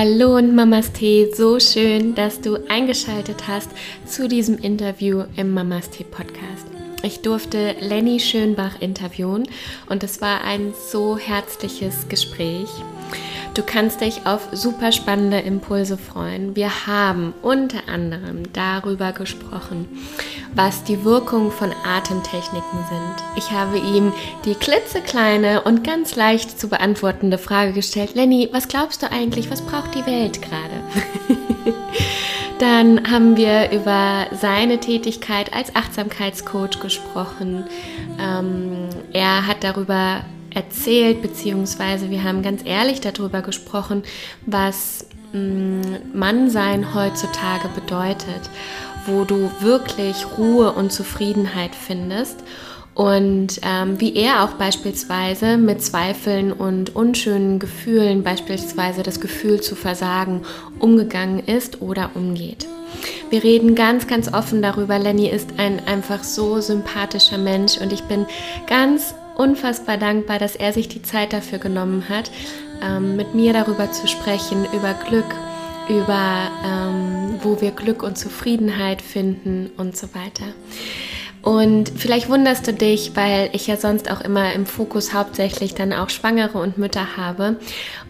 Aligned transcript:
Hallo 0.00 0.36
und 0.36 0.54
Mamas 0.54 0.92
Tee, 0.92 1.28
so 1.34 1.58
schön, 1.58 2.14
dass 2.14 2.40
du 2.40 2.56
eingeschaltet 2.68 3.48
hast 3.48 3.68
zu 4.06 4.28
diesem 4.28 4.56
Interview 4.56 5.24
im 5.34 5.52
Mamas 5.52 5.90
Tee 5.90 6.04
Podcast. 6.04 6.66
Ich 7.02 7.22
durfte 7.22 7.74
Lenny 7.80 8.20
Schönbach 8.20 8.80
interviewen 8.80 9.48
und 9.88 10.04
es 10.04 10.20
war 10.20 10.44
ein 10.44 10.72
so 10.88 11.18
herzliches 11.18 12.08
Gespräch. 12.08 12.68
Du 13.54 13.64
kannst 13.64 14.00
dich 14.00 14.24
auf 14.24 14.46
super 14.52 14.92
spannende 14.92 15.40
Impulse 15.40 15.98
freuen. 15.98 16.54
Wir 16.54 16.86
haben 16.86 17.34
unter 17.42 17.88
anderem 17.88 18.44
darüber 18.52 19.10
gesprochen, 19.10 19.88
was 20.54 20.84
die 20.84 21.04
Wirkung 21.04 21.50
von 21.50 21.72
Atemtechniken 21.84 22.84
sind. 22.88 23.24
Ich 23.36 23.50
habe 23.50 23.78
ihm 23.78 24.12
die 24.44 24.54
klitzekleine 24.54 25.62
und 25.62 25.84
ganz 25.84 26.16
leicht 26.16 26.58
zu 26.58 26.68
beantwortende 26.68 27.38
Frage 27.38 27.72
gestellt, 27.72 28.14
Lenny, 28.14 28.48
was 28.52 28.68
glaubst 28.68 29.02
du 29.02 29.10
eigentlich, 29.10 29.50
was 29.50 29.62
braucht 29.62 29.94
die 29.94 30.06
Welt 30.06 30.40
gerade? 30.42 31.34
Dann 32.58 33.08
haben 33.08 33.36
wir 33.36 33.70
über 33.70 34.26
seine 34.32 34.78
Tätigkeit 34.78 35.52
als 35.52 35.76
Achtsamkeitscoach 35.76 36.80
gesprochen. 36.80 37.64
Ähm, 38.20 38.88
er 39.12 39.46
hat 39.46 39.62
darüber 39.62 40.24
erzählt, 40.54 41.22
beziehungsweise 41.22 42.10
wir 42.10 42.24
haben 42.24 42.42
ganz 42.42 42.62
ehrlich 42.64 43.00
darüber 43.00 43.42
gesprochen, 43.42 44.02
was 44.44 45.06
mm, 45.32 45.80
Mannsein 46.14 46.94
heutzutage 46.94 47.68
bedeutet, 47.74 48.50
wo 49.08 49.24
du 49.24 49.50
wirklich 49.60 50.26
Ruhe 50.36 50.72
und 50.72 50.92
Zufriedenheit 50.92 51.74
findest 51.74 52.36
und 52.94 53.60
ähm, 53.62 54.00
wie 54.00 54.16
er 54.16 54.42
auch 54.42 54.54
beispielsweise 54.54 55.56
mit 55.56 55.82
Zweifeln 55.82 56.52
und 56.52 56.96
unschönen 56.96 57.60
Gefühlen, 57.60 58.24
beispielsweise 58.24 59.04
das 59.04 59.20
Gefühl 59.20 59.60
zu 59.60 59.76
versagen, 59.76 60.42
umgegangen 60.80 61.38
ist 61.38 61.80
oder 61.80 62.10
umgeht. 62.14 62.66
Wir 63.30 63.44
reden 63.44 63.74
ganz, 63.74 64.08
ganz 64.08 64.32
offen 64.32 64.62
darüber. 64.62 64.98
Lenny 64.98 65.28
ist 65.28 65.50
ein 65.58 65.80
einfach 65.86 66.24
so 66.24 66.60
sympathischer 66.60 67.38
Mensch 67.38 67.78
und 67.78 67.92
ich 67.92 68.02
bin 68.02 68.26
ganz 68.66 69.14
unfassbar 69.36 69.96
dankbar, 69.96 70.40
dass 70.40 70.56
er 70.56 70.72
sich 70.72 70.88
die 70.88 71.02
Zeit 71.02 71.32
dafür 71.32 71.58
genommen 71.58 72.08
hat, 72.08 72.30
ähm, 72.82 73.14
mit 73.14 73.34
mir 73.34 73.52
darüber 73.52 73.92
zu 73.92 74.08
sprechen, 74.08 74.66
über 74.74 74.94
Glück, 75.08 75.32
über 75.88 76.50
ähm, 76.64 77.38
wo 77.42 77.60
wir 77.60 77.70
Glück 77.70 78.02
und 78.02 78.18
Zufriedenheit 78.18 79.02
finden 79.02 79.70
und 79.76 79.96
so 79.96 80.08
weiter. 80.14 80.46
Und 81.42 81.92
vielleicht 81.96 82.28
wunderst 82.28 82.66
du 82.66 82.72
dich, 82.72 83.12
weil 83.14 83.50
ich 83.52 83.66
ja 83.66 83.76
sonst 83.76 84.10
auch 84.10 84.20
immer 84.20 84.52
im 84.52 84.66
Fokus 84.66 85.14
hauptsächlich 85.14 85.74
dann 85.74 85.92
auch 85.92 86.10
Schwangere 86.10 86.58
und 86.58 86.78
Mütter 86.78 87.16
habe. 87.16 87.56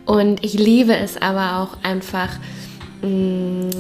Und 0.07 0.45
ich 0.45 0.55
liebe 0.55 0.97
es 0.97 1.21
aber 1.21 1.61
auch 1.61 1.85
einfach, 1.85 2.31
mh, 3.03 3.09
mm, 3.09 3.71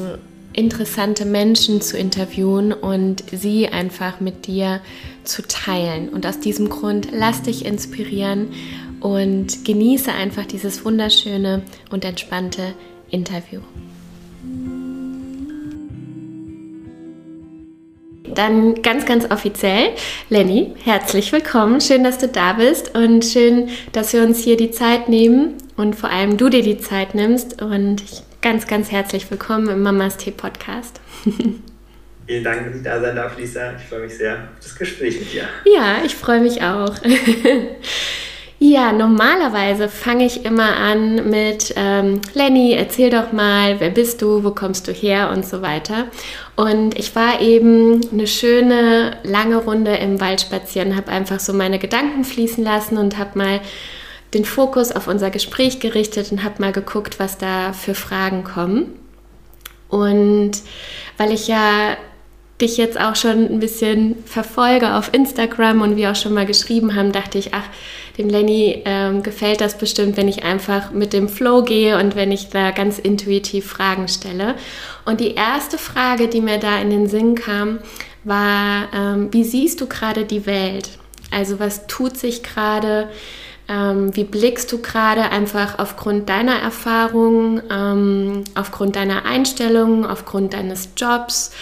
interessante 0.52 1.24
Menschen 1.24 1.80
zu 1.80 1.96
interviewen 1.96 2.72
und 2.72 3.22
sie 3.30 3.68
einfach 3.68 4.20
mit 4.20 4.48
dir 4.48 4.80
zu 5.22 5.42
teilen. 5.42 6.08
Und 6.08 6.26
aus 6.26 6.40
diesem 6.40 6.68
Grund 6.68 7.08
lass 7.12 7.42
dich 7.42 7.64
inspirieren 7.64 8.48
und 9.00 9.64
genieße 9.64 10.12
einfach 10.12 10.46
dieses 10.46 10.84
wunderschöne 10.84 11.62
und 11.90 12.04
entspannte 12.04 12.74
Interview. 13.10 13.60
Dann 18.34 18.82
ganz, 18.82 19.06
ganz 19.06 19.30
offiziell, 19.30 19.90
Lenny, 20.28 20.74
herzlich 20.84 21.32
willkommen. 21.32 21.80
Schön, 21.80 22.04
dass 22.04 22.18
du 22.18 22.28
da 22.28 22.54
bist 22.54 22.94
und 22.94 23.24
schön, 23.24 23.68
dass 23.92 24.12
wir 24.12 24.22
uns 24.22 24.38
hier 24.42 24.56
die 24.56 24.70
Zeit 24.70 25.08
nehmen 25.08 25.54
und 25.76 25.96
vor 25.96 26.10
allem 26.10 26.36
du 26.36 26.48
dir 26.48 26.62
die 26.62 26.78
Zeit 26.78 27.14
nimmst. 27.14 27.62
Und 27.62 28.02
ganz, 28.40 28.66
ganz 28.66 28.90
herzlich 28.90 29.30
willkommen 29.30 29.68
im 29.68 29.82
Mamas 29.82 30.16
Tee 30.16 30.30
Podcast. 30.30 31.00
Vielen 32.26 32.44
Dank, 32.44 32.66
dass 32.66 32.76
ich 32.76 32.82
da 32.82 33.00
sein 33.00 33.16
darf, 33.16 33.38
Lisa. 33.38 33.72
Ich 33.76 33.84
freue 33.84 34.00
mich 34.00 34.16
sehr 34.16 34.34
auf 34.34 34.62
das 34.62 34.76
Gespräch 34.76 35.18
mit 35.18 35.32
dir. 35.32 35.48
Ja, 35.64 36.04
ich 36.04 36.14
freue 36.14 36.40
mich 36.40 36.62
auch. 36.62 36.94
ja, 38.60 38.92
normalerweise 38.92 39.88
fange 39.88 40.26
ich 40.26 40.44
immer 40.44 40.76
an 40.76 41.30
mit 41.30 41.72
ähm, 41.76 42.20
Lenny, 42.34 42.72
erzähl 42.72 43.08
doch 43.08 43.30
mal, 43.30 43.78
wer 43.78 43.90
bist 43.90 44.20
du, 44.20 44.42
wo 44.42 44.50
kommst 44.50 44.88
du 44.88 44.92
her 44.92 45.30
und 45.30 45.46
so 45.46 45.62
weiter. 45.62 46.06
Und 46.56 46.98
ich 46.98 47.14
war 47.14 47.40
eben 47.40 48.00
eine 48.10 48.26
schöne, 48.26 49.16
lange 49.22 49.58
Runde 49.58 49.94
im 49.94 50.20
Wald 50.20 50.40
spazieren, 50.40 50.96
habe 50.96 51.12
einfach 51.12 51.38
so 51.38 51.52
meine 51.52 51.78
Gedanken 51.78 52.24
fließen 52.24 52.64
lassen 52.64 52.98
und 52.98 53.16
habe 53.16 53.38
mal 53.38 53.60
den 54.34 54.44
Fokus 54.44 54.90
auf 54.90 55.06
unser 55.06 55.30
Gespräch 55.30 55.78
gerichtet 55.78 56.32
und 56.32 56.42
habe 56.42 56.60
mal 56.60 56.72
geguckt, 56.72 57.20
was 57.20 57.38
da 57.38 57.72
für 57.72 57.94
Fragen 57.94 58.42
kommen. 58.42 58.92
Und 59.88 60.52
weil 61.16 61.32
ich 61.32 61.46
ja 61.46 61.96
dich 62.60 62.76
jetzt 62.76 63.00
auch 63.00 63.14
schon 63.14 63.46
ein 63.46 63.60
bisschen 63.60 64.16
verfolge 64.24 64.94
auf 64.94 65.14
Instagram 65.14 65.80
und 65.80 65.96
wir 65.96 66.10
auch 66.10 66.16
schon 66.16 66.34
mal 66.34 66.44
geschrieben 66.44 66.96
haben, 66.96 67.12
dachte 67.12 67.38
ich, 67.38 67.54
ach, 67.54 67.64
dem 68.18 68.28
Lenny 68.28 68.82
ähm, 68.84 69.22
gefällt 69.22 69.60
das 69.60 69.78
bestimmt, 69.78 70.16
wenn 70.16 70.28
ich 70.28 70.44
einfach 70.44 70.90
mit 70.90 71.12
dem 71.12 71.28
Flow 71.28 71.62
gehe 71.62 71.98
und 71.98 72.16
wenn 72.16 72.32
ich 72.32 72.50
da 72.50 72.72
ganz 72.72 72.98
intuitiv 72.98 73.66
Fragen 73.66 74.08
stelle. 74.08 74.56
Und 75.04 75.20
die 75.20 75.34
erste 75.34 75.78
Frage, 75.78 76.28
die 76.28 76.40
mir 76.40 76.58
da 76.58 76.78
in 76.78 76.90
den 76.90 77.08
Sinn 77.08 77.36
kam, 77.36 77.78
war, 78.24 78.88
ähm, 78.92 79.28
wie 79.32 79.44
siehst 79.44 79.80
du 79.80 79.86
gerade 79.86 80.24
die 80.24 80.46
Welt? 80.46 80.98
Also 81.30 81.60
was 81.60 81.86
tut 81.86 82.16
sich 82.16 82.42
gerade? 82.42 83.08
Ähm, 83.68 84.16
wie 84.16 84.24
blickst 84.24 84.72
du 84.72 84.82
gerade 84.82 85.30
einfach 85.30 85.78
aufgrund 85.78 86.28
deiner 86.28 86.56
Erfahrungen, 86.56 87.62
ähm, 87.70 88.44
aufgrund 88.54 88.96
deiner 88.96 89.26
Einstellung, 89.26 90.04
aufgrund 90.04 90.54
deines 90.54 90.90
Jobs? 90.96 91.52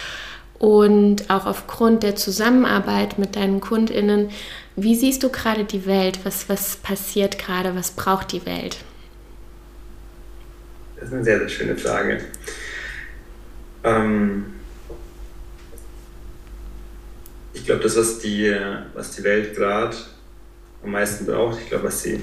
und 0.59 1.29
auch 1.29 1.45
aufgrund 1.45 2.03
der 2.03 2.15
Zusammenarbeit 2.15 3.19
mit 3.19 3.35
deinen 3.35 3.61
KundInnen, 3.61 4.29
wie 4.77 4.95
siehst 4.95 5.23
du 5.23 5.29
gerade 5.29 5.65
die 5.65 5.85
Welt? 5.85 6.19
Was, 6.23 6.47
was 6.47 6.77
passiert 6.77 7.37
gerade? 7.37 7.75
Was 7.75 7.91
braucht 7.91 8.31
die 8.31 8.45
Welt? 8.45 8.77
Das 10.95 11.09
ist 11.09 11.13
eine 11.13 11.23
sehr, 11.23 11.39
sehr 11.39 11.49
schöne 11.49 11.75
Frage. 11.75 12.21
Ähm 13.83 14.45
ich 17.53 17.65
glaube, 17.65 17.81
das, 17.81 17.97
was 17.97 18.19
die, 18.19 18.55
was 18.93 19.15
die 19.15 19.23
Welt 19.23 19.55
gerade 19.55 19.97
am 20.83 20.91
meisten 20.91 21.25
braucht, 21.25 21.59
ich 21.59 21.69
glaube, 21.69 21.85
was 21.85 22.03
sie 22.03 22.21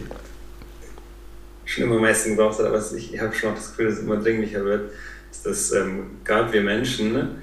schon 1.65 1.85
immer 1.85 1.97
am 1.97 2.03
meisten 2.03 2.31
gebraucht 2.31 2.59
hat, 2.61 2.67
aber 2.67 2.83
ich, 2.97 3.15
ich 3.15 3.21
habe 3.21 3.35
schon 3.35 3.51
auch 3.51 3.57
das 3.57 3.71
Gefühl, 3.71 3.87
dass 3.87 3.95
es 3.95 4.05
immer 4.05 4.17
dringlicher 4.17 4.65
wird, 4.65 4.93
ist, 5.31 5.45
dass 5.45 5.73
ähm, 5.73 6.19
gerade 6.25 6.53
wir 6.53 6.63
Menschen, 6.63 7.13
ne, 7.13 7.35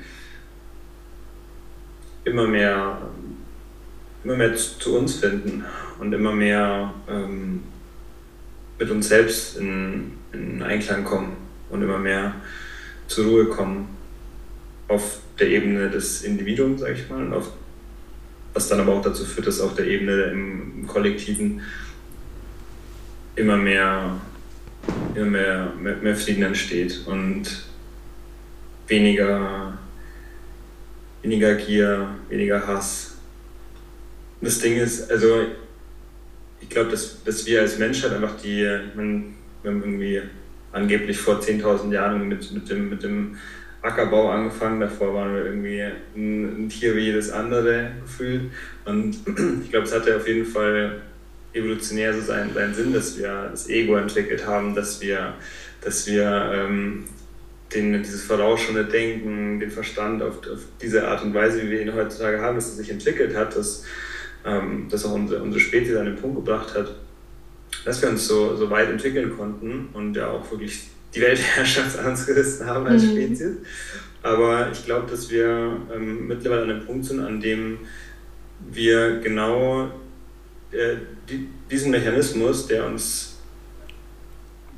immer 2.24 2.48
mehr, 2.48 3.10
immer 4.24 4.36
mehr 4.36 4.56
zu, 4.56 4.78
zu 4.80 4.98
uns 4.98 5.16
finden 5.16 5.64
und 6.00 6.14
immer 6.14 6.34
mehr 6.34 6.94
ähm, 7.10 7.64
mit 8.80 8.90
uns 8.90 9.10
selbst 9.10 9.58
in, 9.58 10.14
in 10.34 10.62
Einklang 10.64 11.04
kommen 11.04 11.38
und 11.70 11.82
immer 11.82 11.98
mehr 11.98 12.36
zur 13.08 13.26
Ruhe 13.26 13.46
kommen 13.46 13.90
auf 14.88 15.20
der 15.40 15.50
Ebene 15.50 15.90
des 15.90 16.24
Individuums, 16.24 16.82
sage 16.82 16.94
ich 16.94 17.10
mal, 17.10 17.34
auf, 17.34 17.52
was 18.54 18.68
dann 18.68 18.80
aber 18.80 18.94
auch 18.94 19.02
dazu 19.02 19.26
führt, 19.26 19.48
dass 19.48 19.62
auf 19.62 19.76
der 19.76 19.88
Ebene 19.88 20.24
im, 20.24 20.82
im 20.82 20.88
Kollektiven 20.88 21.62
immer 23.36 23.58
mehr, 23.58 24.20
immer 25.16 25.26
mehr, 25.26 25.74
mehr, 25.80 25.96
mehr 25.98 26.16
Frieden 26.16 26.44
entsteht 26.44 27.02
und 27.08 27.66
weniger 28.88 29.78
weniger 31.22 31.56
Gier, 31.56 32.16
weniger 32.30 32.66
Hass. 32.66 33.11
Das 34.42 34.60
Ding 34.60 34.78
ist, 34.78 35.10
also 35.12 35.46
ich 36.60 36.70
glaube, 36.70 36.90
dass, 36.90 37.24
dass 37.24 37.46
wir 37.46 37.62
als 37.62 37.78
Menschheit 37.78 38.12
einfach 38.12 38.36
die, 38.42 38.68
meine, 38.96 39.26
wir 39.62 39.72
haben 39.72 39.82
irgendwie 39.82 40.22
angeblich 40.72 41.18
vor 41.18 41.40
10.000 41.40 41.94
Jahren 41.94 42.28
mit, 42.28 42.52
mit, 42.52 42.70
dem, 42.70 42.90
mit 42.90 43.04
dem 43.04 43.38
Ackerbau 43.82 44.32
angefangen. 44.32 44.80
Davor 44.80 45.14
waren 45.14 45.36
wir 45.36 45.46
irgendwie 45.46 45.82
ein, 46.16 46.66
ein 46.66 46.70
Tier 46.70 46.96
wie 46.96 47.02
jedes 47.02 47.32
andere 47.32 47.92
gefühlt. 48.02 48.52
Und 48.86 49.18
ich 49.64 49.70
glaube, 49.70 49.86
es 49.86 49.94
hatte 49.94 50.16
auf 50.16 50.28
jeden 50.28 50.46
Fall 50.46 51.02
evolutionär 51.54 52.14
so 52.14 52.22
seinen, 52.22 52.54
seinen 52.54 52.74
Sinn, 52.74 52.94
dass 52.94 53.18
wir 53.18 53.50
das 53.52 53.70
Ego 53.70 53.98
entwickelt 53.98 54.48
haben, 54.48 54.74
dass 54.74 55.02
wir, 55.02 55.34
dass 55.82 56.08
wir 56.08 56.52
ähm, 56.56 57.06
den, 57.76 58.02
dieses 58.02 58.24
vorausschauende 58.24 58.86
Denken, 58.86 59.60
den 59.60 59.72
Verstand 59.72 60.22
auf, 60.22 60.38
auf, 60.38 60.60
diese 60.82 61.08
Art 61.08 61.24
und 61.24 61.34
Weise, 61.34 61.62
wie 61.64 61.72
wir 61.72 61.82
ihn 61.82 61.94
heutzutage 61.94 62.42
haben, 62.42 62.56
dass 62.56 62.70
er 62.70 62.76
sich 62.76 62.90
entwickelt 62.90 63.36
hat, 63.36 63.56
dass, 63.56 63.84
ähm, 64.46 64.88
dass 64.90 65.06
auch 65.06 65.14
unsere, 65.14 65.42
unsere 65.42 65.60
Spezies 65.60 65.96
an 65.96 66.06
den 66.06 66.16
Punkt 66.16 66.38
gebracht 66.38 66.74
hat, 66.76 66.96
dass 67.86 68.02
wir 68.02 68.10
uns 68.10 68.28
so, 68.28 68.56
so 68.56 68.70
weit 68.70 68.90
entwickeln 68.90 69.36
konnten 69.36 69.90
und 69.94 70.16
ja 70.16 70.30
auch 70.30 70.50
wirklich 70.52 70.88
die 71.14 71.22
Weltherrschaft 71.22 71.98
an 72.00 72.08
uns 72.08 72.26
gerissen 72.26 72.66
haben 72.66 72.86
als 72.88 73.04
mhm. 73.04 73.12
Spezies. 73.12 73.56
Aber 74.24 74.72
ich 74.72 74.86
glaube, 74.86 75.10
dass 75.10 75.30
wir 75.30 75.78
ähm, 75.94 76.28
mittlerweile 76.28 76.64
an 76.64 76.70
einem 76.70 76.86
Punkt 76.86 77.06
sind, 77.06 77.22
an 77.22 77.40
dem 77.40 77.80
wir 78.72 79.20
genau 79.20 79.86
äh, 80.72 80.96
die, 81.28 81.48
diesen 81.70 81.92
Mechanismus, 81.92 82.68
der 82.68 82.86
uns 82.86 83.31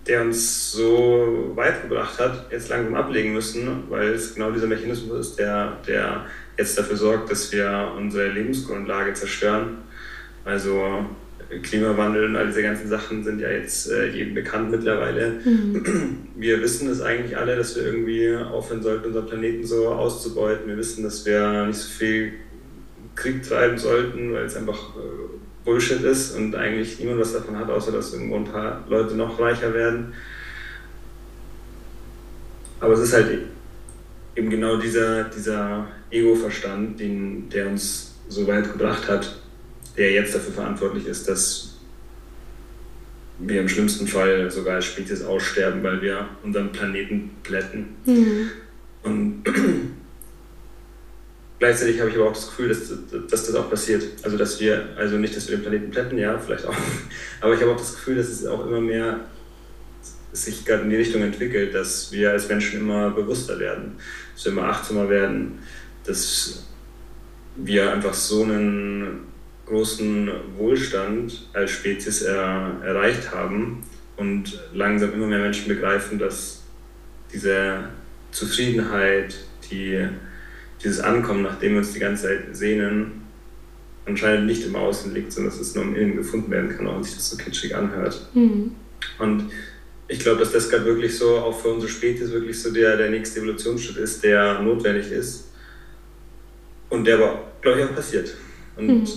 der 0.07 0.21
uns 0.21 0.71
so 0.71 1.51
weit 1.55 1.83
gebracht 1.83 2.19
hat, 2.19 2.51
jetzt 2.51 2.69
langsam 2.69 2.95
ablegen 2.95 3.33
müssen, 3.33 3.83
weil 3.89 4.09
es 4.09 4.35
genau 4.35 4.51
dieser 4.51 4.67
Mechanismus 4.67 5.27
ist, 5.27 5.39
der, 5.39 5.77
der 5.87 6.25
jetzt 6.57 6.77
dafür 6.77 6.97
sorgt, 6.97 7.31
dass 7.31 7.51
wir 7.51 7.93
unsere 7.97 8.27
Lebensgrundlage 8.27 9.13
zerstören. 9.13 9.77
Also 10.43 11.05
Klimawandel 11.61 12.25
und 12.25 12.35
all 12.35 12.47
diese 12.47 12.63
ganzen 12.63 12.89
Sachen 12.89 13.23
sind 13.23 13.39
ja 13.39 13.49
jetzt 13.49 13.89
äh, 13.91 14.09
jedem 14.09 14.33
bekannt 14.33 14.71
mittlerweile. 14.71 15.39
Mhm. 15.43 16.27
Wir 16.35 16.61
wissen 16.61 16.89
es 16.89 17.01
eigentlich 17.01 17.37
alle, 17.37 17.55
dass 17.55 17.75
wir 17.75 17.83
irgendwie 17.83 18.35
aufhören 18.35 18.81
sollten, 18.81 19.07
unseren 19.07 19.27
Planeten 19.27 19.65
so 19.65 19.89
auszubeuten. 19.89 20.67
Wir 20.67 20.77
wissen, 20.77 21.03
dass 21.03 21.25
wir 21.25 21.65
nicht 21.67 21.77
so 21.77 21.89
viel 21.89 22.33
Krieg 23.15 23.43
treiben 23.43 23.77
sollten, 23.77 24.33
weil 24.33 24.45
es 24.45 24.55
einfach 24.55 24.95
äh, 24.95 25.42
Bullshit 25.65 26.01
ist 26.01 26.35
und 26.35 26.55
eigentlich 26.55 26.99
niemand 26.99 27.21
was 27.21 27.33
davon 27.33 27.57
hat, 27.57 27.69
außer 27.69 27.91
dass 27.91 28.13
irgendwo 28.13 28.35
ein 28.35 28.43
paar 28.43 28.83
Leute 28.87 29.15
noch 29.15 29.39
reicher 29.39 29.73
werden. 29.73 30.13
Aber 32.79 32.93
es 32.93 32.99
ist 32.99 33.13
halt 33.13 33.47
eben 34.35 34.49
genau 34.49 34.77
dieser, 34.77 35.25
dieser 35.25 35.87
Ego-Verstand, 36.11 36.99
den, 36.99 37.49
der 37.49 37.67
uns 37.67 38.15
so 38.27 38.45
weit 38.47 38.71
gebracht 38.71 39.07
hat, 39.07 39.37
der 39.95 40.11
jetzt 40.11 40.35
dafür 40.35 40.53
verantwortlich 40.53 41.05
ist, 41.07 41.27
dass 41.29 41.77
wir 43.39 43.61
im 43.61 43.69
schlimmsten 43.69 44.07
Fall 44.07 44.49
sogar 44.51 44.75
als 44.75 44.85
Spezies 44.85 45.23
aussterben, 45.23 45.83
weil 45.83 46.01
wir 46.01 46.27
unseren 46.43 46.71
Planeten 46.71 47.31
plätten. 47.43 47.95
Mhm. 48.05 48.49
Und 49.03 49.43
Gleichzeitig 51.63 52.01
habe 52.01 52.09
ich 52.09 52.17
aber 52.17 52.25
auch 52.25 52.33
das 52.33 52.47
Gefühl, 52.47 52.67
dass, 52.67 52.91
dass 53.29 53.45
das 53.47 53.55
auch 53.55 53.69
passiert. 53.69 54.03
Also, 54.21 54.35
dass 54.35 54.59
wir, 54.59 54.85
also 54.97 55.15
nicht, 55.15 55.33
dass 55.33 55.47
wir 55.47 55.55
den 55.55 55.61
Planeten 55.61 55.91
plätten, 55.91 56.17
ja, 56.17 56.37
vielleicht 56.37 56.65
auch. 56.65 56.75
Aber 57.39 57.53
ich 57.53 57.61
habe 57.61 57.71
auch 57.71 57.77
das 57.77 57.95
Gefühl, 57.95 58.17
dass 58.17 58.27
es 58.27 58.45
auch 58.45 58.67
immer 58.67 58.81
mehr 58.81 59.21
sich 60.33 60.65
gerade 60.65 60.83
in 60.83 60.89
die 60.89 60.97
Richtung 60.97 61.21
entwickelt, 61.21 61.73
dass 61.73 62.11
wir 62.11 62.31
als 62.31 62.49
Menschen 62.49 62.81
immer 62.81 63.11
bewusster 63.11 63.57
werden, 63.59 63.95
dass 64.35 64.43
wir 64.43 64.51
immer 64.51 64.63
achtsamer 64.63 65.09
werden, 65.09 65.59
dass 66.03 66.67
wir 67.55 67.93
einfach 67.93 68.13
so 68.13 68.43
einen 68.43 69.21
großen 69.65 70.31
Wohlstand 70.57 71.47
als 71.53 71.71
Spezies 71.71 72.23
er, 72.23 72.81
erreicht 72.83 73.31
haben 73.33 73.83
und 74.17 74.61
langsam 74.73 75.13
immer 75.13 75.27
mehr 75.27 75.39
Menschen 75.39 75.69
begreifen, 75.69 76.19
dass 76.19 76.63
diese 77.31 77.85
Zufriedenheit, 78.31 79.37
die 79.71 80.09
dieses 80.83 80.99
Ankommen, 80.99 81.43
nachdem 81.43 81.73
wir 81.73 81.79
uns 81.79 81.93
die 81.93 81.99
ganze 81.99 82.23
Zeit 82.23 82.55
sehnen, 82.55 83.23
anscheinend 84.05 84.47
nicht 84.47 84.65
im 84.65 84.75
Außen 84.75 85.13
liegt, 85.13 85.31
sondern 85.31 85.51
dass 85.51 85.61
es 85.61 85.75
nur 85.75 85.83
im 85.83 85.95
Innen 85.95 86.15
gefunden 86.15 86.51
werden 86.51 86.75
kann, 86.75 86.87
auch 86.87 86.95
wenn 86.95 87.03
sich 87.03 87.15
das 87.15 87.29
so 87.29 87.37
kitschig 87.37 87.75
anhört. 87.75 88.29
Mhm. 88.33 88.71
Und 89.19 89.49
ich 90.07 90.19
glaube, 90.19 90.39
dass 90.39 90.51
das 90.51 90.69
gerade 90.69 90.85
wirklich 90.85 91.17
so 91.17 91.37
auch 91.37 91.57
für 91.57 91.69
unsere 91.69 91.91
Spezies 91.91 92.31
wirklich 92.31 92.61
so 92.61 92.71
der, 92.71 92.97
der 92.97 93.09
nächste 93.09 93.39
Evolutionsschritt 93.39 93.97
ist, 93.97 94.23
der 94.23 94.59
notwendig 94.59 95.11
ist 95.11 95.45
und 96.89 97.05
der 97.05 97.15
aber, 97.15 97.51
glaube 97.61 97.79
ich, 97.79 97.85
auch 97.85 97.95
passiert. 97.95 98.33
Und 98.75 98.87
mhm. 98.87 99.07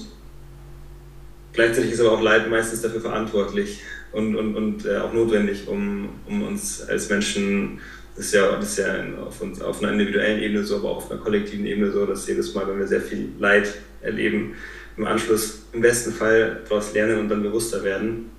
gleichzeitig 1.52 1.92
ist 1.92 2.00
aber 2.00 2.12
auch 2.12 2.22
Leid 2.22 2.48
meistens 2.48 2.82
dafür 2.82 3.00
verantwortlich 3.00 3.82
und, 4.12 4.36
und, 4.36 4.54
und 4.54 4.86
äh, 4.86 4.98
auch 4.98 5.12
notwendig, 5.12 5.66
um, 5.66 6.08
um 6.26 6.42
uns 6.42 6.82
als 6.82 7.10
Menschen 7.10 7.80
das 8.16 8.26
ist 8.26 8.34
ja, 8.34 8.56
das 8.56 8.70
ist 8.70 8.78
ja 8.78 8.94
auf, 9.26 9.40
uns, 9.42 9.60
auf 9.60 9.82
einer 9.82 9.92
individuellen 9.92 10.40
Ebene 10.40 10.64
so, 10.64 10.76
aber 10.76 10.90
auch 10.90 10.96
auf 10.96 11.10
einer 11.10 11.20
kollektiven 11.20 11.66
Ebene 11.66 11.90
so, 11.92 12.06
dass 12.06 12.26
jedes 12.26 12.54
Mal, 12.54 12.66
wenn 12.66 12.78
wir 12.78 12.86
sehr 12.86 13.02
viel 13.02 13.28
Leid 13.38 13.74
erleben, 14.00 14.54
im 14.96 15.06
Anschluss 15.06 15.64
im 15.72 15.82
besten 15.82 16.12
Fall 16.12 16.62
daraus 16.66 16.94
lernen 16.94 17.18
und 17.18 17.28
dann 17.28 17.42
bewusster 17.42 17.84
werden. 17.84 18.30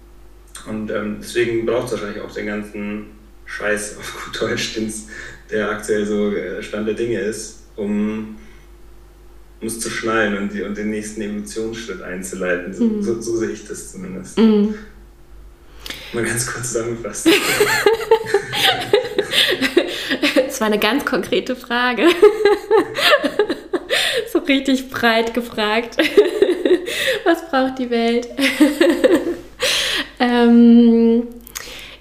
Und 0.68 0.90
ähm, 0.90 1.18
deswegen 1.22 1.66
braucht 1.66 1.86
es 1.86 1.92
wahrscheinlich 1.92 2.22
auch 2.22 2.34
den 2.34 2.48
ganzen 2.48 3.06
Scheiß 3.46 3.98
auf 4.00 4.26
gut 4.26 4.42
Deutsch, 4.42 4.80
der 5.52 5.70
aktuell 5.70 6.06
so 6.06 6.32
äh, 6.32 6.64
Stand 6.64 6.88
der 6.88 6.96
Dinge 6.96 7.20
ist, 7.20 7.60
um, 7.76 8.36
um 9.62 9.68
es 9.68 9.80
zu 9.80 9.92
schnallen 9.92 10.38
und, 10.38 10.54
die, 10.54 10.64
und 10.64 10.76
den 10.76 10.90
nächsten 10.90 11.22
Emotionsschritt 11.22 12.02
einzuleiten. 12.02 12.74
So, 12.74 12.84
mhm. 12.84 13.04
so, 13.04 13.22
so 13.22 13.38
sehe 13.38 13.52
ich 13.52 13.68
das 13.68 13.92
zumindest. 13.92 14.40
Mhm. 14.40 14.74
Mal 16.14 16.26
ganz 16.26 16.48
kurz 16.48 16.74
zusammengefasst. 16.74 17.30
Das 20.58 20.62
war 20.62 20.74
eine 20.74 20.80
ganz 20.80 21.06
konkrete 21.06 21.56
Frage. 21.56 22.08
so 24.34 24.40
richtig 24.40 24.90
breit 24.90 25.36
gefragt. 25.36 25.98
Was 27.26 27.48
braucht 27.48 27.78
die 27.78 27.92
Welt? 27.92 28.28
ähm, 30.20 31.28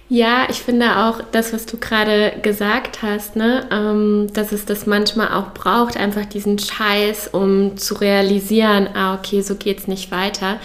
ja, 0.08 0.46
ich 0.48 0.62
finde 0.62 0.96
auch 0.96 1.20
das, 1.32 1.52
was 1.52 1.66
du 1.66 1.76
gerade 1.76 2.32
gesagt 2.40 3.02
hast, 3.02 3.36
ne, 3.36 3.68
ähm, 3.70 4.28
dass 4.32 4.52
es 4.52 4.64
das 4.64 4.86
manchmal 4.86 5.34
auch 5.34 5.52
braucht, 5.52 5.98
einfach 5.98 6.24
diesen 6.24 6.58
Scheiß, 6.58 7.28
um 7.32 7.76
zu 7.76 7.96
realisieren, 7.96 8.88
ah, 8.94 9.16
okay, 9.16 9.42
so 9.42 9.56
geht's 9.56 9.86
nicht 9.86 10.10
weiter. 10.10 10.60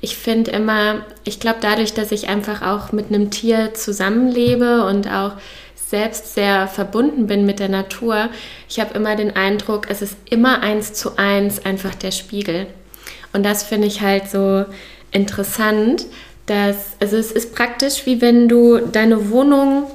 Ich 0.00 0.16
finde 0.16 0.52
immer, 0.52 1.04
ich 1.24 1.38
glaube, 1.38 1.58
dadurch, 1.60 1.92
dass 1.92 2.12
ich 2.12 2.30
einfach 2.30 2.62
auch 2.62 2.92
mit 2.92 3.08
einem 3.08 3.30
Tier 3.30 3.74
zusammenlebe 3.74 4.86
und 4.86 5.06
auch 5.06 5.32
selbst 5.88 6.34
sehr 6.34 6.66
verbunden 6.66 7.26
bin 7.26 7.46
mit 7.46 7.60
der 7.60 7.68
Natur, 7.68 8.28
ich 8.68 8.80
habe 8.80 8.94
immer 8.94 9.14
den 9.14 9.36
Eindruck, 9.36 9.88
es 9.88 10.02
ist 10.02 10.16
immer 10.28 10.60
eins 10.62 10.92
zu 10.92 11.16
eins 11.16 11.64
einfach 11.64 11.94
der 11.94 12.10
Spiegel. 12.10 12.66
Und 13.32 13.44
das 13.44 13.62
finde 13.62 13.86
ich 13.86 14.00
halt 14.00 14.28
so 14.28 14.64
interessant, 15.12 16.06
dass, 16.46 16.76
also 17.00 17.16
es 17.16 17.30
ist 17.30 17.54
praktisch 17.54 18.06
wie 18.06 18.20
wenn 18.20 18.48
du 18.48 18.78
deine 18.78 19.30
Wohnung 19.30 19.90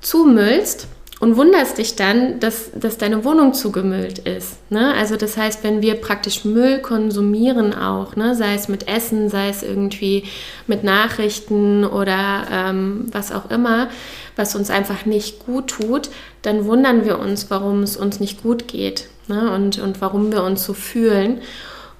zumüllst 0.00 0.88
und 1.24 1.38
wunderst 1.38 1.78
dich 1.78 1.96
dann, 1.96 2.38
dass, 2.38 2.70
dass 2.74 2.98
deine 2.98 3.24
Wohnung 3.24 3.54
zugemüllt 3.54 4.18
ist. 4.18 4.70
Ne? 4.70 4.92
Also 4.92 5.16
das 5.16 5.38
heißt, 5.38 5.64
wenn 5.64 5.80
wir 5.80 5.94
praktisch 5.94 6.44
Müll 6.44 6.80
konsumieren 6.80 7.72
auch, 7.72 8.14
ne? 8.14 8.34
sei 8.34 8.52
es 8.52 8.68
mit 8.68 8.88
Essen, 8.88 9.30
sei 9.30 9.48
es 9.48 9.62
irgendwie 9.62 10.24
mit 10.66 10.84
Nachrichten 10.84 11.86
oder 11.86 12.42
ähm, 12.52 13.06
was 13.10 13.32
auch 13.32 13.50
immer, 13.50 13.88
was 14.36 14.54
uns 14.54 14.68
einfach 14.68 15.06
nicht 15.06 15.46
gut 15.46 15.68
tut, 15.68 16.10
dann 16.42 16.66
wundern 16.66 17.06
wir 17.06 17.18
uns, 17.18 17.50
warum 17.50 17.82
es 17.82 17.96
uns 17.96 18.20
nicht 18.20 18.42
gut 18.42 18.68
geht 18.68 19.08
ne? 19.26 19.50
und, 19.54 19.78
und 19.78 20.02
warum 20.02 20.30
wir 20.30 20.42
uns 20.42 20.62
so 20.62 20.74
fühlen. 20.74 21.40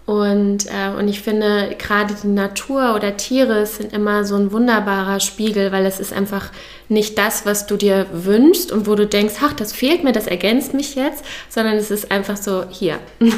Und, 0.07 0.67
äh, 0.67 0.91
und 0.99 1.09
ich 1.09 1.23
finde, 1.23 1.75
gerade 1.79 2.15
die 2.23 2.29
Natur 2.29 2.95
oder 2.95 3.17
Tiere 3.17 3.65
sind 3.65 3.93
immer 3.95 4.25
so 4.25 4.37
ein 4.37 4.53
wunderbarer 4.53 5.19
Spiegel, 5.19 5.73
weil 5.73 5.87
es 5.87 5.99
ist 5.99 6.13
einfach 6.13 6.51
nicht 6.91 7.17
das, 7.17 7.47
was 7.47 7.67
du 7.67 7.77
dir 7.77 8.07
wünschst 8.13 8.71
und 8.71 8.87
wo 8.87 8.97
du 8.97 9.07
denkst, 9.07 9.37
ach, 9.43 9.55
das 9.55 9.73
fehlt 9.73 10.05
mir, 10.05 10.13
das 10.13 10.27
ergänzt 10.27 10.75
mich 10.75 10.95
jetzt, 10.95 11.25
sondern 11.49 11.77
es 11.77 11.91
ist 11.91 12.11
einfach 12.11 12.37
so, 12.37 12.65
hier, 12.69 12.99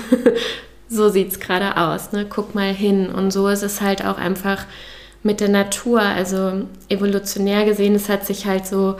so 0.88 1.08
sieht 1.08 1.30
es 1.30 1.40
gerade 1.40 1.76
aus, 1.76 2.10
ne? 2.10 2.26
guck 2.28 2.56
mal 2.56 2.74
hin. 2.74 3.10
Und 3.10 3.32
so 3.32 3.46
ist 3.46 3.62
es 3.62 3.80
halt 3.80 4.04
auch 4.04 4.18
einfach 4.18 4.66
mit 5.22 5.38
der 5.38 5.48
Natur. 5.48 6.00
Also 6.00 6.66
evolutionär 6.88 7.64
gesehen, 7.64 7.94
es 7.94 8.08
hat 8.08 8.26
sich 8.26 8.46
halt 8.46 8.66
so 8.66 8.96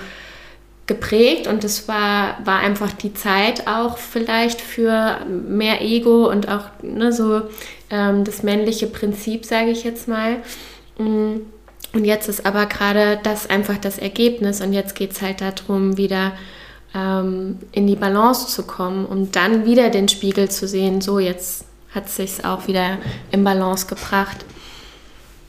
geprägt 0.87 1.47
und 1.47 1.65
es 1.65 1.89
war, 1.89 2.39
war 2.45 2.61
einfach 2.61 2.93
die 2.93 3.13
Zeit 3.13 3.67
auch 3.67 3.99
vielleicht 3.99 4.61
für 4.61 5.19
mehr 5.27 5.83
Ego 5.83 6.31
und 6.31 6.49
auch 6.49 6.65
ne, 6.83 7.13
so 7.13 7.43
ähm, 7.91 8.25
das 8.25 8.43
männliche 8.43 8.87
Prinzip, 8.87 9.45
sage 9.45 9.71
ich 9.71 9.85
jetzt 9.85 10.09
mal. 10.09 10.37
Mm. 10.99 11.41
Und 11.93 12.05
jetzt 12.05 12.29
ist 12.29 12.45
aber 12.45 12.67
gerade 12.67 13.19
das 13.23 13.49
einfach 13.49 13.79
das 13.79 13.97
Ergebnis 13.97 14.61
und 14.61 14.75
jetzt 14.75 14.95
geht 14.95 15.13
es 15.13 15.23
halt 15.23 15.41
darum, 15.41 15.97
wieder 15.97 16.33
ähm, 16.95 17.59
in 17.73 17.87
die 17.87 17.97
Balance 17.97 18.49
zu 18.49 18.65
kommen, 18.65 19.07
um 19.07 19.33
dann 19.33 19.65
wieder 19.65 19.89
den 19.89 20.09
Spiegel 20.09 20.51
zu 20.51 20.69
sehen, 20.69 21.01
so 21.01 21.19
jetzt 21.19 21.65
hat 21.95 22.07
es 22.07 22.17
sich 22.17 22.45
auch 22.45 22.67
wieder 22.67 22.99
in 23.31 23.45
Balance 23.45 23.87
gebracht. 23.87 24.45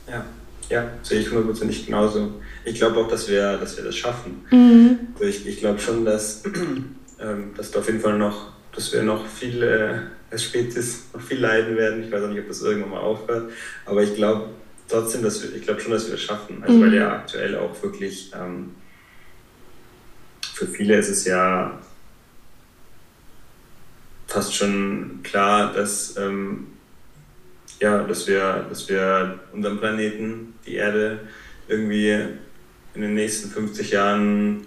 Ja, 0.10 0.26
ja, 0.70 0.88
sehe 1.04 1.20
ich 1.20 1.30
hundertprozentig 1.30 1.86
genauso 1.86 2.32
ich 2.68 2.76
glaube 2.76 3.00
auch, 3.00 3.08
dass 3.08 3.30
wir, 3.30 3.58
dass 3.58 3.78
wir 3.78 3.86
das 3.86 3.96
schaffen. 3.96 4.46
Mhm. 4.52 5.00
Also 5.14 5.26
ich, 5.26 5.48
ich 5.48 5.60
glaube 5.60 5.80
schon, 5.80 6.04
dass, 6.04 6.44
ähm, 7.20 7.54
dass 7.56 7.72
da 7.72 7.80
auf 7.80 7.88
jeden 7.88 8.02
Fall 8.02 8.18
noch, 8.18 8.52
dass 8.74 8.92
wir 8.92 9.04
noch 9.04 9.26
viel 9.26 9.64
äh, 9.64 10.00
als 10.30 10.44
Spezies 10.44 11.06
noch 11.14 11.22
viel 11.22 11.40
leiden 11.40 11.78
werden. 11.78 12.04
Ich 12.04 12.12
weiß 12.12 12.24
auch 12.24 12.30
nicht, 12.30 12.42
ob 12.42 12.48
das 12.50 12.62
irgendwann 12.62 12.92
mal 12.92 13.00
aufhört, 13.00 13.52
aber 13.86 14.04
ich 14.04 14.16
glaube 14.16 14.50
trotzdem, 14.90 15.24
dass 15.24 15.42
wir, 15.42 15.56
ich 15.56 15.64
glaube 15.64 15.80
schon, 15.80 15.92
dass 15.92 16.06
wir 16.08 16.12
das 16.12 16.22
schaffen. 16.22 16.62
Also 16.62 16.74
mhm. 16.78 16.82
weil 16.84 16.94
ja 16.94 17.14
aktuell 17.14 17.56
auch 17.56 17.82
wirklich 17.82 18.32
ähm, 18.36 18.76
für 20.54 20.68
viele 20.68 20.98
ist 20.98 21.10
es 21.10 21.24
ja 21.24 21.80
fast 24.28 24.54
schon 24.54 25.22
klar, 25.24 25.72
dass 25.72 26.18
ähm, 26.18 26.68
ja, 27.80 28.04
dass 28.04 28.28
wir, 28.28 28.66
dass 28.68 28.90
wir 28.90 29.40
unseren 29.54 29.80
Planeten, 29.80 30.56
die 30.66 30.76
Erde, 30.76 31.20
irgendwie 31.68 32.28
in 32.98 33.04
den 33.04 33.14
nächsten 33.14 33.50
50 33.50 33.92
Jahren 33.92 34.66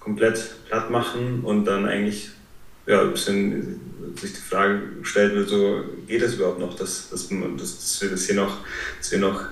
komplett 0.00 0.66
platt 0.66 0.90
machen 0.90 1.42
und 1.44 1.64
dann 1.64 1.86
eigentlich 1.86 2.30
ja, 2.86 3.02
ein 3.02 3.12
bisschen 3.12 3.80
sich 4.20 4.32
die 4.32 4.40
Frage 4.40 4.80
gestellt 5.00 5.34
wird, 5.34 5.48
so 5.48 5.84
geht 6.08 6.22
es 6.22 6.34
überhaupt 6.34 6.58
noch, 6.58 6.74
dass, 6.74 7.08
dass, 7.10 7.28
dass, 7.28 7.58
dass 7.58 8.02
wir 8.02 8.10
das 8.10 8.26
hier 8.26 8.34
noch, 8.34 8.58
dass 8.98 9.12
wir 9.12 9.20
noch 9.20 9.44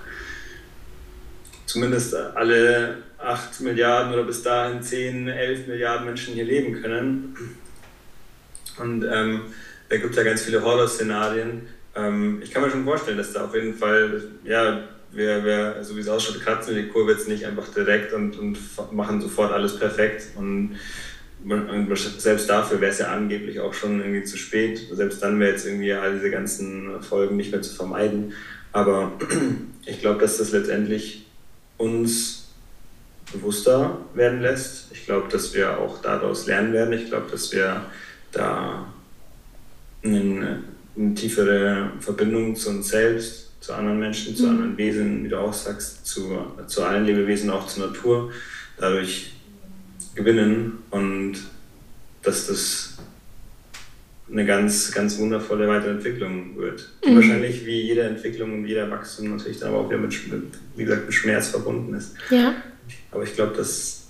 zumindest 1.67 2.17
alle 2.17 2.99
8 3.19 3.61
Milliarden 3.61 4.13
oder 4.13 4.25
bis 4.25 4.43
dahin 4.43 4.83
10, 4.83 5.29
11 5.29 5.69
Milliarden 5.69 6.07
Menschen 6.07 6.35
hier 6.35 6.45
leben 6.45 6.83
können. 6.83 7.37
Und 8.79 9.05
ähm, 9.05 9.43
da 9.89 9.97
gibt 9.99 10.11
es 10.11 10.17
ja 10.17 10.25
ganz 10.25 10.43
viele 10.43 10.63
Horror-Szenarien. 10.63 11.69
Ähm, 11.95 12.41
ich 12.43 12.51
kann 12.51 12.63
mir 12.63 12.71
schon 12.71 12.85
vorstellen, 12.85 13.19
dass 13.19 13.33
da 13.33 13.45
auf 13.45 13.55
jeden 13.55 13.75
Fall, 13.75 14.21
ja, 14.43 14.89
wer, 15.13 15.45
wer 15.45 15.85
so 15.85 15.97
wie 15.97 16.01
es 16.01 16.09
ausschaut, 16.09 16.41
kratzen 16.41 16.75
die 16.75 16.89
Kurve 16.89 17.13
jetzt 17.13 17.29
nicht 17.29 17.47
einfach 17.47 17.69
direkt 17.69 18.13
und, 18.13 18.39
und 18.39 18.59
machen 18.93 19.21
sofort 19.21 19.53
alles 19.53 19.79
perfekt. 19.79 20.29
Und, 20.37 20.77
und 21.45 21.99
selbst 22.19 22.49
dafür 22.49 22.81
wäre 22.81 22.93
es 22.93 22.99
ja 22.99 23.13
angeblich 23.13 23.61
auch 23.61 23.75
schon 23.75 24.01
irgendwie 24.01 24.25
zu 24.25 24.37
spät. 24.37 24.81
Selbst 24.93 25.23
dann 25.23 25.41
wäre 25.41 25.53
jetzt 25.53 25.67
irgendwie 25.67 25.93
all 25.93 26.15
diese 26.15 26.31
ganzen 26.31 27.03
Folgen 27.03 27.37
nicht 27.37 27.53
mehr 27.53 27.63
zu 27.63 27.75
vermeiden. 27.75 28.33
Aber 28.73 29.13
ich 29.87 30.01
glaube, 30.01 30.21
dass 30.21 30.39
das 30.39 30.53
letztendlich 30.53 31.27
uns 31.77 32.49
bewusster 33.33 33.99
werden 34.15 34.41
lässt. 34.41 34.93
Ich 34.93 35.07
glaube, 35.07 35.29
dass 35.31 35.55
wir 35.55 35.79
auch 35.79 36.03
daraus 36.03 36.47
lernen 36.47 36.73
werden. 36.73 36.93
Ich 36.93 37.07
glaube, 37.07 37.31
dass 37.31 37.53
wir 37.53 37.87
da 38.33 38.87
eine, 40.03 40.63
eine, 40.97 41.15
tiefere 41.15 41.93
Verbindung 42.01 42.57
zu 42.57 42.71
uns 42.71 42.89
selbst, 42.89 43.50
zu 43.61 43.75
anderen 43.75 43.99
Menschen, 43.99 44.35
zu 44.35 44.45
mhm. 44.45 44.51
anderen 44.51 44.79
Wesen, 44.79 45.25
wie 45.25 45.29
du 45.29 45.39
auch 45.39 45.53
sagst, 45.53 46.07
zu, 46.07 46.39
zu 46.67 46.83
allen 46.83 47.05
Lebewesen, 47.05 47.51
auch 47.51 47.67
zur 47.67 47.87
Natur, 47.87 48.33
dadurch 48.79 49.33
gewinnen 50.15 50.79
und 50.91 51.37
dass 52.23 52.47
das 52.47 52.99
eine 54.31 54.47
ganz, 54.47 54.93
ganz 54.93 55.19
wundervolle 55.19 55.69
Weiterentwicklung 55.69 56.57
wird. 56.57 56.89
Mhm. 57.05 57.17
wahrscheinlich 57.17 57.67
wie 57.67 57.83
jede 57.83 58.03
Entwicklung 58.03 58.53
und 58.55 58.67
jeder 58.67 58.91
Wachstum 58.91 59.37
natürlich 59.37 59.59
dann 59.59 59.71
aber 59.71 59.81
auch 59.81 59.91
wieder 59.91 59.99
mit, 59.99 60.15
wie 60.77 60.85
gesagt, 60.85 61.07
mit 61.07 61.15
Schmerz 61.15 61.49
verbunden 61.49 61.95
ist. 61.95 62.15
Ja. 62.31 62.55
Aber 63.11 63.25
ich 63.25 63.35
glaube, 63.35 63.57
dass 63.57 64.09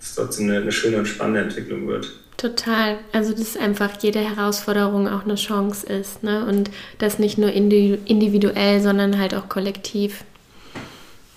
es 0.00 0.14
trotzdem 0.14 0.48
eine, 0.48 0.60
eine 0.60 0.72
schöne 0.72 0.98
und 0.98 1.06
spannende 1.06 1.40
Entwicklung 1.40 1.86
wird. 1.86 2.12
Total. 2.36 2.98
Also, 3.12 3.32
dass 3.32 3.56
einfach 3.56 3.90
jede 4.02 4.18
Herausforderung 4.18 5.08
auch 5.08 5.24
eine 5.24 5.36
Chance 5.36 5.86
ist. 5.86 6.22
Ne? 6.22 6.44
Und 6.46 6.70
das 6.98 7.18
nicht 7.18 7.38
nur 7.38 7.50
individuell, 7.50 8.80
sondern 8.80 9.18
halt 9.18 9.34
auch 9.34 9.48
kollektiv. 9.48 10.24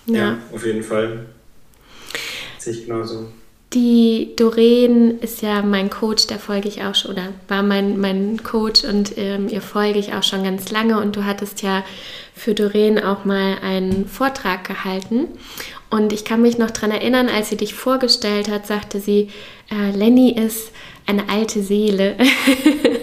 Ja, 0.06 0.16
ja 0.16 0.38
auf 0.52 0.64
jeden 0.64 0.82
Fall. 0.82 1.26
Sehe 2.58 2.74
ich 2.74 2.86
genauso. 2.86 3.28
Die 3.72 4.32
Doreen 4.34 5.20
ist 5.20 5.42
ja 5.42 5.62
mein 5.62 5.90
Coach, 5.90 6.26
der 6.26 6.40
folge 6.40 6.68
ich 6.68 6.82
auch 6.82 6.96
schon, 6.96 7.12
oder 7.12 7.28
war 7.46 7.62
mein, 7.62 8.00
mein 8.00 8.42
Coach 8.42 8.82
und 8.82 9.16
ähm, 9.16 9.48
ihr 9.48 9.62
folge 9.62 10.00
ich 10.00 10.12
auch 10.12 10.24
schon 10.24 10.42
ganz 10.42 10.72
lange. 10.72 11.00
Und 11.00 11.14
du 11.14 11.24
hattest 11.24 11.62
ja 11.62 11.84
für 12.34 12.54
Doreen 12.54 12.98
auch 12.98 13.24
mal 13.24 13.58
einen 13.62 14.06
Vortrag 14.06 14.66
gehalten. 14.66 15.28
Und 15.88 16.12
ich 16.12 16.24
kann 16.24 16.42
mich 16.42 16.58
noch 16.58 16.70
daran 16.70 16.90
erinnern, 16.90 17.28
als 17.28 17.50
sie 17.50 17.56
dich 17.56 17.74
vorgestellt 17.74 18.50
hat, 18.50 18.66
sagte 18.66 19.00
sie, 19.00 19.28
äh, 19.70 19.96
Lenny 19.96 20.32
ist 20.32 20.72
eine 21.06 21.28
alte 21.28 21.62
Seele. 21.62 22.16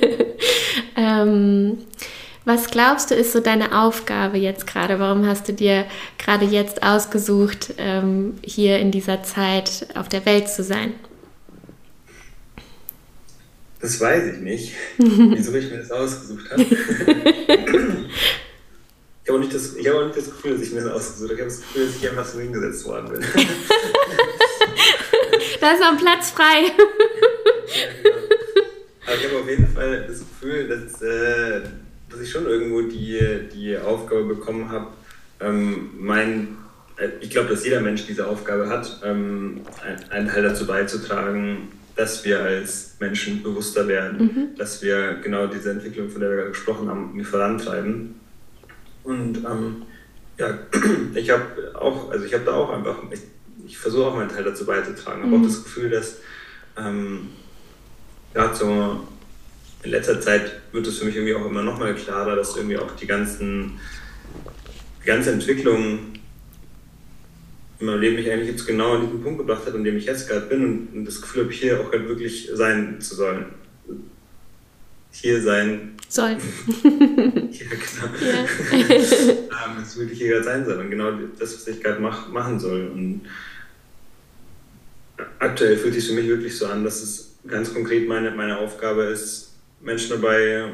ähm, 0.96 1.78
was 2.46 2.72
glaubst 2.72 3.12
du, 3.12 3.16
ist 3.16 3.34
so 3.34 3.42
deine 3.42 3.78
Aufgabe 3.78 4.38
jetzt 4.38 4.68
gerade? 4.68 5.00
Warum 5.00 5.26
hast 5.28 5.50
du 5.50 5.54
dir 5.54 5.86
gerade 6.18 6.46
jetzt 6.46 6.82
ausgesucht, 6.82 7.74
ähm, 7.78 8.36
hier 8.42 8.80
in 8.80 8.90
dieser 8.92 9.22
Zeit 9.22 9.88
auf 9.96 10.08
der 10.08 10.26
Welt 10.26 10.48
zu 10.48 10.64
sein? 10.64 10.94
Das 13.82 14.00
weiß 14.00 14.34
ich 14.34 14.40
nicht, 14.40 14.74
wieso 14.98 15.54
ich 15.54 15.70
mir 15.70 15.80
das 15.80 15.92
ausgesucht 15.92 16.52
habe. 16.52 16.66
Ich 19.28 19.34
habe 19.34 19.40
auch, 19.40 19.44
nicht 19.44 19.54
das, 19.54 19.76
ich 19.76 19.86
hab 19.86 19.96
auch 19.96 20.06
nicht 20.06 20.16
das 20.18 20.26
Gefühl, 20.28 20.54
dass 20.54 20.62
ich 20.62 20.72
mir 20.72 20.84
das 20.86 20.94
ausgesucht 20.94 21.32
habe. 21.32 21.34
Ich 21.34 21.40
habe 21.42 21.50
das 21.50 21.60
Gefühl, 21.60 21.86
dass 21.86 21.96
ich 21.98 22.10
einfach 22.10 22.26
so 22.26 22.40
hingesetzt 22.40 22.86
worden 22.86 23.12
bin. 23.12 23.22
da 25.60 25.72
ist 25.74 25.82
noch 25.82 25.92
ein 25.92 25.98
Platz 25.98 26.30
frei. 26.30 26.72
ja, 29.06 29.12
genau. 29.12 29.12
Aber 29.12 29.12
ich 29.12 29.16
habe 29.28 29.42
auf 29.42 29.50
jeden 29.50 29.68
Fall 29.68 30.06
das 30.08 30.20
Gefühl, 30.20 30.68
dass, 30.68 31.02
äh, 31.02 31.62
dass 32.10 32.20
ich 32.20 32.32
schon 32.32 32.46
irgendwo 32.46 32.82
die, 32.82 33.20
die 33.54 33.78
Aufgabe 33.78 34.24
bekommen 34.24 34.70
habe, 34.70 34.88
ähm, 35.40 35.92
mein, 35.98 36.58
äh, 36.98 37.10
ich 37.22 37.30
glaube, 37.30 37.50
dass 37.50 37.64
jeder 37.64 37.82
Mensch 37.82 38.06
diese 38.06 38.28
Aufgabe 38.28 38.70
hat, 38.70 39.02
ähm, 39.04 39.62
einen 40.10 40.28
Teil 40.28 40.44
dazu 40.44 40.66
beizutragen, 40.66 41.70
dass 41.96 42.24
wir 42.26 42.42
als 42.42 42.96
Menschen 43.00 43.42
bewusster 43.42 43.88
werden, 43.88 44.18
mhm. 44.20 44.58
dass 44.58 44.82
wir 44.82 45.16
genau 45.16 45.48
diese 45.48 45.72
Entwicklung, 45.72 46.10
von 46.10 46.22
der 46.22 46.30
wir 46.30 46.38
gerade 46.38 46.52
gesprochen 46.52 46.90
haben, 46.90 47.24
vorantreiben. 47.24 48.16
Und 49.04 49.38
ähm, 49.38 49.84
ja, 50.38 50.60
ich 51.16 51.30
habe 51.32 51.44
auch, 51.74 52.12
also 52.12 52.26
ich 52.26 52.34
habe 52.34 52.46
da 52.46 52.54
auch 52.54 52.72
einfach, 52.72 52.98
ich, 53.12 53.22
ich 53.66 53.78
versuche 53.78 54.06
auch 54.06 54.16
meinen 54.16 54.30
Teil 54.30 54.44
dazu 54.44 54.66
beizutragen, 54.66 55.24
habe 55.24 55.36
mhm. 55.36 55.42
auch 55.42 55.48
das 55.48 55.64
Gefühl, 55.64 55.90
dass 55.90 56.20
ähm, 56.78 57.30
gerade 58.34 58.56
so 58.56 59.08
in 59.84 59.92
letzter 59.92 60.20
Zeit 60.20 60.52
wird 60.72 60.88
es 60.88 60.98
für 60.98 61.06
mich 61.06 61.16
irgendwie 61.16 61.36
auch 61.36 61.46
immer 61.46 61.64
noch 61.64 61.80
mal 61.80 61.94
klarer, 61.96 62.36
dass 62.36 62.56
irgendwie 62.56 62.78
auch 62.78 62.92
die 62.96 63.08
ganzen, 63.08 63.80
die 65.02 65.08
ganze 65.08 65.32
Entwicklung 65.32 66.14
in 67.80 67.86
meinem 67.86 68.02
Leben 68.02 68.16
mich 68.16 68.30
eigentlich 68.30 68.50
jetzt 68.50 68.66
genau 68.66 68.96
an 68.96 69.02
diesen 69.02 69.22
Punkt 69.22 69.38
gebracht 69.38 69.66
hat, 69.66 69.76
an 69.76 69.84
dem 69.84 69.98
ich 69.98 70.06
jetzt 70.06 70.28
gerade 70.28 70.48
bin 70.48 70.64
und, 70.64 70.88
und 70.94 71.06
das 71.06 71.22
Gefühl 71.22 71.44
habe, 71.44 71.54
hier 71.54 71.80
auch 71.80 71.92
halt 71.92 72.08
wirklich 72.08 72.50
sein 72.54 73.00
zu 73.00 73.16
sollen 73.16 73.46
hier 75.22 75.42
sein 75.42 75.94
soll. 76.08 76.32
ja, 76.84 76.90
genau. 76.90 78.08
Ja. 78.22 78.46
ähm, 78.70 79.82
es 79.82 79.98
wirklich 79.98 80.20
hier 80.20 80.30
gerade 80.30 80.44
sein 80.44 80.66
soll 80.66 80.78
und 80.80 80.90
genau 80.90 81.12
das, 81.40 81.56
was 81.56 81.68
ich 81.68 81.82
gerade 81.82 82.00
mach, 82.00 82.30
machen 82.30 82.60
soll. 82.60 82.88
Und 82.88 83.22
aktuell 85.40 85.78
fühlt 85.78 85.94
sich 85.94 86.08
für 86.08 86.14
mich 86.14 86.28
wirklich 86.28 86.56
so 86.56 86.68
an, 86.68 86.84
dass 86.84 87.02
es 87.02 87.36
ganz 87.48 87.74
konkret 87.74 88.08
meine, 88.08 88.32
meine 88.32 88.58
Aufgabe 88.58 89.04
ist, 89.04 89.47
Menschen 89.80 90.10
dabei 90.10 90.72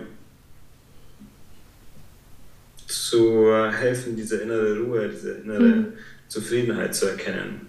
zu 2.88 3.54
helfen, 3.72 4.16
diese 4.16 4.38
innere 4.38 4.78
Ruhe, 4.80 5.10
diese 5.10 5.34
innere 5.34 5.60
mhm. 5.62 5.94
Zufriedenheit 6.28 6.96
zu 6.96 7.08
erkennen. 7.08 7.68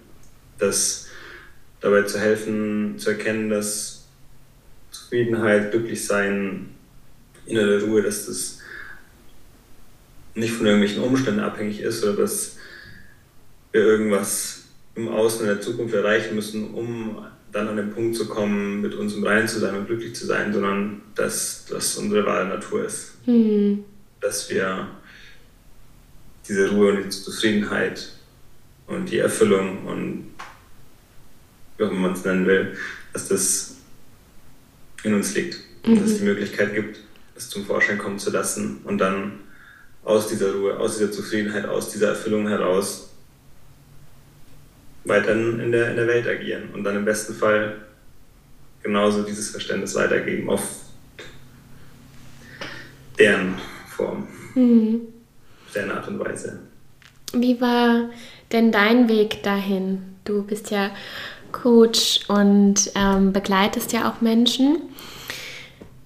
Das 0.57 1.07
dabei 1.81 2.03
zu 2.03 2.19
helfen, 2.19 2.97
zu 2.97 3.11
erkennen, 3.11 3.49
dass 3.49 4.05
Zufriedenheit, 4.91 5.71
Glücklichsein, 5.71 6.71
innere 7.45 7.81
Ruhe, 7.83 8.01
dass 8.01 8.25
das 8.25 8.59
nicht 10.33 10.53
von 10.53 10.65
irgendwelchen 10.65 11.03
Umständen 11.03 11.41
abhängig 11.41 11.81
ist 11.81 12.03
oder 12.03 12.23
dass 12.23 12.57
wir 13.71 13.81
irgendwas 13.81 14.63
im 14.95 15.09
Außen 15.09 15.41
in 15.41 15.47
der 15.47 15.61
Zukunft 15.61 15.93
erreichen 15.93 16.35
müssen, 16.35 16.73
um 16.73 17.25
dann 17.55 17.69
an 17.69 17.77
den 17.77 17.93
Punkt 17.93 18.17
zu 18.17 18.27
kommen, 18.27 18.81
mit 18.81 18.93
uns 18.95 19.13
im 19.13 19.23
Reinen 19.23 19.47
zu 19.47 19.59
sein 19.59 19.75
und 19.75 19.87
glücklich 19.87 20.13
zu 20.13 20.25
sein, 20.25 20.51
sondern 20.51 21.01
dass 21.15 21.65
das 21.69 21.95
unsere 21.95 22.25
wahre 22.25 22.47
Natur 22.47 22.83
ist. 22.83 23.13
Mhm. 23.25 23.85
Dass 24.19 24.49
wir 24.49 24.89
diese 26.45 26.69
Ruhe 26.71 26.91
und 26.91 27.03
die 27.05 27.09
Zufriedenheit 27.09 28.11
und 28.87 29.09
die 29.09 29.19
Erfüllung 29.19 29.85
und 29.85 30.25
wie 31.77 31.83
auch 31.85 31.91
immer 31.91 32.01
man 32.01 32.13
es 32.13 32.25
nennen 32.25 32.45
will, 32.45 32.75
dass 33.13 33.29
das 33.29 33.77
in 35.03 35.13
uns 35.13 35.33
liegt. 35.33 35.57
Mhm. 35.85 35.95
Dass 35.95 36.11
es 36.11 36.17
die 36.17 36.25
Möglichkeit 36.25 36.75
gibt, 36.75 36.99
es 37.37 37.49
zum 37.49 37.65
Vorschein 37.65 37.97
kommen 37.97 38.19
zu 38.19 38.31
lassen 38.31 38.81
und 38.83 38.97
dann 38.97 39.39
aus 40.03 40.27
dieser 40.27 40.53
Ruhe, 40.53 40.77
aus 40.77 40.97
dieser 40.97 41.11
Zufriedenheit, 41.11 41.65
aus 41.65 41.89
dieser 41.89 42.09
Erfüllung 42.09 42.49
heraus 42.49 43.11
weiter 45.05 45.31
in 45.33 45.71
der, 45.71 45.91
in 45.91 45.95
der 45.95 46.07
Welt 46.07 46.27
agieren 46.27 46.69
und 46.73 46.83
dann 46.83 46.95
im 46.95 47.05
besten 47.05 47.33
Fall 47.33 47.81
genauso 48.83 49.23
dieses 49.23 49.49
Verständnis 49.51 49.95
weitergeben 49.95 50.49
auf 50.49 50.81
deren 53.17 53.55
Form, 53.87 54.27
mhm. 54.55 55.01
deren 55.73 55.91
Art 55.91 56.07
und 56.07 56.19
Weise. 56.19 56.59
Wie 57.33 57.59
war 57.61 58.09
denn 58.51 58.71
dein 58.71 59.09
Weg 59.09 59.43
dahin? 59.43 60.01
Du 60.23 60.43
bist 60.43 60.71
ja 60.71 60.91
Coach 61.51 62.21
und 62.27 62.91
ähm, 62.95 63.31
begleitest 63.31 63.93
ja 63.93 64.09
auch 64.09 64.21
Menschen. 64.21 64.81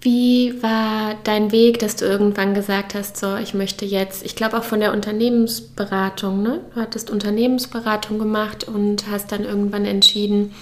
Wie 0.01 0.63
war 0.63 1.15
dein 1.25 1.51
Weg, 1.51 1.79
dass 1.79 1.98
du 1.98 2.06
irgendwann 2.06 2.53
gesagt 2.53 2.96
hast, 2.96 3.18
so, 3.18 3.36
ich 3.36 3.53
möchte 3.53 3.84
jetzt, 3.84 4.25
ich 4.25 4.34
glaube 4.36 4.58
auch 4.58 4.63
von 4.63 4.79
der 4.79 4.94
Unternehmensberatung, 4.94 6.41
ne? 6.41 6.62
Du 6.74 6.79
hattest 6.79 7.10
Unternehmensberatung 7.10 8.18
gemacht 8.18 8.65
und 8.65 9.10
hast 9.12 9.34
dann 9.34 9.44
irgendwann 9.44 9.84
entschieden, 9.84 10.53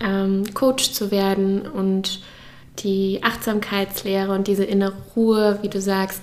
ähm, 0.00 0.44
Coach 0.54 0.92
zu 0.92 1.10
werden 1.10 1.62
und 1.62 2.20
die 2.80 3.20
Achtsamkeitslehre 3.22 4.32
und 4.32 4.46
diese 4.46 4.64
innere 4.64 4.94
Ruhe, 5.16 5.58
wie 5.62 5.68
du 5.68 5.80
sagst, 5.80 6.22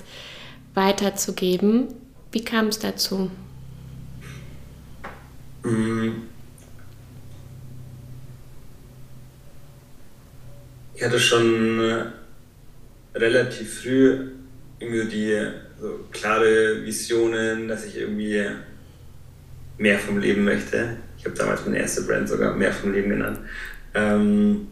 weiterzugeben. 0.74 1.88
Wie 2.32 2.44
kam 2.46 2.68
es 2.68 2.80
dazu? 2.80 3.30
Mhm. 5.64 6.24
Ich 10.96 11.04
hatte 11.04 11.20
schon 11.20 11.80
äh, 11.82 12.06
relativ 13.16 13.82
früh 13.82 14.32
irgendwie 14.80 15.06
die 15.06 15.48
so 15.80 16.06
klare 16.12 16.84
Visionen, 16.84 17.68
dass 17.68 17.86
ich 17.86 18.00
irgendwie 18.00 18.46
mehr 19.78 20.00
vom 20.00 20.20
Leben 20.20 20.44
möchte. 20.44 20.98
Ich 21.18 21.26
habe 21.26 21.36
damals 21.36 21.66
meine 21.66 21.80
erste 21.80 22.04
Brand 22.04 22.28
sogar 22.28 22.56
mehr 22.56 22.74
vom 22.74 22.94
Leben 22.94 23.10
genannt. 23.10 23.40
Ähm, 23.94 24.68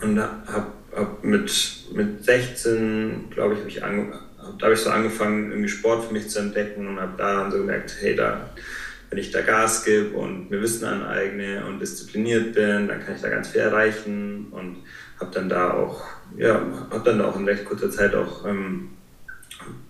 und 0.00 0.20
habe 0.20 0.66
hab 0.94 1.24
mit, 1.24 1.52
mit 1.92 2.24
16, 2.24 3.30
glaube 3.30 3.54
ich, 3.54 3.60
habe 3.60 3.68
ich, 3.68 3.84
ange, 3.84 4.12
hab, 4.38 4.58
da 4.58 4.66
hab 4.66 4.72
ich 4.72 4.80
so 4.80 4.90
angefangen, 4.90 5.50
irgendwie 5.50 5.68
Sport 5.68 6.06
für 6.06 6.12
mich 6.12 6.28
zu 6.28 6.38
entdecken 6.38 6.86
und 6.86 7.00
habe 7.00 7.14
da 7.16 7.42
dann 7.42 7.50
so 7.50 7.58
gemerkt, 7.58 7.96
hey, 8.00 8.14
da, 8.14 8.50
wenn 9.10 9.18
ich 9.18 9.30
da 9.30 9.40
Gas 9.40 9.84
gebe 9.84 10.16
und 10.16 10.50
mir 10.50 10.62
Wissen 10.62 10.84
aneigne 10.84 11.64
und 11.66 11.80
diszipliniert 11.80 12.54
bin, 12.54 12.88
dann 12.88 13.04
kann 13.04 13.16
ich 13.16 13.22
da 13.22 13.28
ganz 13.28 13.48
viel 13.48 13.60
erreichen 13.60 14.48
und 14.50 14.76
habe 15.20 15.30
dann 15.32 15.48
da 15.48 15.72
auch, 15.72 16.04
ja, 16.36 16.60
habe 16.90 17.04
dann 17.04 17.20
auch 17.20 17.36
in 17.36 17.44
recht 17.44 17.64
kurzer 17.64 17.90
Zeit 17.90 18.14
auch 18.14 18.46
ähm, 18.46 18.90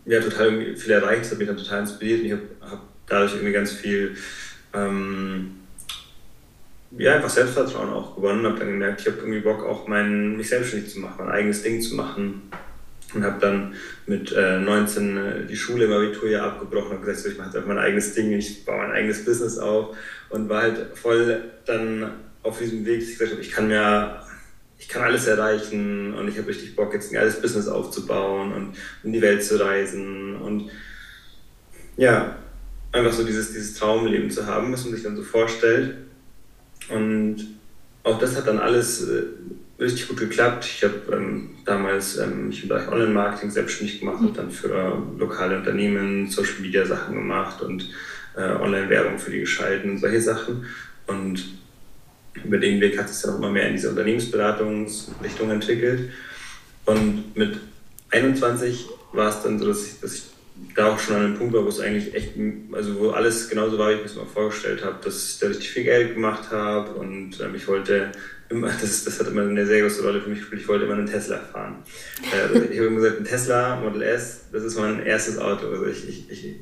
ja, 0.04 0.20
total 0.20 0.74
viel 0.76 0.92
erreicht, 0.92 1.22
das 1.22 1.32
hat 1.32 1.38
mich 1.38 1.48
dann 1.48 1.56
total 1.56 1.80
inspiriert 1.80 2.20
und 2.20 2.26
ich 2.26 2.32
habe 2.32 2.42
hab 2.60 2.82
dadurch 3.06 3.34
irgendwie 3.34 3.52
ganz 3.52 3.72
viel 3.72 4.16
ähm, 4.74 5.58
ja, 6.96 7.16
einfach 7.16 7.28
Selbstvertrauen 7.28 7.90
auch 7.90 8.16
gewonnen, 8.16 8.46
habe 8.46 8.58
dann 8.58 8.68
gemerkt, 8.68 9.00
ich 9.02 9.06
habe 9.06 9.18
irgendwie 9.18 9.40
Bock 9.40 9.64
auch 9.64 9.86
mein, 9.88 10.36
mich 10.36 10.48
selbstständig 10.48 10.90
zu 10.90 11.00
machen, 11.00 11.16
mein 11.18 11.30
eigenes 11.30 11.62
Ding 11.62 11.82
zu 11.82 11.94
machen. 11.94 12.50
Und 13.14 13.24
habe 13.24 13.40
dann 13.40 13.74
mit 14.06 14.32
äh, 14.32 14.58
19 14.58 15.16
äh, 15.16 15.46
die 15.46 15.56
Schule 15.56 15.86
im 15.86 15.92
Abitur 15.92 16.28
ja 16.28 16.46
abgebrochen. 16.46 16.96
Und 16.96 17.00
gesagt, 17.00 17.20
so, 17.20 17.30
ich 17.30 17.38
mache 17.38 17.48
jetzt 17.48 17.56
einfach 17.56 17.68
mein 17.68 17.78
eigenes 17.78 18.12
Ding, 18.12 18.32
ich 18.32 18.66
baue 18.66 18.76
mein 18.76 18.92
eigenes 18.92 19.24
Business 19.24 19.56
auf. 19.58 19.96
Und 20.28 20.50
war 20.50 20.62
halt 20.62 20.98
voll 20.98 21.42
dann 21.64 22.10
auf 22.42 22.58
diesem 22.58 22.84
Weg, 22.84 23.00
dass 23.00 23.08
ich 23.08 23.18
gesagt 23.18 23.32
habe, 23.32 23.40
ich 23.40 23.50
kann 23.50 23.68
mir 23.68 24.22
ich 24.78 24.88
kann 24.88 25.02
alles 25.02 25.26
erreichen 25.26 26.14
und 26.14 26.28
ich 26.28 26.38
habe 26.38 26.48
richtig 26.48 26.76
Bock, 26.76 26.94
jetzt 26.94 27.10
ein 27.10 27.14
geiles 27.14 27.40
Business 27.40 27.68
aufzubauen 27.68 28.52
und 28.52 28.76
in 29.02 29.12
die 29.12 29.20
Welt 29.20 29.42
zu 29.42 29.60
reisen 29.60 30.36
und 30.36 30.70
ja, 31.96 32.36
einfach 32.92 33.12
so 33.12 33.24
dieses, 33.24 33.52
dieses 33.52 33.74
Traumleben 33.74 34.30
zu 34.30 34.46
haben, 34.46 34.72
was 34.72 34.84
man 34.84 34.94
sich 34.94 35.02
dann 35.02 35.16
so 35.16 35.22
vorstellt. 35.22 35.96
Und 36.88 37.36
auch 38.04 38.18
das 38.18 38.36
hat 38.36 38.46
dann 38.46 38.58
alles 38.58 39.08
äh, 39.08 39.24
richtig 39.80 40.08
gut 40.08 40.18
geklappt. 40.18 40.64
Ich 40.64 40.84
habe 40.84 40.94
ähm, 41.12 41.50
damals 41.64 42.16
ähm, 42.18 42.48
mich 42.48 42.62
im 42.62 42.68
Bereich 42.68 42.88
Online-Marketing 42.88 43.50
selbstständig 43.50 44.00
gemacht, 44.00 44.22
mhm. 44.22 44.32
dann 44.32 44.50
für 44.50 45.02
lokale 45.18 45.58
Unternehmen 45.58 46.28
Social-Media-Sachen 46.30 47.14
gemacht 47.14 47.62
und 47.62 47.90
äh, 48.36 48.42
Online-Werbung 48.42 49.18
für 49.18 49.30
die 49.30 49.40
geschalten 49.40 49.90
und 49.90 49.98
solche 49.98 50.20
Sachen. 50.20 50.64
Und 51.06 51.58
über 52.44 52.58
den 52.58 52.80
Weg 52.80 52.98
hat 52.98 53.10
es 53.10 53.22
dann 53.22 53.34
auch 53.34 53.38
immer 53.38 53.50
mehr 53.50 53.68
in 53.68 53.74
diese 53.74 53.90
Unternehmensberatungsrichtung 53.90 55.50
entwickelt. 55.50 56.10
Und 56.84 57.36
mit 57.36 57.58
21 58.10 58.86
war 59.12 59.28
es 59.28 59.42
dann 59.42 59.58
so, 59.58 59.66
dass 59.66 59.86
ich, 59.86 60.00
dass 60.00 60.14
ich 60.14 60.22
da 60.74 60.92
auch 60.92 60.98
schon 60.98 61.16
an 61.16 61.24
einem 61.24 61.38
Punkt 61.38 61.54
war, 61.54 61.64
wo 61.64 61.68
es 61.68 61.80
eigentlich 61.80 62.14
echt, 62.14 62.32
also 62.72 62.98
wo 62.98 63.10
alles 63.10 63.48
genauso 63.48 63.78
war, 63.78 63.90
wie 63.90 63.94
ich 63.94 64.00
mir 64.00 64.06
es 64.06 64.16
mal 64.16 64.26
vorgestellt 64.26 64.84
habe, 64.84 64.96
dass 65.04 65.32
ich 65.32 65.38
da 65.38 65.48
richtig 65.48 65.70
viel 65.70 65.84
Geld 65.84 66.14
gemacht 66.14 66.50
habe 66.50 66.90
und 66.92 67.40
ähm, 67.40 67.54
ich 67.54 67.66
wollte 67.68 68.12
immer, 68.48 68.68
das, 68.80 69.04
das 69.04 69.20
hat 69.20 69.28
immer 69.28 69.42
eine 69.42 69.66
sehr 69.66 69.82
große 69.82 70.02
Rolle 70.02 70.20
für 70.20 70.30
mich 70.30 70.40
gespielt, 70.40 70.62
ich 70.62 70.68
wollte 70.68 70.84
immer 70.84 70.94
einen 70.94 71.06
Tesla 71.06 71.38
fahren. 71.38 71.76
Äh, 72.32 72.40
also 72.40 72.54
ich 72.56 72.78
habe 72.78 72.88
immer 72.88 73.00
gesagt, 73.00 73.20
ein 73.20 73.24
Tesla 73.24 73.76
Model 73.76 74.02
S, 74.02 74.40
das 74.52 74.64
ist 74.64 74.78
mein 74.78 75.04
erstes 75.04 75.38
Auto. 75.38 75.68
Also 75.68 75.86
ich, 75.86 76.08
ich, 76.08 76.30
ich 76.30 76.54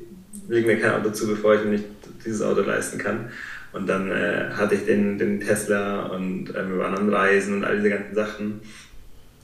lege 0.47 0.67
mir 0.67 0.79
kein 0.79 0.91
Auto 0.91 1.09
zu, 1.11 1.27
bevor 1.27 1.55
ich 1.55 1.63
mir 1.63 1.71
nicht 1.71 1.85
dieses 2.25 2.41
Auto 2.41 2.61
leisten 2.61 2.97
kann. 2.97 3.31
Und 3.77 3.85
dann 3.85 4.09
äh, 4.09 4.49
hatte 4.53 4.73
ich 4.73 4.85
den, 4.85 5.19
den 5.19 5.39
Tesla 5.39 6.07
und 6.07 6.49
äh, 6.49 6.67
wir 6.67 6.79
waren 6.79 6.97
am 6.97 7.09
Reisen 7.09 7.57
und 7.57 7.63
all 7.63 7.77
diese 7.77 7.91
ganzen 7.91 8.15
Sachen. 8.15 8.61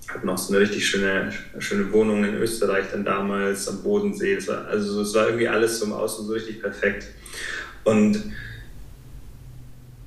Hatten 0.07 0.27
auch 0.27 0.37
so 0.37 0.53
eine 0.53 0.63
richtig 0.63 0.87
schöne, 0.87 1.31
schöne 1.59 1.91
Wohnung 1.93 2.25
in 2.25 2.33
Österreich 2.35 2.85
dann 2.91 3.05
damals 3.05 3.67
am 3.67 3.83
Bodensee. 3.83 4.35
Das 4.35 4.47
war, 4.47 4.65
also 4.65 5.01
es 5.01 5.13
war 5.13 5.27
irgendwie 5.27 5.47
alles 5.47 5.77
zum 5.77 5.93
Außen 5.93 6.25
so 6.25 6.33
richtig 6.33 6.61
perfekt. 6.61 7.05
Und 7.83 8.23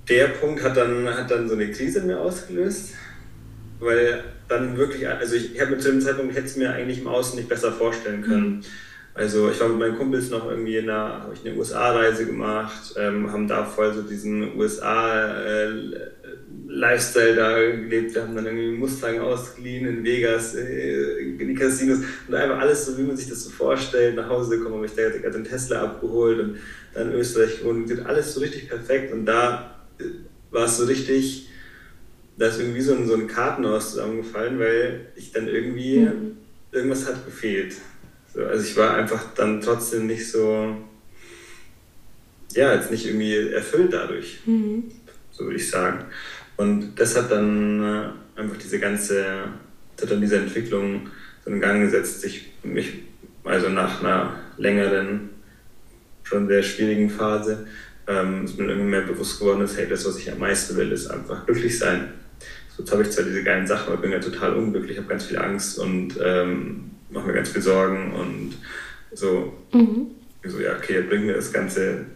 der 0.09 0.27
Punkt 0.29 0.63
hat 0.65 0.77
dann, 0.77 1.09
hat 1.09 1.31
dann 1.31 1.49
so 1.49 1.55
eine 1.55 1.71
Krise 1.71 2.01
in 2.01 2.09
mir 2.09 2.19
ausgelöst, 2.19 2.95
weil 3.79 4.25
dann 4.49 4.77
wirklich, 4.77 5.09
also 5.09 5.37
ich, 5.37 5.55
ich 5.55 5.61
habe 5.61 5.77
mit 5.77 5.85
dem 5.85 6.01
Zeitpunkt, 6.01 6.35
hätte 6.35 6.47
es 6.47 6.57
mir 6.57 6.73
eigentlich 6.73 7.01
im 7.01 7.07
Außen 7.07 7.37
nicht 7.37 7.49
besser 7.49 7.71
vorstellen 7.71 8.23
können. 8.23 8.57
Mhm 8.57 8.65
also 9.17 9.51
ich 9.51 9.59
war 9.61 9.69
mit 9.71 9.79
meinen 9.79 9.97
Kumpels 9.97 10.29
noch 10.29 10.51
irgendwie 10.51 10.77
in 10.77 10.91
einer, 10.91 11.23
habe 11.23 11.33
ich 11.33 11.41
eine 11.47 11.57
USA-Reise 11.57 12.27
gemacht, 12.27 12.93
ähm, 12.99 13.33
haben 13.33 13.49
da 13.49 13.65
voll 13.65 13.95
so 13.95 14.03
diesen 14.03 14.59
USA-Lifestyle 14.59 17.31
äh, 17.31 17.35
da 17.35 17.59
gelebt. 17.59 18.15
Wir 18.15 18.23
haben 18.23 18.37
dann 18.37 18.45
irgendwie 18.45 18.73
Mustang 18.73 19.19
ausgeliehen 19.21 19.89
in 19.89 20.05
Vegas, 20.05 20.55
äh, 20.55 21.31
in 21.31 21.39
die 21.39 21.55
Casinos 21.55 22.01
und 22.29 22.35
einfach 22.35 22.59
alles 22.59 22.85
so, 22.85 22.99
wie 22.99 23.05
man 23.05 23.17
sich 23.17 23.31
das 23.31 23.43
so 23.43 23.49
vorstellt. 23.49 24.17
Nach 24.17 24.29
Hause 24.29 24.59
gekommen, 24.59 24.77
habe 24.77 24.85
ich 24.85 24.95
da 24.95 25.09
gerade 25.09 25.31
den 25.31 25.45
Tesla 25.45 25.85
abgeholt 25.85 26.39
und 26.39 26.59
dann 26.93 27.11
in 27.11 27.19
Österreich 27.19 27.61
gewohnt. 27.61 27.91
Alles 28.05 28.35
so 28.35 28.41
richtig 28.41 28.69
perfekt 28.69 29.15
und 29.15 29.25
da 29.25 29.79
äh, 29.99 30.05
war 30.51 30.67
es 30.67 30.77
so 30.77 30.85
richtig, 30.85 31.49
da 32.37 32.49
ist 32.49 32.61
irgendwie 32.61 32.83
so 32.83 32.95
ein, 32.95 33.09
so 33.09 33.15
ein 33.15 33.29
Kartenhaus 33.29 33.93
zusammengefallen, 33.93 34.59
weil 34.59 35.07
ich 35.17 35.33
dann 35.33 35.49
irgendwie, 35.49 36.01
mhm. 36.01 36.37
irgendwas 36.71 37.07
hat 37.07 37.25
gefehlt. 37.25 37.77
So, 38.37 38.45
also 38.45 38.63
ich 38.63 38.77
war 38.77 38.95
einfach 38.95 39.25
dann 39.35 39.63
trotzdem 39.63 40.07
nicht 40.07 40.31
so, 40.31 40.77
ja, 42.53 42.75
jetzt 42.75 42.91
nicht 42.91 43.07
irgendwie 43.07 43.35
erfüllt 43.35 43.95
dadurch, 43.95 44.41
mhm. 44.45 44.85
so 45.31 45.45
würde 45.45 45.57
ich 45.57 45.71
sagen. 45.71 46.05
Und 46.59 46.97
das 46.97 47.17
hat 47.17 47.31
dann 47.31 47.83
äh, 47.83 48.41
einfach 48.41 48.59
diese 48.63 48.79
ganze, 48.79 49.45
hat 50.01 50.11
dann 50.11 50.21
diese 50.21 50.37
Entwicklung 50.37 51.09
so 51.45 51.51
in 51.51 51.63
Gang 51.63 51.81
gesetzt, 51.81 52.21
sich 52.21 52.53
mich, 52.63 53.05
also 53.43 53.71
nach 53.71 54.03
einer 54.03 54.39
längeren, 54.59 55.31
schon 56.23 56.47
sehr 56.47 56.63
schwierigen 56.63 57.09
Phase, 57.09 57.67
ähm, 58.07 58.45
ist 58.45 58.59
mir 58.59 58.67
irgendwie 58.67 58.91
mehr 58.91 59.03
bewusst 59.03 59.39
geworden, 59.39 59.61
dass, 59.61 59.79
hey, 59.79 59.89
das, 59.89 60.05
was 60.07 60.19
ich 60.19 60.31
am 60.31 60.41
meisten 60.41 60.77
will, 60.77 60.93
ist 60.93 61.07
einfach 61.07 61.47
glücklich 61.47 61.79
sein. 61.79 62.13
So, 62.77 62.83
jetzt 62.83 62.93
habe 62.93 63.03
ich 63.03 63.11
zwar 63.11 63.25
diese 63.25 63.43
geilen 63.43 63.67
Sachen, 63.67 63.95
aber 63.95 64.03
bin 64.03 64.13
ja 64.13 64.19
total 64.19 64.53
unglücklich, 64.53 64.99
habe 64.99 65.09
ganz 65.09 65.25
viel 65.25 65.39
Angst 65.39 65.79
und 65.79 66.19
ähm, 66.23 66.91
mache 67.11 67.27
mir 67.27 67.35
ganz 67.35 67.51
viel 67.51 67.63
Sorgen 67.63 68.13
und 68.13 68.55
so, 69.13 69.53
mhm. 69.73 70.09
so 70.45 70.61
ja, 70.61 70.77
okay, 70.77 71.03
bringt 71.03 71.27
mir 71.27 71.35
das 71.35 71.53
ganze 71.53 72.07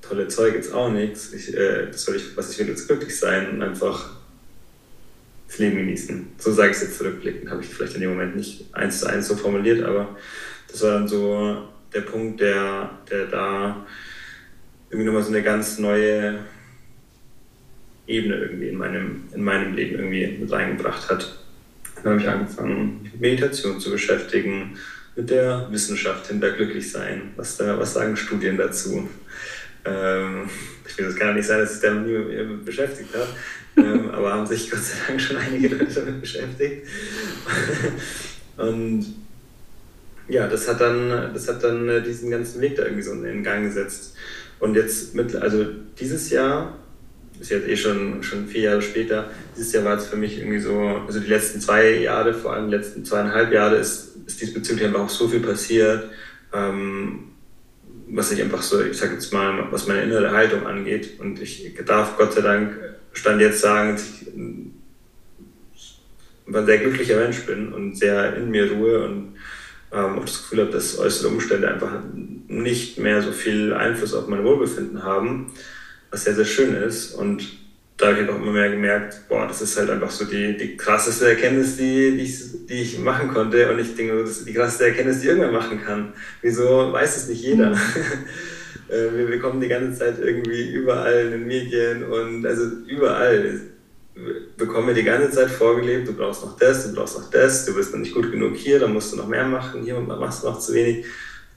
tolle 0.00 0.28
Zeug 0.28 0.54
jetzt 0.54 0.72
auch 0.72 0.90
nichts. 0.90 1.32
Ich, 1.32 1.54
äh, 1.54 1.86
das 1.86 2.04
soll 2.04 2.16
ich, 2.16 2.36
was 2.36 2.50
ich 2.50 2.58
will, 2.58 2.68
jetzt 2.68 2.86
glücklich 2.86 3.16
sein 3.18 3.50
und 3.50 3.62
einfach 3.62 4.10
das 5.46 5.58
Leben 5.58 5.76
genießen. 5.76 6.28
So 6.38 6.52
sage 6.52 6.70
ich 6.70 6.76
es 6.76 6.82
jetzt 6.82 6.98
zurückblickend, 6.98 7.50
habe 7.50 7.62
ich 7.62 7.68
vielleicht 7.68 7.94
in 7.94 8.00
dem 8.00 8.10
Moment 8.10 8.36
nicht 8.36 8.66
eins 8.72 9.00
zu 9.00 9.06
eins 9.06 9.28
so 9.28 9.36
formuliert, 9.36 9.82
aber 9.82 10.16
das 10.68 10.82
war 10.82 10.92
dann 10.92 11.08
so 11.08 11.68
der 11.92 12.02
Punkt, 12.02 12.40
der, 12.40 12.90
der 13.10 13.26
da 13.26 13.86
irgendwie 14.90 15.06
nochmal 15.06 15.22
so 15.22 15.30
eine 15.30 15.42
ganz 15.42 15.78
neue 15.78 16.38
Ebene 18.06 18.36
irgendwie 18.36 18.68
in 18.68 18.76
meinem, 18.76 19.24
in 19.32 19.42
meinem 19.42 19.74
Leben 19.74 19.96
irgendwie 19.96 20.38
mit 20.38 20.50
reingebracht 20.50 21.08
hat. 21.08 21.38
Dann 21.96 22.12
habe 22.12 22.20
ich 22.20 22.28
angefangen, 22.28 22.99
Meditation 23.20 23.78
zu 23.78 23.90
beschäftigen, 23.90 24.76
mit 25.16 25.30
der 25.30 25.68
Wissenschaft 25.70 26.28
hinter 26.28 26.50
Glücklichsein. 26.52 27.32
Was, 27.36 27.56
da, 27.56 27.78
was 27.78 27.94
sagen 27.94 28.16
Studien 28.16 28.56
dazu? 28.56 29.08
Ähm, 29.84 30.48
ich 30.86 30.96
will 30.98 31.06
das 31.06 31.16
gar 31.16 31.32
nicht 31.32 31.46
sein, 31.46 31.60
dass 31.60 31.76
ich 31.76 31.80
damit 31.80 32.06
nie 32.06 32.64
beschäftigt 32.64 33.10
habe, 33.14 33.28
ähm, 33.76 34.10
aber 34.12 34.32
haben 34.32 34.46
sich 34.46 34.70
Gott 34.70 34.82
sei 34.82 34.96
Dank 35.06 35.20
schon 35.20 35.36
einige 35.36 35.68
Leute 35.68 35.92
damit 35.92 36.20
beschäftigt. 36.20 36.86
Und 38.56 39.06
ja, 40.28 40.46
das 40.46 40.68
hat 40.68 40.80
dann, 40.80 41.32
das 41.32 41.48
hat 41.48 41.62
dann 41.64 41.88
äh, 41.88 42.02
diesen 42.02 42.30
ganzen 42.30 42.60
Weg 42.60 42.76
da 42.76 42.84
irgendwie 42.84 43.02
so 43.02 43.12
in 43.12 43.42
Gang 43.42 43.64
gesetzt. 43.64 44.14
Und 44.58 44.74
jetzt 44.74 45.14
mit, 45.14 45.34
also 45.34 45.66
dieses 45.98 46.30
Jahr 46.30 46.78
ist 47.40 47.50
jetzt 47.50 47.68
eh 47.68 47.76
schon, 47.76 48.22
schon 48.22 48.46
vier 48.46 48.62
Jahre 48.62 48.82
später. 48.82 49.30
Dieses 49.56 49.72
Jahr 49.72 49.84
war 49.84 49.96
es 49.96 50.06
für 50.06 50.16
mich 50.16 50.38
irgendwie 50.38 50.60
so, 50.60 51.02
also 51.06 51.20
die 51.20 51.28
letzten 51.28 51.60
zwei 51.60 51.96
Jahre, 51.96 52.34
vor 52.34 52.52
allem 52.52 52.70
die 52.70 52.76
letzten 52.76 53.04
zweieinhalb 53.04 53.52
Jahre, 53.52 53.76
ist, 53.76 54.16
ist 54.26 54.40
diesbezüglich 54.40 54.86
einfach 54.86 55.00
auch 55.00 55.08
so 55.08 55.26
viel 55.26 55.40
passiert, 55.40 56.10
ähm, 56.52 57.30
was 58.08 58.30
ich 58.32 58.42
einfach 58.42 58.62
so, 58.62 58.82
ich 58.82 58.96
sag 58.96 59.12
jetzt 59.12 59.32
mal, 59.32 59.66
was 59.70 59.86
meine 59.86 60.02
innere 60.02 60.32
Haltung 60.32 60.66
angeht. 60.66 61.18
Und 61.18 61.40
ich 61.40 61.74
darf 61.86 62.18
Gott 62.18 62.34
sei 62.34 62.42
Dank, 62.42 62.76
stand 63.12 63.40
jetzt 63.40 63.60
sagen, 63.60 63.92
dass 63.92 64.04
ich 64.04 64.26
ein 64.36 64.74
sehr 66.66 66.78
glücklicher 66.78 67.16
Mensch 67.16 67.40
bin 67.46 67.72
und 67.72 67.96
sehr 67.96 68.36
in 68.36 68.50
mir 68.50 68.70
ruhe 68.70 69.04
und 69.04 69.36
ähm, 69.92 70.18
auch 70.18 70.24
das 70.24 70.42
Gefühl 70.42 70.60
habe, 70.60 70.72
dass 70.72 70.98
äußere 70.98 71.28
Umstände 71.28 71.68
einfach 71.68 71.92
nicht 72.48 72.98
mehr 72.98 73.22
so 73.22 73.32
viel 73.32 73.72
Einfluss 73.72 74.14
auf 74.14 74.28
mein 74.28 74.44
Wohlbefinden 74.44 75.04
haben 75.04 75.52
was 76.10 76.24
sehr, 76.24 76.34
sehr 76.34 76.44
schön 76.44 76.74
ist. 76.74 77.14
Und 77.14 77.42
da 77.96 78.08
habe 78.08 78.22
ich 78.22 78.28
auch 78.28 78.36
immer 78.36 78.52
mehr 78.52 78.70
gemerkt, 78.70 79.22
boah, 79.28 79.46
das 79.46 79.60
ist 79.60 79.78
halt 79.78 79.90
einfach 79.90 80.10
so 80.10 80.24
die, 80.24 80.56
die 80.56 80.76
krasseste 80.76 81.28
Erkenntnis, 81.28 81.76
die, 81.76 82.12
die, 82.12 82.22
ich, 82.22 82.66
die 82.66 82.82
ich 82.82 82.98
machen 82.98 83.28
konnte. 83.28 83.70
Und 83.70 83.78
ich 83.78 83.94
denke, 83.94 84.20
das 84.20 84.30
ist 84.30 84.48
die 84.48 84.54
krasseste 84.54 84.86
Erkenntnis, 84.86 85.20
die 85.20 85.28
irgendwer 85.28 85.52
machen 85.52 85.82
kann. 85.84 86.12
Wieso 86.42 86.92
weiß 86.92 87.16
es 87.16 87.28
nicht 87.28 87.42
jeder? 87.42 87.70
Mhm. 87.70 87.78
Äh, 88.88 89.16
wir 89.16 89.26
bekommen 89.26 89.60
die 89.60 89.68
ganze 89.68 90.00
Zeit 90.00 90.18
irgendwie 90.18 90.72
überall 90.72 91.26
in 91.26 91.30
den 91.30 91.46
Medien 91.46 92.02
und 92.02 92.44
also 92.44 92.64
überall 92.88 93.60
bekommen 94.56 94.88
wir 94.88 94.94
die 94.94 95.04
ganze 95.04 95.30
Zeit 95.30 95.50
vorgelebt, 95.50 96.08
du 96.08 96.12
brauchst 96.12 96.44
noch 96.44 96.58
das, 96.58 96.88
du 96.88 96.94
brauchst 96.94 97.18
noch 97.18 97.30
das, 97.30 97.64
du 97.66 97.74
bist 97.74 97.92
noch 97.92 98.00
nicht 98.00 98.14
gut 98.14 98.30
genug 98.30 98.56
hier, 98.56 98.78
dann 98.78 98.92
musst 98.92 99.12
du 99.12 99.16
noch 99.16 99.28
mehr 99.28 99.46
machen, 99.46 99.82
hier 99.82 99.98
machst 100.00 100.42
du 100.42 100.48
noch 100.48 100.58
zu 100.58 100.74
wenig. 100.74 101.04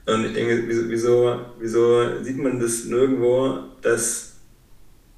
Und 0.06 0.26
ich 0.26 0.32
denke, 0.32 0.64
wieso, 0.66 1.40
wieso 1.58 2.22
sieht 2.22 2.38
man 2.38 2.60
das 2.60 2.84
nirgendwo, 2.84 3.58
dass 3.82 4.33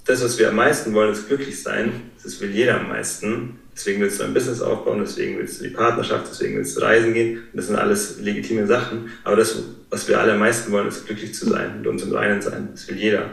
das, 0.07 0.23
was 0.23 0.39
wir 0.39 0.49
am 0.49 0.57
meisten 0.57 0.95
wollen, 0.95 1.13
ist 1.13 1.27
glücklich 1.27 1.61
sein. 1.61 2.11
Das 2.23 2.41
will 2.41 2.51
jeder 2.51 2.81
am 2.81 2.89
meisten. 2.89 3.59
Deswegen 3.75 4.01
willst 4.01 4.21
du 4.21 4.25
ein 4.25 4.33
Business 4.33 4.63
aufbauen, 4.63 5.01
deswegen 5.01 5.37
willst 5.37 5.61
du 5.61 5.65
die 5.65 5.75
Partnerschaft, 5.75 6.29
deswegen 6.31 6.57
willst 6.57 6.77
du 6.77 6.81
reisen 6.81 7.13
gehen. 7.13 7.39
Und 7.39 7.57
das 7.57 7.67
sind 7.67 7.77
alles 7.77 8.21
legitime 8.21 8.67
Sachen. 8.67 9.11
Aber 9.25 9.37
das, 9.37 9.63
was 9.91 10.09
wir 10.09 10.19
alle 10.19 10.33
am 10.33 10.39
meisten 10.39 10.71
wollen, 10.73 10.87
ist 10.87 11.07
glücklich 11.07 11.35
zu 11.35 11.47
sein, 11.51 11.79
mit 11.79 11.87
uns 11.89 12.05
im 12.05 12.13
Reinen 12.13 12.41
sein. 12.41 12.69
Das 12.73 12.89
will 12.89 12.97
jeder. 12.97 13.31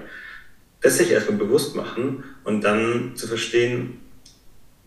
Das 0.81 0.97
sich 0.97 1.11
erstmal 1.11 1.37
bewusst 1.37 1.75
machen 1.75 2.23
und 2.43 2.63
dann 2.63 3.11
zu 3.15 3.27
verstehen, 3.27 3.99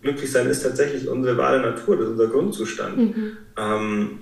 glücklich 0.02 0.30
sein 0.30 0.46
ist 0.48 0.62
tatsächlich 0.62 1.08
unsere 1.08 1.38
wahre 1.38 1.60
Natur, 1.60 1.96
das 1.96 2.06
ist 2.06 2.12
unser 2.12 2.26
Grundzustand. 2.26 2.98
Mhm. 2.98 3.36
Ähm, 3.56 4.18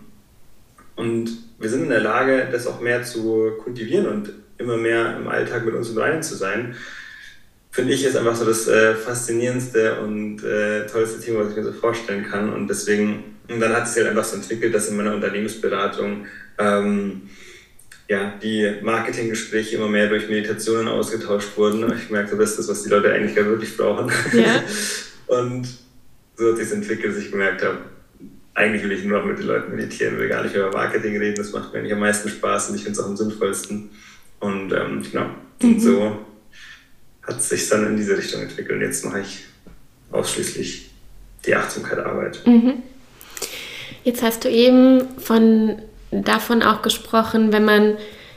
und 0.97 1.31
wir 1.59 1.69
sind 1.69 1.85
in 1.85 1.89
der 1.89 2.01
Lage, 2.01 2.47
das 2.53 2.67
auch 2.67 2.81
mehr 2.81 3.03
zu 3.03 3.53
kultivieren 3.65 4.07
und 4.07 4.33
immer 4.59 4.77
mehr 4.77 5.17
im 5.17 5.27
Alltag 5.27 5.65
mit 5.65 5.75
uns 5.75 5.91
im 5.91 5.99
Reinen 5.99 6.23
zu 6.23 6.37
sein 6.37 6.77
finde 7.75 7.93
ich, 7.93 8.05
ist 8.05 8.17
einfach 8.17 8.37
so 8.37 8.45
das 8.45 8.69
äh, 8.69 8.95
faszinierendste 8.95 10.01
und 10.01 10.45
äh, 10.45 10.87
tollste 10.87 11.21
Thema, 11.21 11.41
was 11.41 11.51
ich 11.51 11.57
mir 11.57 11.65
so 11.65 11.73
vorstellen 11.73 12.25
kann. 12.25 12.53
Und 12.53 12.69
deswegen, 12.69 13.37
und 13.49 13.59
dann 13.59 13.73
hat 13.73 13.87
es 13.87 13.95
sich 13.95 14.05
halt 14.05 14.11
einfach 14.17 14.25
so 14.25 14.37
entwickelt, 14.37 14.73
dass 14.73 14.89
in 14.89 14.97
meiner 14.97 15.13
Unternehmensberatung 15.13 16.25
ähm, 16.57 17.23
ja, 18.09 18.39
die 18.41 18.77
Marketinggespräche 18.81 19.75
immer 19.75 19.89
mehr 19.89 20.09
durch 20.09 20.29
Meditationen 20.29 20.87
ausgetauscht 20.87 21.49
wurden. 21.57 21.93
Ich 21.97 22.11
merkte, 22.11 22.37
das 22.37 22.51
ist 22.51 22.61
das, 22.61 22.69
was 22.69 22.83
die 22.85 22.91
Leute 22.91 23.13
eigentlich 23.13 23.35
gar 23.35 23.47
wirklich 23.47 23.77
brauchen. 23.77 24.09
Ja. 24.33 24.63
und 25.27 25.67
so 26.37 26.51
hat 26.53 26.59
sich 26.59 26.71
entwickelt, 26.71 27.17
dass 27.17 27.25
ich 27.25 27.33
gemerkt 27.33 27.65
habe, 27.65 27.79
eigentlich 28.55 28.85
will 28.85 28.93
ich 28.93 29.05
nur 29.05 29.19
noch 29.19 29.27
mit 29.27 29.41
den 29.41 29.49
Leuten 29.49 29.75
meditieren, 29.75 30.17
will 30.17 30.29
gar 30.29 30.45
nicht 30.45 30.55
über 30.55 30.71
Marketing 30.71 31.17
reden. 31.17 31.35
Das 31.35 31.51
macht 31.51 31.73
mir 31.73 31.81
eigentlich 31.81 31.93
am 31.93 31.99
meisten 31.99 32.29
Spaß 32.29 32.71
und 32.71 32.77
ich 32.77 32.85
finde 32.85 33.01
es 33.01 33.05
auch 33.05 33.09
am 33.09 33.17
sinnvollsten. 33.17 33.91
Und 34.39 34.73
ähm, 34.73 35.03
genau, 35.11 35.31
mhm. 35.61 35.69
und 35.75 35.81
so 35.81 36.25
hat 37.27 37.43
sich 37.43 37.69
dann 37.69 37.87
in 37.87 37.97
diese 37.97 38.17
Richtung 38.17 38.43
entwickelt. 38.43 38.79
Und 38.79 38.83
jetzt 38.83 39.05
mache 39.05 39.21
ich 39.21 39.45
ausschließlich 40.11 40.91
die 41.47 41.55
Achtsamkeit-Arbeit. 41.55 42.47
Mhm. 42.47 42.83
Jetzt 44.05 44.23
hast 44.23 44.45
du 44.45 44.51
eben 44.51 45.19
von, 45.19 45.77
davon 46.11 46.63
auch 46.63 46.83
gesprochen, 46.83 47.53
wenn 47.53 47.65
man, 47.65 47.97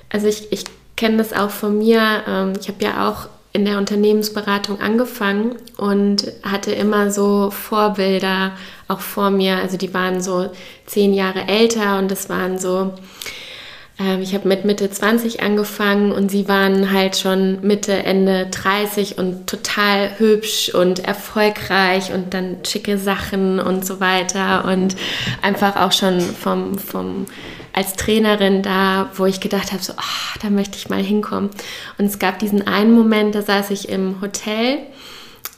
also 0.09 0.27
ich, 0.27 0.51
ich 0.51 0.63
kenne 0.95 1.17
das 1.17 1.33
auch 1.33 1.49
von 1.49 1.77
mir, 1.77 2.23
ähm, 2.27 2.53
ich 2.59 2.67
habe 2.69 2.83
ja 2.83 3.09
auch 3.09 3.29
in 3.53 3.65
der 3.65 3.77
Unternehmensberatung 3.77 4.79
angefangen 4.81 5.55
und 5.77 6.31
hatte 6.43 6.71
immer 6.71 7.11
so 7.11 7.49
Vorbilder 7.49 8.51
auch 8.87 8.99
vor 8.99 9.31
mir. 9.31 9.57
Also 9.57 9.77
die 9.77 9.93
waren 9.93 10.21
so 10.21 10.51
zehn 10.85 11.13
Jahre 11.13 11.47
älter 11.47 11.97
und 11.97 12.11
das 12.11 12.29
waren 12.29 12.59
so 12.59 12.93
ich 13.99 14.35
habe 14.35 14.47
mit 14.47 14.63
Mitte 14.63 14.91
20 14.91 15.41
angefangen 15.41 16.11
und 16.11 16.29
sie 16.29 16.47
waren 16.47 16.91
halt 16.91 17.17
schon 17.17 17.61
Mitte, 17.61 17.93
Ende 17.93 18.45
30 18.51 19.17
und 19.17 19.47
total 19.47 20.19
hübsch 20.19 20.69
und 20.69 20.99
erfolgreich 20.99 22.13
und 22.13 22.35
dann 22.35 22.57
schicke 22.63 22.99
Sachen 22.99 23.59
und 23.59 23.85
so 23.85 23.99
weiter 23.99 24.65
und 24.65 24.95
einfach 25.41 25.77
auch 25.77 25.91
schon 25.91 26.21
vom, 26.21 26.77
vom 26.77 27.25
als 27.73 27.93
Trainerin 27.93 28.63
da, 28.63 29.09
wo 29.15 29.25
ich 29.25 29.39
gedacht 29.39 29.71
habe, 29.71 29.83
so, 29.83 29.93
oh, 29.93 30.39
da 30.41 30.49
möchte 30.49 30.77
ich 30.77 30.89
mal 30.89 31.01
hinkommen. 31.01 31.51
Und 31.99 32.05
es 32.05 32.17
gab 32.17 32.39
diesen 32.39 32.65
einen 32.65 32.91
Moment, 32.91 33.35
da 33.35 33.43
saß 33.43 33.69
ich 33.69 33.89
im 33.89 34.19
Hotel 34.19 34.79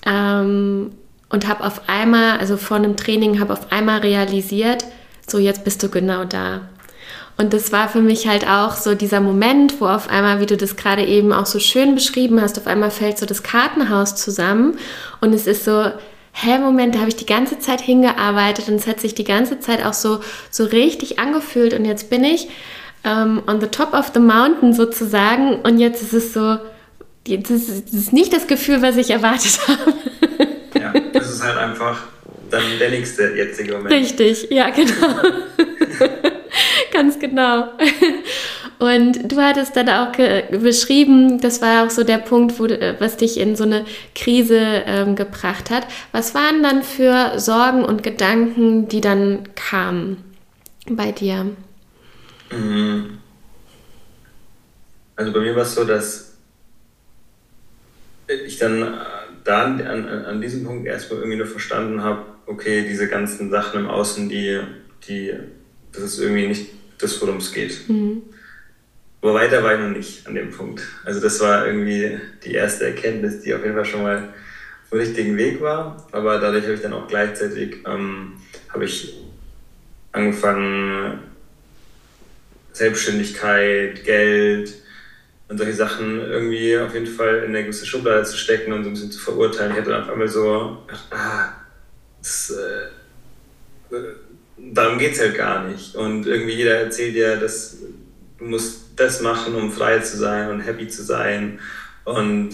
ähm, 0.05 0.91
und 1.29 1.47
habe 1.47 1.65
auf 1.65 1.87
einmal, 1.87 2.37
also 2.39 2.57
vor 2.57 2.75
einem 2.75 2.97
Training, 2.97 3.39
habe 3.39 3.53
auf 3.53 3.71
einmal 3.71 3.99
realisiert, 3.99 4.83
so 5.27 5.39
jetzt 5.39 5.63
bist 5.63 5.81
du 5.81 5.89
genau 5.89 6.25
da. 6.25 6.67
Und 7.39 7.53
das 7.53 7.71
war 7.71 7.87
für 7.87 8.01
mich 8.01 8.27
halt 8.27 8.45
auch 8.45 8.75
so 8.75 8.95
dieser 8.95 9.21
Moment, 9.21 9.79
wo 9.79 9.87
auf 9.87 10.09
einmal, 10.09 10.41
wie 10.41 10.45
du 10.45 10.57
das 10.57 10.75
gerade 10.75 11.05
eben 11.05 11.31
auch 11.31 11.45
so 11.45 11.57
schön 11.57 11.95
beschrieben 11.95 12.41
hast, 12.41 12.59
auf 12.59 12.67
einmal 12.67 12.91
fällt 12.91 13.17
so 13.17 13.25
das 13.25 13.43
Kartenhaus 13.43 14.17
zusammen 14.17 14.77
und 15.21 15.33
es 15.33 15.47
ist 15.47 15.63
so, 15.63 15.85
hä, 16.33 16.57
Moment, 16.59 16.95
da 16.95 16.99
habe 16.99 17.07
ich 17.07 17.15
die 17.15 17.25
ganze 17.25 17.57
Zeit 17.57 17.79
hingearbeitet 17.79 18.67
und 18.67 18.75
es 18.75 18.87
hat 18.87 18.99
sich 18.99 19.15
die 19.15 19.23
ganze 19.23 19.61
Zeit 19.61 19.85
auch 19.85 19.93
so, 19.93 20.19
so 20.51 20.65
richtig 20.65 21.17
angefühlt 21.17 21.73
und 21.73 21.85
jetzt 21.85 22.09
bin 22.09 22.25
ich 22.25 22.49
ähm, 23.05 23.41
on 23.47 23.61
the 23.61 23.67
top 23.67 23.93
of 23.93 24.11
the 24.13 24.19
mountain 24.19 24.73
sozusagen 24.73 25.61
und 25.61 25.79
jetzt 25.79 26.01
ist 26.01 26.11
es 26.11 26.33
so, 26.33 26.57
das 27.23 27.51
ist, 27.51 27.87
das 27.87 27.93
ist 27.93 28.11
nicht 28.11 28.33
das 28.33 28.47
Gefühl, 28.47 28.81
was 28.81 28.97
ich 28.97 29.11
erwartet 29.11 29.61
habe. 29.69 29.93
Ja, 30.77 30.93
das 31.13 31.31
ist 31.31 31.41
halt 31.41 31.57
einfach 31.57 32.01
dann 32.51 32.63
der 32.81 32.89
nächste 32.89 33.33
jetzige 33.33 33.77
Moment. 33.77 33.93
Richtig, 33.93 34.49
ja, 34.51 34.71
genau. 34.71 35.21
Ganz 36.99 37.17
genau. 37.17 37.69
Und 38.79 39.31
du 39.31 39.37
hattest 39.37 39.77
dann 39.77 39.87
auch 39.87 40.11
beschrieben, 40.51 41.39
das 41.39 41.61
war 41.61 41.85
auch 41.85 41.89
so 41.89 42.03
der 42.03 42.17
Punkt, 42.17 42.59
wo, 42.59 42.65
was 42.65 43.15
dich 43.15 43.39
in 43.39 43.55
so 43.55 43.63
eine 43.63 43.85
Krise 44.15 44.59
ähm, 44.85 45.15
gebracht 45.15 45.69
hat. 45.69 45.87
Was 46.11 46.35
waren 46.35 46.61
dann 46.61 46.83
für 46.83 47.39
Sorgen 47.39 47.85
und 47.85 48.03
Gedanken, 48.03 48.89
die 48.89 48.99
dann 48.99 49.47
kamen 49.55 50.17
bei 50.89 51.13
dir? 51.13 51.45
Mhm. 52.51 53.19
Also 55.15 55.31
bei 55.31 55.39
mir 55.39 55.55
war 55.55 55.63
es 55.63 55.75
so, 55.75 55.85
dass 55.85 56.37
ich 58.27 58.57
dann 58.57 58.81
äh, 58.81 58.87
da 59.45 59.63
an, 59.63 59.81
an, 59.81 60.05
an 60.25 60.41
diesem 60.41 60.65
Punkt 60.65 60.85
erstmal 60.85 61.19
irgendwie 61.19 61.37
nur 61.37 61.47
verstanden 61.47 62.03
habe, 62.03 62.25
okay, 62.45 62.85
diese 62.85 63.07
ganzen 63.07 63.49
Sachen 63.49 63.79
im 63.79 63.87
Außen, 63.87 64.27
die, 64.27 64.59
die, 65.07 65.33
das 65.93 66.03
ist 66.03 66.19
irgendwie 66.19 66.47
nicht 66.47 66.78
das, 66.99 67.19
worum 67.21 67.37
es 67.37 67.51
geht. 67.51 67.89
Mhm. 67.89 68.21
Aber 69.21 69.33
weiter 69.33 69.63
war 69.63 69.73
ich 69.73 69.79
noch 69.79 69.89
nicht 69.89 70.27
an 70.27 70.35
dem 70.35 70.51
Punkt. 70.51 70.81
Also 71.03 71.19
das 71.19 71.39
war 71.41 71.67
irgendwie 71.67 72.19
die 72.43 72.53
erste 72.53 72.85
Erkenntnis, 72.85 73.41
die 73.41 73.53
auf 73.53 73.63
jeden 73.63 73.75
Fall 73.75 73.85
schon 73.85 74.03
mal 74.03 74.29
auf 74.83 74.89
dem 74.91 74.99
richtigen 74.99 75.37
Weg 75.37 75.59
war. 75.61 76.07
Aber 76.11 76.39
dadurch 76.39 76.63
habe 76.63 76.75
ich 76.75 76.81
dann 76.81 76.93
auch 76.93 77.07
gleichzeitig 77.07 77.77
ähm, 77.85 78.33
habe 78.69 78.85
ich 78.85 79.19
angefangen, 80.11 81.19
Selbstständigkeit, 82.71 84.03
Geld 84.05 84.73
und 85.49 85.57
solche 85.57 85.73
Sachen 85.73 86.21
irgendwie 86.21 86.77
auf 86.77 86.93
jeden 86.93 87.07
Fall 87.07 87.39
in 87.39 87.49
eine 87.49 87.63
gewisse 87.63 87.85
Schublade 87.85 88.23
zu 88.23 88.37
stecken 88.37 88.71
und 88.71 88.83
so 88.83 88.89
ein 88.89 88.93
bisschen 88.93 89.11
zu 89.11 89.19
verurteilen. 89.19 89.71
Ich 89.71 89.79
hatte 89.79 89.89
dann 89.89 90.03
auf 90.03 90.09
einmal 90.09 90.27
so, 90.27 90.83
ah, 91.11 91.49
das, 92.19 92.51
äh, 92.51 93.95
darum 94.73 94.97
geht 94.97 95.13
es 95.13 95.19
halt 95.19 95.35
gar 95.35 95.67
nicht. 95.67 95.95
Und 95.95 96.27
irgendwie 96.27 96.53
jeder 96.53 96.75
erzählt 96.75 97.15
dir, 97.15 97.37
dass 97.37 97.77
du 98.37 98.45
musst 98.45 98.89
das 98.95 99.21
machen, 99.21 99.55
um 99.55 99.71
frei 99.71 99.99
zu 99.99 100.17
sein 100.17 100.49
und 100.49 100.61
happy 100.61 100.87
zu 100.87 101.03
sein. 101.03 101.59
Und 102.05 102.51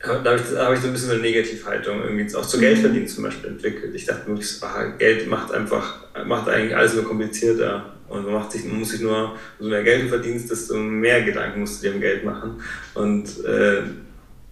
da 0.00 0.24
habe 0.24 0.36
ich, 0.36 0.58
hab 0.58 0.72
ich 0.74 0.80
so 0.80 0.88
ein 0.88 0.92
bisschen 0.92 1.12
eine 1.12 1.20
Negativhaltung 1.20 2.02
irgendwie 2.02 2.34
auch 2.34 2.46
zu 2.46 2.58
Geld 2.58 2.78
mhm. 2.78 2.82
verdienen 2.82 3.08
zum 3.08 3.24
Beispiel 3.24 3.50
entwickelt. 3.50 3.94
Ich 3.94 4.04
dachte 4.04 4.26
wirklich, 4.26 4.62
ah, 4.62 4.84
Geld 4.98 5.28
macht 5.28 5.52
einfach, 5.52 6.04
macht 6.26 6.48
eigentlich 6.48 6.76
alles 6.76 6.94
nur 6.94 7.04
komplizierter. 7.04 7.90
Und 8.08 8.24
man, 8.24 8.34
macht 8.34 8.52
sich, 8.52 8.64
man 8.64 8.80
muss 8.80 8.90
sich 8.90 9.00
nur, 9.00 9.34
umso 9.58 9.70
mehr 9.70 9.82
Geld 9.82 10.04
du 10.04 10.08
verdienst, 10.08 10.50
desto 10.50 10.76
mehr 10.76 11.22
Gedanken 11.22 11.60
musst 11.60 11.82
du 11.82 11.88
dir 11.88 11.94
um 11.94 12.00
Geld 12.00 12.22
machen. 12.22 12.62
Und 12.92 13.44
äh, 13.44 13.82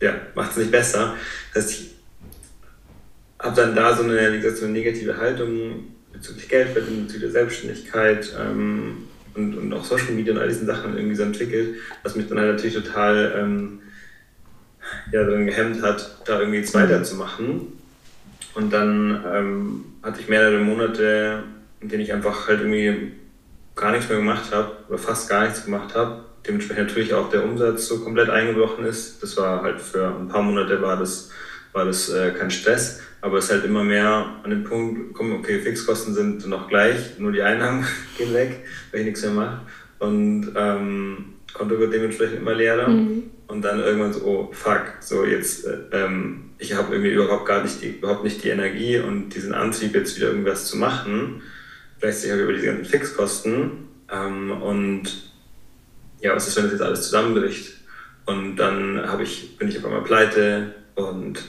ja, 0.00 0.14
macht 0.34 0.52
es 0.52 0.56
nicht 0.56 0.70
besser. 0.70 1.14
Das 1.52 1.64
heißt, 1.64 1.72
ich 1.72 1.91
habe 3.42 3.56
dann 3.56 3.74
da 3.74 3.94
so 3.94 4.04
eine, 4.04 4.32
wie 4.32 4.40
gesagt, 4.40 4.58
so 4.58 4.64
eine 4.64 4.74
negative 4.74 5.16
Haltung 5.16 5.84
bezüglich 6.12 6.48
Geldverdienen, 6.48 7.06
bezüglich 7.06 7.32
der 7.32 7.40
Selbstständigkeit 7.40 8.32
ähm, 8.40 9.08
und, 9.34 9.56
und 9.56 9.72
auch 9.72 9.84
Social 9.84 10.12
Media 10.12 10.32
und 10.32 10.40
all 10.40 10.48
diesen 10.48 10.66
Sachen 10.66 10.96
irgendwie 10.96 11.16
so 11.16 11.24
entwickelt, 11.24 11.76
was 12.02 12.16
mich 12.16 12.28
dann 12.28 12.38
halt 12.38 12.52
natürlich 12.52 12.74
total 12.74 13.34
ähm, 13.36 13.80
ja, 15.10 15.24
dann 15.24 15.46
gehemmt 15.46 15.82
hat, 15.82 16.18
da 16.24 16.38
irgendwie 16.38 16.58
jetzt 16.58 16.74
weiterzumachen. 16.74 17.72
Und 18.54 18.72
dann 18.72 19.24
ähm, 19.32 19.84
hatte 20.02 20.20
ich 20.20 20.28
mehrere 20.28 20.58
Monate, 20.58 21.44
in 21.80 21.88
denen 21.88 22.02
ich 22.02 22.12
einfach 22.12 22.48
halt 22.48 22.60
irgendwie 22.60 23.12
gar 23.74 23.92
nichts 23.92 24.08
mehr 24.08 24.18
gemacht 24.18 24.52
habe 24.52 24.72
oder 24.88 24.98
fast 24.98 25.28
gar 25.28 25.44
nichts 25.44 25.64
gemacht 25.64 25.94
habe. 25.94 26.24
Dementsprechend 26.46 26.88
natürlich 26.88 27.14
auch 27.14 27.30
der 27.30 27.44
Umsatz 27.44 27.86
so 27.86 28.00
komplett 28.00 28.28
eingebrochen 28.28 28.84
ist. 28.84 29.22
Das 29.22 29.36
war 29.36 29.62
halt 29.62 29.80
für 29.80 30.06
ein 30.08 30.28
paar 30.28 30.42
Monate 30.42 30.82
war 30.82 30.98
das, 30.98 31.30
war 31.72 31.84
das 31.84 32.08
äh, 32.10 32.30
kein 32.30 32.50
Stress. 32.50 33.00
Aber 33.20 33.38
es 33.38 33.44
ist 33.44 33.52
halt 33.52 33.64
immer 33.64 33.84
mehr 33.84 34.40
an 34.42 34.50
den 34.50 34.64
Punkt, 34.64 35.14
komm, 35.14 35.32
okay, 35.32 35.60
Fixkosten 35.60 36.12
sind 36.12 36.46
noch 36.48 36.68
gleich, 36.68 37.18
nur 37.18 37.30
die 37.30 37.42
Einnahmen 37.42 37.86
gehen 38.18 38.34
weg, 38.34 38.64
weil 38.90 39.00
ich 39.00 39.06
nichts 39.06 39.22
mehr 39.22 39.30
mache. 39.30 39.60
Und 40.00 40.52
ähm, 40.56 41.34
Konto 41.52 41.78
wird 41.78 41.92
dementsprechend 41.92 42.38
immer 42.38 42.54
leerer. 42.54 42.88
Mhm. 42.88 43.30
Und 43.46 43.62
dann 43.62 43.80
irgendwann 43.80 44.12
so, 44.12 44.24
oh 44.24 44.52
fuck, 44.52 44.94
so 45.00 45.24
jetzt, 45.24 45.66
äh, 45.66 45.78
ähm, 45.92 46.50
ich 46.58 46.74
habe 46.74 46.92
irgendwie 46.92 47.12
überhaupt 47.12 47.46
gar 47.46 47.62
nicht 47.62 47.82
die, 47.82 47.90
überhaupt 47.90 48.24
nicht 48.24 48.42
die 48.42 48.48
Energie 48.48 48.98
und 48.98 49.30
diesen 49.30 49.52
Antrieb, 49.52 49.94
jetzt 49.94 50.16
wieder 50.16 50.28
irgendwas 50.28 50.66
zu 50.66 50.76
machen. 50.76 51.42
Gleichzeitig 52.00 52.32
habe 52.32 52.42
ich 52.42 52.48
über 52.48 52.58
die 52.58 52.66
ganzen 52.66 52.84
Fixkosten. 52.86 53.88
Ähm, 54.10 54.50
und 54.50 55.30
ja, 56.20 56.34
was 56.34 56.48
ist, 56.48 56.56
wenn 56.56 56.64
das 56.64 56.72
jetzt 56.72 56.82
alles 56.82 57.02
zusammenbricht? 57.02 57.74
Und 58.26 58.56
dann 58.56 59.02
habe 59.06 59.22
ich, 59.22 59.56
bin 59.58 59.68
ich 59.68 59.78
auf 59.78 59.84
einmal 59.84 60.02
pleite 60.02 60.74
und 60.94 61.42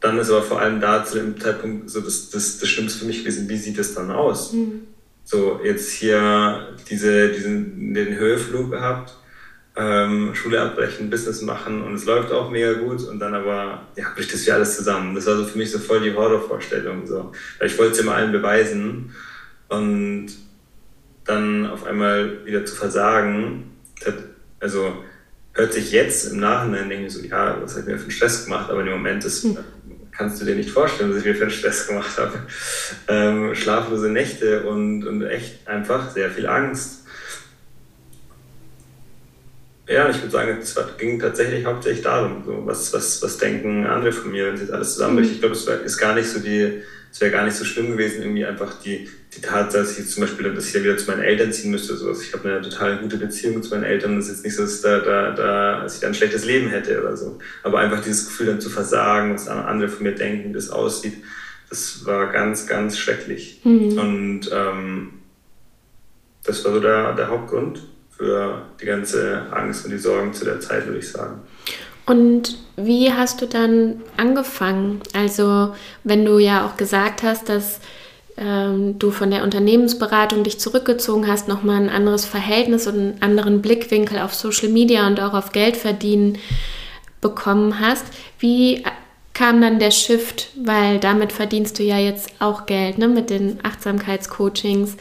dann 0.00 0.18
ist 0.18 0.30
aber 0.30 0.42
vor 0.42 0.60
allem 0.60 0.80
da 0.80 1.04
zu 1.04 1.18
dem 1.18 1.40
Zeitpunkt 1.40 1.90
so 1.90 2.00
das, 2.00 2.30
das, 2.30 2.58
das 2.58 2.68
Schlimmste 2.68 3.00
für 3.00 3.06
mich 3.06 3.20
gewesen, 3.20 3.48
wie 3.48 3.56
sieht 3.56 3.78
es 3.78 3.94
dann 3.94 4.10
aus? 4.10 4.52
Mhm. 4.52 4.82
so 5.24 5.60
jetzt 5.64 5.90
hier 5.90 6.76
diese, 6.88 7.30
diesen, 7.30 7.94
den 7.94 8.16
Höheflug 8.16 8.70
gehabt, 8.70 9.14
ähm, 9.76 10.34
Schule 10.34 10.60
abbrechen, 10.60 11.10
Business 11.10 11.42
machen 11.42 11.82
und 11.82 11.94
es 11.94 12.04
läuft 12.06 12.32
auch 12.32 12.50
mega 12.50 12.74
gut 12.74 13.02
und 13.02 13.18
dann 13.18 13.34
aber, 13.34 13.86
ja, 13.96 14.06
bricht 14.14 14.32
das 14.32 14.46
wie 14.46 14.52
alles 14.52 14.76
zusammen. 14.76 15.14
Das 15.14 15.26
war 15.26 15.36
so 15.36 15.44
für 15.44 15.58
mich 15.58 15.70
so 15.70 15.78
voll 15.78 16.00
die 16.00 16.14
Horrorvorstellung, 16.14 17.06
so. 17.06 17.32
Weil 17.58 17.68
ich 17.68 17.78
wollte 17.78 17.92
es 17.92 17.98
immer 17.98 18.14
allen 18.14 18.32
beweisen 18.32 19.14
und 19.68 20.28
dann 21.24 21.66
auf 21.66 21.84
einmal 21.84 22.44
wieder 22.46 22.64
zu 22.64 22.74
versagen, 22.74 23.72
also 24.60 25.04
hört 25.52 25.72
sich 25.72 25.90
jetzt 25.90 26.32
im 26.32 26.38
Nachhinein, 26.40 26.88
denke 26.88 27.06
ich 27.06 27.12
so, 27.12 27.20
ja, 27.24 27.58
was 27.60 27.76
ich 27.76 27.84
mir 27.84 27.96
für 27.96 28.02
einen 28.02 28.10
Stress 28.10 28.44
gemacht, 28.44 28.70
aber 28.70 28.80
im 28.80 28.90
Moment 28.90 29.24
ist, 29.24 29.42
hm. 29.42 29.58
Kannst 30.16 30.40
du 30.40 30.44
dir 30.44 30.54
nicht 30.54 30.70
vorstellen, 30.70 31.10
was 31.10 31.18
ich 31.18 31.24
mir 31.24 31.34
für 31.34 31.42
einen 31.42 31.50
Stress 31.50 31.86
gemacht 31.86 32.16
habe. 32.18 32.38
Ähm, 33.08 33.54
schlaflose 33.54 34.08
Nächte 34.08 34.62
und, 34.62 35.06
und 35.06 35.22
echt 35.24 35.66
einfach 35.66 36.10
sehr 36.10 36.30
viel 36.30 36.46
Angst. 36.46 37.04
Ja, 39.88 40.08
ich 40.10 40.16
würde 40.16 40.30
sagen, 40.30 40.58
es 40.60 40.76
ging 40.98 41.20
tatsächlich 41.20 41.64
hauptsächlich 41.64 42.02
darum, 42.02 42.42
so, 42.44 42.66
was, 42.66 42.92
was, 42.92 43.22
was 43.22 43.38
denken 43.38 43.86
andere 43.86 44.10
von 44.10 44.32
mir, 44.32 44.48
wenn 44.48 44.56
sie 44.56 44.64
jetzt 44.64 44.72
alles 44.72 44.94
zusammenbricht. 44.94 45.30
Mhm. 45.30 45.34
Ich 45.34 45.40
glaube, 45.40 45.54
es 45.54 45.66
ist 45.66 45.98
gar 45.98 46.14
nicht 46.14 46.28
so 46.28 46.40
die, 46.40 46.82
es 47.12 47.20
wäre 47.20 47.30
gar 47.30 47.44
nicht 47.44 47.56
so 47.56 47.64
schlimm 47.64 47.92
gewesen, 47.92 48.22
irgendwie 48.22 48.44
einfach 48.44 48.80
die, 48.80 49.08
die 49.36 49.42
Tatsache, 49.42 49.82
dass 49.82 49.92
ich 49.92 49.98
jetzt 49.98 50.12
zum 50.12 50.22
Beispiel, 50.22 50.52
dass 50.52 50.68
ich 50.68 50.74
ja 50.74 50.82
wieder 50.82 50.96
zu 50.96 51.10
meinen 51.10 51.22
Eltern 51.22 51.52
ziehen 51.52 51.70
müsste. 51.70 51.96
So. 51.96 52.08
Also 52.08 52.22
ich 52.22 52.32
habe 52.32 52.48
eine 52.48 52.62
total 52.62 52.98
gute 52.98 53.16
Beziehung 53.16 53.62
zu 53.62 53.70
meinen 53.70 53.84
Eltern. 53.84 54.16
Das 54.16 54.26
ist 54.26 54.36
jetzt 54.36 54.44
nicht 54.44 54.56
so, 54.56 54.62
dass, 54.62 54.80
da, 54.80 55.00
da, 55.00 55.30
da, 55.32 55.80
dass 55.82 55.94
ich 55.94 56.00
da 56.00 56.08
ein 56.08 56.14
schlechtes 56.14 56.44
Leben 56.44 56.68
hätte 56.68 57.00
oder 57.00 57.16
so. 57.16 57.38
Aber 57.62 57.78
einfach 57.78 58.02
dieses 58.02 58.26
Gefühl 58.26 58.46
dann 58.46 58.60
zu 58.60 58.70
versagen, 58.70 59.34
was 59.34 59.48
andere 59.48 59.88
von 59.88 60.04
mir 60.04 60.14
denken, 60.14 60.50
wie 60.50 60.54
das 60.54 60.70
aussieht, 60.70 61.14
das 61.68 62.06
war 62.06 62.32
ganz, 62.32 62.66
ganz 62.66 62.98
schrecklich. 62.98 63.60
Mhm. 63.64 63.98
Und 63.98 64.50
ähm, 64.52 65.12
das 66.44 66.64
war 66.64 66.72
so 66.72 66.80
der, 66.80 67.14
der 67.14 67.28
Hauptgrund 67.28 67.82
für 68.16 68.62
die 68.80 68.86
ganze 68.86 69.42
Angst 69.52 69.84
und 69.84 69.90
die 69.90 69.98
Sorgen 69.98 70.32
zu 70.32 70.44
der 70.44 70.60
Zeit, 70.60 70.86
würde 70.86 70.98
ich 70.98 71.10
sagen. 71.10 71.40
Und 72.06 72.56
wie 72.76 73.12
hast 73.12 73.42
du 73.42 73.46
dann 73.46 74.02
angefangen? 74.16 75.00
Also, 75.12 75.74
wenn 76.04 76.24
du 76.24 76.38
ja 76.38 76.64
auch 76.64 76.76
gesagt 76.76 77.22
hast, 77.22 77.48
dass 77.48 77.80
ähm, 78.36 78.98
du 78.98 79.10
von 79.10 79.30
der 79.30 79.42
Unternehmensberatung 79.42 80.44
dich 80.44 80.58
zurückgezogen 80.58 81.26
hast, 81.26 81.48
nochmal 81.48 81.76
ein 81.76 81.88
anderes 81.88 82.24
Verhältnis 82.24 82.86
und 82.86 82.94
einen 82.94 83.22
anderen 83.22 83.62
Blickwinkel 83.62 84.18
auf 84.18 84.34
Social 84.34 84.68
Media 84.68 85.06
und 85.06 85.20
auch 85.20 85.34
auf 85.34 85.52
Geld 85.52 85.76
verdienen 85.76 86.38
bekommen 87.20 87.80
hast, 87.80 88.04
wie 88.38 88.84
kam 89.32 89.60
dann 89.60 89.78
der 89.78 89.90
Shift? 89.90 90.50
Weil 90.56 90.98
damit 90.98 91.32
verdienst 91.32 91.78
du 91.78 91.82
ja 91.82 91.98
jetzt 91.98 92.30
auch 92.38 92.66
Geld, 92.66 92.98
ne? 92.98 93.08
mit 93.08 93.30
den 93.30 93.58
Achtsamkeitscoachings 93.62 94.96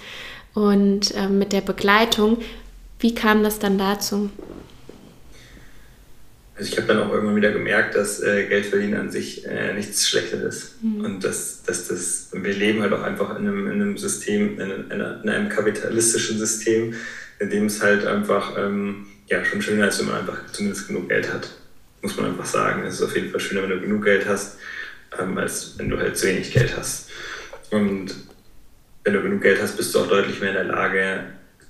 und 0.53 1.13
äh, 1.15 1.27
mit 1.27 1.53
der 1.53 1.61
Begleitung. 1.61 2.37
Wie 2.99 3.13
kam 3.13 3.43
das 3.43 3.59
dann 3.59 3.77
dazu? 3.77 4.29
Also 6.57 6.71
ich 6.71 6.77
habe 6.77 6.87
dann 6.87 6.99
auch 6.99 7.11
irgendwann 7.11 7.35
wieder 7.35 7.51
gemerkt, 7.51 7.95
dass 7.95 8.23
äh, 8.23 8.45
Geld 8.47 8.67
verdienen 8.67 8.93
an 8.93 9.11
sich 9.11 9.45
äh, 9.45 9.73
nichts 9.73 10.07
Schlechtes 10.07 10.41
ist. 10.41 10.83
Mhm. 10.83 11.03
Und 11.03 11.23
dass, 11.23 11.63
dass 11.63 11.89
das, 11.89 12.29
wir 12.31 12.53
leben 12.53 12.81
halt 12.81 12.93
auch 12.93 13.03
einfach 13.03 13.31
in 13.31 13.45
einem, 13.45 13.67
in 13.67 13.81
einem 13.81 13.97
System, 13.97 14.59
in, 14.59 14.71
in, 14.71 14.91
in 14.91 15.29
einem 15.29 15.49
kapitalistischen 15.49 16.37
System, 16.37 16.93
in 17.39 17.49
dem 17.49 17.65
es 17.65 17.83
halt 17.83 18.05
einfach 18.05 18.57
ähm, 18.57 19.05
ja, 19.27 19.43
schon 19.43 19.61
schöner 19.61 19.89
ist, 19.89 19.99
wenn 19.99 20.07
man 20.07 20.19
einfach 20.19 20.37
zumindest 20.53 20.87
genug 20.87 21.09
Geld 21.09 21.33
hat. 21.33 21.49
Muss 22.01 22.15
man 22.15 22.27
einfach 22.27 22.45
sagen. 22.45 22.85
Es 22.85 22.95
ist 22.95 23.01
auf 23.01 23.15
jeden 23.15 23.31
Fall 23.31 23.41
schöner, 23.41 23.63
wenn 23.63 23.71
du 23.71 23.81
genug 23.81 24.05
Geld 24.05 24.25
hast, 24.25 24.57
ähm, 25.19 25.37
als 25.37 25.77
wenn 25.77 25.89
du 25.89 25.97
halt 25.97 26.17
zu 26.17 26.27
wenig 26.27 26.53
Geld 26.53 26.77
hast. 26.77 27.09
Und 27.69 28.15
wenn 29.03 29.13
du 29.13 29.21
genug 29.21 29.41
Geld 29.41 29.61
hast, 29.61 29.75
bist 29.75 29.93
du 29.93 29.99
auch 29.99 30.07
deutlich 30.07 30.39
mehr 30.39 30.49
in 30.49 30.55
der 30.55 30.63
Lage, 30.63 31.25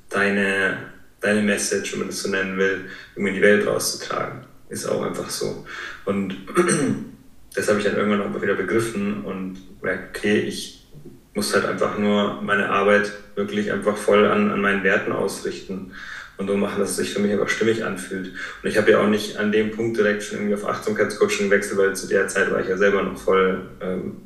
deine, 0.10 0.78
deine 1.22 1.42
Message, 1.42 1.94
wenn 1.94 2.00
man 2.00 2.10
das 2.10 2.22
so 2.22 2.30
nennen 2.30 2.60
will, 2.60 2.82
irgendwie 3.16 3.30
in 3.30 3.36
die 3.38 3.42
Welt 3.42 3.66
rauszutragen 3.66 4.46
ist 4.70 4.86
auch 4.88 5.04
einfach 5.04 5.30
so. 5.30 5.66
Und 6.06 6.36
das 7.56 7.68
habe 7.70 7.80
ich 7.80 7.86
dann 7.86 7.96
irgendwann 7.96 8.22
auch 8.22 8.42
wieder 8.42 8.56
begriffen 8.56 9.24
und 9.24 9.58
merke, 9.82 10.10
okay, 10.10 10.40
ich 10.40 10.88
muss 11.34 11.54
halt 11.54 11.66
einfach 11.66 11.98
nur 11.98 12.42
meine 12.42 12.70
Arbeit 12.70 13.12
wirklich 13.36 13.72
einfach 13.72 13.98
voll 13.98 14.26
an, 14.26 14.52
an 14.52 14.62
meinen 14.62 14.84
Werten 14.84 15.12
ausrichten 15.12 15.92
und 16.38 16.48
so 16.48 16.58
machen, 16.58 16.80
dass 16.80 16.92
es 16.92 16.96
sich 16.98 17.14
für 17.14 17.20
mich 17.20 17.32
einfach 17.32 17.50
stimmig 17.50 17.84
anfühlt. 17.84 18.28
Und 18.64 18.70
ich 18.70 18.78
habe 18.78 18.92
ja 18.92 19.00
auch 19.00 19.08
nicht 19.08 19.38
an 19.38 19.52
dem 19.52 19.72
Punkt 19.72 19.98
direkt 19.98 20.24
schon 20.24 20.40
irgendwie 20.40 20.56
auf 20.56 20.68
Achtsamkeitscoaching 20.68 21.50
gewechselt, 21.50 21.78
weil 21.78 21.96
zu 21.96 22.08
der 22.08 22.28
Zeit 22.28 22.52
war 22.52 22.62
ich 22.62 22.68
ja 22.68 22.78
selber 22.78 23.04
noch 23.04 23.18
voll, 23.18 23.70
ähm, 23.82 24.18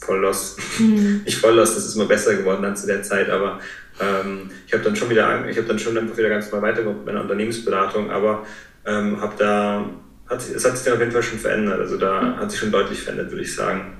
voll 0.00 0.20
lost. 0.20 0.58
Mhm. 0.78 1.22
Nicht 1.24 1.38
voll 1.38 1.54
lost, 1.54 1.76
das 1.76 1.86
ist 1.86 1.96
immer 1.96 2.06
besser 2.06 2.34
geworden 2.34 2.62
dann 2.62 2.76
zu 2.76 2.86
der 2.86 3.02
Zeit, 3.02 3.30
aber 3.30 3.60
ähm, 4.00 4.50
ich 4.66 4.72
habe 4.72 4.84
dann 4.84 4.96
schon 4.96 5.10
wieder, 5.10 5.48
ich 5.48 5.56
habe 5.56 5.66
dann 5.66 5.78
schon 5.78 5.96
einfach 5.98 6.16
wieder 6.16 6.28
ganz 6.28 6.50
normal 6.50 6.70
weitergemacht 6.70 6.98
mit 6.98 7.06
meiner 7.06 7.22
Unternehmensberatung, 7.22 8.10
aber 8.10 8.46
ähm, 8.86 9.20
habe 9.20 9.34
da, 9.38 9.90
hat, 10.26 10.38
es 10.48 10.64
hat 10.64 10.76
sich 10.76 10.84
dann 10.84 10.94
auf 10.94 11.00
jeden 11.00 11.12
Fall 11.12 11.22
schon 11.22 11.38
verändert. 11.38 11.80
Also 11.80 11.96
da 11.96 12.36
hat 12.36 12.50
sich 12.50 12.60
schon 12.60 12.72
deutlich 12.72 13.00
verändert, 13.00 13.30
würde 13.30 13.42
ich 13.42 13.54
sagen. 13.54 13.98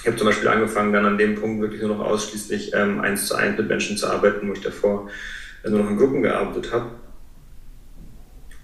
Ich 0.00 0.06
habe 0.06 0.16
zum 0.16 0.26
Beispiel 0.26 0.48
angefangen, 0.48 0.92
dann 0.92 1.06
an 1.06 1.18
dem 1.18 1.34
Punkt 1.34 1.60
wirklich 1.60 1.82
nur 1.82 1.96
noch 1.96 2.04
ausschließlich 2.04 2.72
ähm, 2.74 3.00
eins 3.00 3.26
zu 3.26 3.34
eins 3.34 3.58
mit 3.58 3.68
Menschen 3.68 3.96
zu 3.96 4.06
arbeiten, 4.06 4.48
wo 4.48 4.52
ich 4.52 4.60
davor 4.60 5.08
nur 5.68 5.80
noch 5.80 5.90
in 5.90 5.96
Gruppen 5.96 6.22
gearbeitet 6.22 6.72
habe. 6.72 6.90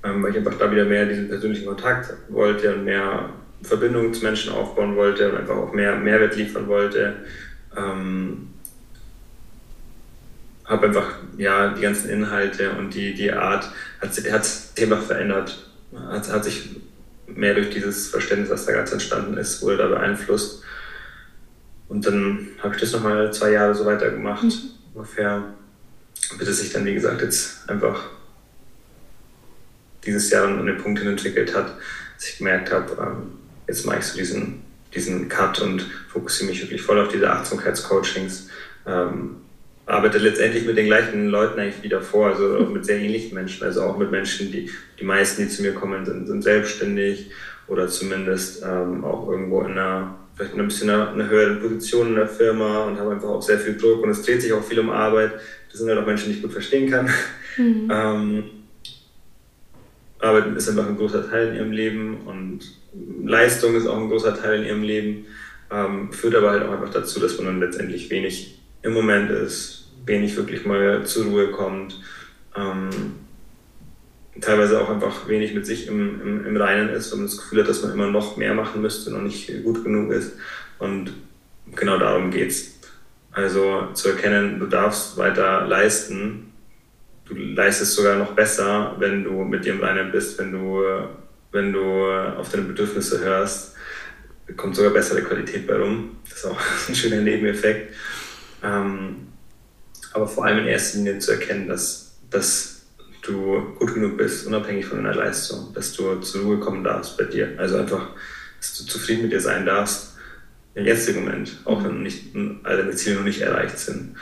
Ähm, 0.04 0.22
weil 0.22 0.30
ich 0.32 0.38
einfach 0.38 0.58
da 0.58 0.70
wieder 0.70 0.84
mehr 0.84 1.06
diesen 1.06 1.28
persönlichen 1.28 1.66
Kontakt 1.66 2.12
wollte 2.28 2.74
und 2.74 2.84
mehr 2.84 3.30
Verbindung 3.62 4.12
zu 4.12 4.24
Menschen 4.24 4.52
aufbauen 4.52 4.96
wollte 4.96 5.30
und 5.30 5.38
einfach 5.38 5.56
auch 5.56 5.72
mehr 5.72 5.96
Mehrwert 5.96 6.36
liefern 6.36 6.66
wollte. 6.66 7.16
Ähm, 7.76 8.48
habe 10.64 10.86
einfach 10.86 11.16
ja, 11.36 11.74
die 11.74 11.82
ganzen 11.82 12.10
Inhalte 12.10 12.72
und 12.72 12.94
die, 12.94 13.14
die 13.14 13.32
Art 13.32 13.70
hat, 14.00 14.32
hat 14.32 14.44
sich 14.44 14.82
einfach 14.82 15.02
verändert. 15.02 15.70
Hat, 15.94 16.30
hat 16.30 16.44
sich 16.44 16.70
mehr 17.26 17.54
durch 17.54 17.70
dieses 17.70 18.08
Verständnis, 18.08 18.50
was 18.50 18.66
da 18.66 18.72
ganz 18.72 18.92
entstanden 18.92 19.36
ist, 19.36 19.62
wurde 19.62 19.78
da 19.78 19.86
beeinflusst. 19.88 20.62
Und 21.88 22.06
dann 22.06 22.48
habe 22.62 22.74
ich 22.74 22.80
das 22.80 22.92
nochmal 22.92 23.32
zwei 23.32 23.52
Jahre 23.52 23.74
so 23.74 23.84
weitergemacht, 23.84 24.44
mhm. 24.44 24.60
ungefähr, 24.94 25.44
bis 26.38 26.48
es 26.48 26.60
sich 26.60 26.72
dann, 26.72 26.84
wie 26.84 26.94
gesagt, 26.94 27.20
jetzt 27.20 27.68
einfach 27.68 28.04
dieses 30.04 30.30
Jahr 30.30 30.46
an 30.46 30.66
den 30.66 30.78
Punkt 30.78 31.00
hin 31.00 31.08
entwickelt 31.08 31.54
hat, 31.54 31.76
dass 32.16 32.28
ich 32.28 32.38
gemerkt 32.38 32.72
habe, 32.72 32.96
ähm, 33.00 33.38
jetzt 33.68 33.86
mache 33.86 33.98
ich 33.98 34.04
so 34.04 34.16
diesen, 34.16 34.62
diesen 34.94 35.28
Cut 35.28 35.60
und 35.60 35.86
fokussiere 36.08 36.50
mich 36.50 36.62
wirklich 36.62 36.82
voll 36.82 37.00
auf 37.00 37.08
diese 37.08 37.30
Achtsamkeitscoachings. 37.30 38.48
Ähm, 38.86 39.41
arbeite 39.92 40.16
letztendlich 40.16 40.64
mit 40.64 40.78
den 40.78 40.86
gleichen 40.86 41.28
Leuten 41.28 41.60
eigentlich 41.60 41.82
wieder 41.82 42.00
vor, 42.00 42.28
also 42.28 42.56
auch 42.56 42.70
mit 42.70 42.86
sehr 42.86 42.98
ähnlichen 42.98 43.34
Menschen, 43.34 43.62
also 43.64 43.82
auch 43.82 43.98
mit 43.98 44.10
Menschen, 44.10 44.50
die 44.50 44.70
die 44.98 45.04
meisten, 45.04 45.42
die 45.42 45.48
zu 45.48 45.62
mir 45.62 45.74
kommen, 45.74 46.06
sind, 46.06 46.26
sind 46.26 46.42
selbstständig 46.42 47.30
oder 47.68 47.86
zumindest 47.88 48.64
ähm, 48.64 49.04
auch 49.04 49.28
irgendwo 49.28 49.60
in 49.60 49.72
einer 49.72 50.14
vielleicht 50.34 50.54
ein 50.54 50.66
bisschen 50.66 50.88
eine, 50.88 51.10
eine 51.10 51.28
höhere 51.28 51.56
Position 51.56 52.08
in 52.08 52.14
der 52.14 52.26
Firma 52.26 52.84
und 52.84 52.98
haben 52.98 53.10
einfach 53.10 53.28
auch 53.28 53.42
sehr 53.42 53.58
viel 53.58 53.76
Druck 53.76 54.02
und 54.02 54.08
es 54.08 54.22
dreht 54.22 54.40
sich 54.40 54.54
auch 54.54 54.64
viel 54.64 54.80
um 54.80 54.88
Arbeit. 54.88 55.32
Das 55.70 55.78
sind 55.78 55.90
halt 55.90 55.98
auch 55.98 56.06
Menschen, 56.06 56.30
die 56.30 56.36
ich 56.36 56.42
gut 56.42 56.52
verstehen 56.52 56.90
kann. 56.90 57.10
Mhm. 57.58 57.90
Ähm, 57.92 58.44
Arbeit 60.20 60.56
ist 60.56 60.70
einfach 60.70 60.86
ein 60.86 60.96
großer 60.96 61.28
Teil 61.28 61.48
in 61.48 61.56
ihrem 61.56 61.72
Leben 61.72 62.20
und 62.24 62.60
Leistung 63.26 63.74
ist 63.74 63.86
auch 63.86 63.98
ein 63.98 64.08
großer 64.08 64.40
Teil 64.40 64.60
in 64.60 64.66
ihrem 64.66 64.82
Leben, 64.84 65.26
ähm, 65.70 66.12
führt 66.12 66.34
aber 66.34 66.52
halt 66.52 66.62
auch 66.62 66.72
einfach 66.72 66.90
dazu, 66.90 67.20
dass 67.20 67.36
man 67.36 67.46
dann 67.46 67.60
letztendlich 67.60 68.08
wenig 68.08 68.58
im 68.82 68.94
Moment 68.94 69.30
ist, 69.30 69.81
wenig 70.04 70.36
wirklich 70.36 70.64
mal 70.64 71.04
zur 71.04 71.26
Ruhe 71.26 71.50
kommt, 71.50 72.00
ähm, 72.56 72.90
teilweise 74.40 74.80
auch 74.80 74.88
einfach 74.88 75.28
wenig 75.28 75.54
mit 75.54 75.66
sich 75.66 75.86
im, 75.86 76.20
im, 76.22 76.46
im 76.46 76.56
Reinen 76.56 76.88
ist 76.88 77.12
und 77.12 77.24
das 77.24 77.36
Gefühl 77.36 77.60
hat, 77.60 77.68
dass 77.68 77.82
man 77.82 77.92
immer 77.92 78.10
noch 78.10 78.36
mehr 78.36 78.54
machen 78.54 78.80
müsste, 78.82 79.10
noch 79.10 79.20
nicht 79.20 79.62
gut 79.62 79.84
genug 79.84 80.12
ist. 80.12 80.36
Und 80.78 81.12
genau 81.74 81.98
darum 81.98 82.30
geht 82.30 82.50
es. 82.50 82.78
Also 83.30 83.88
zu 83.94 84.10
erkennen, 84.10 84.58
du 84.58 84.66
darfst 84.66 85.16
weiter 85.16 85.66
leisten. 85.66 86.52
Du 87.24 87.34
leistest 87.34 87.94
sogar 87.94 88.16
noch 88.16 88.32
besser, 88.32 88.96
wenn 88.98 89.24
du 89.24 89.44
mit 89.44 89.64
dir 89.64 89.74
im 89.74 89.80
Reinen 89.80 90.10
bist, 90.10 90.38
wenn 90.38 90.52
du, 90.52 90.82
wenn 91.50 91.72
du 91.72 92.06
auf 92.06 92.50
deine 92.50 92.64
Bedürfnisse 92.64 93.20
hörst. 93.20 93.74
Kommt 94.56 94.76
sogar 94.76 94.92
bessere 94.92 95.22
Qualität 95.22 95.66
bei 95.66 95.76
rum. 95.76 96.16
Das 96.28 96.38
ist 96.38 96.46
auch 96.46 96.60
ein 96.88 96.94
schöner 96.94 97.22
Nebeneffekt. 97.22 97.94
Ähm, 98.62 99.31
aber 100.14 100.28
vor 100.28 100.44
allem 100.44 100.58
in 100.58 100.66
erster 100.66 100.98
Linie 100.98 101.18
zu 101.18 101.32
erkennen, 101.32 101.68
dass, 101.68 102.18
dass 102.30 102.82
du 103.22 103.74
gut 103.78 103.94
genug 103.94 104.16
bist, 104.16 104.46
unabhängig 104.46 104.86
von 104.86 104.98
deiner 104.98 105.14
Leistung, 105.14 105.72
dass 105.74 105.92
du 105.92 106.16
zur 106.16 106.42
Ruhe 106.42 106.58
kommen 106.58 106.84
darfst 106.84 107.16
bei 107.16 107.24
dir. 107.24 107.54
Also 107.56 107.76
einfach, 107.76 108.10
dass 108.58 108.76
du 108.78 108.84
zufrieden 108.84 109.22
mit 109.22 109.32
dir 109.32 109.40
sein 109.40 109.64
darfst 109.64 110.16
im 110.74 110.86
jetzigen 110.86 111.24
Moment, 111.24 111.58
auch 111.64 111.84
wenn 111.84 112.02
nicht, 112.02 112.34
all 112.62 112.76
deine 112.76 112.92
Ziele 112.92 113.16
noch 113.16 113.24
nicht 113.24 113.40
erreicht 113.40 113.78
sind. 113.78 114.16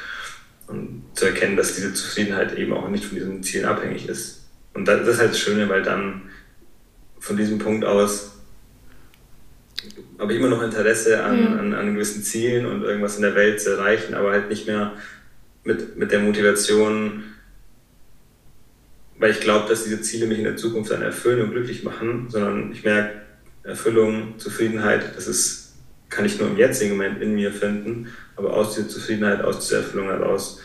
Und 0.67 1.03
zu 1.15 1.27
erkennen, 1.27 1.57
dass 1.57 1.75
diese 1.75 1.95
Zufriedenheit 1.95 2.57
eben 2.57 2.73
auch 2.73 2.89
nicht 2.89 3.05
von 3.05 3.17
diesen 3.17 3.43
Zielen 3.43 3.65
abhängig 3.65 4.09
ist. 4.09 4.43
Und 4.75 4.87
das 4.87 5.07
ist 5.07 5.19
halt 5.19 5.31
das 5.31 5.41
Schöne, 5.41 5.69
weil 5.69 5.83
dann 5.83 6.23
von 7.19 7.37
diesem 7.37 7.59
Punkt 7.59 7.85
aus 7.85 8.31
habe 10.19 10.33
ich 10.33 10.39
immer 10.39 10.49
noch 10.49 10.63
Interesse 10.63 11.25
an, 11.25 11.41
mhm. 11.41 11.59
an, 11.59 11.75
an 11.75 11.95
gewissen 11.95 12.23
Zielen 12.23 12.67
und 12.67 12.83
irgendwas 12.83 13.17
in 13.17 13.23
der 13.23 13.35
Welt 13.35 13.61
zu 13.61 13.71
erreichen, 13.71 14.15
aber 14.15 14.33
halt 14.33 14.51
nicht 14.51 14.67
mehr 14.67 14.93
mit, 15.65 15.97
mit 15.97 16.13
der 16.13 16.21
Motivation, 16.21 17.25
weil 19.19 19.33
ich 19.33 19.41
glaube, 19.41 19.69
dass 19.69 19.85
diese 19.85 20.01
Ziele 20.01 20.27
mich 20.27 20.39
in 20.39 20.45
der 20.45 20.57
Zukunft 20.57 20.91
dann 20.91 21.03
erfüllen 21.03 21.43
und 21.43 21.51
glücklich 21.51 21.85
machen, 21.85 22.27
sondern 22.29 22.73
ich 22.73 22.85
merke, 22.85 23.21
Erfüllung, 23.63 24.39
Zufriedenheit, 24.39 25.17
das 25.17 25.27
ist, 25.27 25.75
kann 26.09 26.25
ich 26.25 26.39
nur 26.39 26.49
im 26.49 26.57
jetzigen 26.57 26.93
Moment 26.93 27.21
in 27.21 27.35
mir 27.35 27.53
finden, 27.53 28.09
aber 28.37 28.55
aus 28.55 28.75
dieser 28.75 28.89
Zufriedenheit, 28.89 29.43
aus 29.43 29.61
dieser 29.61 29.79
Erfüllung 29.79 30.09
heraus 30.09 30.61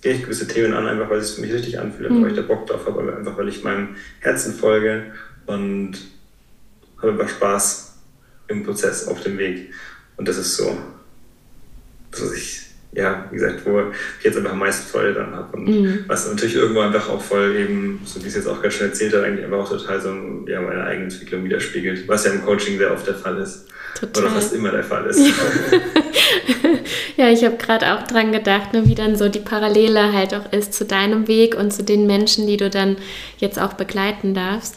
gehe 0.00 0.14
ich 0.14 0.22
gewisse 0.22 0.46
Themen 0.46 0.72
an, 0.72 0.86
einfach 0.86 1.10
weil 1.10 1.18
es 1.18 1.32
für 1.32 1.40
mich 1.40 1.52
richtig 1.52 1.78
anfühlt, 1.78 2.10
mhm. 2.10 2.22
weil 2.22 2.30
ich 2.30 2.36
da 2.36 2.42
Bock 2.42 2.66
drauf 2.66 2.86
habe, 2.86 3.16
einfach 3.16 3.36
weil 3.36 3.48
ich 3.48 3.64
meinem 3.64 3.96
Herzen 4.20 4.54
folge 4.54 5.12
und 5.46 5.98
habe 6.98 7.12
einfach 7.12 7.28
Spaß 7.28 7.94
im 8.48 8.64
Prozess 8.64 9.06
auf 9.06 9.22
dem 9.22 9.38
Weg. 9.38 9.72
Und 10.16 10.28
das 10.28 10.36
ist 10.36 10.56
so, 10.56 10.76
was 12.12 12.32
ich, 12.32 12.62
ja, 12.92 13.26
wie 13.30 13.36
gesagt, 13.36 13.66
wo 13.66 13.80
ich 14.18 14.24
jetzt 14.24 14.38
einfach 14.38 14.52
am 14.52 14.58
meisten 14.58 14.90
Freude 14.90 15.14
dran 15.14 15.34
habe. 15.34 15.56
Und 15.56 15.68
mhm. 15.68 16.04
was 16.06 16.28
natürlich 16.28 16.56
irgendwo 16.56 16.80
einfach 16.80 17.08
auch 17.08 17.20
voll 17.20 17.56
eben, 17.56 18.00
so 18.04 18.16
wie 18.16 18.22
ich 18.22 18.28
es 18.28 18.36
jetzt 18.36 18.48
auch 18.48 18.60
gerade 18.60 18.70
schon 18.70 18.88
erzählt 18.88 19.12
habe, 19.14 19.24
eigentlich 19.24 19.44
einfach 19.44 19.58
auch 19.58 19.68
total 19.68 20.00
so 20.00 20.08
ja, 20.46 20.60
meine 20.60 20.84
eigene 20.84 21.04
Entwicklung 21.04 21.44
widerspiegelt, 21.44 22.08
was 22.08 22.24
ja 22.24 22.32
im 22.32 22.44
Coaching 22.44 22.78
sehr 22.78 22.92
oft 22.92 23.06
der 23.06 23.14
Fall 23.14 23.38
ist. 23.38 23.66
Total. 23.98 24.24
Oder 24.24 24.32
fast 24.32 24.54
immer 24.54 24.70
der 24.70 24.84
Fall 24.84 25.06
ist. 25.06 25.20
ja, 27.16 27.30
ich 27.30 27.44
habe 27.44 27.56
gerade 27.56 27.94
auch 27.94 28.04
dran 28.04 28.32
gedacht, 28.32 28.72
ne, 28.72 28.86
wie 28.86 28.94
dann 28.94 29.16
so 29.16 29.28
die 29.28 29.40
Parallele 29.40 30.12
halt 30.12 30.34
auch 30.34 30.52
ist 30.52 30.72
zu 30.72 30.84
deinem 30.84 31.26
Weg 31.26 31.56
und 31.56 31.72
zu 31.72 31.82
den 31.82 32.06
Menschen, 32.06 32.46
die 32.46 32.56
du 32.56 32.70
dann 32.70 32.96
jetzt 33.38 33.60
auch 33.60 33.74
begleiten 33.74 34.34
darfst. 34.34 34.76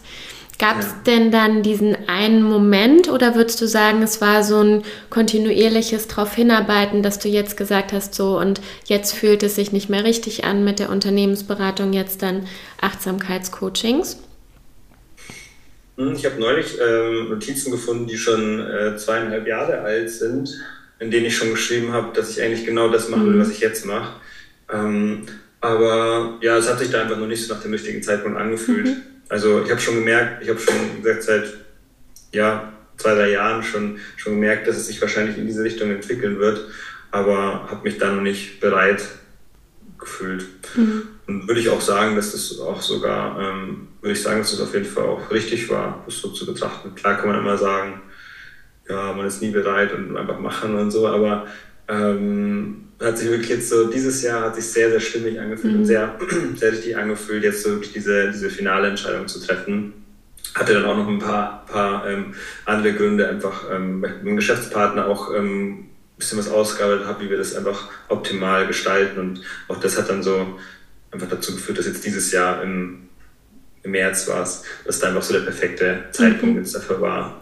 Gab 0.62 0.80
es 0.80 0.86
ja. 0.86 1.02
denn 1.08 1.32
dann 1.32 1.63
diesen 1.63 2.08
einen 2.08 2.43
Moment 2.43 3.10
oder 3.10 3.34
würdest 3.34 3.60
du 3.62 3.67
sagen, 3.67 4.04
es 4.04 4.21
war 4.21 4.43
so 4.43 4.62
ein 4.62 4.84
kontinuierliches 5.10 6.08
darauf 6.08 6.36
hinarbeiten, 6.36 7.02
dass 7.02 7.17
du 7.17 7.30
jetzt 7.30 7.58
gesagt 7.58 7.91
hast, 7.93 8.13
so 8.13 8.38
und 8.38 8.62
jetzt 8.86 9.15
fühlt 9.15 9.41
es 9.41 9.56
sich 9.56 9.71
nicht 9.71 9.89
mehr 9.89 10.04
richtig 10.04 10.43
an 10.43 10.63
mit 10.63 10.78
der 10.78 10.91
Unternehmensberatung, 10.91 11.93
jetzt 11.93 12.21
dann 12.21 12.45
Achtsamkeitscoachings? 12.80 14.19
Hm, 15.97 16.13
ich 16.13 16.26
habe 16.26 16.39
neulich 16.39 16.80
äh, 16.80 17.24
Notizen 17.28 17.71
gefunden, 17.71 18.06
die 18.06 18.17
schon 18.17 18.60
äh, 18.60 18.95
zweieinhalb 18.97 19.47
Jahre 19.47 19.80
alt 19.80 20.12
sind, 20.12 20.62
in 21.00 21.10
denen 21.10 21.26
ich 21.26 21.36
schon 21.36 21.50
geschrieben 21.50 21.91
habe, 21.91 22.13
dass 22.13 22.30
ich 22.30 22.39
eigentlich 22.39 22.67
genau 22.67 22.88
das 22.89 23.10
machen 23.10 23.26
will, 23.26 23.34
mhm. 23.38 23.41
was 23.41 23.50
ich 23.50 23.62
jetzt 23.62 23.88
mache. 23.88 24.13
Ähm, 24.71 25.24
aber 25.60 26.38
ja, 26.41 26.56
es 26.58 26.69
hat 26.69 26.78
sich 26.78 26.91
da 26.91 27.02
einfach 27.02 27.17
noch 27.17 27.26
nicht 27.26 27.43
so 27.43 27.52
nach 27.52 27.63
dem 27.63 27.71
richtigen 27.71 28.04
Zeitpunkt 28.04 28.38
angefühlt. 28.38 28.86
Mhm. 28.86 29.02
Also 29.32 29.63
ich 29.63 29.72
habe 29.72 29.80
schon 29.80 29.96
gemerkt, 29.96 30.44
ich 30.44 30.50
habe 30.50 30.60
schon 30.60 31.02
gesagt, 31.02 31.24
seit 31.24 31.54
ja, 32.34 32.74
zwei, 32.98 33.15
drei 33.15 33.32
Jahren 33.32 33.63
schon, 33.63 33.98
schon 34.17 34.34
gemerkt, 34.34 34.67
dass 34.67 34.76
es 34.76 34.88
sich 34.88 35.00
wahrscheinlich 35.00 35.38
in 35.38 35.48
diese 35.48 35.63
Richtung 35.63 35.89
entwickeln 35.89 36.38
wird, 36.38 36.65
aber 37.12 37.65
habe 37.70 37.84
mich 37.84 37.98
dann 37.98 38.17
noch 38.17 38.24
nicht 38.24 38.60
bereit 38.60 39.02
gefühlt. 39.98 40.48
Mhm. 40.76 41.04
Und 41.28 41.48
würde 41.48 41.62
ich 41.62 41.70
auch 41.70 41.80
sagen, 41.80 42.17
dass 42.17 42.34
das 42.34 42.60
auch 42.60 42.82
sogar, 42.82 43.39
ähm, 43.39 43.88
würde 44.02 44.12
ich 44.12 44.22
sagen, 44.22 44.39
dass 44.39 44.52
das 44.52 44.60
auf 44.60 44.74
jeden 44.74 44.86
Fall 44.86 45.06
auch 45.06 45.32
richtig 45.32 45.70
war, 45.70 46.04
das 46.06 46.17
so 46.17 46.32
zu 46.32 46.46
betrachten. 46.46 46.94
Klar 46.96 47.15
kann 47.15 47.30
man 47.30 47.39
immer 47.39 47.58
sagen, 47.58 48.02
ja, 48.89 49.13
man 49.13 49.26
ist 49.28 49.41
nie 49.41 49.52
bereit 49.52 49.94
und 49.94 50.17
einfach 50.17 50.39
machen 50.39 50.76
und 50.76 50.91
so, 50.91 51.08
aber 51.08 51.48
ähm, 51.91 52.88
hat 53.01 53.17
sich 53.17 53.30
wirklich 53.30 53.49
jetzt 53.49 53.69
so, 53.69 53.88
dieses 53.88 54.21
Jahr 54.21 54.41
hat 54.41 54.56
sich 54.56 54.65
sehr, 54.65 54.89
sehr 54.89 54.99
stimmig 54.99 55.39
angefühlt 55.39 55.73
mhm. 55.73 55.80
und 55.82 55.86
sehr, 55.86 56.17
sehr 56.56 56.71
richtig 56.71 56.95
angefühlt, 56.97 57.43
jetzt 57.43 57.63
so 57.63 57.71
wirklich 57.71 57.93
diese, 57.93 58.32
diese 58.32 58.49
finale 58.49 58.88
Entscheidung 58.88 59.27
zu 59.27 59.39
treffen. 59.39 59.93
Hatte 60.56 60.73
dann 60.73 60.86
auch 60.86 60.97
noch 60.97 61.08
ein 61.08 61.19
paar, 61.19 61.65
paar 61.65 62.08
ähm, 62.10 62.34
andere 62.65 62.93
Gründe, 62.93 63.27
einfach 63.27 63.65
ähm, 63.71 64.01
mit 64.01 64.21
dem 64.23 64.36
Geschäftspartner 64.36 65.08
auch 65.08 65.34
ähm, 65.34 65.80
ein 65.80 65.89
bisschen 66.17 66.38
was 66.38 66.49
ausgearbeitet 66.49 67.08
habe, 67.08 67.23
wie 67.23 67.30
wir 67.30 67.38
das 67.38 67.56
einfach 67.56 67.89
optimal 68.10 68.67
gestalten. 68.67 69.19
Und 69.19 69.41
auch 69.67 69.80
das 69.80 69.97
hat 69.97 70.10
dann 70.10 70.23
so 70.23 70.60
einfach 71.12 71.30
dazu 71.30 71.56
geführt, 71.56 71.80
dass 71.80 71.88
jetzt 71.88 72.06
dieses 72.06 72.32
Jahr 72.32 72.62
im, 72.63 73.10
im 73.84 73.91
März 73.91 74.27
war 74.27 74.43
es, 74.43 74.63
dass 74.86 74.99
da 74.99 75.08
einfach 75.08 75.23
so 75.23 75.34
der 75.34 75.41
perfekte 75.41 76.06
Zeitpunkt 76.12 76.56
mhm. 76.56 76.62
jetzt 76.62 76.75
dafür 76.75 77.01
war, 77.01 77.40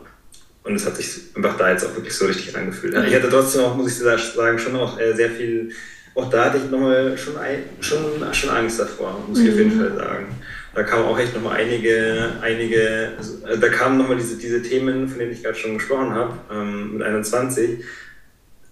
und 0.69 0.75
es 0.75 0.85
hat 0.85 0.95
sich 0.95 1.35
einfach 1.35 1.57
da 1.57 1.71
jetzt 1.71 1.83
auch 1.85 1.95
wirklich 1.95 2.13
so 2.13 2.25
richtig 2.25 2.55
angefühlt. 2.55 2.93
Ich 3.07 3.15
hatte 3.15 3.29
trotzdem 3.29 3.61
auch, 3.63 3.75
muss 3.75 3.91
ich 3.91 3.97
sagen, 3.97 4.59
schon 4.59 4.75
auch 4.75 4.99
äh, 4.99 5.13
sehr 5.13 5.31
viel, 5.31 5.71
auch 6.13 6.29
da 6.29 6.45
hatte 6.45 6.57
ich 6.57 6.69
nochmal 6.69 7.17
schon, 7.17 7.33
schon, 7.79 8.33
schon 8.33 8.49
Angst 8.51 8.79
davor, 8.79 9.23
muss 9.27 9.39
ich 9.39 9.49
auf 9.49 9.57
jeden 9.57 9.75
mhm. 9.75 9.79
Fall 9.79 9.97
sagen. 9.97 10.27
Da 10.75 10.83
kamen 10.83 11.05
auch 11.05 11.17
echt 11.17 11.33
nochmal 11.33 11.57
einige, 11.57 12.33
einige, 12.41 13.13
also, 13.17 13.37
da 13.59 13.69
kamen 13.69 13.97
nochmal 13.97 14.17
diese, 14.17 14.37
diese 14.37 14.61
Themen, 14.61 15.07
von 15.07 15.17
denen 15.17 15.31
ich 15.31 15.41
gerade 15.41 15.55
schon 15.55 15.73
gesprochen 15.73 16.11
habe, 16.11 16.33
ähm, 16.51 16.93
mit 16.93 17.01
21, 17.01 17.83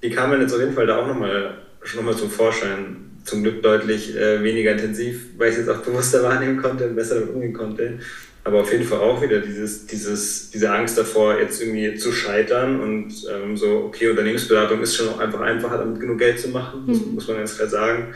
die 0.03 0.09
kamen 0.11 0.39
jetzt 0.39 0.53
auf 0.53 0.59
jeden 0.59 0.73
Fall 0.73 0.85
da 0.85 0.97
auch 0.97 1.07
nochmal 1.07 1.57
schon 1.81 2.05
nochmal 2.05 2.19
zum 2.19 2.29
Vorschein. 2.29 3.03
Zum 3.23 3.43
Glück 3.43 3.61
deutlich 3.61 4.15
äh, 4.15 4.41
weniger 4.41 4.71
intensiv, 4.71 5.31
weil 5.37 5.49
ich 5.49 5.57
es 5.57 5.65
jetzt 5.65 5.69
auch 5.69 5.81
bewusster 5.83 6.23
wahrnehmen 6.29 6.61
konnte 6.61 6.87
und 6.87 6.95
besser 6.95 7.15
damit 7.15 7.33
umgehen 7.33 7.53
konnte 7.53 7.99
aber 8.47 8.61
auf 8.61 8.71
jeden 8.71 8.85
Fall 8.85 8.99
auch 8.99 9.21
wieder 9.21 9.41
dieses, 9.41 9.87
dieses, 9.87 10.51
diese 10.51 10.71
Angst 10.71 10.97
davor, 10.97 11.37
jetzt 11.37 11.61
irgendwie 11.61 11.95
zu 11.95 12.13
scheitern 12.13 12.79
und 12.79 13.13
ähm, 13.29 13.57
so, 13.57 13.83
okay, 13.87 14.09
Unternehmensberatung 14.09 14.81
ist 14.81 14.95
schon 14.95 15.09
auch 15.09 15.19
einfach 15.19 15.41
einfacher, 15.41 15.79
damit 15.79 15.99
genug 15.99 16.17
Geld 16.17 16.39
zu 16.39 16.47
machen, 16.47 16.85
mhm. 16.85 16.93
das 16.93 17.05
muss 17.05 17.27
man 17.27 17.37
ganz 17.37 17.57
klar 17.57 17.67
sagen. 17.67 18.13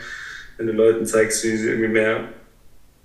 Wenn 0.56 0.68
du 0.68 0.72
Leuten 0.72 1.04
zeigst, 1.04 1.44
wie 1.44 1.54
sie 1.54 1.68
irgendwie 1.68 1.88
mehr 1.88 2.28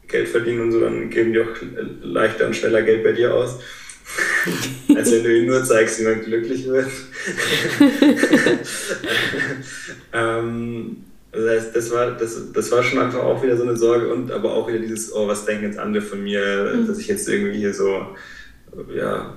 Geld 0.07 0.29
verdienen 0.29 0.61
und 0.61 0.71
so, 0.71 0.79
dann 0.79 1.09
geben 1.09 1.33
die 1.33 1.41
auch 1.41 1.53
leichter 2.01 2.47
und 2.47 2.55
schneller 2.55 2.81
Geld 2.81 3.03
bei 3.03 3.11
dir 3.11 3.33
aus. 3.33 3.59
als 4.95 5.11
wenn 5.11 5.23
du 5.23 5.37
ihnen 5.37 5.47
nur 5.47 5.65
zeigst, 5.65 5.99
wie 5.99 6.05
man 6.05 6.23
glücklich 6.23 6.65
wird. 6.65 6.87
ähm, 10.13 11.03
das 11.37 11.49
heißt, 11.49 11.75
das 11.75 11.91
war, 11.91 12.11
das, 12.11 12.51
das 12.53 12.71
war 12.71 12.83
schon 12.83 12.99
einfach 12.99 13.19
auch 13.19 13.41
wieder 13.43 13.57
so 13.57 13.63
eine 13.63 13.75
Sorge 13.75 14.11
und 14.11 14.31
aber 14.31 14.53
auch 14.53 14.67
wieder 14.67 14.79
dieses, 14.79 15.13
oh, 15.13 15.27
was 15.27 15.45
denken 15.45 15.65
jetzt 15.65 15.79
andere 15.79 16.03
von 16.03 16.23
mir, 16.23 16.73
mhm. 16.75 16.87
dass 16.87 16.99
ich 16.99 17.07
jetzt 17.07 17.27
irgendwie 17.29 17.57
hier 17.57 17.73
so, 17.73 18.07
ja, 18.95 19.33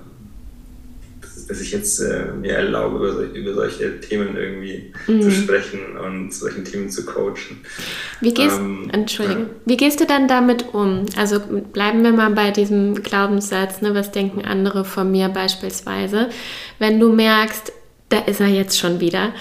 dass 1.49 1.61
ich 1.61 1.73
jetzt 1.73 1.99
äh, 2.01 2.27
mir 2.41 2.53
erlaube, 2.53 2.97
über, 2.97 3.13
solche, 3.13 3.39
über 3.39 3.55
solche 3.55 4.01
Themen 4.01 4.37
irgendwie 4.37 4.93
mhm. 5.09 5.21
zu 5.21 5.31
sprechen 5.31 5.97
und 5.99 6.33
solchen 6.33 6.65
Themen 6.65 6.89
zu 6.91 7.05
coachen. 7.05 7.61
Wie 8.21 8.33
gehst, 8.33 8.59
ähm, 8.59 8.89
Entschuldigung, 8.93 9.45
ja. 9.45 9.51
wie 9.67 9.77
gehst 9.77 10.01
du 10.01 10.07
dann 10.07 10.29
damit 10.29 10.73
um? 10.73 11.07
Also 11.17 11.41
bleiben 11.73 12.05
wir 12.05 12.13
mal 12.13 12.31
bei 12.31 12.53
diesem 12.53 13.03
Glaubenssatz, 13.03 13.83
ne, 13.83 13.95
was 13.95 14.13
denken 14.13 14.45
andere 14.45 14.85
von 14.85 15.11
mir 15.11 15.29
beispielsweise. 15.29 16.29
Wenn 16.79 17.01
du 17.01 17.13
merkst, 17.13 17.73
da 18.11 18.21
ist 18.21 18.41
er 18.41 18.49
jetzt 18.49 18.79
schon 18.79 19.01
wieder. 19.01 19.33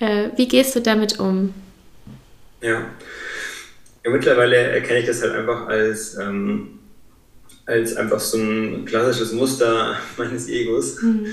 Äh, 0.00 0.28
wie 0.36 0.46
gehst 0.48 0.76
du 0.76 0.80
damit 0.80 1.18
um? 1.18 1.54
Ja. 2.60 2.90
ja 4.04 4.10
mittlerweile 4.10 4.56
erkenne 4.56 5.00
ich 5.00 5.06
das 5.06 5.22
halt 5.22 5.34
einfach 5.34 5.68
als, 5.68 6.16
ähm, 6.18 6.80
als 7.66 7.96
einfach 7.96 8.20
so 8.20 8.38
ein 8.38 8.84
klassisches 8.84 9.32
Muster 9.32 9.96
meines 10.16 10.48
Egos, 10.48 11.00
mhm. 11.02 11.26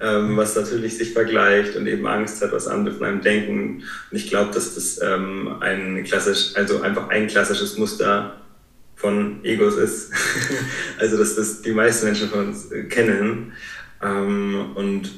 ähm, 0.00 0.36
was 0.36 0.54
natürlich 0.54 0.96
sich 0.96 1.12
vergleicht 1.12 1.76
und 1.76 1.86
eben 1.86 2.06
Angst 2.06 2.42
hat, 2.42 2.52
was 2.52 2.68
andere 2.68 2.94
von 2.94 3.06
einem 3.06 3.20
denken. 3.20 3.82
Und 4.10 4.16
ich 4.16 4.28
glaube, 4.28 4.52
dass 4.52 4.74
das 4.74 5.00
ähm, 5.02 5.56
ein 5.60 6.04
klassisch, 6.04 6.54
also 6.54 6.80
einfach 6.82 7.08
ein 7.08 7.26
klassisches 7.26 7.76
Muster 7.76 8.40
von 8.94 9.44
Egos 9.44 9.76
ist. 9.76 10.12
also 10.98 11.16
dass 11.16 11.36
das 11.36 11.62
die 11.62 11.72
meisten 11.72 12.06
Menschen 12.06 12.28
von 12.28 12.48
uns 12.48 12.68
kennen. 12.88 13.52
Ähm, 14.02 14.72
und 14.74 15.10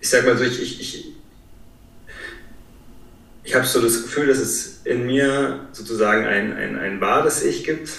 ich 0.00 0.08
sag 0.08 0.24
mal 0.24 0.36
so, 0.36 0.44
ich, 0.44 0.62
ich, 0.62 0.80
ich, 0.80 1.12
ich 3.44 3.54
habe 3.54 3.66
so 3.66 3.80
das 3.80 4.02
Gefühl, 4.02 4.26
dass 4.26 4.38
es 4.38 4.80
in 4.84 5.06
mir 5.06 5.68
sozusagen 5.72 6.24
ein, 6.24 6.52
ein, 6.52 6.78
ein 6.78 7.00
wahres 7.00 7.44
Ich 7.44 7.64
gibt 7.64 7.90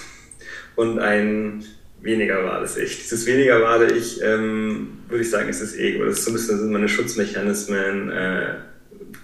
und 0.76 0.98
ein 0.98 1.64
weniger 2.00 2.44
wahres 2.44 2.76
Ich. 2.76 2.98
Dieses 2.98 3.26
weniger 3.26 3.62
wahre 3.62 3.92
Ich, 3.92 4.20
ähm, 4.22 4.98
würde 5.08 5.22
ich 5.22 5.30
sagen, 5.30 5.48
ist 5.48 5.62
das 5.62 5.76
Ego. 5.76 6.04
Das 6.04 6.18
ist 6.18 6.24
so 6.24 6.30
ein 6.30 6.34
bisschen 6.34 6.58
sind 6.58 6.72
meine 6.72 6.88
Schutzmechanismen, 6.88 8.10
äh, 8.10 8.54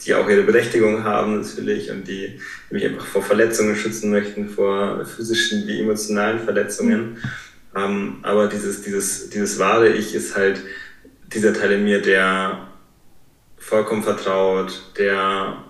die 0.05 0.14
auch 0.14 0.29
ihre 0.29 0.43
Berechtigung 0.43 1.03
haben 1.03 1.41
natürlich 1.41 1.91
und 1.91 2.07
die 2.07 2.41
mich 2.70 2.85
einfach 2.85 3.07
vor 3.07 3.22
Verletzungen 3.22 3.74
schützen 3.74 4.11
möchten, 4.11 4.49
vor 4.49 5.05
physischen 5.05 5.66
wie 5.66 5.81
emotionalen 5.81 6.39
Verletzungen. 6.41 7.18
Ähm, 7.74 8.18
aber 8.22 8.47
dieses, 8.47 8.83
dieses, 8.83 9.31
dieses 9.31 9.59
wahre 9.59 9.89
Ich 9.89 10.14
ist 10.14 10.37
halt 10.37 10.61
dieser 11.33 11.53
Teil 11.53 11.72
in 11.72 11.85
mir, 11.85 12.01
der 12.01 12.68
vollkommen 13.59 14.02
vertraut, 14.02 14.82
der 14.98 15.64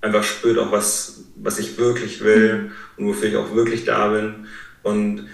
einfach 0.00 0.24
spürt 0.24 0.58
auch, 0.58 0.72
was, 0.72 1.24
was 1.36 1.58
ich 1.58 1.78
wirklich 1.78 2.22
will 2.22 2.72
und 2.96 3.06
wofür 3.06 3.28
ich 3.28 3.36
auch 3.36 3.54
wirklich 3.54 3.84
da 3.84 4.08
bin. 4.08 4.46
Und 4.82 5.28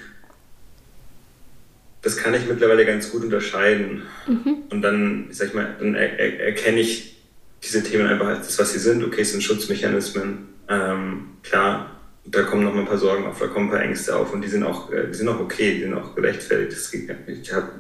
das 2.03 2.17
kann 2.17 2.35
ich 2.35 2.47
mittlerweile 2.47 2.85
ganz 2.85 3.11
gut 3.11 3.25
unterscheiden. 3.25 4.03
Mhm. 4.27 4.57
Und 4.71 4.83
dann, 4.83 5.27
sag 5.31 5.49
ich 5.49 5.55
mal, 5.55 5.77
dann 5.79 5.95
er, 5.95 6.19
er, 6.19 6.41
erkenne 6.47 6.81
ich 6.81 7.17
diese 7.63 7.83
Themen 7.83 8.07
einfach 8.07 8.29
als 8.29 8.47
das, 8.47 8.59
was 8.59 8.73
sie 8.73 8.79
sind. 8.79 9.03
Okay, 9.03 9.23
es 9.23 9.33
sind 9.33 9.43
Schutzmechanismen. 9.43 10.49
Ähm, 10.69 11.31
klar, 11.43 11.97
da 12.25 12.43
kommen 12.43 12.65
noch 12.65 12.75
mal 12.75 12.81
ein 12.81 12.87
paar 12.87 12.99
Sorgen 12.99 13.27
auf, 13.27 13.39
da 13.39 13.47
kommen 13.47 13.67
ein 13.67 13.71
paar 13.71 13.83
Ängste 13.83 14.17
auf 14.17 14.33
und 14.33 14.43
die 14.43 14.49
sind 14.49 14.65
auch, 14.65 14.93
äh, 14.93 15.09
die 15.09 15.15
sind 15.15 15.29
auch 15.29 15.41
okay, 15.41 15.75
die 15.75 15.83
sind 15.83 15.95
auch 15.95 16.15
gerechtfertigt. 16.15 16.77
Ich 17.27 17.53
habe 17.53 17.71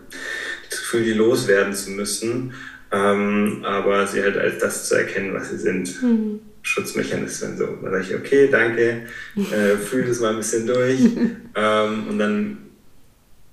das 0.70 0.80
Gefühl, 0.80 1.04
die 1.04 1.12
loswerden 1.12 1.74
zu 1.74 1.90
müssen. 1.90 2.54
Ähm, 2.93 3.64
aber 3.64 4.07
sie 4.07 4.22
halt 4.22 4.37
als 4.37 4.59
das 4.59 4.89
zu 4.89 4.95
erkennen, 4.95 5.34
was 5.34 5.51
sie 5.51 5.59
sind. 5.59 6.03
Mhm. 6.03 6.41
Schutzmechanismen. 6.62 7.57
So, 7.57 7.66
dann 7.80 7.93
sage 7.93 8.05
ich, 8.09 8.14
okay, 8.16 8.49
danke, 8.51 9.03
äh, 9.37 9.76
fühle 9.76 10.09
das 10.09 10.20
mal 10.20 10.30
ein 10.30 10.39
bisschen 10.39 10.66
durch 10.66 11.01
ähm, 11.55 12.09
und 12.09 12.18
dann 12.18 12.59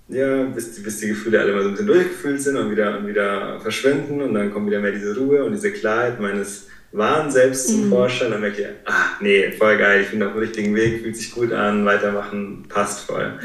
ja, 0.10 0.44
bis, 0.44 0.82
bis 0.84 1.00
die 1.00 1.08
Gefühle 1.08 1.40
alle 1.40 1.54
mal 1.54 1.62
so 1.62 1.70
ein 1.70 1.72
bisschen 1.72 1.88
durchgefühlt 1.88 2.42
sind 2.42 2.58
und 2.58 2.72
wieder, 2.72 2.98
und 2.98 3.08
wieder 3.08 3.60
verschwinden 3.60 4.22
und 4.22 4.34
dann 4.34 4.52
kommt 4.52 4.68
wieder 4.68 4.80
mehr 4.80 4.92
diese 4.92 5.16
Ruhe 5.16 5.44
und 5.44 5.54
diese 5.54 5.72
Klarheit 5.72 6.20
meines 6.20 6.68
wahren 6.92 7.32
Selbst 7.32 7.70
zum 7.70 7.86
mhm. 7.86 7.90
Vorschein. 7.90 8.32
Dann 8.32 8.42
merke 8.42 8.62
ich, 8.62 8.68
ah, 8.86 9.18
nee, 9.22 9.52
voll 9.52 9.78
geil, 9.78 10.02
ich 10.02 10.10
bin 10.10 10.22
auf 10.24 10.34
dem 10.34 10.40
richtigen 10.40 10.76
Weg, 10.76 11.02
fühlt 11.02 11.16
sich 11.16 11.32
gut 11.32 11.52
an, 11.52 11.86
weitermachen, 11.86 12.66
passt 12.68 13.06
voll. 13.06 13.40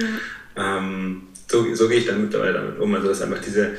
Ja. 0.57 0.79
Ähm, 0.79 1.23
so, 1.47 1.75
so 1.75 1.89
gehe 1.89 1.99
ich 1.99 2.07
dann 2.07 2.23
mittlerweile 2.23 2.55
damit 2.55 2.79
um. 2.79 2.95
Also, 2.95 3.09
dass 3.09 3.23
einfach 3.23 3.41
diese 3.41 3.71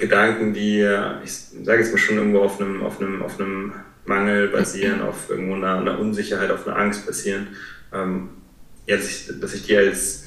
Gedanken, 0.00 0.52
die, 0.52 0.80
ich 1.24 1.32
sage 1.62 1.82
jetzt 1.82 1.92
mal 1.92 1.98
schon 1.98 2.16
irgendwo 2.16 2.40
auf 2.40 2.60
einem, 2.60 2.82
auf 2.82 3.00
einem, 3.00 3.22
auf 3.22 3.38
einem 3.38 3.72
Mangel 4.06 4.48
basieren, 4.48 5.00
auf 5.08 5.30
irgendwo 5.30 5.54
einer, 5.54 5.78
einer 5.78 5.98
Unsicherheit, 5.98 6.50
auf 6.50 6.66
einer 6.66 6.76
Angst 6.76 7.06
basieren, 7.06 7.48
ähm, 7.92 8.30
ja, 8.86 8.96
dass, 8.96 9.06
ich, 9.06 9.40
dass 9.40 9.54
ich 9.54 9.66
die 9.66 9.76
als 9.76 10.24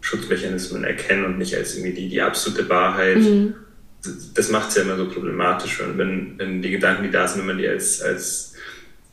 Schutzmechanismen 0.00 0.84
erkenne 0.84 1.26
und 1.26 1.38
nicht 1.38 1.56
als 1.56 1.76
irgendwie 1.76 1.94
die, 1.94 2.08
die 2.08 2.22
absolute 2.22 2.68
Wahrheit. 2.68 3.18
Mhm. 3.18 3.54
Das 4.34 4.50
macht 4.50 4.68
es 4.68 4.76
ja 4.76 4.82
immer 4.82 4.96
so 4.96 5.08
problematisch, 5.08 5.82
wenn, 5.96 6.38
wenn 6.38 6.62
die 6.62 6.70
Gedanken, 6.70 7.02
die 7.02 7.10
da 7.10 7.26
sind, 7.26 7.40
wenn 7.40 7.48
man 7.48 7.58
die 7.58 7.66
als, 7.66 8.00
als 8.02 8.54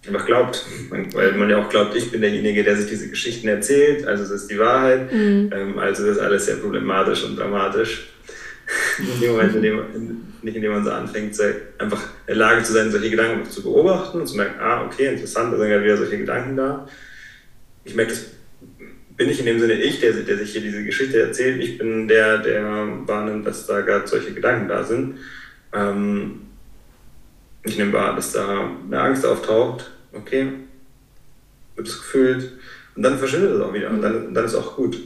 einfach 0.05 0.25
glaubt. 0.25 0.63
Weil 0.89 1.33
man 1.33 1.49
ja 1.49 1.57
auch 1.57 1.69
glaubt, 1.69 1.95
ich 1.95 2.11
bin 2.11 2.21
derjenige, 2.21 2.63
der 2.63 2.77
sich 2.77 2.89
diese 2.89 3.09
Geschichten 3.09 3.47
erzählt, 3.47 4.05
also 4.05 4.23
das 4.23 4.43
ist 4.43 4.51
die 4.51 4.59
Wahrheit. 4.59 5.11
Mhm. 5.11 5.49
Ähm, 5.51 5.79
also 5.79 6.05
das 6.05 6.17
ist 6.17 6.21
alles 6.21 6.45
sehr 6.45 6.57
problematisch 6.57 7.23
und 7.23 7.37
dramatisch. 7.37 8.12
in 8.97 9.21
dem 9.21 9.31
Moment, 9.31 9.55
in 9.55 9.61
dem, 9.61 10.23
nicht 10.41 10.55
indem 10.55 10.71
man 10.71 10.83
so 10.83 10.91
anfängt, 10.91 11.39
einfach 11.77 12.01
in 12.01 12.27
der 12.27 12.35
Lage 12.35 12.63
zu 12.63 12.73
sein, 12.73 12.91
solche 12.91 13.09
Gedanken 13.09 13.49
zu 13.49 13.63
beobachten 13.63 14.21
und 14.21 14.27
zu 14.27 14.37
merken, 14.37 14.59
ah, 14.59 14.85
okay, 14.85 15.07
interessant, 15.07 15.53
da 15.53 15.57
sind 15.57 15.69
ja 15.69 15.83
wieder 15.83 15.97
solche 15.97 16.17
Gedanken 16.17 16.55
da. 16.55 16.87
Ich 17.83 17.95
merke, 17.95 18.11
das 18.11 18.25
bin 19.15 19.29
ich 19.29 19.39
in 19.39 19.45
dem 19.45 19.59
Sinne 19.59 19.73
ich, 19.73 19.99
der, 19.99 20.13
der 20.13 20.37
sich 20.37 20.51
hier 20.51 20.61
diese 20.61 20.83
Geschichte 20.83 21.21
erzählt. 21.21 21.61
Ich 21.61 21.77
bin 21.77 22.07
der, 22.07 22.39
der 22.39 22.63
wahrnimmt, 23.05 23.45
dass 23.45 23.67
da 23.67 23.81
gerade 23.81 24.07
solche 24.07 24.33
Gedanken 24.33 24.67
da 24.67 24.83
sind. 24.83 25.17
Ähm, 25.71 26.41
ich 27.63 27.77
nehme 27.77 27.93
wahr, 27.93 28.15
dass 28.15 28.33
da 28.33 28.69
eine 28.85 28.99
Angst 28.99 29.25
auftaucht. 29.25 29.91
Okay, 30.13 30.47
wird 31.75 31.87
es 31.87 31.97
gefühlt. 31.97 32.51
Und 32.95 33.03
dann 33.03 33.17
verschwindet 33.17 33.51
es 33.51 33.61
auch 33.61 33.73
wieder. 33.73 33.89
Und 33.89 34.01
dann, 34.01 34.27
und 34.27 34.33
dann 34.33 34.45
ist 34.45 34.55
auch 34.55 34.75
gut. 34.75 34.97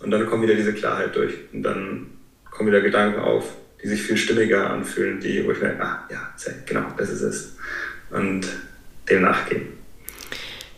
Und 0.00 0.10
dann 0.10 0.26
kommt 0.26 0.42
wieder 0.42 0.54
diese 0.54 0.72
Klarheit 0.72 1.14
durch. 1.14 1.34
Und 1.52 1.62
dann 1.62 2.06
kommen 2.60 2.72
wieder 2.72 2.82
Gedanken 2.82 3.20
auf, 3.20 3.54
die 3.82 3.88
sich 3.88 4.02
viel 4.02 4.18
stimmiger 4.18 4.68
anfühlen, 4.68 5.18
die, 5.18 5.46
wo 5.46 5.52
ich 5.52 5.62
merke, 5.62 5.82
ah 5.82 6.06
ja, 6.10 6.28
genau, 6.66 6.84
das 6.98 7.08
ist 7.08 7.22
es. 7.22 7.56
Und 8.10 8.46
dem 9.08 9.22
nachgehen. 9.22 9.62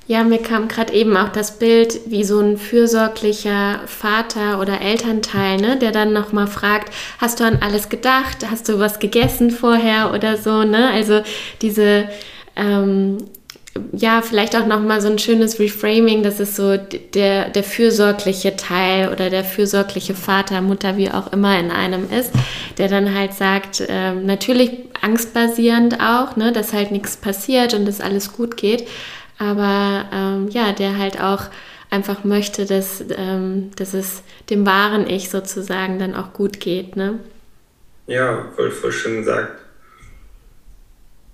Ja, 0.07 0.23
mir 0.23 0.41
kam 0.41 0.69
gerade 0.69 0.93
eben 0.93 1.17
auch 1.17 1.31
das 1.31 1.59
Bild, 1.59 1.99
wie 2.07 2.23
so 2.23 2.39
ein 2.39 2.57
fürsorglicher 2.57 3.81
Vater 3.87 4.61
oder 4.61 4.81
Elternteil, 4.81 5.57
ne, 5.57 5.77
der 5.77 5.91
dann 5.91 6.13
nochmal 6.13 6.47
fragt, 6.47 6.95
hast 7.19 7.41
du 7.41 7.45
an 7.45 7.59
alles 7.61 7.89
gedacht? 7.89 8.49
Hast 8.49 8.69
du 8.69 8.79
was 8.79 9.01
gegessen 9.01 9.51
vorher 9.51 10.13
oder 10.15 10.37
so, 10.37 10.63
ne? 10.63 10.89
Also 10.91 11.23
diese 11.63 12.09
ähm, 12.55 13.19
ja, 13.93 14.21
vielleicht 14.23 14.55
auch 14.57 14.67
nochmal 14.67 15.01
so 15.01 15.09
ein 15.09 15.19
schönes 15.19 15.59
Reframing, 15.59 16.23
dass 16.23 16.41
es 16.41 16.57
so 16.57 16.77
der, 16.77 17.49
der 17.49 17.65
fürsorgliche 17.65 18.57
Teil 18.57 19.11
oder 19.11 19.31
der 19.31 19.45
fürsorgliche 19.45 20.15
Vater, 20.15 20.61
Mutter, 20.61 20.97
wie 20.97 21.11
auch 21.11 21.33
immer 21.33 21.59
in 21.59 21.71
einem 21.71 22.11
ist, 22.11 22.33
der 22.79 22.89
dann 22.89 23.15
halt 23.15 23.33
sagt, 23.33 23.81
äh, 23.81 24.13
natürlich 24.13 24.73
angstbasierend 25.01 26.01
auch, 26.01 26.37
ne, 26.37 26.53
dass 26.53 26.73
halt 26.73 26.91
nichts 26.91 27.17
passiert 27.17 27.73
und 27.75 27.87
dass 27.87 28.01
alles 28.01 28.33
gut 28.35 28.57
geht, 28.57 28.87
aber 29.39 30.05
ähm, 30.13 30.49
ja, 30.51 30.73
der 30.73 30.99
halt 30.99 31.21
auch 31.21 31.45
einfach 31.91 32.25
möchte, 32.25 32.67
dass, 32.67 33.05
ähm, 33.17 33.71
dass 33.77 33.95
es 33.95 34.23
dem 34.51 34.67
wahren 34.67 35.09
Ich 35.09 35.31
sozusagen 35.31 35.99
dann 35.99 36.15
auch 36.15 36.33
gut 36.33 36.61
geht, 36.61 36.97
ne? 36.97 37.19
Ja, 38.07 38.47
voll, 38.57 38.71
voll 38.71 38.93
schön 38.93 39.19
gesagt. 39.19 39.61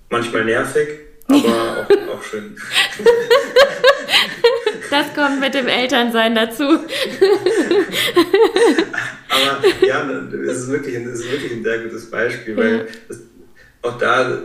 Manchmal 0.09 0.45
nervig, 0.45 0.87
aber 1.29 1.87
auch, 2.09 2.15
auch 2.15 2.23
schön. 2.23 2.55
Das 4.89 5.13
kommt 5.13 5.39
mit 5.39 5.53
dem 5.53 5.67
Elternsein 5.67 6.33
dazu. 6.35 6.63
aber 9.29 9.85
ja, 9.85 10.03
das 10.03 10.57
ist 10.57 10.71
wirklich, 10.71 11.03
das 11.03 11.19
ist 11.19 11.31
wirklich 11.31 11.51
ein 11.51 11.63
sehr 11.63 11.79
gutes 11.79 12.09
Beispiel, 12.09 12.57
weil 12.57 12.87
das, 13.07 13.19
auch 13.81 13.97
da, 13.97 14.41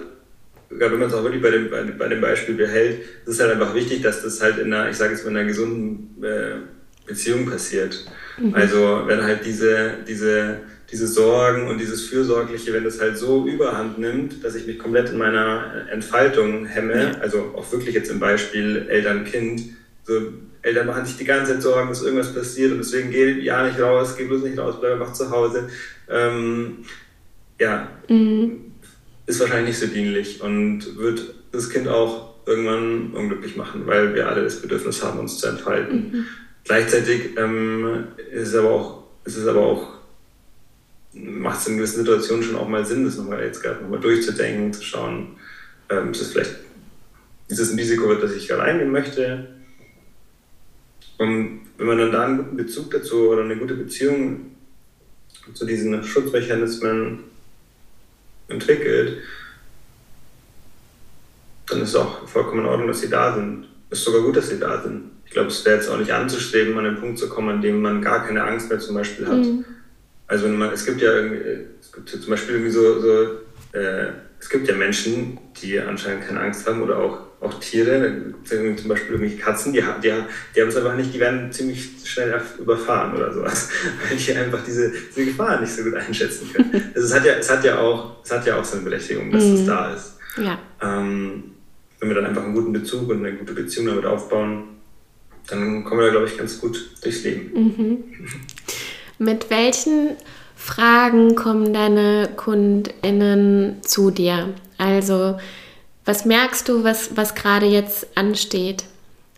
wenn 0.70 0.99
man 0.99 1.09
es 1.09 1.14
auch 1.14 1.24
wirklich 1.24 1.43
bei 1.43 1.51
dem, 1.51 1.70
bei 1.99 2.09
dem 2.09 2.20
Beispiel 2.20 2.55
behält, 2.55 3.01
ist 3.01 3.35
es 3.35 3.41
halt 3.41 3.53
einfach 3.53 3.74
wichtig, 3.74 4.03
dass 4.03 4.22
das 4.22 4.43
halt 4.43 4.59
in 4.59 4.72
einer, 4.72 4.91
ich 4.91 4.97
sage 4.97 5.12
jetzt 5.14 5.24
mal, 5.24 5.30
in 5.30 5.37
einer 5.39 5.49
gesunden 5.49 6.22
äh, 6.22 6.57
Beziehung 7.07 7.47
passiert. 7.47 8.05
Mhm. 8.39 8.55
Also 8.55 9.03
wenn 9.07 9.22
halt 9.22 9.45
diese, 9.45 9.95
diese 10.07 10.61
diese 10.95 11.09
Sorgen 11.09 11.66
und 11.66 11.80
dieses 11.80 12.07
Fürsorgliche, 12.07 12.72
wenn 12.72 12.84
das 12.84 13.01
halt 13.01 13.18
so 13.18 13.49
überhand 13.49 13.99
nimmt, 13.99 14.45
dass 14.45 14.55
ich 14.55 14.64
mich 14.68 14.78
komplett 14.78 15.11
in 15.11 15.18
meiner 15.18 15.88
Entfaltung 15.90 16.66
hemme, 16.66 17.20
also 17.20 17.53
auch 17.57 17.72
wirklich 17.72 17.97
jetzt 17.97 18.12
im 18.12 18.20
Beispiel 18.20 18.86
Eltern-Kind, 18.88 19.70
so 20.05 20.20
Eltern 20.62 20.86
machen 20.86 21.05
sich 21.05 21.16
die 21.16 21.24
ganze 21.24 21.55
Zeit 21.55 21.62
Sorgen, 21.62 21.88
dass 21.88 22.05
irgendwas 22.05 22.32
passiert 22.32 22.70
und 22.70 22.78
deswegen 22.78 23.11
geh 23.11 23.40
ja 23.40 23.66
nicht 23.66 23.80
raus, 23.80 24.14
geh 24.16 24.26
bloß 24.26 24.45
nicht 24.45 24.57
raus, 24.57 24.76
bleib 24.78 24.92
einfach 24.92 25.12
zu 25.12 25.28
Hause. 25.32 25.68
Ähm, 26.09 26.84
ja, 27.59 27.88
mhm. 28.09 28.72
ist 29.26 29.40
wahrscheinlich 29.40 29.70
nicht 29.70 29.80
so 29.80 29.92
dienlich 29.92 30.40
und 30.42 30.97
wird 30.97 31.34
das 31.51 31.70
Kind 31.70 31.88
auch 31.88 32.34
irgendwann 32.47 33.11
unglücklich 33.14 33.57
machen, 33.57 33.84
weil 33.86 34.14
wir 34.14 34.28
alle 34.28 34.45
das 34.45 34.62
Bedürfnis 34.62 35.03
haben, 35.03 35.18
uns 35.18 35.38
zu 35.38 35.49
entfalten. 35.49 35.97
Mhm. 35.97 36.26
Gleichzeitig 36.62 37.36
ähm, 37.36 38.05
ist, 38.32 38.51
es 38.51 38.55
aber 38.55 38.70
auch, 38.70 39.03
ist 39.24 39.36
es 39.36 39.49
aber 39.49 39.61
auch 39.61 40.03
macht 41.14 41.60
es 41.60 41.66
in 41.68 41.76
gewissen 41.76 41.98
Situationen 41.98 42.42
schon 42.42 42.56
auch 42.56 42.68
mal 42.68 42.84
Sinn, 42.84 43.04
das 43.04 43.16
nochmal 43.16 43.42
jetzt 43.42 43.62
gerade 43.62 43.82
nochmal 43.82 44.00
durchzudenken, 44.00 44.72
zu 44.72 44.82
schauen, 44.82 45.36
ähm, 45.88 46.10
ist 46.10 46.22
es 46.22 46.32
vielleicht, 46.32 46.56
ist 47.48 47.58
es 47.58 47.70
ein 47.70 47.78
Risiko, 47.78 48.12
das 48.14 48.32
ich 48.32 48.48
gerade 48.48 48.62
eingehen 48.62 48.90
möchte? 48.90 49.48
Und 51.18 51.60
wenn 51.78 51.86
man 51.86 51.98
dann 51.98 52.12
da 52.12 52.24
einen 52.24 52.38
guten 52.38 52.56
Bezug 52.56 52.90
dazu 52.90 53.28
oder 53.28 53.44
eine 53.44 53.56
gute 53.56 53.74
Beziehung 53.74 54.56
zu 55.52 55.64
diesen 55.64 56.02
Schutzmechanismen 56.02 57.20
entwickelt, 58.48 59.18
dann 61.66 61.82
ist 61.82 61.90
es 61.90 61.96
auch 61.96 62.26
vollkommen 62.28 62.60
in 62.60 62.66
Ordnung, 62.66 62.88
dass 62.88 63.00
sie 63.00 63.08
da 63.08 63.34
sind. 63.34 63.68
Ist 63.90 64.04
sogar 64.04 64.22
gut, 64.22 64.36
dass 64.36 64.48
sie 64.48 64.58
da 64.58 64.82
sind. 64.82 65.10
Ich 65.24 65.30
glaube, 65.30 65.48
es 65.48 65.64
wäre 65.64 65.76
jetzt 65.76 65.88
auch 65.88 65.98
nicht 65.98 66.12
anzustreben, 66.12 66.76
an 66.76 66.84
den 66.84 67.00
Punkt 67.00 67.18
zu 67.18 67.28
kommen, 67.28 67.48
an 67.48 67.62
dem 67.62 67.80
man 67.80 68.02
gar 68.02 68.26
keine 68.26 68.42
Angst 68.42 68.68
mehr 68.68 68.80
zum 68.80 68.94
Beispiel 68.94 69.26
hat. 69.26 69.38
Mhm 69.38 69.64
also 70.27 70.49
man, 70.49 70.72
es 70.72 70.85
gibt 70.85 71.01
ja 71.01 71.12
irgendwie, 71.12 71.66
es 71.81 71.93
gibt 71.93 72.12
ja 72.12 72.20
zum 72.20 72.31
Beispiel 72.31 72.55
irgendwie 72.57 72.72
so, 72.72 73.01
so 73.01 73.79
äh, 73.79 74.09
es 74.41 74.49
gibt 74.51 74.68
ja 74.68 74.75
Menschen, 74.75 75.39
die 75.61 75.81
anscheinend 75.81 76.27
keine 76.27 76.41
Angst 76.41 76.66
haben 76.66 76.83
oder 76.83 76.99
auch, 76.99 77.18
auch 77.41 77.61
Tiere, 77.61 78.35
zum 78.45 78.89
Beispiel 78.89 79.12
irgendwelche 79.12 79.39
Katzen, 79.39 79.72
die, 79.72 79.81
die, 80.03 80.12
die 80.55 80.61
haben 80.61 80.68
es 80.68 80.77
einfach 80.77 80.97
nicht, 80.97 81.14
die 81.14 81.20
werden 81.20 81.51
ziemlich 81.51 81.91
schnell 82.05 82.41
überfahren 82.59 83.16
oder 83.16 83.33
sowas, 83.33 83.70
weil 84.09 84.16
die 84.16 84.33
einfach 84.35 84.62
diese, 84.64 84.93
diese 85.11 85.25
Gefahr 85.27 85.61
nicht 85.61 85.72
so 85.72 85.83
gut 85.83 85.95
einschätzen 85.95 86.51
können. 86.53 86.91
Also 86.95 87.09
es 87.09 87.14
hat 87.14 87.25
ja, 87.25 87.35
es 87.35 87.51
hat 87.51 87.64
ja 87.64 87.79
auch, 87.79 88.22
es 88.22 88.31
hat 88.31 88.47
ja 88.47 88.59
auch 88.59 88.64
seine 88.64 88.83
Berechtigung, 88.83 89.31
dass 89.31 89.45
mhm. 89.45 89.55
es 89.55 89.66
da 89.66 89.95
ist. 89.95 90.16
Ja. 90.37 90.59
Ähm, 90.83 91.45
wenn 92.01 92.09
wir 92.09 92.14
dann 92.16 92.27
einfach 92.27 92.45
einen 92.45 92.55
guten 92.55 92.72
Bezug 92.72 93.09
und 93.09 93.25
eine 93.25 93.37
gute 93.37 93.55
Beziehung 93.55 93.87
damit 93.87 94.05
aufbauen, 94.05 94.64
dann 95.47 95.85
kommen 95.85 96.01
wir 96.01 96.07
da, 96.07 96.12
glaube 96.12 96.27
ich, 96.27 96.37
ganz 96.37 96.61
gut 96.61 96.91
durchs 97.03 97.25
Leben. 97.25 97.51
Mhm. 97.55 98.05
Mit 99.18 99.50
welchen 99.50 100.16
Fragen 100.56 101.34
kommen 101.36 101.72
deine 101.72 102.30
KundInnen 102.36 103.82
zu 103.82 104.10
dir? 104.10 104.54
Also, 104.78 105.38
was 106.04 106.24
merkst 106.24 106.68
du, 106.68 106.84
was, 106.84 107.16
was 107.16 107.34
gerade 107.34 107.66
jetzt 107.66 108.16
ansteht? 108.16 108.84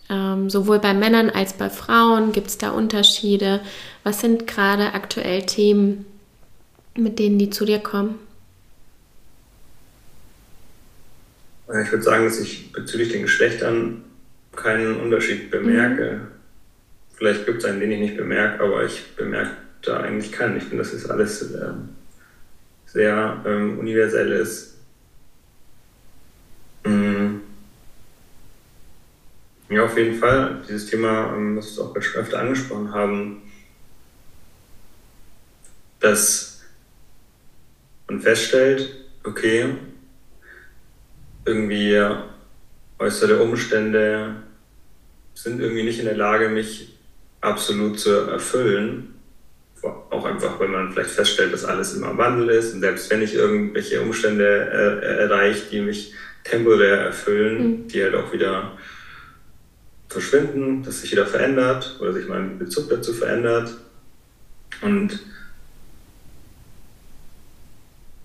Ähm, 0.09 0.49
sowohl 0.51 0.79
bei 0.79 0.95
Männern 0.95 1.31
als 1.31 1.53
bei 1.53 1.69
Frauen 1.69 2.33
gibt 2.33 2.47
es 2.49 2.59
da 2.59 2.71
Unterschiede. 2.71 3.61
Was 4.05 4.21
sind 4.21 4.47
gerade 4.47 4.95
aktuell 4.95 5.43
Themen, 5.43 6.07
mit 6.97 7.19
denen 7.19 7.39
die 7.39 7.51
zu 7.51 7.65
dir 7.65 7.81
kommen? 7.81 8.19
Ich 11.83 11.91
würde 11.91 12.05
sagen, 12.05 12.25
dass 12.25 12.39
ich 12.39 12.71
bezüglich 12.73 13.11
den 13.11 13.23
Geschlechtern 13.23 14.05
keinen 14.55 15.01
Unterschied 15.01 15.51
bemerke. 15.51 16.21
Mhm. 16.23 16.29
Vielleicht 17.17 17.47
gibt 17.47 17.59
es 17.59 17.65
einen, 17.65 17.81
den 17.81 17.91
ich 17.91 17.99
nicht 17.99 18.17
bemerke, 18.17 18.63
aber 18.63 18.85
ich 18.85 19.17
bemerke 19.17 19.66
da 19.87 20.01
eigentlich 20.01 20.33
keinen. 20.33 20.57
Ich 20.57 20.65
finde, 20.65 20.79
das 20.79 20.93
ist 20.93 21.11
alles 21.11 21.55
ähm, 21.55 21.91
sehr 22.87 23.43
ähm, 23.47 23.79
universelles. 23.79 24.77
Mhm. 26.85 27.43
Ja, 29.69 29.85
auf 29.85 29.97
jeden 29.97 30.19
Fall. 30.19 30.63
Dieses 30.69 30.87
Thema, 30.87 31.35
ähm, 31.35 31.57
was 31.57 31.77
wir 31.77 31.85
auch 31.85 32.01
schon 32.01 32.21
öfter 32.21 32.39
angesprochen 32.39 32.93
haben, 32.93 33.43
dass 36.01 36.61
man 38.09 38.21
feststellt, 38.21 38.95
okay, 39.25 39.75
irgendwie 41.45 42.01
äußere 42.99 43.43
Umstände 43.43 44.37
sind 45.35 45.61
irgendwie 45.61 45.83
nicht 45.83 45.99
in 45.99 46.07
der 46.07 46.17
Lage, 46.17 46.49
mich 46.49 46.97
absolut 47.41 47.99
zu 47.99 48.11
erfüllen. 48.11 49.16
Auch 50.11 50.25
einfach, 50.25 50.59
weil 50.59 50.69
man 50.69 50.93
vielleicht 50.93 51.11
feststellt, 51.11 51.53
dass 51.53 51.65
alles 51.65 51.95
immer 51.95 52.11
im 52.11 52.19
Wandel 52.19 52.51
ist. 52.51 52.75
Und 52.75 52.81
selbst 52.81 53.11
wenn 53.11 53.23
ich 53.23 53.35
irgendwelche 53.35 54.01
Umstände 54.01 54.45
äh, 54.45 55.23
erreiche, 55.25 55.71
die 55.71 55.81
mich 55.81 56.15
temporär 56.45 56.99
erfüllen, 56.99 57.59
mhm. 57.59 57.89
die 57.89 58.03
halt 58.03 58.15
auch 58.15 58.33
wieder 58.33 58.77
verschwinden, 60.09 60.83
dass 60.83 61.01
sich 61.01 61.13
wieder 61.13 61.27
verändert 61.27 61.97
oder 62.01 62.13
sich 62.13 62.29
mein 62.29 62.59
Bezug 62.59 62.89
dazu 62.89 63.13
verändert. 63.13 63.75
Und 64.83 65.21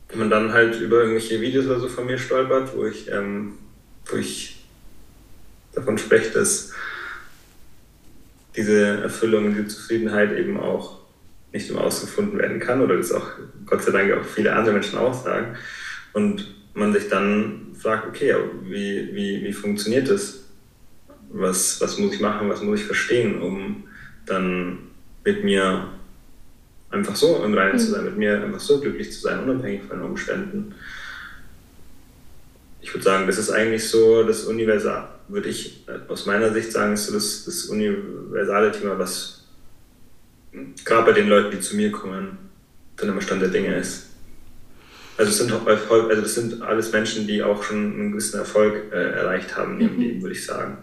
wenn 0.09 0.19
man 0.19 0.29
dann 0.29 0.53
halt 0.53 0.79
über 0.79 0.99
irgendwelche 0.99 1.41
Videos 1.41 1.65
oder 1.65 1.79
so 1.79 1.87
von 1.87 2.05
mir 2.05 2.17
stolpert, 2.17 2.75
wo 2.75 2.85
ich, 2.85 3.09
ähm, 3.11 3.53
wo 4.05 4.17
ich 4.17 4.63
davon 5.73 5.97
spreche, 5.97 6.31
dass 6.31 6.73
diese 8.55 9.01
Erfüllung, 9.01 9.53
diese 9.53 9.67
Zufriedenheit 9.67 10.37
eben 10.37 10.59
auch 10.59 11.00
nicht 11.51 11.69
im 11.69 11.77
Außen 11.77 12.07
gefunden 12.07 12.37
werden 12.37 12.59
kann 12.59 12.81
oder 12.81 12.97
das 12.97 13.11
auch 13.11 13.27
Gott 13.65 13.83
sei 13.83 13.91
Dank 13.91 14.13
auch 14.13 14.25
viele 14.25 14.53
andere 14.53 14.73
Menschen 14.73 14.97
auch 14.97 15.13
sagen. 15.13 15.55
Und 16.13 16.53
man 16.73 16.93
sich 16.93 17.09
dann 17.09 17.75
fragt, 17.77 18.07
okay, 18.07 18.35
wie, 18.63 19.09
wie, 19.13 19.43
wie 19.43 19.53
funktioniert 19.53 20.09
das? 20.09 20.45
Was, 21.29 21.79
was 21.81 21.97
muss 21.97 22.13
ich 22.13 22.21
machen, 22.21 22.49
was 22.49 22.61
muss 22.61 22.81
ich 22.81 22.85
verstehen, 22.85 23.41
um 23.41 23.83
dann 24.25 24.79
mit 25.23 25.43
mir 25.43 25.89
einfach 26.89 27.15
so 27.15 27.43
im 27.43 27.53
Reinen 27.53 27.79
zu 27.79 27.91
sein, 27.91 28.05
mit 28.05 28.17
mir 28.17 28.43
einfach 28.43 28.59
so 28.59 28.79
glücklich 28.79 29.11
zu 29.11 29.21
sein, 29.21 29.39
unabhängig 29.39 29.83
von 29.83 29.97
den 29.97 30.09
Umständen. 30.09 30.75
Ich 32.81 32.93
würde 32.93 33.03
sagen, 33.03 33.27
das 33.27 33.37
ist 33.37 33.49
eigentlich 33.49 33.87
so 33.87 34.23
das 34.23 34.45
Universal, 34.45 35.07
würde 35.27 35.49
ich 35.49 35.85
aus 36.07 36.25
meiner 36.25 36.51
Sicht 36.51 36.71
sagen, 36.71 36.93
ist 36.93 37.07
so 37.07 37.13
das, 37.13 37.45
das 37.45 37.65
universale 37.65 38.71
Thema, 38.71 38.99
was 38.99 39.40
gerade 40.85 41.05
bei 41.05 41.11
den 41.13 41.27
Leuten, 41.27 41.51
die 41.51 41.59
zu 41.59 41.75
mir 41.75 41.91
kommen, 41.91 42.37
dann 42.97 43.09
immer 43.09 43.21
Stand 43.21 43.41
der 43.41 43.49
Dinge 43.49 43.75
ist. 43.75 44.07
Also 45.17 45.31
es 45.31 45.37
sind, 45.37 45.67
also 45.67 46.21
das 46.21 46.35
sind 46.35 46.61
alles 46.61 46.91
Menschen, 46.91 47.27
die 47.27 47.43
auch 47.43 47.63
schon 47.63 47.93
einen 47.93 48.11
gewissen 48.11 48.39
Erfolg 48.39 48.91
äh, 48.91 49.11
erreicht 49.11 49.55
haben 49.55 49.75
in 49.75 49.81
ihrem 49.81 49.95
mhm. 49.95 50.01
Leben, 50.01 50.21
würde 50.21 50.35
ich 50.35 50.45
sagen. 50.45 50.77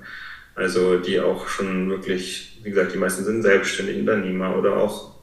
Also 0.55 0.99
die 0.99 1.21
auch 1.21 1.49
schon 1.49 1.89
wirklich, 1.91 2.61
wie 2.63 2.71
gesagt, 2.71 2.93
die 2.93 2.99
meisten 2.99 3.25
sind 3.25 3.43
selbstständig 3.43 3.99
Unternehmer 3.99 4.57
oder 4.57 4.77
auch 4.77 5.15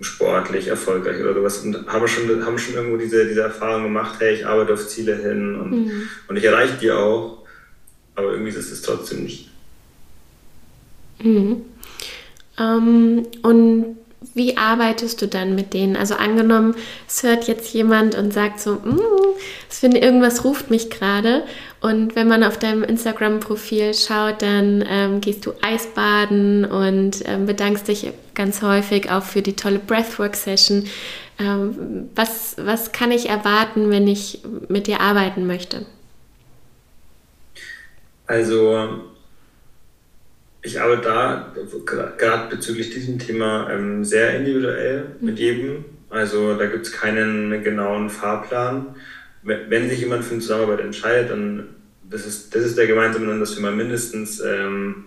sportlich 0.00 0.68
erfolgreich 0.68 1.20
oder 1.20 1.34
sowas 1.34 1.58
und 1.58 1.86
haben 1.86 2.08
schon, 2.08 2.44
haben 2.44 2.58
schon 2.58 2.74
irgendwo 2.74 2.96
diese, 2.96 3.26
diese 3.26 3.42
Erfahrung 3.42 3.84
gemacht, 3.84 4.16
hey, 4.18 4.34
ich 4.34 4.46
arbeite 4.46 4.74
auf 4.74 4.86
Ziele 4.88 5.16
hin 5.16 5.54
und, 5.54 5.70
mhm. 5.70 6.08
und 6.28 6.36
ich 6.36 6.44
erreiche 6.44 6.76
die 6.80 6.90
auch, 6.90 7.44
aber 8.14 8.32
irgendwie 8.32 8.50
ist 8.50 8.70
es 8.70 8.82
trotzdem 8.82 9.24
nicht. 9.24 9.50
Mhm. 11.22 11.64
Ähm, 12.58 13.26
und 13.42 13.96
wie 14.34 14.56
arbeitest 14.56 15.20
du 15.20 15.26
dann 15.26 15.54
mit 15.54 15.74
denen? 15.74 15.96
Also 15.96 16.14
angenommen, 16.14 16.74
es 17.08 17.22
hört 17.22 17.48
jetzt 17.48 17.72
jemand 17.74 18.14
und 18.14 18.32
sagt 18.32 18.60
so, 18.60 18.74
mm, 18.74 19.00
ich 19.70 19.76
finde, 19.76 19.98
irgendwas 19.98 20.44
ruft 20.44 20.70
mich 20.70 20.90
gerade. 20.90 21.42
Und 21.80 22.14
wenn 22.14 22.28
man 22.28 22.44
auf 22.44 22.58
deinem 22.58 22.84
Instagram-Profil 22.84 23.94
schaut, 23.94 24.42
dann 24.42 24.84
ähm, 24.88 25.20
gehst 25.20 25.44
du 25.44 25.52
Eisbaden 25.60 26.64
und 26.64 27.22
ähm, 27.26 27.46
bedankst 27.46 27.88
dich 27.88 28.10
ganz 28.34 28.62
häufig 28.62 29.10
auch 29.10 29.24
für 29.24 29.42
die 29.42 29.56
tolle 29.56 29.80
Breathwork-Session. 29.80 30.86
Ähm, 31.38 32.08
was, 32.14 32.56
was 32.58 32.92
kann 32.92 33.10
ich 33.10 33.28
erwarten, 33.28 33.90
wenn 33.90 34.06
ich 34.06 34.42
mit 34.68 34.86
dir 34.86 35.00
arbeiten 35.00 35.46
möchte? 35.46 35.84
Also 38.26 38.88
ich 40.62 40.80
arbeite 40.80 41.02
da 41.02 41.52
gerade 42.16 42.54
bezüglich 42.54 42.90
diesem 42.90 43.18
Thema 43.18 43.68
ähm, 43.70 44.04
sehr 44.04 44.36
individuell 44.36 45.16
mhm. 45.20 45.26
mit 45.26 45.38
jedem. 45.38 45.84
Also 46.08 46.56
da 46.56 46.66
gibt 46.66 46.86
es 46.86 46.92
keinen 46.92 47.62
genauen 47.64 48.10
Fahrplan. 48.10 48.94
Wenn 49.42 49.88
sich 49.88 49.98
jemand 50.00 50.24
für 50.24 50.34
eine 50.34 50.40
Zusammenarbeit 50.40 50.80
entscheidet, 50.80 51.30
dann 51.30 51.68
das 52.08 52.26
ist, 52.26 52.54
das 52.54 52.64
ist 52.64 52.78
der 52.78 52.86
gemeinsame 52.86 53.26
Nenner, 53.26 53.40
dass 53.40 53.56
wir 53.56 53.62
mal 53.62 53.74
mindestens 53.74 54.40
ähm, 54.40 55.06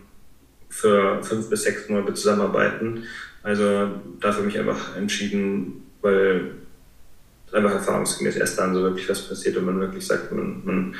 für 0.70 1.24
fünf 1.24 1.49
bis 1.49 1.64
sechs 1.64 1.88
Monate 1.88 2.16
zusammenarbeiten. 2.16 3.03
Also 3.43 3.91
dafür 4.20 4.43
mich 4.43 4.58
einfach 4.58 4.97
entschieden, 4.97 5.84
weil 6.01 6.51
einfach 7.53 7.74
erfahrungsgemäß 7.74 8.36
erst 8.38 8.60
dann 8.60 8.74
so 8.74 8.82
wirklich 8.82 9.08
was 9.08 9.30
passiert 9.30 9.56
und 9.58 9.66
man 9.66 9.80
wirklich 9.80 10.06
sagt, 10.06 10.32
man, 10.32 10.62
man 10.66 10.95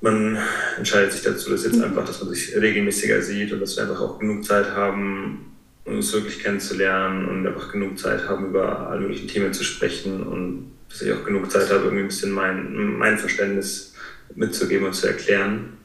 man 0.00 0.38
entscheidet 0.78 1.12
sich 1.12 1.22
dazu, 1.22 1.50
dass 1.50 1.64
jetzt 1.64 1.76
mhm. 1.76 1.84
einfach, 1.84 2.06
dass 2.06 2.22
man 2.22 2.32
sich 2.32 2.56
regelmäßiger 2.56 3.20
sieht 3.22 3.52
und 3.52 3.60
dass 3.60 3.76
wir 3.76 3.84
einfach 3.84 4.00
auch 4.00 4.18
genug 4.18 4.44
Zeit 4.44 4.70
haben, 4.70 5.56
uns 5.84 6.12
wirklich 6.12 6.40
kennenzulernen 6.42 7.26
und 7.26 7.46
einfach 7.46 7.72
genug 7.72 7.98
Zeit 7.98 8.28
haben, 8.28 8.46
über 8.46 8.88
alle 8.88 9.00
möglichen 9.00 9.28
Themen 9.28 9.52
zu 9.52 9.64
sprechen 9.64 10.22
und 10.22 10.72
dass 10.88 11.02
ich 11.02 11.12
auch 11.12 11.24
genug 11.24 11.50
Zeit 11.50 11.70
habe, 11.70 11.84
irgendwie 11.84 12.02
ein 12.02 12.08
bisschen 12.08 12.32
mein, 12.32 12.98
mein 12.98 13.18
Verständnis 13.18 13.94
mitzugeben 14.34 14.86
und 14.86 14.94
zu 14.94 15.06
erklären. 15.06 15.76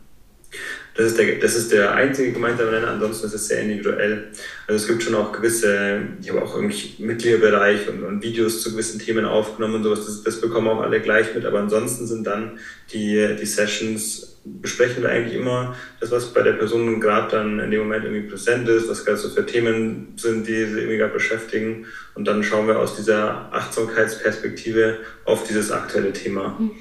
Das 0.96 1.08
ist, 1.08 1.18
der, 1.18 1.40
das 1.40 1.58
ist 1.58 1.74
der 1.74 1.94
einzige 1.94 2.32
gemeinsame 2.32 2.72
Nenner, 2.72 2.88
ansonsten 2.88 3.28
ist 3.28 3.34
es 3.34 3.50
sehr 3.50 3.60
individuell. 3.60 4.30
Also 4.66 4.82
es 4.82 4.88
gibt 4.88 5.04
schon 5.04 5.16
auch 5.16 5.34
gewisse, 5.34 6.00
ich 6.22 6.30
habe 6.30 6.42
auch 6.42 6.56
irgendwie 6.56 7.04
Mitgliederbereich 7.04 7.90
und, 7.90 8.02
und, 8.02 8.24
Videos 8.24 8.62
zu 8.62 8.72
gewissen 8.72 9.00
Themen 9.00 9.26
aufgenommen 9.26 9.76
und 9.76 9.84
sowas, 9.84 10.06
das, 10.06 10.24
das, 10.24 10.40
bekommen 10.40 10.70
auch 10.70 10.80
alle 10.80 11.02
gleich 11.02 11.36
mit, 11.36 11.46
aber 11.46 11.60
ansonsten 11.60 12.08
sind 12.08 12.26
dann 12.26 12.60
die, 12.94 13.36
die 13.38 13.46
Sessions, 13.46 14.38
besprechen 14.46 15.04
wir 15.04 15.10
eigentlich 15.10 15.36
immer 15.36 15.76
das, 16.00 16.12
was 16.12 16.34
bei 16.34 16.44
der 16.44 16.54
Person 16.54 17.02
gerade 17.02 17.30
dann 17.30 17.60
in 17.60 17.72
dem 17.72 17.82
Moment 17.82 18.06
irgendwie 18.06 18.30
präsent 18.30 18.70
ist, 18.70 18.88
was 18.88 19.04
gerade 19.04 19.18
so 19.18 19.30
für 19.30 19.46
Themen 19.46 20.14
sind, 20.16 20.48
die 20.48 20.66
sie 20.66 20.80
irgendwie 20.80 20.98
gerade 20.98 21.14
beschäftigen 21.14 21.88
und 22.14 22.26
dann 22.26 22.42
schauen 22.42 22.68
wir 22.68 22.80
aus 22.80 22.96
dieser 22.96 23.54
Achtsamkeitsperspektive 23.54 25.00
auf 25.26 25.46
dieses 25.46 25.72
aktuelle 25.72 26.14
Thema. 26.14 26.58
Mhm. 26.58 26.72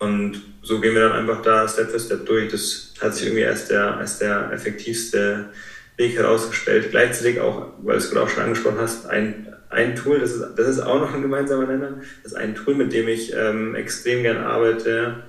Und 0.00 0.42
so 0.62 0.80
gehen 0.80 0.94
wir 0.94 1.08
dann 1.08 1.12
einfach 1.12 1.42
da 1.42 1.68
Step 1.68 1.90
für 1.90 2.00
Step 2.00 2.26
durch. 2.26 2.50
Das 2.50 2.91
hat 3.02 3.14
sich 3.14 3.26
irgendwie 3.26 3.46
als 3.46 3.68
der, 3.68 3.96
als 3.96 4.18
der 4.18 4.50
effektivste 4.52 5.50
Weg 5.96 6.16
herausgestellt. 6.16 6.90
Gleichzeitig 6.90 7.40
auch, 7.40 7.72
weil 7.82 7.98
du 7.98 8.04
es 8.04 8.10
gerade 8.10 8.26
auch 8.26 8.28
schon 8.28 8.44
angesprochen 8.44 8.78
hast, 8.78 9.06
ein, 9.06 9.54
ein 9.70 9.96
Tool, 9.96 10.20
das 10.20 10.32
ist, 10.32 10.44
das 10.56 10.68
ist 10.68 10.80
auch 10.80 11.00
noch 11.00 11.14
ein 11.14 11.22
gemeinsamer 11.22 11.66
Nenner, 11.66 12.00
das 12.22 12.32
ist 12.32 12.38
ein 12.38 12.54
Tool, 12.54 12.74
mit 12.74 12.92
dem 12.92 13.08
ich 13.08 13.32
ähm, 13.34 13.74
extrem 13.74 14.22
gern 14.22 14.38
arbeite, 14.38 15.22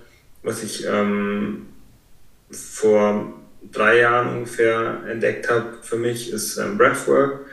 was 0.44 0.64
ich 0.64 0.86
ähm, 0.86 1.68
vor 2.52 3.40
drei 3.72 4.00
Jahren 4.00 4.38
ungefähr 4.38 5.00
entdeckt 5.10 5.50
habe 5.50 5.78
für 5.82 5.98
mich, 5.98 6.32
ist 6.32 6.58
ähm, 6.58 6.78
Breathwork. 6.78 7.46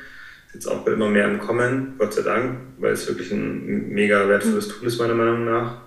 Ist 0.48 0.54
jetzt 0.54 0.66
auch 0.66 0.84
immer 0.86 1.08
mehr 1.08 1.26
im 1.26 1.38
Kommen, 1.38 1.94
Gott 1.96 2.12
sei 2.12 2.22
Dank, 2.22 2.58
weil 2.78 2.92
es 2.92 3.06
wirklich 3.06 3.30
ein 3.30 3.90
mega 3.90 4.28
wertvolles 4.28 4.66
Tool 4.66 4.88
ist, 4.88 4.98
meiner 4.98 5.14
Meinung 5.14 5.44
nach. 5.44 5.82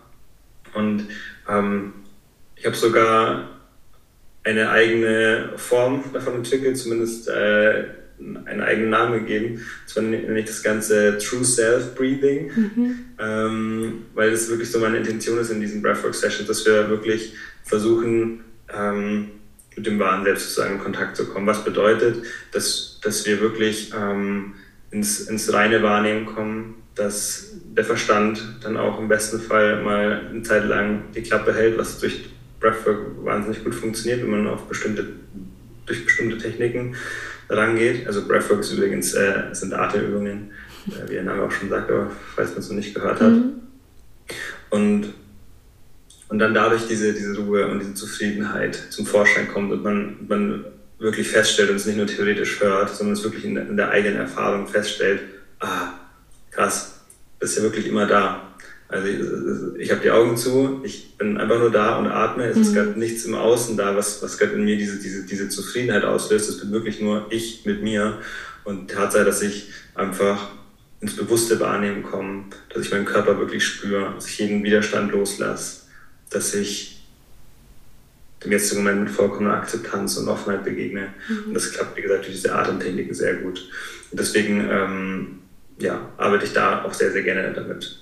Und 0.73 1.07
ähm, 1.49 1.93
ich 2.55 2.65
habe 2.65 2.75
sogar 2.75 3.52
eine 4.43 4.69
eigene 4.69 5.53
Form 5.57 6.03
davon 6.13 6.35
entwickelt, 6.35 6.77
zumindest 6.77 7.29
äh, 7.29 7.85
einen 8.19 8.61
eigenen 8.61 8.89
Namen 8.89 9.19
gegeben. 9.19 9.61
Das 9.85 9.95
war 9.95 10.03
nämlich 10.03 10.45
das 10.45 10.61
ganze 10.63 11.17
True 11.17 11.43
Self 11.43 11.95
Breathing, 11.95 12.51
mhm. 12.55 12.99
ähm, 13.19 14.05
weil 14.13 14.31
das 14.31 14.49
wirklich 14.49 14.69
so 14.71 14.79
meine 14.79 14.97
Intention 14.97 15.39
ist 15.39 15.49
in 15.49 15.61
diesen 15.61 15.81
Breathwork 15.81 16.15
Sessions, 16.15 16.47
dass 16.47 16.65
wir 16.65 16.89
wirklich 16.89 17.33
versuchen, 17.63 18.41
ähm, 18.73 19.31
mit 19.75 19.85
dem 19.85 19.99
wahren 19.99 20.23
Selbst 20.23 20.49
sozusagen 20.49 20.75
in 20.75 20.79
Kontakt 20.79 21.17
zu 21.17 21.25
kommen. 21.27 21.47
Was 21.47 21.63
bedeutet, 21.63 22.23
dass, 22.51 22.99
dass 23.01 23.25
wir 23.25 23.41
wirklich 23.41 23.91
ähm, 23.97 24.53
ins, 24.91 25.21
ins 25.21 25.51
reine 25.51 25.81
Wahrnehmen 25.81 26.25
kommen, 26.25 26.75
dass 26.95 27.55
der 27.75 27.83
Verstand 27.83 28.43
dann 28.61 28.77
auch 28.77 28.99
im 28.99 29.07
besten 29.07 29.39
Fall 29.39 29.81
mal 29.81 30.27
eine 30.29 30.43
Zeit 30.43 30.65
lang 30.65 31.05
die 31.15 31.23
Klappe 31.23 31.53
hält, 31.53 31.77
was 31.77 31.97
durch 31.99 32.29
Breathwork 32.63 33.25
wahnsinnig 33.25 33.63
gut 33.63 33.75
funktioniert, 33.75 34.23
wenn 34.23 34.31
man 34.31 34.47
auf 34.47 34.63
bestimmte, 34.63 35.05
durch 35.85 36.05
bestimmte 36.05 36.37
Techniken 36.37 36.95
rangeht. 37.49 38.07
Also 38.07 38.25
Breathwork 38.25 38.61
ist 38.61 38.71
übrigens 38.71 39.13
äh, 39.13 39.49
sind 39.51 39.73
Atemübungen, 39.73 40.51
äh, 40.87 41.09
wie 41.09 41.15
der 41.15 41.23
Name 41.23 41.43
auch 41.43 41.51
schon 41.51 41.69
sagt, 41.69 41.91
aber 41.91 42.09
falls 42.35 42.51
man 42.51 42.59
es 42.59 42.69
noch 42.69 42.77
nicht 42.77 42.95
gehört 42.95 43.19
hat. 43.19 43.31
Mhm. 43.31 43.53
Und, 44.69 45.13
und 46.29 46.39
dann 46.39 46.53
dadurch 46.53 46.87
diese, 46.87 47.13
diese 47.13 47.37
Ruhe 47.37 47.67
und 47.67 47.79
diese 47.79 47.93
Zufriedenheit 47.93 48.75
zum 48.75 49.05
Vorschein 49.05 49.49
kommt 49.49 49.71
und 49.73 49.83
man, 49.83 50.15
man 50.27 50.65
wirklich 50.99 51.27
feststellt 51.27 51.69
und 51.69 51.75
es 51.75 51.85
nicht 51.85 51.97
nur 51.97 52.07
theoretisch 52.07 52.61
hört, 52.61 52.95
sondern 52.95 53.13
es 53.13 53.23
wirklich 53.23 53.43
in, 53.43 53.57
in 53.57 53.75
der 53.75 53.89
eigenen 53.89 54.17
Erfahrung 54.17 54.67
feststellt, 54.67 55.21
ah, 55.59 55.89
krass, 56.49 57.01
bist 57.39 57.57
ja 57.57 57.63
wirklich 57.63 57.87
immer 57.87 58.07
da. 58.07 58.52
Also 58.93 59.07
ich, 59.07 59.81
ich 59.81 59.91
habe 59.91 60.01
die 60.01 60.11
Augen 60.11 60.37
zu, 60.37 60.81
ich 60.83 61.17
bin 61.17 61.37
einfach 61.37 61.57
nur 61.57 61.71
da 61.71 61.97
und 61.97 62.07
atme. 62.07 62.45
Es 62.45 62.55
mhm. 62.55 62.61
ist 62.61 62.73
gerade 62.73 62.99
nichts 62.99 63.25
im 63.25 63.33
Außen 63.33 63.75
da, 63.75 63.95
was, 63.95 64.21
was 64.21 64.37
gerade 64.37 64.53
in 64.53 64.63
mir 64.63 64.77
diese, 64.77 64.99
diese, 65.01 65.25
diese 65.25 65.49
Zufriedenheit 65.49 66.03
auslöst. 66.03 66.49
Es 66.49 66.59
bin 66.59 66.71
wirklich 66.71 67.01
nur 67.01 67.25
ich 67.31 67.65
mit 67.65 67.81
mir. 67.81 68.19
Und 68.63 68.91
die 68.91 68.93
Tatsache, 68.93 69.25
dass 69.25 69.41
ich 69.41 69.71
einfach 69.95 70.51
ins 71.01 71.15
bewusste 71.15 71.59
Wahrnehmen 71.59 72.03
komme, 72.03 72.45
dass 72.73 72.85
ich 72.85 72.91
meinen 72.91 73.05
Körper 73.05 73.39
wirklich 73.39 73.65
spüre, 73.65 74.13
dass 74.15 74.27
ich 74.27 74.39
jeden 74.39 74.63
Widerstand 74.63 75.11
loslasse, 75.11 75.81
dass 76.29 76.53
ich 76.53 77.03
dem 78.43 78.51
jetzigen 78.51 78.83
Moment 78.83 79.03
mit 79.03 79.09
vollkommener 79.09 79.55
Akzeptanz 79.55 80.17
und 80.17 80.27
Offenheit 80.27 80.63
begegne. 80.63 81.13
Mhm. 81.27 81.47
Und 81.47 81.53
das 81.55 81.71
klappt, 81.71 81.97
wie 81.97 82.01
gesagt, 82.01 82.25
durch 82.25 82.35
diese 82.35 82.53
Atemtechniken 82.53 83.13
sehr 83.13 83.35
gut. 83.35 83.69
Und 84.11 84.19
deswegen 84.19 84.67
ähm, 84.69 85.39
ja, 85.79 86.09
arbeite 86.17 86.45
ich 86.45 86.53
da 86.53 86.83
auch 86.83 86.93
sehr, 86.93 87.11
sehr 87.11 87.23
gerne 87.23 87.51
damit. 87.53 87.99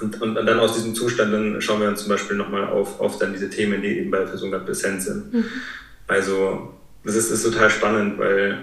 Und, 0.00 0.20
und, 0.22 0.36
und 0.36 0.46
dann 0.46 0.60
aus 0.60 0.74
diesem 0.74 0.94
Zustand 0.94 1.32
dann 1.32 1.60
schauen 1.60 1.80
wir 1.80 1.88
uns 1.88 2.00
zum 2.00 2.10
Beispiel 2.10 2.36
nochmal 2.36 2.64
auf, 2.64 3.00
auf 3.00 3.18
dann 3.18 3.32
diese 3.32 3.50
Themen, 3.50 3.82
die 3.82 3.98
eben 3.98 4.10
bei 4.10 4.18
der 4.18 4.26
Person 4.26 4.50
gerade 4.50 4.64
präsent 4.64 5.02
sind. 5.02 5.32
Mhm. 5.34 5.44
Also 6.06 6.74
das 7.04 7.16
ist, 7.16 7.30
ist 7.30 7.42
total 7.42 7.70
spannend, 7.70 8.18
weil 8.18 8.58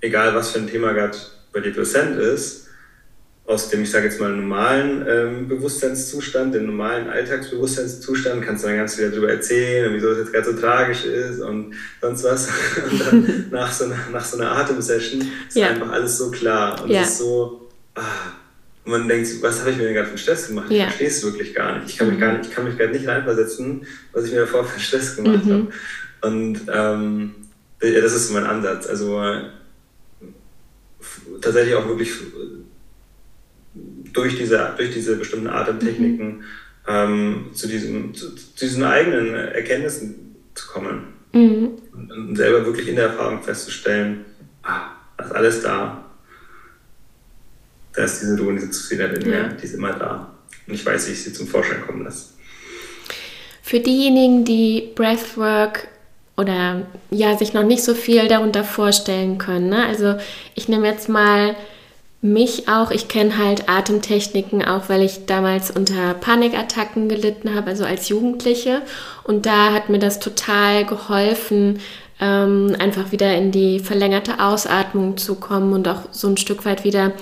egal 0.00 0.34
was 0.34 0.50
für 0.50 0.60
ein 0.60 0.68
Thema 0.68 0.92
gerade 0.92 1.16
bei 1.52 1.60
dir 1.60 1.72
präsent 1.72 2.18
ist, 2.18 2.62
aus 3.44 3.68
dem, 3.70 3.82
ich 3.82 3.90
sage 3.90 4.06
jetzt 4.06 4.20
mal, 4.20 4.30
normalen 4.30 5.04
ähm, 5.08 5.48
Bewusstseinszustand, 5.48 6.54
dem 6.54 6.66
normalen 6.66 7.08
Alltagsbewusstseinszustand, 7.10 8.42
kannst 8.44 8.62
du 8.62 8.68
dann 8.68 8.76
ganz 8.76 8.94
viel 8.94 9.10
darüber 9.10 9.30
erzählen, 9.30 9.92
wieso 9.92 10.10
es 10.10 10.18
jetzt 10.18 10.32
gerade 10.32 10.52
so 10.52 10.60
tragisch 10.60 11.04
ist 11.04 11.40
und 11.40 11.74
sonst 12.00 12.24
was. 12.24 12.48
Und 12.90 13.00
dann 13.00 13.46
nach 13.50 13.72
so 13.72 13.86
einer, 13.86 13.98
nach 14.12 14.24
so 14.24 14.38
einer 14.38 14.52
Atemsession 14.52 15.22
ist 15.48 15.56
ja. 15.56 15.68
einfach 15.68 15.90
alles 15.90 16.18
so 16.18 16.30
klar 16.30 16.82
und 16.82 16.90
ja. 16.90 17.02
es 17.02 17.10
ist 17.10 17.18
so, 17.18 17.68
ah, 17.96 18.00
und 18.84 18.90
man 18.90 19.08
denkt, 19.08 19.28
was 19.42 19.60
habe 19.60 19.70
ich 19.70 19.76
mir 19.76 19.84
denn 19.84 19.94
gerade 19.94 20.08
für 20.08 20.18
Stress 20.18 20.48
gemacht? 20.48 20.66
Ich 20.70 20.78
ja. 20.78 20.84
verstehe 20.84 21.08
es 21.08 21.22
wirklich 21.22 21.54
gar 21.54 21.78
nicht. 21.78 21.90
Ich 21.90 21.98
kann 21.98 22.08
mich, 22.08 22.18
gar 22.18 22.32
nicht, 22.32 22.48
ich 22.48 22.54
kann 22.54 22.64
mich 22.64 22.76
gerade 22.76 22.92
nicht 22.92 23.06
reinversetzen, 23.06 23.86
was 24.12 24.24
ich 24.24 24.32
mir 24.32 24.40
davor 24.40 24.64
für 24.64 24.80
Stress 24.80 25.16
gemacht 25.16 25.44
mhm. 25.44 25.52
habe. 25.52 25.68
Und 26.22 26.60
ähm, 26.72 27.34
das 27.78 28.12
ist 28.12 28.32
mein 28.32 28.44
Ansatz. 28.44 28.88
Also 28.88 29.22
tatsächlich 31.40 31.74
auch 31.74 31.86
wirklich 31.86 32.10
durch 34.12 34.36
diese, 34.36 34.74
durch 34.76 34.92
diese 34.92 35.16
bestimmten 35.16 35.48
Atemtechniken 35.48 36.36
mhm. 36.36 36.42
ähm, 36.86 37.46
zu, 37.52 37.68
diesem, 37.68 38.14
zu, 38.14 38.34
zu, 38.34 38.46
diesen 38.60 38.84
eigenen 38.84 39.34
Erkenntnissen 39.34 40.36
zu 40.54 40.66
kommen. 40.68 41.04
Mhm. 41.32 41.70
Und, 41.92 42.12
und, 42.12 42.36
selber 42.36 42.64
wirklich 42.66 42.88
in 42.88 42.96
der 42.96 43.06
Erfahrung 43.06 43.42
festzustellen, 43.42 44.24
ah, 44.62 44.90
ist 45.18 45.32
alles 45.32 45.62
da. 45.62 46.04
Da 47.94 48.04
ist 48.04 48.20
diese 48.20 48.38
Ruhe, 48.40 48.54
diese 48.54 48.70
Zufriedenheit 48.70 49.22
in 49.22 49.30
mir, 49.30 49.48
die 49.60 49.64
ist 49.64 49.74
immer 49.74 49.92
da. 49.92 50.30
Und 50.66 50.74
ich 50.74 50.84
weiß, 50.84 51.08
wie 51.08 51.12
ich 51.12 51.22
sie 51.22 51.32
zum 51.32 51.46
Vorschein 51.46 51.82
kommen 51.86 52.04
lasse. 52.04 52.30
Für 53.62 53.80
diejenigen, 53.80 54.44
die 54.44 54.90
Breathwork 54.94 55.88
oder 56.36 56.86
ja, 57.10 57.36
sich 57.36 57.52
noch 57.52 57.62
nicht 57.62 57.84
so 57.84 57.94
viel 57.94 58.26
darunter 58.28 58.64
vorstellen 58.64 59.38
können. 59.38 59.68
Ne? 59.68 59.86
Also 59.86 60.16
ich 60.54 60.68
nehme 60.68 60.88
jetzt 60.88 61.08
mal 61.08 61.54
mich 62.22 62.68
auch. 62.68 62.90
Ich 62.90 63.08
kenne 63.08 63.36
halt 63.36 63.68
Atemtechniken 63.68 64.64
auch, 64.64 64.88
weil 64.88 65.02
ich 65.02 65.26
damals 65.26 65.70
unter 65.70 66.14
Panikattacken 66.14 67.08
gelitten 67.08 67.54
habe, 67.54 67.70
also 67.70 67.84
als 67.84 68.08
Jugendliche. 68.08 68.82
Und 69.24 69.44
da 69.44 69.72
hat 69.72 69.88
mir 69.88 69.98
das 69.98 70.20
total 70.20 70.86
geholfen, 70.86 71.80
ähm, 72.20 72.76
einfach 72.78 73.10
wieder 73.10 73.34
in 73.36 73.50
die 73.50 73.80
verlängerte 73.80 74.38
Ausatmung 74.38 75.16
zu 75.16 75.34
kommen 75.34 75.72
und 75.72 75.88
auch 75.88 76.02
so 76.12 76.28
ein 76.28 76.36
Stück 76.36 76.64
weit 76.64 76.84
wieder 76.84 77.12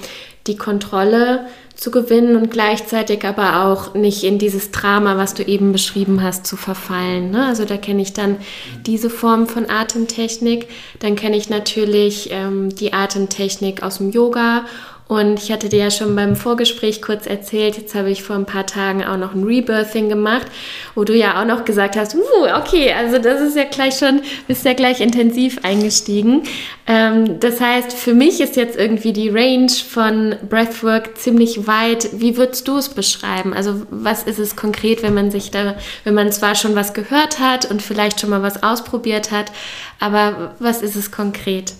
die 0.46 0.56
Kontrolle 0.56 1.46
zu 1.80 1.90
gewinnen 1.90 2.36
und 2.36 2.50
gleichzeitig 2.50 3.24
aber 3.24 3.64
auch 3.64 3.94
nicht 3.94 4.22
in 4.22 4.38
dieses 4.38 4.70
Drama, 4.70 5.16
was 5.16 5.32
du 5.32 5.42
eben 5.42 5.72
beschrieben 5.72 6.22
hast, 6.22 6.46
zu 6.46 6.56
verfallen. 6.56 7.30
Ne? 7.30 7.46
Also 7.46 7.64
da 7.64 7.78
kenne 7.78 8.02
ich 8.02 8.12
dann 8.12 8.36
diese 8.84 9.08
Form 9.08 9.46
von 9.46 9.70
Atemtechnik. 9.70 10.68
Dann 10.98 11.16
kenne 11.16 11.38
ich 11.38 11.48
natürlich 11.48 12.28
ähm, 12.32 12.74
die 12.74 12.92
Atemtechnik 12.92 13.82
aus 13.82 13.96
dem 13.96 14.10
Yoga 14.10 14.66
und 15.10 15.42
ich 15.42 15.50
hatte 15.50 15.68
dir 15.68 15.80
ja 15.80 15.90
schon 15.90 16.14
beim 16.14 16.36
Vorgespräch 16.36 17.02
kurz 17.02 17.26
erzählt, 17.26 17.76
jetzt 17.76 17.96
habe 17.96 18.12
ich 18.12 18.22
vor 18.22 18.36
ein 18.36 18.46
paar 18.46 18.64
Tagen 18.64 19.02
auch 19.02 19.16
noch 19.16 19.34
ein 19.34 19.42
Rebirthing 19.42 20.08
gemacht, 20.08 20.46
wo 20.94 21.02
du 21.02 21.16
ja 21.16 21.40
auch 21.40 21.44
noch 21.44 21.64
gesagt 21.64 21.96
hast, 21.96 22.14
uh, 22.14 22.46
okay, 22.56 22.92
also 22.92 23.18
das 23.18 23.40
ist 23.40 23.56
ja 23.56 23.64
gleich 23.64 23.98
schon, 23.98 24.22
bist 24.46 24.64
ja 24.64 24.72
gleich 24.72 25.00
intensiv 25.00 25.64
eingestiegen. 25.64 26.44
Ähm, 26.86 27.40
das 27.40 27.60
heißt, 27.60 27.92
für 27.92 28.14
mich 28.14 28.40
ist 28.40 28.54
jetzt 28.54 28.78
irgendwie 28.78 29.12
die 29.12 29.30
Range 29.30 29.68
von 29.68 30.36
Breathwork 30.48 31.18
ziemlich 31.18 31.66
weit. 31.66 32.10
Wie 32.12 32.36
würdest 32.36 32.68
du 32.68 32.76
es 32.76 32.88
beschreiben? 32.88 33.52
Also 33.52 33.82
was 33.90 34.22
ist 34.22 34.38
es 34.38 34.54
konkret, 34.54 35.02
wenn 35.02 35.14
man 35.14 35.32
sich 35.32 35.50
da, 35.50 35.74
wenn 36.04 36.14
man 36.14 36.30
zwar 36.30 36.54
schon 36.54 36.76
was 36.76 36.94
gehört 36.94 37.40
hat 37.40 37.68
und 37.68 37.82
vielleicht 37.82 38.20
schon 38.20 38.30
mal 38.30 38.42
was 38.42 38.62
ausprobiert 38.62 39.32
hat, 39.32 39.50
aber 39.98 40.54
was 40.60 40.82
ist 40.82 40.94
es 40.94 41.10
konkret? 41.10 41.72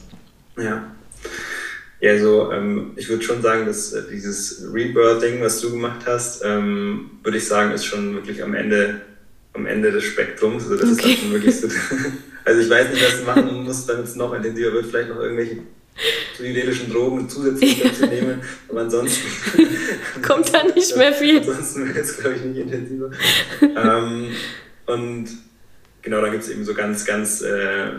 Ja. 0.58 0.82
Ja, 2.00 2.18
so, 2.18 2.50
ähm, 2.50 2.92
ich 2.96 3.08
würde 3.08 3.22
schon 3.22 3.42
sagen, 3.42 3.66
dass 3.66 3.92
äh, 3.92 4.02
dieses 4.10 4.64
Rebirthing, 4.72 5.40
was 5.42 5.60
du 5.60 5.70
gemacht 5.70 6.06
hast, 6.06 6.42
ähm, 6.44 7.10
würde 7.22 7.36
ich 7.36 7.46
sagen, 7.46 7.72
ist 7.72 7.84
schon 7.84 8.14
wirklich 8.14 8.42
am 8.42 8.54
Ende, 8.54 9.02
am 9.52 9.66
Ende 9.66 9.92
des 9.92 10.04
Spektrums. 10.04 10.64
Also 10.64 10.76
das 10.76 10.92
okay. 10.92 11.12
ist 11.12 11.22
dann 11.22 11.32
wirklich 11.32 11.60
so. 11.60 11.68
also 12.44 12.60
ich 12.60 12.70
weiß 12.70 12.90
nicht, 12.90 13.04
was 13.04 13.20
du 13.20 13.26
machen 13.26 13.64
musst, 13.64 13.88
damit 13.88 14.06
es 14.06 14.16
noch 14.16 14.32
intensiver 14.32 14.72
wird, 14.72 14.86
vielleicht 14.86 15.10
noch 15.10 15.20
irgendwelche 15.20 15.58
psychedelischen 16.34 16.90
Drogen 16.90 17.28
zusätzlich 17.28 17.82
dazu 17.82 18.06
nehmen, 18.06 18.40
aber 18.68 18.80
ansonsten 18.80 19.28
kommt 20.22 20.54
da 20.54 20.62
nicht 20.64 20.96
mehr 20.96 21.12
viel. 21.12 21.38
Ansonsten 21.38 21.94
wird 21.94 22.04
es, 22.04 22.16
glaube 22.16 22.36
ich, 22.36 22.42
nicht 22.44 22.60
intensiver. 22.60 23.10
ähm, 23.60 24.28
und 24.86 25.28
genau, 26.00 26.22
da 26.22 26.28
gibt 26.28 26.44
es 26.44 26.48
eben 26.48 26.64
so 26.64 26.72
ganz, 26.72 27.04
ganz 27.04 27.42
äh, 27.42 27.90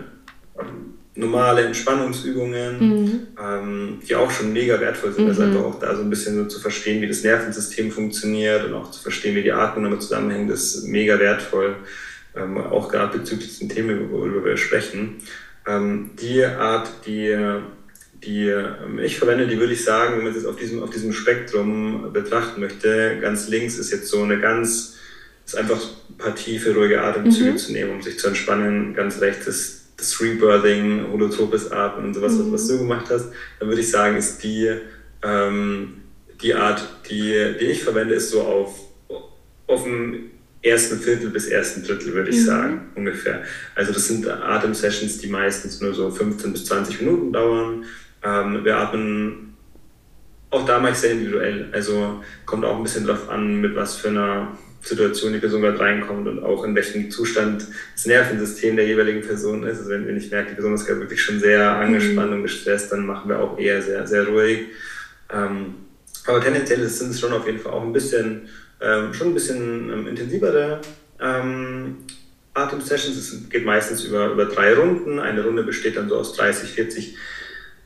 normale 1.15 1.63
Entspannungsübungen, 1.63 2.79
mhm. 2.79 3.27
ähm, 3.41 3.99
die 4.07 4.15
auch 4.15 4.31
schon 4.31 4.53
mega 4.53 4.79
wertvoll 4.79 5.11
sind. 5.11 5.27
Also 5.27 5.41
mhm. 5.41 5.47
Also 5.47 5.59
einfach 5.59 5.75
auch 5.75 5.79
da 5.79 5.95
so 5.95 6.01
ein 6.03 6.09
bisschen 6.09 6.35
so 6.35 6.45
zu 6.45 6.59
verstehen, 6.59 7.01
wie 7.01 7.07
das 7.07 7.23
Nervensystem 7.23 7.91
funktioniert 7.91 8.65
und 8.65 8.73
auch 8.73 8.91
zu 8.91 9.01
verstehen, 9.01 9.35
wie 9.35 9.43
die 9.43 9.51
Atmung 9.51 9.83
damit 9.83 10.01
zusammenhängt, 10.01 10.49
ist 10.49 10.85
mega 10.85 11.19
wertvoll. 11.19 11.75
Ähm, 12.35 12.57
auch 12.57 12.87
gerade 12.87 13.17
bezüglich 13.17 13.59
den 13.59 13.67
Themen, 13.67 14.09
worüber 14.09 14.45
wir 14.45 14.55
sprechen. 14.55 15.17
Ähm, 15.67 16.11
die 16.21 16.45
Art, 16.45 16.89
die, 17.05 17.37
die 18.23 18.47
ähm, 18.47 18.99
ich 18.99 19.17
verwende, 19.17 19.47
die 19.47 19.59
würde 19.59 19.73
ich 19.73 19.83
sagen, 19.83 20.15
wenn 20.15 20.23
man 20.23 20.31
es 20.31 20.37
jetzt 20.37 20.47
auf 20.47 20.55
diesem, 20.55 20.81
auf 20.81 20.91
diesem 20.91 21.11
Spektrum 21.11 22.13
betrachten 22.13 22.61
möchte, 22.61 23.17
ganz 23.19 23.49
links 23.49 23.77
ist 23.77 23.91
jetzt 23.91 24.07
so 24.07 24.23
eine 24.23 24.39
ganz, 24.39 24.95
ist 25.45 25.57
einfach 25.57 25.81
ein 26.09 26.17
paar 26.17 26.35
tiefe, 26.35 26.73
ruhige 26.73 27.01
Atemzüge 27.01 27.51
mhm. 27.51 27.57
zu 27.57 27.73
nehmen, 27.73 27.91
um 27.91 28.01
sich 28.01 28.17
zu 28.17 28.27
entspannen. 28.27 28.93
Ganz 28.93 29.19
rechts 29.19 29.47
ist 29.47 29.80
das 30.01 30.19
Rebirthing, 30.19 31.11
holotropes 31.11 31.71
Atmen 31.71 32.07
und 32.07 32.13
sowas, 32.13 32.33
mhm. 32.33 32.51
was, 32.51 32.67
du 32.67 32.79
gemacht 32.79 33.05
hast, 33.09 33.31
dann 33.59 33.69
würde 33.69 33.81
ich 33.81 33.89
sagen, 33.89 34.17
ist 34.17 34.43
die, 34.43 34.69
ähm, 35.23 35.93
die 36.41 36.53
Art, 36.53 36.87
die, 37.09 37.55
die 37.59 37.65
ich 37.65 37.83
verwende, 37.83 38.15
ist 38.15 38.31
so 38.31 38.41
auf, 38.41 38.79
auf 39.67 39.83
dem 39.83 40.31
ersten 40.61 40.99
Viertel 40.99 41.29
bis 41.29 41.47
ersten 41.47 41.83
Drittel, 41.83 42.13
würde 42.13 42.29
ich 42.29 42.37
mhm. 42.37 42.45
sagen, 42.45 42.81
ungefähr. 42.95 43.43
Also 43.75 43.93
das 43.93 44.07
sind 44.07 44.27
Atemsessions, 44.27 45.19
die 45.19 45.27
meistens 45.27 45.81
nur 45.81 45.93
so 45.93 46.11
15 46.11 46.51
bis 46.51 46.65
20 46.65 47.01
Minuten 47.01 47.31
dauern. 47.31 47.85
Ähm, 48.23 48.63
wir 48.63 48.77
atmen 48.77 49.51
auch 50.51 50.65
da 50.65 50.79
mache 50.79 50.91
ich 50.91 50.97
sehr 50.97 51.11
individuell. 51.11 51.69
Also 51.71 52.21
kommt 52.45 52.65
auch 52.65 52.75
ein 52.75 52.83
bisschen 52.83 53.07
drauf 53.07 53.29
an, 53.29 53.61
mit 53.61 53.75
was 53.75 53.95
für 53.95 54.09
einer 54.09 54.57
Situation 54.81 55.33
die 55.33 55.39
Person 55.39 55.61
gerade 55.61 55.79
reinkommt 55.79 56.27
und 56.27 56.43
auch 56.43 56.63
in 56.63 56.75
welchem 56.75 57.11
Zustand 57.11 57.67
das 57.95 58.05
Nervensystem 58.05 58.75
der 58.75 58.87
jeweiligen 58.87 59.21
Person 59.21 59.63
ist. 59.63 59.79
Also 59.79 59.91
wenn, 59.91 60.07
wenn 60.07 60.17
ich 60.17 60.31
merke, 60.31 60.49
die 60.49 60.55
Person 60.55 60.73
ist 60.73 60.85
gerade 60.85 60.99
wirklich 61.01 61.21
schon 61.21 61.39
sehr 61.39 61.71
angespannt 61.71 62.31
mhm. 62.31 62.37
und 62.37 62.43
gestresst, 62.43 62.91
dann 62.91 63.05
machen 63.05 63.29
wir 63.29 63.39
auch 63.39 63.57
eher 63.59 63.81
sehr, 63.81 64.07
sehr 64.07 64.27
ruhig. 64.27 64.67
Ähm, 65.31 65.75
aber 66.25 66.41
tendenziell 66.41 66.87
sind 66.87 67.11
es 67.11 67.19
schon 67.19 67.33
auf 67.33 67.45
jeden 67.45 67.59
Fall 67.59 67.73
auch 67.73 67.83
ein 67.83 67.93
bisschen, 67.93 68.49
ähm, 68.81 69.13
schon 69.13 69.29
ein 69.29 69.33
bisschen 69.33 69.91
ähm, 69.91 70.07
intensivere 70.07 70.81
ähm, 71.19 71.97
Atemsessions. 72.53 73.17
Es 73.17 73.49
geht 73.49 73.65
meistens 73.65 74.03
über, 74.03 74.31
über 74.31 74.45
drei 74.45 74.73
Runden. 74.73 75.19
Eine 75.19 75.43
Runde 75.43 75.63
besteht 75.63 75.95
dann 75.95 76.09
so 76.09 76.17
aus 76.17 76.33
30, 76.33 76.69
40 76.69 77.17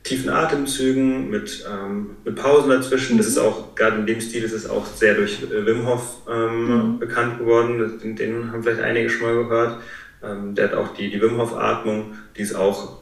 tiefen 0.06 0.30
Atemzügen, 0.30 1.30
mit, 1.30 1.66
ähm, 1.68 2.10
mit 2.24 2.36
Pausen 2.36 2.70
dazwischen. 2.70 3.14
Mhm. 3.14 3.18
Das 3.18 3.26
ist 3.26 3.38
auch, 3.38 3.74
gerade 3.74 3.98
in 3.98 4.06
dem 4.06 4.20
Stil 4.20 4.44
ist 4.44 4.52
es 4.52 4.68
auch 4.68 4.86
sehr 4.86 5.14
durch 5.14 5.42
äh, 5.42 5.66
Wim 5.66 5.86
Hof 5.86 6.22
ähm, 6.30 6.92
mhm. 6.92 6.98
bekannt 6.98 7.38
geworden. 7.38 7.98
Den, 8.00 8.14
den, 8.14 8.52
haben 8.52 8.62
vielleicht 8.62 8.82
einige 8.82 9.10
schon 9.10 9.26
mal 9.26 9.42
gehört. 9.42 9.80
Ähm, 10.22 10.54
der 10.54 10.68
hat 10.68 10.74
auch 10.74 10.94
die, 10.94 11.10
die 11.10 11.20
Wim 11.20 11.38
Hof 11.38 11.56
Atmung, 11.56 12.14
die 12.36 12.42
ist 12.42 12.54
auch 12.54 13.00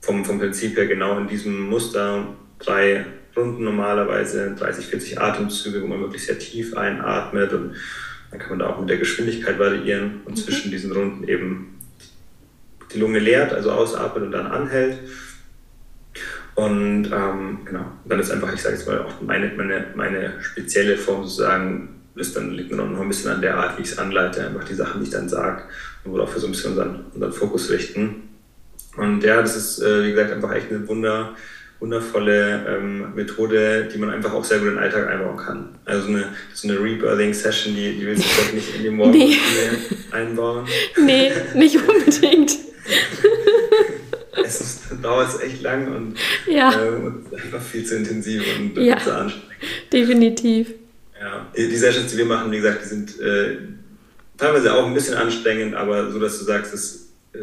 vom, 0.00 0.24
vom 0.24 0.38
Prinzip 0.38 0.76
her 0.76 0.86
genau 0.86 1.18
in 1.18 1.28
diesem 1.28 1.68
Muster. 1.68 2.26
Drei 2.58 3.04
Runden 3.36 3.64
normalerweise, 3.64 4.54
30, 4.58 4.86
40 4.86 5.20
Atemzüge, 5.20 5.82
wo 5.82 5.86
man 5.86 6.00
wirklich 6.00 6.24
sehr 6.24 6.38
tief 6.38 6.76
einatmet 6.76 7.52
und 7.52 7.74
dann 8.30 8.40
kann 8.40 8.50
man 8.50 8.58
da 8.58 8.66
auch 8.68 8.80
mit 8.80 8.90
der 8.90 8.96
Geschwindigkeit 8.96 9.58
variieren 9.58 10.22
und 10.24 10.32
mhm. 10.32 10.36
zwischen 10.36 10.70
diesen 10.70 10.92
Runden 10.92 11.28
eben 11.28 11.78
die 12.92 12.98
Lunge 12.98 13.18
leert, 13.18 13.52
also 13.52 13.70
ausatmet 13.70 14.24
und 14.24 14.32
dann 14.32 14.46
anhält. 14.46 14.98
Und 16.58 17.12
ähm, 17.12 17.60
genau, 17.64 17.84
dann 18.06 18.18
ist 18.18 18.32
einfach, 18.32 18.52
ich 18.52 18.60
sage 18.60 18.74
jetzt 18.74 18.88
mal, 18.88 18.98
auch 18.98 19.20
meine, 19.20 19.52
meine, 19.56 19.86
meine 19.94 20.42
spezielle 20.42 20.96
Form 20.96 21.22
sozusagen, 21.22 22.00
ist 22.16 22.34
dann 22.34 22.50
liegt 22.50 22.72
mir 22.72 22.78
noch 22.78 23.00
ein 23.00 23.08
bisschen 23.08 23.30
an 23.30 23.40
der 23.40 23.56
Art, 23.56 23.78
wie 23.78 23.82
ich 23.82 23.92
es 23.92 23.98
anleite, 23.98 24.44
einfach 24.44 24.64
die 24.64 24.74
Sachen, 24.74 25.00
die 25.00 25.06
ich 25.06 25.12
dann 25.12 25.28
sage 25.28 25.62
und 26.02 26.14
worauf 26.14 26.34
wir 26.34 26.40
so 26.40 26.48
ein 26.48 26.50
bisschen 26.50 26.72
unseren, 26.72 27.04
unseren 27.14 27.32
Fokus 27.32 27.70
richten. 27.70 28.28
Und 28.96 29.22
ja, 29.22 29.40
das 29.40 29.56
ist, 29.56 29.80
äh, 29.80 30.04
wie 30.04 30.10
gesagt, 30.10 30.32
einfach 30.32 30.52
echt 30.52 30.68
eine 30.72 30.88
wunder, 30.88 31.36
wundervolle 31.78 32.66
ähm, 32.66 33.14
Methode, 33.14 33.88
die 33.94 33.98
man 33.98 34.10
einfach 34.10 34.32
auch 34.32 34.42
sehr 34.42 34.58
gut 34.58 34.66
in 34.66 34.74
den 34.74 34.82
Alltag 34.82 35.06
einbauen 35.06 35.36
kann. 35.36 35.78
Also 35.84 36.08
eine, 36.08 36.24
so 36.54 36.66
eine 36.66 36.80
Rebirthing-Session, 36.80 37.76
die, 37.76 38.00
die 38.00 38.04
willst 38.04 38.24
du 38.24 38.28
vielleicht 38.30 38.54
nicht 38.54 38.74
in 38.74 38.82
die 38.82 38.90
Morgen 38.90 39.12
nee. 39.12 39.36
einbauen. 40.10 40.66
Nee, 41.00 41.30
nicht 41.54 41.76
unbedingt. 41.76 42.50
es 44.44 44.60
ist, 44.60 44.80
dauert 45.02 45.42
echt 45.42 45.62
lang 45.62 45.94
und, 45.94 46.14
ja. 46.46 46.72
äh, 46.72 46.88
und 46.90 47.26
einfach 47.34 47.60
viel 47.60 47.84
zu 47.84 47.96
intensiv 47.96 48.42
und 48.58 48.76
ja. 48.76 48.98
zu 48.98 49.14
anstrengend. 49.14 49.48
Definitiv. 49.92 50.74
Ja, 51.20 51.46
die 51.56 51.76
Sessions, 51.76 52.12
die 52.12 52.18
wir 52.18 52.26
machen, 52.26 52.50
wie 52.52 52.58
gesagt, 52.58 52.84
die 52.84 52.88
sind 52.88 53.20
äh, 53.20 53.58
teilweise 54.36 54.74
auch 54.74 54.86
ein 54.86 54.94
bisschen 54.94 55.14
anstrengend, 55.14 55.74
aber 55.74 56.10
so, 56.10 56.18
dass 56.18 56.38
du 56.38 56.44
sagst, 56.44 56.72
das, 56.72 57.08
äh, 57.32 57.38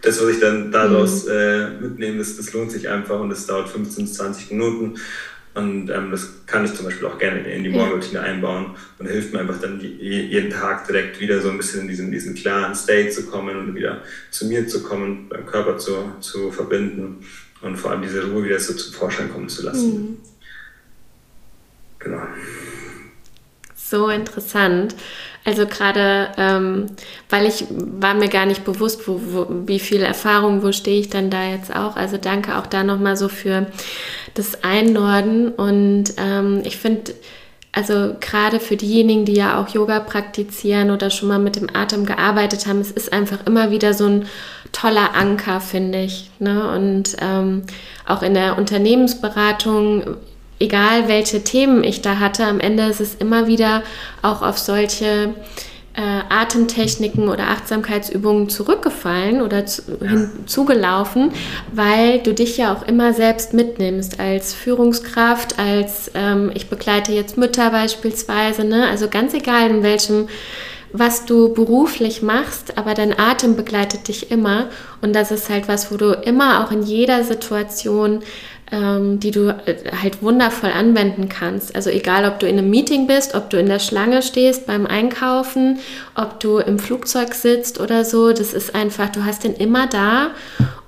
das 0.00 0.22
was 0.22 0.28
ich 0.30 0.40
dann 0.40 0.70
daraus 0.70 1.24
mhm. 1.24 1.32
äh, 1.32 1.70
mitnehme, 1.80 2.18
das, 2.18 2.36
das 2.36 2.52
lohnt 2.52 2.70
sich 2.70 2.88
einfach 2.88 3.18
und 3.18 3.30
das 3.30 3.46
dauert 3.46 3.68
15 3.68 4.04
bis 4.04 4.14
20 4.14 4.50
Minuten. 4.52 4.94
Und 5.56 5.88
ähm, 5.88 6.10
das 6.10 6.44
kann 6.44 6.66
ich 6.66 6.74
zum 6.74 6.84
Beispiel 6.84 7.06
auch 7.06 7.18
gerne 7.18 7.40
in 7.50 7.64
die 7.64 7.70
Morgenroutine 7.70 8.20
einbauen 8.20 8.76
und 8.98 9.06
hilft 9.06 9.32
mir 9.32 9.40
einfach 9.40 9.58
dann 9.58 9.80
jeden 9.80 10.50
Tag 10.50 10.86
direkt 10.86 11.18
wieder 11.18 11.40
so 11.40 11.48
ein 11.48 11.56
bisschen 11.56 11.80
in 11.80 11.88
diesen, 11.88 12.12
diesen 12.12 12.34
klaren 12.34 12.74
State 12.74 13.08
zu 13.08 13.24
kommen 13.24 13.56
und 13.56 13.74
wieder 13.74 14.02
zu 14.30 14.46
mir 14.48 14.68
zu 14.68 14.82
kommen, 14.82 15.30
beim 15.30 15.46
Körper 15.46 15.78
zu, 15.78 16.12
zu 16.20 16.52
verbinden 16.52 17.24
und 17.62 17.76
vor 17.78 17.90
allem 17.90 18.02
diese 18.02 18.30
Ruhe 18.30 18.44
wieder 18.44 18.60
so 18.60 18.74
zum 18.74 18.92
Vorschein 18.92 19.32
kommen 19.32 19.48
zu 19.48 19.64
lassen. 19.64 19.94
Mhm. 19.94 20.16
Genau. 22.00 22.22
So 23.74 24.10
interessant. 24.10 24.94
Also 25.46 25.64
gerade, 25.64 26.28
ähm, 26.38 26.86
weil 27.30 27.46
ich 27.46 27.64
war 27.70 28.14
mir 28.14 28.28
gar 28.28 28.46
nicht 28.46 28.64
bewusst, 28.64 29.06
wo, 29.06 29.20
wo, 29.30 29.46
wie 29.66 29.78
viel 29.78 30.02
Erfahrung, 30.02 30.64
wo 30.64 30.72
stehe 30.72 30.98
ich 30.98 31.08
dann 31.08 31.30
da 31.30 31.48
jetzt 31.48 31.74
auch. 31.74 31.94
Also 31.94 32.16
danke 32.16 32.58
auch 32.58 32.66
da 32.66 32.82
nochmal 32.82 33.16
so 33.16 33.28
für 33.28 33.66
das 34.34 34.64
Einnorden. 34.64 35.50
Und 35.50 36.14
ähm, 36.18 36.62
ich 36.64 36.78
finde, 36.78 37.14
also 37.70 38.16
gerade 38.20 38.58
für 38.58 38.76
diejenigen, 38.76 39.24
die 39.24 39.34
ja 39.34 39.60
auch 39.60 39.68
Yoga 39.68 40.00
praktizieren 40.00 40.90
oder 40.90 41.10
schon 41.10 41.28
mal 41.28 41.38
mit 41.38 41.54
dem 41.54 41.68
Atem 41.72 42.06
gearbeitet 42.06 42.66
haben, 42.66 42.80
es 42.80 42.90
ist 42.90 43.12
einfach 43.12 43.46
immer 43.46 43.70
wieder 43.70 43.94
so 43.94 44.06
ein 44.06 44.26
toller 44.72 45.14
Anker, 45.14 45.60
finde 45.60 46.02
ich. 46.02 46.28
Ne? 46.40 46.68
Und 46.74 47.16
ähm, 47.20 47.62
auch 48.04 48.22
in 48.22 48.34
der 48.34 48.58
Unternehmensberatung 48.58 50.16
egal 50.58 51.08
welche 51.08 51.42
Themen 51.44 51.84
ich 51.84 52.02
da 52.02 52.18
hatte, 52.18 52.44
am 52.44 52.60
Ende 52.60 52.84
ist 52.84 53.00
es 53.00 53.14
immer 53.14 53.46
wieder 53.46 53.82
auch 54.22 54.42
auf 54.42 54.58
solche 54.58 55.34
äh, 55.96 56.00
Atemtechniken 56.28 57.28
oder 57.28 57.48
Achtsamkeitsübungen 57.48 58.48
zurückgefallen 58.50 59.40
oder 59.40 59.64
zu, 59.64 59.82
hinzugelaufen, 60.00 61.32
weil 61.72 62.18
du 62.20 62.34
dich 62.34 62.58
ja 62.58 62.74
auch 62.74 62.86
immer 62.86 63.14
selbst 63.14 63.54
mitnimmst 63.54 64.20
als 64.20 64.52
Führungskraft, 64.52 65.58
als 65.58 66.10
ähm, 66.14 66.50
ich 66.54 66.68
begleite 66.68 67.12
jetzt 67.12 67.38
Mütter 67.38 67.70
beispielsweise, 67.70 68.64
ne? 68.64 68.86
also 68.88 69.08
ganz 69.08 69.32
egal 69.32 69.70
in 69.70 69.82
welchem 69.82 70.28
was 70.92 71.26
du 71.26 71.52
beruflich 71.52 72.22
machst, 72.22 72.78
aber 72.78 72.94
dein 72.94 73.18
Atem 73.18 73.56
begleitet 73.56 74.08
dich 74.08 74.30
immer 74.30 74.68
und 75.02 75.14
das 75.14 75.30
ist 75.30 75.50
halt 75.50 75.68
was, 75.68 75.92
wo 75.92 75.96
du 75.96 76.12
immer 76.12 76.64
auch 76.64 76.70
in 76.70 76.82
jeder 76.82 77.24
Situation 77.24 78.22
ähm, 78.72 79.20
die 79.20 79.30
du 79.30 79.48
äh, 79.48 79.76
halt 80.02 80.22
wundervoll 80.22 80.70
anwenden 80.70 81.28
kannst. 81.28 81.74
Also 81.76 81.90
egal, 81.90 82.24
ob 82.24 82.40
du 82.40 82.48
in 82.48 82.58
einem 82.58 82.68
Meeting 82.68 83.06
bist, 83.06 83.34
ob 83.34 83.48
du 83.50 83.58
in 83.58 83.66
der 83.66 83.78
Schlange 83.78 84.22
stehst 84.22 84.66
beim 84.66 84.86
Einkaufen, 84.86 85.78
ob 86.14 86.40
du 86.40 86.58
im 86.58 86.78
Flugzeug 86.78 87.34
sitzt 87.34 87.80
oder 87.80 88.04
so, 88.04 88.32
das 88.32 88.52
ist 88.52 88.74
einfach, 88.74 89.10
du 89.10 89.24
hast 89.24 89.44
den 89.44 89.54
immer 89.54 89.86
da. 89.86 90.30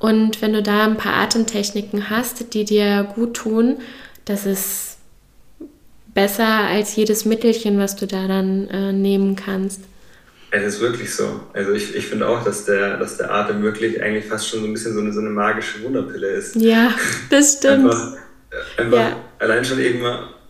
Und 0.01 0.43
wenn 0.43 0.53
du 0.53 0.63
da 0.63 0.85
ein 0.85 0.97
paar 0.97 1.15
Atemtechniken 1.15 2.11
hast, 2.11 2.53
die 2.55 2.65
dir 2.65 3.07
gut 3.15 3.35
tun, 3.35 3.77
das 4.25 4.45
ist 4.45 4.97
besser 6.15 6.49
als 6.49 6.97
jedes 6.97 7.25
Mittelchen, 7.25 7.79
was 7.79 7.95
du 7.95 8.07
da 8.07 8.27
dann 8.27 8.69
äh, 8.69 8.93
nehmen 8.93 9.37
kannst. 9.37 9.83
Es 10.51 10.65
ist 10.65 10.81
wirklich 10.81 11.15
so. 11.15 11.41
Also 11.53 11.73
ich, 11.73 11.95
ich 11.95 12.07
finde 12.07 12.27
auch, 12.27 12.43
dass 12.43 12.65
der, 12.65 12.97
dass 12.97 13.19
der 13.19 13.31
Atem 13.33 13.63
wirklich 13.63 14.03
eigentlich 14.03 14.25
fast 14.25 14.49
schon 14.49 14.61
so 14.61 14.67
ein 14.67 14.73
bisschen 14.73 14.95
so 14.95 15.01
eine, 15.01 15.13
so 15.13 15.21
eine 15.21 15.31
magische 15.31 15.83
Wunderpille 15.85 16.29
ist. 16.29 16.57
Ja, 16.57 16.95
das 17.31 17.59
stimmt. 17.59 17.93
einfach, 17.93 18.17
einfach 18.79 18.99
ja. 18.99 19.17
allein 19.39 19.65
schon 19.65 19.79
eben, 19.79 20.01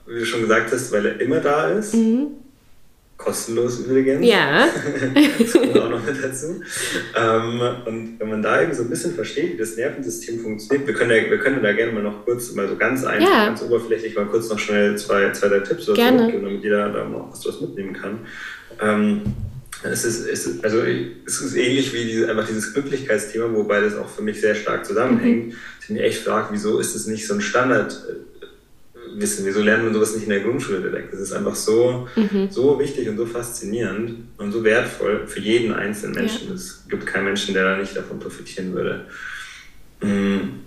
wie 0.06 0.20
du 0.20 0.24
schon 0.24 0.42
gesagt 0.42 0.72
hast, 0.72 0.92
weil 0.92 1.06
er 1.06 1.20
immer 1.20 1.40
da 1.40 1.68
ist. 1.70 1.94
Mhm. 1.94 2.28
Kostenlos 3.16 3.80
übrigens. 3.80 4.24
Ja. 4.24 4.68
das 5.38 5.52
kommt 5.52 5.76
auch 5.76 5.90
noch 5.90 6.06
mit 6.06 6.22
dazu. 6.22 6.60
Ähm, 7.16 7.60
und 7.84 8.20
wenn 8.20 8.28
man 8.28 8.40
da 8.40 8.62
eben 8.62 8.72
so 8.72 8.84
ein 8.84 8.90
bisschen 8.90 9.12
versteht, 9.12 9.54
wie 9.54 9.56
das 9.56 9.76
Nervensystem 9.76 10.38
funktioniert, 10.38 10.86
wir 10.86 10.94
können, 10.94 11.10
ja, 11.10 11.28
wir 11.28 11.38
können 11.38 11.60
da 11.60 11.72
gerne 11.72 11.90
mal 11.90 12.04
noch 12.04 12.24
kurz, 12.24 12.52
mal 12.52 12.68
so 12.68 12.76
ganz 12.76 13.04
einfach, 13.04 13.28
ja. 13.28 13.46
ganz 13.46 13.60
oberflächlich, 13.62 14.14
mal 14.14 14.26
kurz 14.26 14.48
noch 14.48 14.58
schnell 14.60 14.96
zwei, 14.96 15.32
zwei 15.32 15.48
drei 15.48 15.58
Tipps 15.58 15.88
oder 15.88 16.00
so 16.00 16.26
geben, 16.26 16.44
damit 16.44 16.62
jeder 16.62 16.90
da 16.90 17.04
noch 17.04 17.32
was 17.32 17.60
mitnehmen 17.60 17.92
kann. 17.92 18.20
Ähm, 18.80 19.22
es 19.82 20.04
ist, 20.04 20.26
es 20.26 20.46
ist, 20.46 20.64
also 20.64 20.82
es 20.82 21.40
ist 21.40 21.54
ähnlich 21.54 21.92
wie 21.92 22.04
diese, 22.04 22.28
einfach 22.28 22.46
dieses 22.46 22.72
Glücklichkeitsthema, 22.72 23.52
wobei 23.52 23.80
das 23.80 23.96
auch 23.96 24.08
für 24.08 24.22
mich 24.22 24.40
sehr 24.40 24.54
stark 24.54 24.84
zusammenhängt. 24.84 25.48
Mhm. 25.48 25.54
Ich 25.82 25.90
mich 25.90 26.02
echt 26.02 26.24
frage, 26.24 26.48
wieso 26.50 26.80
ist 26.80 26.94
es 26.94 27.06
nicht 27.06 27.26
so 27.26 27.34
ein 27.34 27.40
Standardwissen? 27.40 29.46
Wieso 29.46 29.62
lernt 29.62 29.84
man 29.84 29.94
sowas 29.94 30.14
nicht 30.14 30.24
in 30.24 30.30
der 30.30 30.40
Grundschule 30.40 30.80
direkt? 30.80 31.12
Das 31.12 31.20
ist 31.20 31.32
einfach 31.32 31.54
so, 31.54 32.08
mhm. 32.16 32.50
so 32.50 32.78
wichtig 32.80 33.08
und 33.08 33.16
so 33.16 33.26
faszinierend 33.26 34.24
und 34.36 34.52
so 34.52 34.64
wertvoll 34.64 35.26
für 35.26 35.40
jeden 35.40 35.72
einzelnen 35.72 36.16
Menschen. 36.16 36.48
Ja. 36.48 36.54
Es 36.54 36.84
gibt 36.88 37.06
keinen 37.06 37.26
Menschen, 37.26 37.54
der 37.54 37.64
da 37.64 37.78
nicht 37.78 37.96
davon 37.96 38.18
profitieren 38.18 38.74
würde. 38.74 39.06
Mm. 40.00 40.60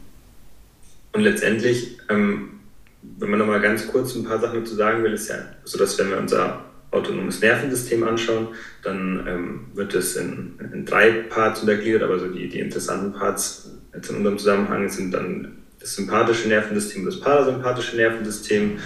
Und 1.14 1.22
letztendlich, 1.22 1.98
ähm, 2.10 2.60
wenn 3.02 3.30
man 3.30 3.40
nochmal 3.40 3.62
ganz 3.62 3.88
kurz 3.88 4.16
ein 4.16 4.24
paar 4.24 4.40
Sachen 4.40 4.62
dazu 4.62 4.76
sagen 4.76 5.04
will, 5.04 5.14
ist 5.14 5.30
ja 5.30 5.36
so, 5.66 5.78
dass 5.78 5.98
wenn 6.00 6.10
wir 6.10 6.18
unser 6.18 6.71
autonomes 6.92 7.40
Nervensystem 7.42 8.04
anschauen, 8.04 8.50
dann 8.84 9.26
ähm, 9.28 9.60
wird 9.74 9.94
es 9.96 10.18
in, 10.18 10.60
in, 10.74 10.86
drei 10.86 11.12
Parts 11.12 11.62
untergliedert, 11.62 12.04
aber 12.04 12.20
so 12.20 12.28
die, 12.28 12.50
die 12.50 12.60
interessanten 12.60 13.14
Parts 13.14 13.72
jetzt 13.94 14.10
in 14.10 14.18
unserem 14.18 14.38
Zusammenhang 14.38 14.90
sind 14.90 15.12
dann 15.12 15.58
das 15.80 15.96
sympathische 15.96 16.50
Nervensystem 16.50 17.04
und 17.04 17.08
das 17.08 17.20
parasympathische 17.22 17.96
Nervensystem. 17.96 18.80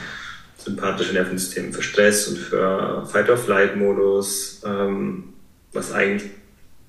Das 0.55 0.65
sympathische 0.65 1.13
Nervensystem 1.13 1.73
für 1.73 1.81
Stress 1.81 2.27
und 2.27 2.37
für 2.37 3.05
Fight-of-Flight-Modus, 3.05 4.61
ähm, 4.65 5.33
was 5.73 5.91
eigentlich 5.91 6.31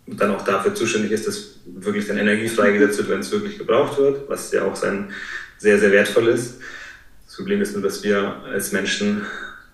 dann 0.06 0.30
auch 0.30 0.44
dafür 0.44 0.74
zuständig 0.74 1.10
ist, 1.10 1.26
dass 1.26 1.56
wirklich 1.66 2.06
dann 2.06 2.16
Energie 2.16 2.48
freigesetzt 2.48 2.98
wird, 2.98 3.08
wenn 3.08 3.20
es 3.20 3.32
wirklich 3.32 3.58
gebraucht 3.58 3.98
wird, 3.98 4.28
was 4.28 4.52
ja 4.52 4.64
auch 4.64 4.76
sein 4.76 5.10
sehr, 5.58 5.78
sehr 5.78 5.90
wertvoll 5.90 6.28
ist. 6.28 6.60
Das 7.26 7.36
Problem 7.36 7.60
ist 7.60 7.72
nur, 7.72 7.82
dass 7.82 8.04
wir 8.04 8.42
als 8.44 8.70
Menschen 8.72 9.22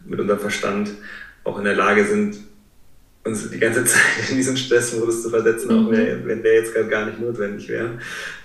mit 0.04 0.18
unserem 0.18 0.40
Verstand 0.40 0.90
auch 1.44 1.58
in 1.58 1.64
der 1.64 1.74
Lage 1.74 2.04
sind, 2.04 2.36
uns 3.24 3.50
die 3.50 3.58
ganze 3.58 3.84
Zeit 3.84 4.30
in 4.30 4.36
diesen 4.36 4.56
Stressmodus 4.56 5.22
zu 5.22 5.30
versetzen, 5.30 5.72
mhm. 5.72 5.86
auch 5.86 5.90
wenn, 5.90 6.26
wenn 6.26 6.42
der 6.42 6.54
jetzt 6.54 6.74
gerade 6.74 6.88
gar 6.88 7.06
nicht 7.06 7.20
notwendig 7.20 7.68
wäre. 7.68 7.98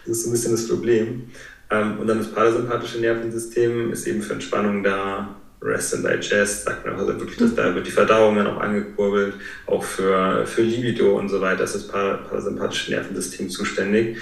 Das 0.06 0.18
ist 0.18 0.24
so 0.24 0.30
ein 0.30 0.34
bisschen 0.34 0.52
das 0.52 0.68
Problem. 0.68 1.24
Ähm, 1.70 2.00
und 2.00 2.08
dann 2.08 2.20
das 2.20 2.32
parasympathische 2.32 3.00
Nervensystem 3.00 3.92
ist 3.92 4.08
eben 4.08 4.22
für 4.22 4.34
Entspannung 4.34 4.84
da. 4.84 5.36
Rest 5.60 5.96
and 5.96 6.06
Digest, 6.06 6.66
sagt 6.66 6.86
man 6.86 6.96
also 6.96 7.08
wirklich, 7.20 7.38
dass 7.38 7.56
da 7.56 7.74
wird 7.74 7.88
die 7.88 7.92
Verdauung 7.92 8.36
dann 8.36 8.46
auch 8.46 8.60
angekurbelt, 8.60 9.34
auch 9.66 9.84
für, 9.84 10.46
für 10.46 10.62
Libido 10.62 11.18
und 11.18 11.30
so 11.30 11.42
weiter 11.42 11.64
ist 11.64 11.74
das 11.74 11.88
parasympathische 11.88 12.92
Nervensystem 12.92 13.50
zuständig. 13.50 14.18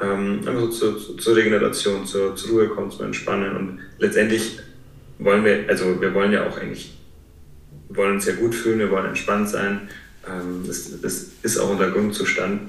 Ähm, 0.00 0.40
einfach 0.46 0.70
so 0.70 0.92
zur, 0.92 1.18
zur 1.18 1.34
Regeneration, 1.34 2.06
zur, 2.06 2.36
zur 2.36 2.50
Ruhe 2.50 2.68
kommen, 2.68 2.92
zum 2.92 3.06
Entspannen 3.06 3.56
und 3.56 3.80
letztendlich 3.98 4.60
wollen 5.18 5.44
wir, 5.44 5.64
also 5.68 6.00
wir 6.00 6.14
wollen 6.14 6.30
ja 6.30 6.46
auch 6.46 6.56
eigentlich 6.56 6.96
wollen 7.88 8.14
uns 8.14 8.26
ja 8.26 8.34
gut 8.34 8.54
fühlen, 8.54 8.78
wir 8.78 8.90
wollen 8.90 9.06
entspannt 9.06 9.48
sein. 9.48 9.88
Ähm, 10.26 10.64
das, 10.66 11.00
das 11.00 11.26
ist 11.42 11.58
auch 11.58 11.70
unser 11.70 11.90
Grundzustand. 11.90 12.62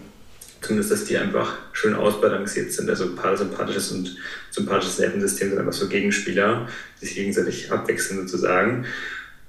Zumindest, 0.62 0.92
dass 0.92 1.06
die 1.06 1.18
einfach 1.18 1.58
schön 1.72 1.96
ausbalanciert 1.96 2.74
sind. 2.74 2.90
Also 2.90 3.16
parasympathisches 3.16 3.92
und 3.94 4.18
sympathisches 4.52 5.00
Nervensystem 5.00 5.50
sind 5.50 5.60
einfach 5.60 5.74
so 5.74 5.88
Gegenspieler, 5.88 6.68
die 7.02 7.06
sich 7.06 7.16
gegenseitig 7.16 7.72
abwechseln 7.72 8.28
sozusagen. 8.28 8.86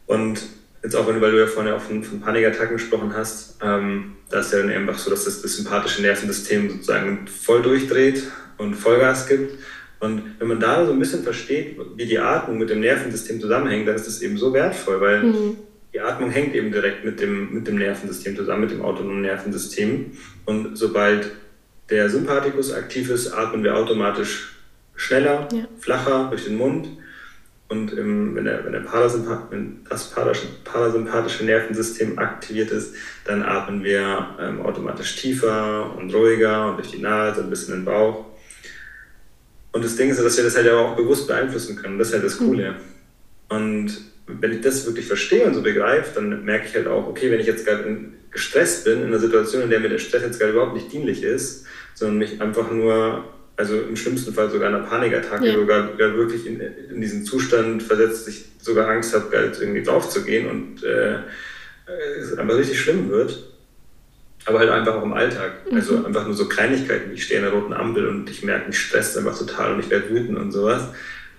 Und 0.06 0.40
jetzt 0.82 0.94
auch, 0.94 1.06
weil 1.06 1.20
du 1.20 1.38
ja 1.38 1.46
vorhin 1.46 1.72
auch 1.72 1.80
von, 1.80 2.04
von 2.04 2.20
Panikattacken 2.20 2.76
gesprochen 2.76 3.12
hast, 3.14 3.56
ähm, 3.60 4.16
da 4.30 4.40
ist 4.40 4.52
ja 4.52 4.60
dann 4.60 4.70
einfach 4.70 4.98
so, 4.98 5.10
dass 5.10 5.24
das, 5.24 5.42
das 5.42 5.56
sympathische 5.56 6.02
Nervensystem 6.02 6.70
sozusagen 6.70 7.26
voll 7.26 7.62
durchdreht 7.62 8.22
und 8.58 8.74
Vollgas 8.74 9.26
gibt. 9.26 9.58
Und 10.00 10.22
wenn 10.38 10.48
man 10.48 10.60
da 10.60 10.84
so 10.86 10.92
ein 10.92 10.98
bisschen 10.98 11.22
versteht, 11.22 11.76
wie 11.96 12.06
die 12.06 12.18
Atmung 12.18 12.58
mit 12.58 12.70
dem 12.70 12.80
Nervensystem 12.80 13.40
zusammenhängt, 13.40 13.86
dann 13.86 13.96
ist 13.96 14.06
das 14.06 14.22
eben 14.22 14.38
so 14.38 14.52
wertvoll, 14.54 15.00
weil 15.00 15.22
mhm. 15.22 15.56
die 15.92 16.00
Atmung 16.00 16.30
hängt 16.30 16.54
eben 16.54 16.72
direkt 16.72 17.04
mit 17.04 17.20
dem, 17.20 17.52
mit 17.52 17.68
dem 17.68 17.76
Nervensystem 17.76 18.34
zusammen, 18.34 18.62
mit 18.62 18.70
dem 18.70 18.82
autonomen 18.82 19.20
Nervensystem. 19.20 20.12
Und 20.46 20.76
sobald 20.76 21.30
der 21.90 22.08
Sympathikus 22.08 22.72
aktiv 22.72 23.10
ist, 23.10 23.32
atmen 23.32 23.62
wir 23.62 23.76
automatisch 23.76 24.56
schneller, 24.96 25.48
ja. 25.52 25.68
flacher 25.78 26.28
durch 26.30 26.44
den 26.44 26.56
Mund. 26.56 26.88
Und 27.68 27.92
im, 27.92 28.34
wenn, 28.34 28.46
der, 28.46 28.64
wenn, 28.64 28.72
der 28.72 28.80
Parasympath 28.80 29.50
wenn 29.50 29.84
das 29.88 30.12
parasympathische 30.64 31.44
Nervensystem 31.44 32.18
aktiviert 32.18 32.70
ist, 32.70 32.96
dann 33.24 33.44
atmen 33.44 33.84
wir 33.84 34.34
ähm, 34.40 34.60
automatisch 34.62 35.14
tiefer 35.16 35.94
und 35.96 36.12
ruhiger 36.12 36.70
und 36.70 36.78
durch 36.78 36.90
die 36.90 37.00
Nase, 37.00 37.42
ein 37.42 37.50
bisschen 37.50 37.74
in 37.74 37.80
den 37.80 37.84
Bauch. 37.84 38.24
Und 39.72 39.84
das 39.84 39.96
Ding 39.96 40.10
ist, 40.10 40.20
dass 40.20 40.36
wir 40.36 40.44
das 40.44 40.56
halt 40.56 40.68
aber 40.68 40.80
auch 40.80 40.96
bewusst 40.96 41.28
beeinflussen 41.28 41.76
können. 41.76 41.98
Das 41.98 42.08
ist 42.08 42.14
halt 42.14 42.24
das 42.24 42.40
mhm. 42.40 42.46
Coole. 42.46 42.74
Und 43.48 43.98
wenn 44.26 44.52
ich 44.52 44.60
das 44.60 44.86
wirklich 44.86 45.06
verstehe 45.06 45.44
und 45.44 45.54
so 45.54 45.62
begreife, 45.62 46.14
dann 46.14 46.44
merke 46.44 46.66
ich 46.66 46.74
halt 46.74 46.86
auch, 46.86 47.06
okay, 47.06 47.30
wenn 47.30 47.40
ich 47.40 47.46
jetzt 47.46 47.66
gerade 47.66 47.98
gestresst 48.30 48.84
bin, 48.84 49.00
in 49.00 49.08
einer 49.08 49.18
Situation, 49.18 49.62
in 49.62 49.70
der 49.70 49.80
mir 49.80 49.88
der 49.88 49.98
Stress 49.98 50.22
jetzt 50.22 50.38
gerade 50.38 50.52
überhaupt 50.52 50.74
nicht 50.74 50.92
dienlich 50.92 51.22
ist, 51.22 51.66
sondern 51.94 52.18
mich 52.18 52.40
einfach 52.40 52.70
nur, 52.70 53.24
also 53.56 53.80
im 53.80 53.96
schlimmsten 53.96 54.32
Fall 54.32 54.50
sogar 54.50 54.68
einer 54.68 54.86
Panikattacke, 54.86 55.46
ja. 55.46 55.54
sogar, 55.54 55.98
wirklich 55.98 56.46
in, 56.46 56.60
in, 56.60 57.00
diesen 57.00 57.24
Zustand 57.24 57.82
versetzt, 57.82 58.26
dass 58.26 58.34
ich 58.34 58.44
sogar 58.60 58.88
Angst 58.88 59.14
habe, 59.14 59.34
irgendwie 59.60 59.82
drauf 59.82 60.08
zu 60.08 60.22
gehen 60.22 60.48
und 60.48 60.84
äh, 60.84 61.18
es 62.18 62.38
einfach 62.38 62.56
richtig 62.56 62.78
schlimm 62.78 63.10
wird. 63.10 63.49
Aber 64.46 64.58
halt 64.58 64.70
einfach 64.70 64.94
auch 64.94 65.02
im 65.02 65.12
Alltag. 65.12 65.52
Mhm. 65.70 65.76
Also 65.76 66.04
einfach 66.04 66.24
nur 66.24 66.34
so 66.34 66.48
Kleinigkeiten. 66.48 67.12
Ich 67.12 67.24
stehe 67.24 67.40
in 67.40 67.44
der 67.44 67.54
roten 67.54 67.72
Ampel 67.72 68.08
und 68.08 68.28
ich 68.30 68.42
merke, 68.42 68.68
mich 68.68 68.78
stresst 68.78 69.16
einfach 69.18 69.36
total 69.36 69.74
und 69.74 69.80
ich 69.80 69.90
werde 69.90 70.10
wütend 70.10 70.38
und 70.38 70.52
sowas. 70.52 70.88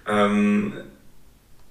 Ähm, 0.08 0.74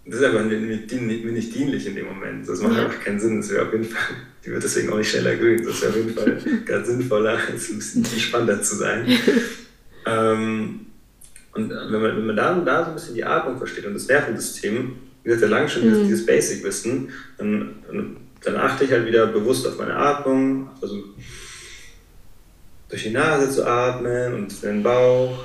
das 0.07 0.20
ist 0.20 0.26
einfach 0.26 0.45
nicht, 0.45 0.93
nicht 0.93 1.55
dienlich 1.55 1.87
in 1.87 1.95
dem 1.95 2.07
Moment. 2.07 2.49
Das 2.49 2.61
macht 2.61 2.76
ja. 2.76 2.85
einfach 2.85 3.01
keinen 3.01 3.20
Sinn. 3.20 3.37
Das 3.37 3.51
wäre 3.51 3.66
auf 3.66 3.72
jeden 3.72 3.85
Fall, 3.85 4.03
die 4.45 4.51
wird 4.51 4.62
deswegen 4.62 4.93
auch 4.93 4.99
nicht 4.99 5.11
schneller 5.11 5.37
grün. 5.37 5.64
Das 5.64 5.83
wäre 5.83 5.91
auf 5.91 5.97
jeden 5.97 6.14
Fall 6.14 6.39
ganz 6.66 6.89
sinnvoller, 6.89 7.39
als 7.51 7.70
ein 7.70 7.76
bisschen 7.76 8.05
entspannter 8.05 8.61
zu 8.62 8.76
sein. 8.76 9.07
ähm, 10.07 10.87
und 11.53 11.70
wenn 11.70 12.03
man, 12.03 12.16
wenn 12.16 12.26
man 12.26 12.37
da, 12.37 12.55
da 12.61 12.85
so 12.85 12.91
ein 12.91 12.95
bisschen 12.95 13.14
die 13.14 13.24
Atmung 13.24 13.59
versteht 13.59 13.85
und 13.85 13.95
das 13.95 14.09
Nervensystem, 14.09 14.93
wie 15.22 15.28
gesagt, 15.28 15.51
lange 15.51 15.68
schon 15.68 15.89
mhm. 15.89 16.05
dieses 16.05 16.24
Basic-Wissen, 16.24 17.11
dann, 17.39 17.74
dann, 17.87 18.16
dann, 18.43 18.57
achte 18.57 18.84
ich 18.84 18.93
halt 18.93 19.07
wieder 19.07 19.26
bewusst 19.26 19.66
auf 19.66 19.78
meine 19.78 19.95
Atmung, 19.95 20.70
also 20.80 20.97
durch 22.88 23.03
die 23.03 23.11
Nase 23.11 23.51
zu 23.51 23.66
atmen 23.66 24.34
und 24.34 24.62
den 24.62 24.82
Bauch 24.82 25.45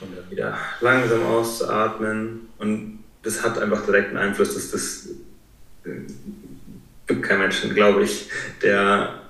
und 0.00 0.16
dann 0.16 0.30
wieder 0.30 0.58
langsam 0.80 1.24
auszuatmen 1.24 2.48
und 2.58 2.98
das 3.22 3.42
hat 3.42 3.58
einfach 3.58 3.84
direkten 3.86 4.16
Einfluss, 4.16 4.54
dass 4.54 4.70
das 4.70 5.08
äh, 5.84 6.00
gibt 7.06 7.22
keinen 7.22 7.40
Menschen, 7.40 7.74
glaube 7.74 8.02
ich, 8.02 8.28
der 8.62 9.20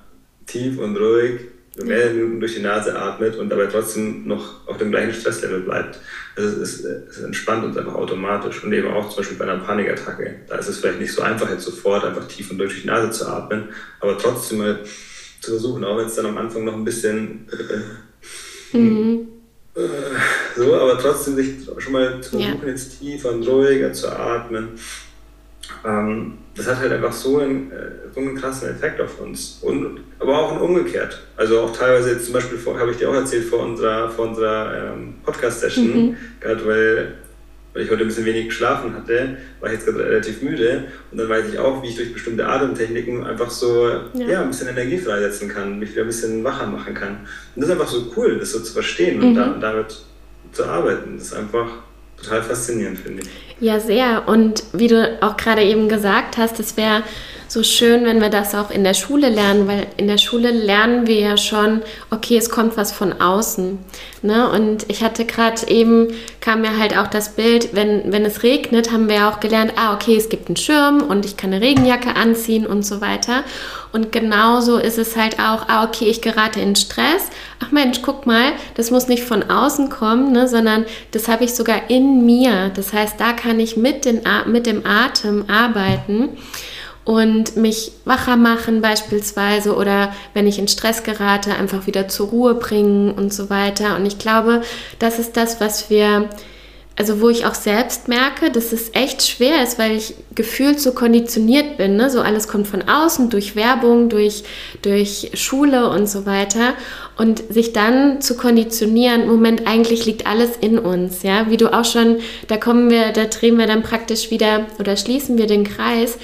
tief 0.46 0.78
und 0.78 0.96
ruhig 0.96 1.40
mehrere 1.82 2.14
Minuten 2.14 2.40
durch 2.40 2.54
die 2.54 2.62
Nase 2.62 2.96
atmet 2.96 3.36
und 3.36 3.48
dabei 3.48 3.66
trotzdem 3.66 4.26
noch 4.28 4.66
auf 4.68 4.76
dem 4.76 4.90
gleichen 4.90 5.12
Stresslevel 5.12 5.60
bleibt. 5.60 5.98
Also 6.36 6.48
es, 6.60 6.80
ist, 6.80 6.84
es 6.84 7.18
entspannt 7.20 7.64
uns 7.64 7.76
einfach 7.76 7.94
automatisch. 7.94 8.62
Und 8.64 8.72
eben 8.72 8.88
auch 8.88 9.08
zum 9.08 9.18
Beispiel 9.18 9.38
bei 9.38 9.44
einer 9.44 9.62
Panikattacke. 9.62 10.40
Da 10.48 10.56
ist 10.56 10.68
es 10.68 10.78
vielleicht 10.78 11.00
nicht 11.00 11.12
so 11.12 11.22
einfach, 11.22 11.50
jetzt 11.50 11.64
sofort 11.64 12.04
einfach 12.04 12.26
tief 12.26 12.50
und 12.50 12.58
durch 12.58 12.80
die 12.80 12.86
Nase 12.86 13.10
zu 13.10 13.28
atmen, 13.28 13.68
aber 14.00 14.18
trotzdem 14.18 14.58
mal 14.58 14.80
zu 15.40 15.50
versuchen, 15.52 15.84
auch 15.84 15.98
wenn 15.98 16.06
es 16.06 16.14
dann 16.14 16.26
am 16.26 16.38
Anfang 16.38 16.64
noch 16.64 16.74
ein 16.74 16.84
bisschen 16.84 17.46
äh, 18.72 18.76
mhm. 18.76 19.28
Äh, 19.76 19.80
so, 20.56 20.74
aber 20.74 20.98
trotzdem 20.98 21.34
sich 21.34 21.48
schon 21.78 21.92
mal 21.92 22.22
zu 22.22 22.30
versuchen, 22.30 22.62
ja. 22.62 22.68
jetzt 22.68 22.98
tiefer 22.98 23.32
und 23.32 23.46
ruhiger 23.46 23.92
zu 23.92 24.08
atmen. 24.08 24.68
Ähm, 25.84 26.38
das 26.56 26.68
hat 26.68 26.78
halt 26.78 26.92
einfach 26.92 27.12
so 27.12 27.38
einen, 27.38 27.70
äh, 27.70 28.12
so 28.14 28.20
einen 28.20 28.36
krassen 28.36 28.70
Effekt 28.70 29.00
auf 29.00 29.20
uns. 29.20 29.58
Und, 29.62 30.00
aber 30.18 30.38
auch 30.38 30.60
umgekehrt. 30.60 31.22
Also 31.36 31.60
auch 31.60 31.76
teilweise 31.76 32.12
jetzt 32.12 32.26
zum 32.26 32.34
Beispiel, 32.34 32.58
habe 32.78 32.90
ich 32.90 32.98
dir 32.98 33.10
auch 33.10 33.14
erzählt, 33.14 33.44
vor 33.44 33.60
unserer, 33.60 34.08
vor 34.10 34.28
unserer 34.28 34.92
ähm, 34.92 35.14
Podcast-Session, 35.24 35.86
mhm. 35.86 36.16
gerade 36.40 36.66
weil 36.66 37.14
weil 37.74 37.82
ich 37.82 37.90
heute 37.90 38.02
ein 38.02 38.06
bisschen 38.06 38.24
wenig 38.24 38.46
geschlafen 38.46 38.94
hatte, 38.94 39.36
war 39.60 39.68
ich 39.68 39.74
jetzt 39.74 39.86
gerade 39.86 40.04
relativ 40.04 40.42
müde 40.42 40.84
und 41.10 41.18
dann 41.18 41.28
weiß 41.28 41.48
ich 41.52 41.58
auch, 41.58 41.82
wie 41.82 41.88
ich 41.88 41.96
durch 41.96 42.12
bestimmte 42.12 42.46
Atemtechniken 42.46 43.26
einfach 43.26 43.50
so 43.50 43.88
ja. 43.88 44.26
ja 44.28 44.42
ein 44.42 44.48
bisschen 44.48 44.68
Energie 44.68 44.96
freisetzen 44.96 45.48
kann, 45.48 45.80
mich 45.80 45.90
wieder 45.90 46.02
ein 46.02 46.06
bisschen 46.06 46.44
wacher 46.44 46.66
machen 46.68 46.94
kann. 46.94 47.18
Und 47.54 47.62
das 47.62 47.64
ist 47.64 47.72
einfach 47.72 47.88
so 47.88 48.12
cool, 48.16 48.38
das 48.38 48.52
so 48.52 48.60
zu 48.60 48.72
verstehen 48.72 49.18
mhm. 49.18 49.24
und 49.24 49.34
da, 49.34 49.56
damit 49.60 50.04
zu 50.52 50.64
arbeiten. 50.64 51.16
Das 51.16 51.26
ist 51.26 51.34
einfach 51.34 51.68
total 52.24 52.42
faszinierend, 52.42 52.98
finde 52.98 53.22
ich. 53.22 53.28
Ja, 53.60 53.78
sehr. 53.80 54.28
Und 54.28 54.64
wie 54.72 54.88
du 54.88 55.18
auch 55.20 55.36
gerade 55.36 55.62
eben 55.62 55.88
gesagt 55.88 56.36
hast, 56.38 56.58
es 56.60 56.76
wäre 56.76 57.02
so 57.48 57.62
schön, 57.62 58.04
wenn 58.04 58.20
wir 58.20 58.30
das 58.30 58.54
auch 58.54 58.70
in 58.70 58.84
der 58.84 58.94
Schule 58.94 59.28
lernen, 59.28 59.68
weil 59.68 59.86
in 59.96 60.08
der 60.08 60.18
Schule 60.18 60.50
lernen 60.50 61.06
wir 61.06 61.20
ja 61.20 61.36
schon, 61.36 61.82
okay, 62.10 62.36
es 62.36 62.50
kommt 62.50 62.76
was 62.76 62.92
von 62.92 63.20
außen. 63.20 63.78
Ne? 64.22 64.50
Und 64.50 64.86
ich 64.88 65.02
hatte 65.02 65.24
gerade 65.24 65.68
eben, 65.68 66.08
kam 66.40 66.62
mir 66.62 66.78
halt 66.78 66.96
auch 66.96 67.06
das 67.06 67.30
Bild, 67.30 67.74
wenn, 67.74 68.12
wenn 68.12 68.24
es 68.24 68.42
regnet, 68.42 68.90
haben 68.90 69.08
wir 69.08 69.28
auch 69.28 69.40
gelernt, 69.40 69.74
ah, 69.76 69.94
okay, 69.94 70.16
es 70.16 70.28
gibt 70.28 70.48
einen 70.48 70.56
Schirm 70.56 71.02
und 71.02 71.26
ich 71.26 71.36
kann 71.36 71.52
eine 71.52 71.64
Regenjacke 71.64 72.16
anziehen 72.16 72.66
und 72.66 72.84
so 72.84 73.00
weiter. 73.00 73.44
Und 73.92 74.10
genauso 74.10 74.78
ist 74.78 74.98
es 74.98 75.16
halt 75.16 75.38
auch, 75.38 75.68
ah, 75.68 75.84
okay, 75.84 76.06
ich 76.06 76.20
gerate 76.20 76.60
in 76.60 76.74
Stress. 76.74 77.28
Ach 77.62 77.70
Mensch, 77.70 78.00
guck 78.02 78.26
mal, 78.26 78.52
das 78.74 78.90
muss 78.90 79.06
nicht 79.06 79.22
von 79.22 79.48
außen 79.48 79.90
kommen, 79.90 80.32
ne, 80.32 80.48
sondern 80.48 80.86
das 81.12 81.28
habe 81.28 81.44
ich 81.44 81.54
sogar 81.54 81.88
in 81.88 82.26
mir. 82.26 82.70
Das 82.74 82.92
heißt, 82.92 83.20
da 83.20 83.32
kann 83.32 83.60
ich 83.60 83.76
mit, 83.76 84.04
den, 84.04 84.22
mit 84.46 84.66
dem 84.66 84.84
Atem 84.84 85.44
arbeiten 85.48 86.30
und 87.04 87.56
mich 87.56 87.92
wacher 88.04 88.36
machen 88.36 88.80
beispielsweise 88.80 89.76
oder 89.76 90.14
wenn 90.32 90.46
ich 90.46 90.58
in 90.58 90.68
Stress 90.68 91.02
gerate, 91.02 91.54
einfach 91.54 91.86
wieder 91.86 92.08
zur 92.08 92.28
Ruhe 92.28 92.54
bringen 92.54 93.12
und 93.12 93.32
so 93.32 93.50
weiter. 93.50 93.96
Und 93.96 94.06
ich 94.06 94.18
glaube, 94.18 94.62
das 94.98 95.18
ist 95.18 95.36
das, 95.36 95.60
was 95.60 95.90
wir, 95.90 96.30
also 96.96 97.20
wo 97.20 97.28
ich 97.28 97.44
auch 97.44 97.54
selbst 97.54 98.08
merke, 98.08 98.50
dass 98.50 98.72
es 98.72 98.94
echt 98.94 99.22
schwer 99.22 99.62
ist, 99.62 99.78
weil 99.78 99.94
ich 99.94 100.14
gefühlt 100.34 100.80
so 100.80 100.92
konditioniert 100.92 101.76
bin. 101.76 101.96
Ne? 101.96 102.08
So 102.08 102.22
alles 102.22 102.48
kommt 102.48 102.68
von 102.68 102.88
außen, 102.88 103.28
durch 103.28 103.54
Werbung, 103.54 104.08
durch, 104.08 104.44
durch 104.80 105.32
Schule 105.34 105.90
und 105.90 106.08
so 106.08 106.24
weiter. 106.24 106.72
Und 107.18 107.52
sich 107.52 107.74
dann 107.74 108.22
zu 108.22 108.34
konditionieren, 108.34 109.28
Moment, 109.28 109.66
eigentlich 109.66 110.06
liegt 110.06 110.26
alles 110.26 110.56
in 110.58 110.78
uns, 110.78 111.22
ja, 111.22 111.50
wie 111.50 111.58
du 111.58 111.72
auch 111.72 111.84
schon, 111.84 112.16
da 112.48 112.56
kommen 112.56 112.90
wir, 112.90 113.12
da 113.12 113.26
drehen 113.26 113.58
wir 113.58 113.66
dann 113.66 113.82
praktisch 113.82 114.30
wieder 114.30 114.66
oder 114.78 114.96
schließen 114.96 115.36
wir 115.36 115.46
den 115.46 115.64
Kreis 115.64 116.16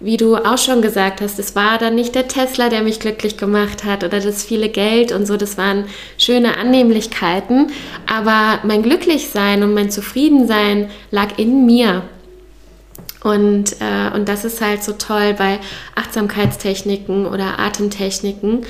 wie 0.00 0.16
du 0.16 0.36
auch 0.36 0.58
schon 0.58 0.82
gesagt 0.82 1.20
hast, 1.20 1.38
es 1.38 1.54
war 1.56 1.78
dann 1.78 1.94
nicht 1.94 2.14
der 2.14 2.28
Tesla, 2.28 2.68
der 2.68 2.82
mich 2.82 3.00
glücklich 3.00 3.36
gemacht 3.36 3.84
hat 3.84 4.04
oder 4.04 4.20
das 4.20 4.44
viele 4.44 4.68
Geld 4.68 5.12
und 5.12 5.26
so, 5.26 5.36
das 5.36 5.56
waren 5.56 5.86
schöne 6.18 6.56
Annehmlichkeiten, 6.56 7.70
aber 8.06 8.58
mein 8.64 8.82
Glücklichsein 8.82 9.62
und 9.62 9.72
mein 9.74 9.90
Zufriedensein 9.90 10.90
lag 11.10 11.38
in 11.38 11.64
mir. 11.66 12.02
Und, 13.22 13.76
äh, 13.80 14.14
und 14.14 14.28
das 14.28 14.44
ist 14.44 14.60
halt 14.60 14.84
so 14.84 14.92
toll 14.92 15.34
bei 15.38 15.58
Achtsamkeitstechniken 15.94 17.24
oder 17.26 17.58
Atemtechniken, 17.58 18.66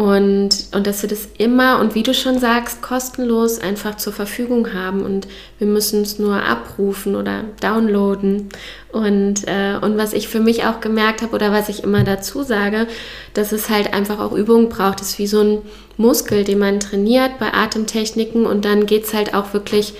und, 0.00 0.48
und 0.72 0.86
dass 0.86 1.02
wir 1.02 1.10
das 1.10 1.28
immer 1.36 1.78
und 1.78 1.94
wie 1.94 2.02
du 2.02 2.14
schon 2.14 2.38
sagst, 2.38 2.80
kostenlos 2.80 3.58
einfach 3.60 3.98
zur 3.98 4.14
Verfügung 4.14 4.72
haben 4.72 5.02
und 5.02 5.28
wir 5.58 5.66
müssen 5.66 6.00
es 6.00 6.18
nur 6.18 6.42
abrufen 6.42 7.14
oder 7.16 7.44
downloaden. 7.60 8.48
Und, 8.92 9.46
äh, 9.46 9.76
und 9.78 9.98
was 9.98 10.14
ich 10.14 10.28
für 10.28 10.40
mich 10.40 10.64
auch 10.64 10.80
gemerkt 10.80 11.20
habe 11.20 11.34
oder 11.34 11.52
was 11.52 11.68
ich 11.68 11.84
immer 11.84 12.02
dazu 12.02 12.42
sage, 12.42 12.86
dass 13.34 13.52
es 13.52 13.68
halt 13.68 13.92
einfach 13.92 14.20
auch 14.20 14.32
Übung 14.32 14.70
braucht. 14.70 15.02
Das 15.02 15.10
ist 15.10 15.18
wie 15.18 15.26
so 15.26 15.42
ein 15.42 15.58
Muskel, 15.98 16.44
den 16.44 16.60
man 16.60 16.80
trainiert 16.80 17.38
bei 17.38 17.52
Atemtechniken 17.52 18.46
und 18.46 18.64
dann 18.64 18.86
geht 18.86 19.04
es 19.04 19.12
halt 19.12 19.34
auch 19.34 19.52
wirklich 19.52 19.92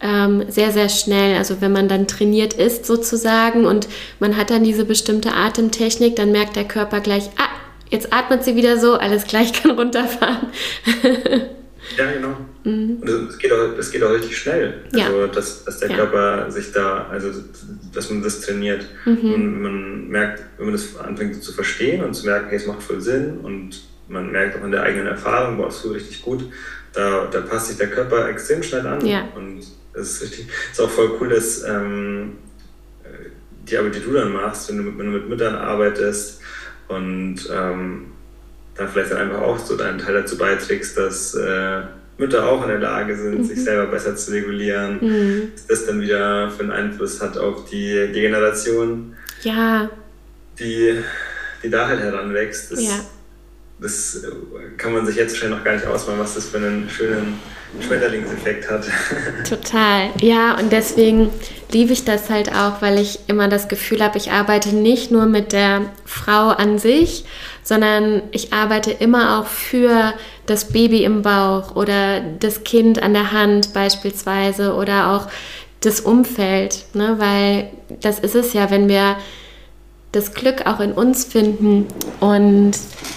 ähm, 0.00 0.44
sehr, 0.48 0.70
sehr 0.70 0.88
schnell. 0.88 1.36
Also 1.36 1.60
wenn 1.60 1.72
man 1.72 1.88
dann 1.88 2.06
trainiert 2.06 2.54
ist 2.54 2.86
sozusagen 2.86 3.66
und 3.66 3.88
man 4.20 4.36
hat 4.36 4.50
dann 4.50 4.62
diese 4.62 4.84
bestimmte 4.84 5.32
Atemtechnik, 5.32 6.14
dann 6.14 6.30
merkt 6.30 6.54
der 6.54 6.62
Körper 6.62 7.00
gleich, 7.00 7.30
ah, 7.38 7.48
jetzt 7.90 8.12
atmet 8.12 8.44
sie 8.44 8.56
wieder 8.56 8.78
so, 8.78 8.94
alles 8.94 9.26
gleich 9.26 9.52
kann 9.52 9.72
runterfahren. 9.72 10.48
ja, 11.96 12.12
genau. 12.12 12.36
Mhm. 12.64 12.98
Und 13.00 13.28
das 13.28 13.38
geht, 13.38 13.52
auch, 13.52 13.74
das 13.76 13.90
geht 13.90 14.02
auch 14.02 14.12
richtig 14.12 14.36
schnell. 14.36 14.84
Ja. 14.92 15.06
Also, 15.06 15.26
dass, 15.28 15.64
dass 15.64 15.78
der 15.78 15.90
ja. 15.90 15.96
Körper 15.96 16.50
sich 16.50 16.72
da, 16.72 17.06
also 17.10 17.30
dass 17.92 18.10
man 18.10 18.22
das 18.22 18.40
trainiert. 18.40 18.86
Mhm. 19.04 19.34
Und 19.34 19.62
man 19.62 20.08
merkt, 20.08 20.42
wenn 20.56 20.66
man 20.66 20.74
das 20.74 20.96
anfängt 20.98 21.42
zu 21.42 21.52
verstehen 21.52 22.04
und 22.04 22.14
zu 22.14 22.26
merken, 22.26 22.48
hey, 22.48 22.56
es 22.56 22.66
macht 22.66 22.82
voll 22.82 23.00
Sinn 23.00 23.38
und 23.42 23.80
man 24.08 24.30
merkt 24.30 24.58
auch 24.58 24.64
in 24.64 24.72
der 24.72 24.82
eigenen 24.82 25.06
Erfahrung, 25.06 25.56
boah, 25.56 25.68
es 25.68 25.82
tut 25.82 25.94
richtig 25.94 26.22
gut, 26.22 26.44
da, 26.92 27.26
da 27.30 27.42
passt 27.42 27.68
sich 27.68 27.76
der 27.76 27.88
Körper 27.90 28.28
extrem 28.28 28.62
schnell 28.62 28.86
an. 28.86 29.04
Ja. 29.04 29.28
Und 29.34 29.60
das 29.92 30.12
ist 30.12 30.22
richtig, 30.22 30.48
ist 30.72 30.80
auch 30.80 30.90
voll 30.90 31.12
cool, 31.20 31.28
dass 31.28 31.62
ähm, 31.64 32.38
die 33.68 33.76
Arbeit, 33.76 33.96
die 33.96 34.00
du 34.00 34.12
dann 34.12 34.32
machst, 34.32 34.68
wenn 34.68 34.78
du, 34.78 34.98
wenn 34.98 35.06
du 35.06 35.18
mit 35.18 35.28
Müttern 35.28 35.54
arbeitest, 35.54 36.40
und 36.88 37.36
ähm, 37.52 38.06
da 38.74 38.86
vielleicht 38.86 39.12
dann 39.12 39.18
einfach 39.18 39.42
auch 39.42 39.58
so 39.58 39.76
deinen 39.76 39.98
Teil 39.98 40.14
dazu 40.14 40.38
beiträgst, 40.38 40.96
dass 40.96 41.34
äh, 41.34 41.82
Mütter 42.18 42.48
auch 42.48 42.62
in 42.62 42.68
der 42.68 42.78
Lage 42.78 43.16
sind, 43.16 43.38
mhm. 43.38 43.44
sich 43.44 43.62
selber 43.62 43.86
besser 43.86 44.16
zu 44.16 44.32
regulieren, 44.32 44.98
mhm. 45.00 45.52
dass 45.54 45.66
das 45.66 45.86
dann 45.86 46.00
wieder 46.00 46.50
für 46.50 46.62
einen 46.62 46.72
Einfluss 46.72 47.20
hat 47.20 47.38
auf 47.38 47.68
die, 47.70 48.10
die 48.12 48.20
Generation, 48.20 49.14
ja. 49.42 49.90
die, 50.58 50.98
die 51.62 51.70
da 51.70 51.86
halt 51.86 52.00
heranwächst. 52.00 52.72
Das, 52.72 52.82
ja. 52.82 53.00
Das 53.80 54.22
kann 54.76 54.92
man 54.92 55.06
sich 55.06 55.16
jetzt 55.16 55.36
schon 55.36 55.50
noch 55.50 55.62
gar 55.62 55.74
nicht 55.74 55.86
ausmalen, 55.86 56.20
was 56.20 56.34
das 56.34 56.46
für 56.46 56.56
einen 56.56 56.88
schönen 56.90 57.38
Schmetterlingseffekt 57.80 58.70
hat. 58.70 58.86
Total, 59.48 60.08
ja, 60.20 60.58
und 60.58 60.72
deswegen 60.72 61.30
liebe 61.70 61.92
ich 61.92 62.04
das 62.04 62.30
halt 62.30 62.50
auch, 62.52 62.80
weil 62.80 62.98
ich 62.98 63.20
immer 63.28 63.48
das 63.48 63.68
Gefühl 63.68 64.02
habe, 64.02 64.18
ich 64.18 64.32
arbeite 64.32 64.74
nicht 64.74 65.10
nur 65.10 65.26
mit 65.26 65.52
der 65.52 65.92
Frau 66.04 66.48
an 66.48 66.78
sich, 66.78 67.24
sondern 67.62 68.22
ich 68.32 68.52
arbeite 68.52 68.90
immer 68.90 69.38
auch 69.38 69.46
für 69.46 70.14
das 70.46 70.72
Baby 70.72 71.04
im 71.04 71.22
Bauch 71.22 71.76
oder 71.76 72.20
das 72.20 72.64
Kind 72.64 73.02
an 73.02 73.12
der 73.12 73.32
Hand 73.32 73.74
beispielsweise 73.74 74.74
oder 74.74 75.12
auch 75.12 75.28
das 75.80 76.00
Umfeld, 76.00 76.86
ne? 76.94 77.16
weil 77.18 77.70
das 78.00 78.18
ist 78.18 78.34
es 78.34 78.52
ja, 78.54 78.70
wenn 78.70 78.88
wir 78.88 79.16
das 80.12 80.32
Glück 80.32 80.66
auch 80.66 80.80
in 80.80 80.92
uns 80.92 81.24
finden 81.24 81.86
und 82.20 82.72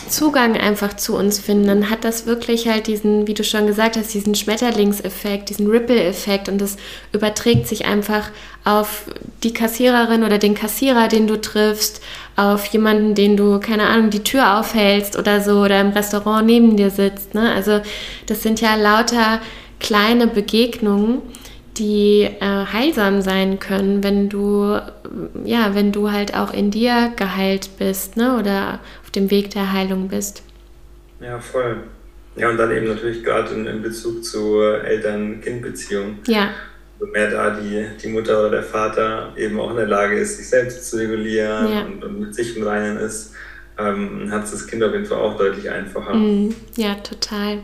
Zugang 0.10 0.58
einfach 0.58 0.94
zu 0.98 1.16
uns 1.16 1.40
finden, 1.40 1.68
dann 1.68 1.90
hat 1.90 2.04
das 2.04 2.26
wirklich 2.26 2.68
halt 2.68 2.88
diesen, 2.88 3.28
wie 3.28 3.34
du 3.34 3.46
schon 3.46 3.66
gesagt 3.66 3.96
hast, 3.96 4.14
diesen 4.14 4.36
Schmetterlingseffekt, 4.36 5.50
diesen 5.50 5.68
Ripple-Effekt 5.68 6.50
und 6.50 6.60
das 6.60 6.76
überträgt 7.14 7.68
sich 7.68 7.86
einfach 7.86 8.30
auf 8.66 9.06
die 9.44 9.54
Kassiererin 9.54 10.24
oder 10.24 10.38
den 10.38 10.54
Kassierer, 10.54 11.08
den 11.08 11.28
du 11.28 11.40
triffst, 11.40 12.02
auf 12.36 12.66
jemanden, 12.68 13.16
den 13.16 13.38
du, 13.38 13.60
keine 13.60 13.88
Ahnung, 13.88 14.10
die 14.10 14.24
Tür 14.24 14.60
aufhältst 14.60 15.18
oder 15.18 15.40
so 15.40 15.62
oder 15.62 15.80
im 15.80 15.92
Restaurant 15.92 16.46
neben 16.46 16.76
dir 16.76 16.90
sitzt. 16.90 17.34
Ne? 17.34 17.54
Also 17.54 17.80
das 18.26 18.44
sind 18.44 18.60
ja 18.60 18.76
lauter 18.76 19.40
kleine 19.80 20.28
Begegnungen 20.28 21.22
die 21.82 22.30
äh, 22.40 22.66
heilsam 22.72 23.22
sein 23.22 23.58
können, 23.60 24.04
wenn 24.04 24.30
du 24.30 24.80
ja, 25.44 25.74
wenn 25.74 25.92
du 25.92 26.12
halt 26.12 26.36
auch 26.36 26.54
in 26.54 26.70
dir 26.70 27.12
geheilt 27.16 27.72
bist, 27.80 28.18
ne, 28.18 28.38
oder 28.38 28.80
auf 29.04 29.10
dem 29.10 29.32
Weg 29.32 29.50
der 29.50 29.74
Heilung 29.74 30.08
bist. 30.08 30.44
Ja, 31.20 31.40
voll. 31.40 31.78
Ja, 32.36 32.50
und 32.50 32.58
dann 32.58 32.72
eben 32.72 32.88
natürlich 32.88 33.24
gerade 33.24 33.54
in, 33.54 33.66
in 33.66 33.82
Bezug 33.82 34.24
zu 34.24 34.62
Eltern-Kind-Beziehung. 34.62 36.20
Ja. 36.28 36.52
So 37.00 37.08
mehr 37.08 37.32
da 37.32 37.50
die, 37.50 37.86
die 38.02 38.08
Mutter 38.10 38.40
oder 38.40 38.52
der 38.52 38.64
Vater 38.64 39.34
eben 39.36 39.60
auch 39.60 39.72
in 39.72 39.78
der 39.78 39.88
Lage 39.88 40.18
ist, 40.18 40.38
sich 40.38 40.48
selbst 40.48 40.90
zu 40.90 40.98
regulieren 40.98 41.72
ja. 41.72 41.82
und, 41.82 42.04
und, 42.04 42.20
mit 42.20 42.36
sich 42.36 42.56
im 42.56 42.64
Reinen 42.64 42.98
ist, 42.98 43.34
ähm, 43.80 44.32
hat 44.32 44.44
es 44.44 44.52
das 44.52 44.68
Kind 44.68 44.84
auf 44.84 44.94
jeden 44.94 45.06
Fall 45.06 45.18
auch 45.18 45.36
deutlich 45.36 45.70
einfacher. 45.70 46.14
Mm, 46.14 46.54
ja, 46.78 46.94
total. 46.96 47.60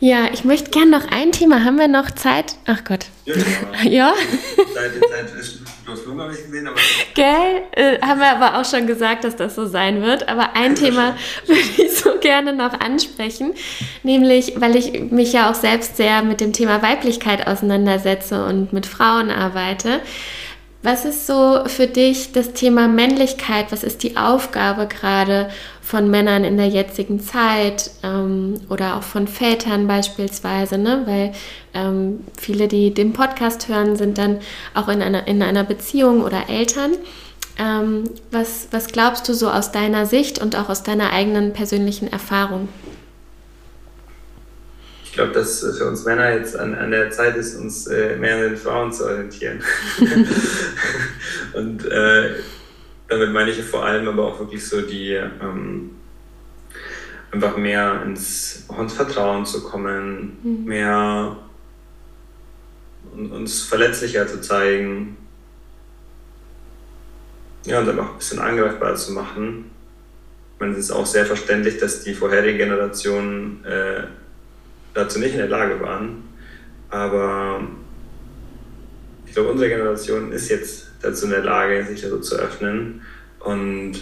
Ja, 0.00 0.28
ich 0.32 0.44
möchte 0.44 0.70
gerne 0.70 0.90
noch 0.90 1.10
ein 1.10 1.32
Thema. 1.32 1.64
Haben 1.64 1.78
wir 1.78 1.88
noch 1.88 2.10
Zeit? 2.10 2.56
Ach 2.66 2.84
Gott. 2.84 3.06
Ja, 3.24 3.34
genau. 3.34 3.90
ja. 3.90 4.14
Zeit, 4.74 4.92
Zeit 5.10 5.40
ist 5.40 5.60
bloß 5.84 6.00
habe 6.18 6.32
ich 6.32 6.44
gesehen, 6.44 6.66
aber. 6.66 6.76
Gell? 7.14 7.62
Äh, 7.72 8.00
haben 8.00 8.20
wir 8.20 8.30
aber 8.30 8.58
auch 8.58 8.64
schon 8.64 8.86
gesagt, 8.86 9.24
dass 9.24 9.36
das 9.36 9.54
so 9.54 9.66
sein 9.66 10.02
wird. 10.02 10.28
Aber 10.28 10.56
ein 10.56 10.74
Thema 10.74 11.16
würde 11.46 11.60
ich 11.60 11.98
so 11.98 12.18
gerne 12.20 12.52
noch 12.52 12.80
ansprechen. 12.80 13.54
Nämlich, 14.02 14.54
weil 14.60 14.76
ich 14.76 15.10
mich 15.10 15.32
ja 15.32 15.50
auch 15.50 15.54
selbst 15.54 15.96
sehr 15.96 16.22
mit 16.22 16.40
dem 16.40 16.52
Thema 16.52 16.82
Weiblichkeit 16.82 17.46
auseinandersetze 17.46 18.44
und 18.44 18.72
mit 18.72 18.86
Frauen 18.86 19.30
arbeite. 19.30 20.00
Was 20.82 21.06
ist 21.06 21.26
so 21.26 21.62
für 21.66 21.86
dich 21.86 22.32
das 22.32 22.52
Thema 22.52 22.88
Männlichkeit? 22.88 23.72
Was 23.72 23.84
ist 23.84 24.02
die 24.02 24.18
Aufgabe 24.18 24.86
gerade 24.86 25.48
von 25.84 26.10
Männern 26.10 26.44
in 26.44 26.56
der 26.56 26.68
jetzigen 26.68 27.20
Zeit 27.20 27.90
ähm, 28.02 28.54
oder 28.70 28.96
auch 28.96 29.02
von 29.02 29.28
Vätern 29.28 29.86
beispielsweise? 29.86 30.78
Ne? 30.78 31.02
Weil 31.04 31.32
ähm, 31.74 32.20
viele, 32.38 32.68
die 32.68 32.94
den 32.94 33.12
Podcast 33.12 33.68
hören, 33.68 33.94
sind 33.94 34.16
dann 34.16 34.40
auch 34.72 34.88
in 34.88 35.02
einer, 35.02 35.28
in 35.28 35.42
einer 35.42 35.62
Beziehung 35.62 36.22
oder 36.22 36.48
Eltern. 36.48 36.92
Ähm, 37.58 38.04
was, 38.30 38.68
was 38.70 38.88
glaubst 38.88 39.28
du 39.28 39.34
so 39.34 39.50
aus 39.50 39.72
deiner 39.72 40.06
Sicht 40.06 40.40
und 40.40 40.56
auch 40.56 40.70
aus 40.70 40.82
deiner 40.82 41.12
eigenen 41.12 41.52
persönlichen 41.52 42.10
Erfahrung? 42.10 42.68
ich 45.14 45.18
glaube, 45.18 45.32
dass 45.32 45.60
für 45.60 45.86
uns 45.86 46.04
Männer 46.04 46.34
jetzt 46.34 46.58
an, 46.58 46.74
an 46.74 46.90
der 46.90 47.08
Zeit 47.08 47.36
ist, 47.36 47.54
uns 47.54 47.86
äh, 47.86 48.16
mehr 48.16 48.34
an 48.34 48.42
den 48.42 48.56
Frauen 48.56 48.92
zu 48.92 49.04
orientieren. 49.04 49.62
und 51.52 51.86
äh, 51.86 52.30
damit 53.14 53.32
meine 53.32 53.50
ich 53.50 53.62
vor 53.62 53.84
allem 53.84 54.08
aber 54.08 54.24
auch 54.24 54.38
wirklich 54.40 54.66
so 54.66 54.82
die, 54.82 55.12
ähm, 55.12 55.90
einfach 57.30 57.56
mehr 57.56 58.02
ins, 58.04 58.64
auch 58.68 58.78
ins 58.78 58.94
Vertrauen 58.94 59.44
zu 59.44 59.64
kommen, 59.64 60.38
mhm. 60.42 60.64
mehr 60.64 61.36
uns 63.12 63.62
verletzlicher 63.62 64.26
zu 64.26 64.40
zeigen. 64.40 65.16
Ja, 67.66 67.80
und 67.80 67.86
dann 67.86 67.98
auch 68.00 68.12
ein 68.12 68.18
bisschen 68.18 68.40
angreifbar 68.40 68.94
zu 68.96 69.12
machen. 69.12 69.70
Ich 70.54 70.60
meine, 70.60 70.72
es 70.72 70.78
ist 70.78 70.90
auch 70.90 71.06
sehr 71.06 71.26
verständlich, 71.26 71.78
dass 71.78 72.02
die 72.02 72.14
vorherige 72.14 72.58
Generation 72.58 73.64
äh, 73.64 74.04
dazu 74.92 75.18
nicht 75.18 75.32
in 75.32 75.38
der 75.38 75.48
Lage 75.48 75.80
waren. 75.80 76.24
Aber 76.90 77.66
ich 79.26 79.32
glaube, 79.32 79.50
unsere 79.50 79.70
Generation 79.70 80.30
ist 80.30 80.48
jetzt 80.50 80.83
dazu 81.04 81.26
in 81.26 81.32
der 81.32 81.44
Lage, 81.44 81.84
sich 81.84 82.02
so 82.02 82.18
zu 82.18 82.36
öffnen. 82.36 83.02
Und 83.40 83.94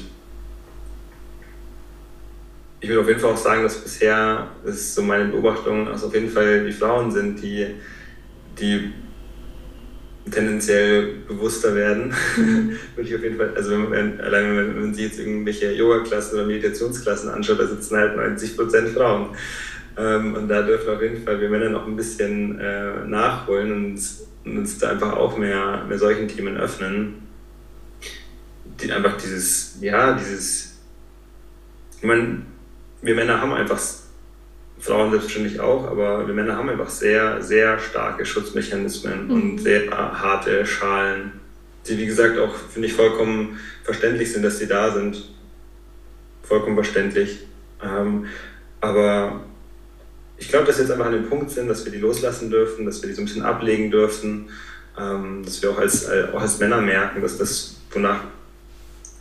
ich 2.81 2.89
würde 2.89 3.01
auf 3.01 3.09
jeden 3.09 3.21
Fall 3.21 3.31
auch 3.31 3.37
sagen, 3.37 3.63
dass 3.63 3.79
bisher, 3.79 4.49
das 4.65 4.77
ist 4.77 4.95
so 4.95 5.03
meine 5.03 5.27
Beobachtung, 5.27 5.87
dass 5.87 6.03
auf 6.03 6.15
jeden 6.15 6.31
Fall 6.31 6.65
die 6.65 6.73
Frauen 6.73 7.11
sind, 7.11 7.41
die, 7.43 7.67
die 8.59 8.93
tendenziell 10.31 11.15
bewusster 11.29 11.75
werden. 11.75 12.13
Würde 12.97 13.09
ich 13.09 13.15
auf 13.15 13.23
jeden 13.23 13.37
Fall, 13.37 13.53
also 13.55 13.71
wenn 13.73 13.89
man, 13.89 14.21
allein 14.21 14.57
wenn 14.57 14.81
man, 14.81 14.95
sich 14.95 15.05
jetzt 15.05 15.19
irgendwelche 15.19 15.73
Yoga-Klassen 15.73 16.37
oder 16.37 16.47
Meditationsklassen 16.47 17.31
anschaut, 17.31 17.61
da 17.61 17.67
sitzen 17.67 17.97
halt 17.97 18.17
90 18.17 18.57
Prozent 18.57 18.89
Frauen. 18.91 19.29
Ähm, 19.97 20.35
und 20.35 20.49
da 20.49 20.63
dürfen 20.63 20.89
auf 20.91 21.03
jeden 21.03 21.23
Fall 21.23 21.41
wir 21.41 21.51
Männer 21.51 21.69
noch 21.69 21.87
ein 21.87 21.97
bisschen 21.97 22.59
äh, 22.59 23.05
nachholen 23.07 23.73
und, 23.73 24.01
und, 24.45 24.59
uns 24.59 24.79
da 24.79 24.91
einfach 24.91 25.13
auch 25.13 25.37
mehr, 25.37 25.85
mehr 25.89 25.99
solchen 25.99 26.29
Themen 26.29 26.57
öffnen. 26.57 27.27
Die 28.81 28.93
einfach 28.93 29.17
dieses, 29.17 29.77
ja, 29.81 30.13
dieses, 30.15 30.79
ich 31.99 32.05
meine, 32.05 32.43
wir 33.01 33.15
Männer 33.15 33.41
haben 33.41 33.53
einfach, 33.53 33.81
Frauen 34.79 35.11
selbstverständlich 35.11 35.61
auch, 35.61 35.87
aber 35.87 36.27
wir 36.27 36.35
Männer 36.35 36.57
haben 36.57 36.69
einfach 36.69 36.89
sehr, 36.89 37.41
sehr 37.41 37.79
starke 37.79 38.27
Schutzmechanismen 38.27 39.27
mhm. 39.27 39.31
und 39.31 39.59
sehr 39.59 39.91
harte 39.91 40.67
Schalen, 40.67 41.41
die, 41.87 41.99
wie 41.99 42.07
gesagt, 42.07 42.39
auch, 42.39 42.55
finde 42.55 42.89
ich, 42.89 42.95
vollkommen 42.95 43.59
verständlich 43.85 44.33
sind, 44.33 44.43
dass 44.43 44.59
sie 44.59 44.67
da 44.67 44.93
sind. 44.93 45.29
Vollkommen 46.43 46.77
verständlich. 46.77 47.41
Ähm, 47.83 48.27
aber 48.81 49.45
ich 50.43 50.49
glaube, 50.49 50.67
dass 50.67 50.77
wir 50.77 50.83
jetzt 50.83 50.91
einfach 50.91 51.07
an 51.07 51.13
dem 51.13 51.29
Punkt 51.29 51.53
sind, 51.53 51.69
dass 51.69 51.85
wir 51.85 51.93
die 51.93 51.99
loslassen 51.99 52.51
dürfen, 52.51 52.85
dass 52.85 53.01
wir 53.01 53.09
die 53.09 53.15
so 53.15 53.23
ein 53.23 53.27
bisschen 53.27 53.45
ablegen 53.45 53.93
dürfen, 53.93 54.51
ähm, 54.99 55.45
dass 55.45 55.63
wir 55.63 55.71
auch 55.71 55.79
als, 55.79 56.09
äh, 56.09 56.27
auch 56.33 56.41
als 56.41 56.59
Männer 56.59 56.81
merken, 56.81 57.23
dass 57.23 57.39
das, 57.39 57.77
wonach, 57.93 58.25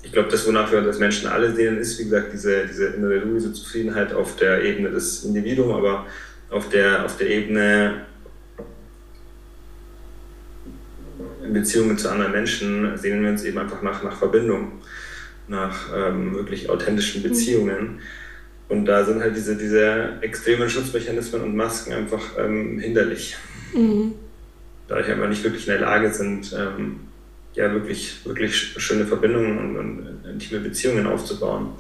ich 0.02 0.12
glaube, 0.12 0.30
das, 0.30 0.48
wonach 0.48 0.72
wir 0.72 0.80
uns 0.80 0.88
als 0.88 0.98
Menschen 0.98 1.28
alle 1.28 1.54
sehen, 1.54 1.78
ist, 1.78 2.00
wie 2.00 2.06
gesagt, 2.06 2.34
diese, 2.34 2.66
diese 2.66 2.88
innere 2.88 3.22
Ruhe, 3.22 3.36
diese 3.36 3.54
Zufriedenheit 3.54 4.14
auf 4.14 4.36
der 4.38 4.64
Ebene 4.64 4.90
des 4.90 5.24
Individuums, 5.24 5.76
aber 5.76 6.08
auf 6.50 6.70
der, 6.70 7.06
auf 7.06 7.16
der 7.18 7.30
Ebene 7.30 8.08
in 11.44 11.54
Beziehungen 11.54 12.00
zu 12.00 12.10
anderen 12.10 12.32
Menschen 12.32 12.98
sehen 12.98 13.22
wir 13.22 13.30
uns 13.30 13.44
eben 13.44 13.60
einfach 13.60 13.84
nach, 13.84 14.02
nach 14.02 14.18
Verbindung, 14.18 14.82
nach 15.48 15.96
ähm, 15.96 16.34
wirklich 16.34 16.68
authentischen 16.68 17.22
Beziehungen. 17.22 17.98
Mhm 17.98 18.00
und 18.72 18.86
da 18.86 19.04
sind 19.04 19.22
halt 19.22 19.36
diese, 19.36 19.58
diese 19.58 20.14
extremen 20.22 20.70
Schutzmechanismen 20.70 21.42
und 21.42 21.58
Masken 21.58 21.92
einfach 21.92 22.22
ähm, 22.40 22.80
hinderlich. 22.80 23.36
Mhm. 23.74 24.14
Da 24.88 25.02
ich 25.02 25.08
einfach 25.08 25.28
nicht 25.28 25.44
wirklich 25.44 25.68
in 25.68 25.74
der 25.74 25.82
Lage 25.82 26.10
sind, 26.14 26.56
ähm, 26.58 27.02
ja, 27.54 27.70
wirklich, 27.74 28.26
wirklich 28.26 28.56
schöne 28.78 29.06
Verbindungen 29.06 29.58
und, 29.58 29.78
und 29.78 30.26
intime 30.26 30.62
Beziehungen 30.62 31.06
aufzubauen. 31.06 31.74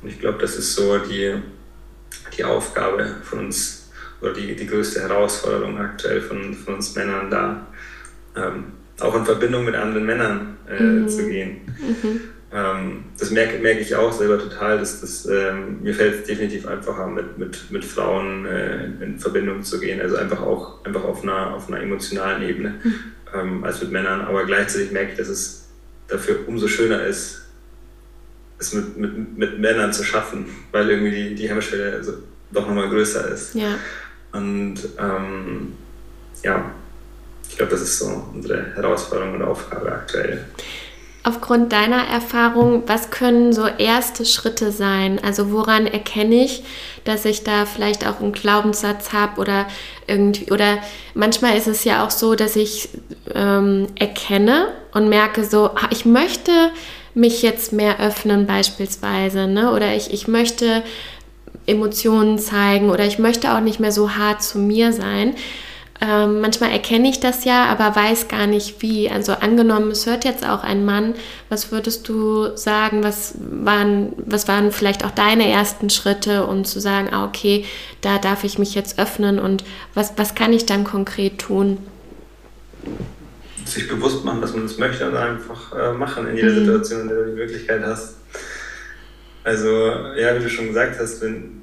Und 0.00 0.08
ich 0.08 0.18
glaube, 0.18 0.38
das 0.38 0.56
ist 0.56 0.74
so 0.74 0.96
die, 0.96 1.34
die 2.34 2.44
Aufgabe 2.44 3.16
von 3.22 3.40
uns 3.40 3.90
oder 4.22 4.32
die, 4.32 4.56
die 4.56 4.66
größte 4.66 5.02
Herausforderung 5.02 5.76
aktuell 5.76 6.22
von, 6.22 6.54
von 6.54 6.76
uns 6.76 6.94
Männern 6.94 7.30
da, 7.30 7.66
ähm, 8.36 8.72
auch 9.00 9.14
in 9.14 9.26
Verbindung 9.26 9.66
mit 9.66 9.74
anderen 9.74 10.06
Männern 10.06 10.56
äh, 10.66 10.82
mhm. 10.82 11.08
zu 11.10 11.28
gehen. 11.28 11.60
Mhm. 11.78 12.20
Ähm, 12.56 13.04
das 13.18 13.30
merke, 13.30 13.58
merke 13.58 13.80
ich 13.80 13.94
auch 13.94 14.10
selber 14.10 14.38
total, 14.38 14.78
dass 14.78 15.02
das, 15.02 15.26
ähm, 15.26 15.82
mir 15.82 15.92
fällt 15.92 16.20
es 16.20 16.26
definitiv 16.26 16.66
einfacher, 16.66 17.06
mit, 17.06 17.36
mit, 17.36 17.70
mit 17.70 17.84
Frauen 17.84 18.46
äh, 18.46 18.86
in 19.02 19.18
Verbindung 19.18 19.62
zu 19.62 19.78
gehen. 19.78 20.00
Also 20.00 20.16
einfach 20.16 20.40
auch 20.40 20.82
einfach 20.86 21.04
auf 21.04 21.22
einer, 21.22 21.54
auf 21.54 21.68
einer 21.68 21.82
emotionalen 21.82 22.42
Ebene 22.48 22.80
mhm. 22.82 22.94
ähm, 23.34 23.64
als 23.64 23.82
mit 23.82 23.92
Männern. 23.92 24.22
Aber 24.22 24.46
gleichzeitig 24.46 24.90
merke 24.90 25.12
ich, 25.12 25.18
dass 25.18 25.28
es 25.28 25.68
dafür 26.08 26.38
umso 26.46 26.66
schöner 26.66 27.04
ist, 27.04 27.42
es 28.58 28.72
mit, 28.72 28.96
mit, 28.96 29.36
mit 29.36 29.58
Männern 29.58 29.92
zu 29.92 30.02
schaffen, 30.02 30.46
weil 30.72 30.88
irgendwie 30.88 31.10
die, 31.10 31.34
die 31.34 31.50
Hemmschwelle 31.50 31.92
also 31.92 32.14
doch 32.52 32.66
nochmal 32.66 32.88
größer 32.88 33.28
ist. 33.28 33.54
Ja. 33.54 33.74
Und 34.32 34.76
ähm, 34.98 35.74
ja, 36.42 36.70
ich 37.50 37.56
glaube, 37.58 37.72
das 37.72 37.82
ist 37.82 37.98
so 37.98 38.30
unsere 38.32 38.74
Herausforderung 38.74 39.34
und 39.34 39.42
Aufgabe 39.42 39.92
aktuell. 39.92 40.46
Aufgrund 41.26 41.72
deiner 41.72 42.04
Erfahrung, 42.06 42.84
was 42.86 43.10
können 43.10 43.52
so 43.52 43.66
erste 43.66 44.24
Schritte 44.24 44.70
sein? 44.70 45.20
Also 45.22 45.50
woran 45.50 45.86
erkenne 45.86 46.36
ich, 46.44 46.62
dass 47.02 47.24
ich 47.24 47.42
da 47.42 47.66
vielleicht 47.66 48.06
auch 48.06 48.20
einen 48.20 48.32
Glaubenssatz 48.32 49.12
habe 49.12 49.40
oder 49.40 49.66
irgendwie, 50.06 50.52
oder 50.52 50.78
manchmal 51.14 51.56
ist 51.56 51.66
es 51.66 51.82
ja 51.82 52.04
auch 52.04 52.10
so, 52.10 52.36
dass 52.36 52.54
ich 52.54 52.90
ähm, 53.34 53.88
erkenne 53.98 54.68
und 54.92 55.08
merke 55.08 55.44
so, 55.44 55.70
ah, 55.70 55.88
ich 55.90 56.04
möchte 56.04 56.52
mich 57.14 57.42
jetzt 57.42 57.72
mehr 57.72 57.98
öffnen 57.98 58.46
beispielsweise, 58.46 59.48
ne? 59.48 59.72
oder 59.72 59.96
ich, 59.96 60.12
ich 60.12 60.28
möchte 60.28 60.84
Emotionen 61.66 62.38
zeigen 62.38 62.90
oder 62.90 63.04
ich 63.04 63.18
möchte 63.18 63.52
auch 63.52 63.60
nicht 63.60 63.80
mehr 63.80 63.90
so 63.90 64.14
hart 64.14 64.44
zu 64.44 64.58
mir 64.58 64.92
sein. 64.92 65.34
Ähm, 66.00 66.40
manchmal 66.40 66.72
erkenne 66.72 67.08
ich 67.08 67.20
das 67.20 67.44
ja, 67.44 67.64
aber 67.66 67.96
weiß 67.96 68.28
gar 68.28 68.46
nicht 68.46 68.82
wie. 68.82 69.08
Also 69.08 69.32
angenommen, 69.32 69.90
es 69.90 70.06
hört 70.06 70.24
jetzt 70.24 70.46
auch 70.46 70.62
ein 70.62 70.84
Mann, 70.84 71.14
was 71.48 71.72
würdest 71.72 72.08
du 72.08 72.54
sagen, 72.56 73.02
was 73.02 73.34
waren, 73.38 74.12
was 74.18 74.46
waren 74.46 74.72
vielleicht 74.72 75.04
auch 75.04 75.10
deine 75.10 75.50
ersten 75.50 75.88
Schritte, 75.88 76.46
um 76.46 76.64
zu 76.64 76.80
sagen, 76.80 77.08
ah, 77.12 77.24
okay, 77.24 77.64
da 78.02 78.18
darf 78.18 78.44
ich 78.44 78.58
mich 78.58 78.74
jetzt 78.74 78.98
öffnen 78.98 79.38
und 79.38 79.64
was, 79.94 80.12
was 80.16 80.34
kann 80.34 80.52
ich 80.52 80.66
dann 80.66 80.84
konkret 80.84 81.38
tun? 81.38 81.78
Sich 83.64 83.88
bewusst 83.88 84.24
machen, 84.24 84.42
dass 84.42 84.52
man 84.52 84.64
das 84.64 84.78
möchte 84.78 85.08
und 85.08 85.16
einfach 85.16 85.72
äh, 85.76 85.92
machen 85.92 86.28
in 86.28 86.36
jeder 86.36 86.52
mhm. 86.52 86.58
Situation, 86.58 87.00
in 87.02 87.08
der 87.08 87.18
du 87.18 87.30
die 87.30 87.36
Möglichkeit 87.36 87.82
hast. 87.84 88.16
Also, 89.44 89.68
ja, 90.16 90.36
wie 90.36 90.42
du 90.42 90.50
schon 90.50 90.68
gesagt 90.68 90.98
hast, 91.00 91.22
wenn, 91.22 91.62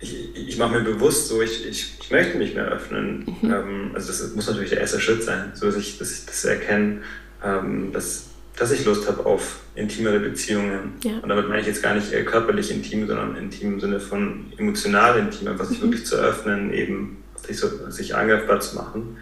ich, 0.00 0.34
ich 0.34 0.58
mache 0.58 0.78
mir 0.78 0.80
bewusst 0.80 1.28
so, 1.28 1.42
ich, 1.42 1.66
ich, 1.66 1.94
ich 2.00 2.10
möchte 2.10 2.38
mich 2.38 2.54
mehr 2.54 2.66
öffnen. 2.66 3.36
Mhm. 3.40 3.52
Ähm, 3.52 3.90
also 3.94 4.08
das 4.08 4.34
muss 4.34 4.48
natürlich 4.48 4.70
der 4.70 4.80
erste 4.80 5.00
Schritt 5.00 5.22
sein, 5.22 5.52
so 5.54 5.66
dass 5.66 5.76
ich, 5.76 5.98
dass 5.98 6.12
ich 6.12 6.26
das 6.26 6.44
erkenne, 6.44 7.02
ähm, 7.44 7.92
dass, 7.92 8.28
dass 8.56 8.72
ich 8.72 8.84
Lust 8.84 9.06
habe 9.06 9.24
auf 9.26 9.60
intimere 9.74 10.18
Beziehungen. 10.18 10.94
Ja. 11.04 11.18
Und 11.18 11.28
damit 11.28 11.48
meine 11.48 11.60
ich 11.60 11.66
jetzt 11.66 11.82
gar 11.82 11.94
nicht 11.94 12.10
körperlich 12.26 12.70
intim, 12.70 13.06
sondern 13.06 13.36
intim 13.36 13.74
im 13.74 13.80
Sinne 13.80 14.00
von 14.00 14.52
emotional 14.56 15.18
intim, 15.18 15.48
einfach 15.48 15.66
sich 15.66 15.78
mhm. 15.78 15.84
wirklich 15.84 16.06
zu 16.06 16.16
öffnen, 16.16 16.72
eben 16.72 17.18
sich, 17.46 17.58
so, 17.58 17.68
sich 17.90 18.14
angreifbar 18.14 18.60
zu 18.60 18.76
machen. 18.76 19.18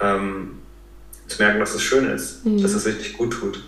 Ähm, 0.00 0.52
zu 1.26 1.42
merken, 1.42 1.60
dass 1.60 1.74
es 1.74 1.82
schön 1.82 2.08
ist, 2.08 2.44
mhm. 2.44 2.62
dass 2.62 2.74
es 2.74 2.86
richtig 2.86 3.16
gut 3.16 3.32
tut. 3.32 3.62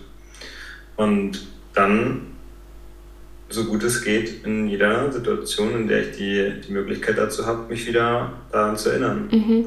Und 0.95 1.47
dann 1.73 2.32
so 3.53 3.65
gut 3.65 3.83
es 3.83 4.01
geht, 4.01 4.45
in 4.45 4.67
jeder 4.67 5.11
Situation, 5.11 5.75
in 5.75 5.87
der 5.87 6.09
ich 6.09 6.17
die, 6.17 6.53
die 6.67 6.71
Möglichkeit 6.71 7.17
dazu 7.17 7.45
habe, 7.45 7.69
mich 7.69 7.85
wieder 7.85 8.33
daran 8.51 8.77
zu 8.77 8.89
erinnern. 8.89 9.29
Mhm. 9.31 9.65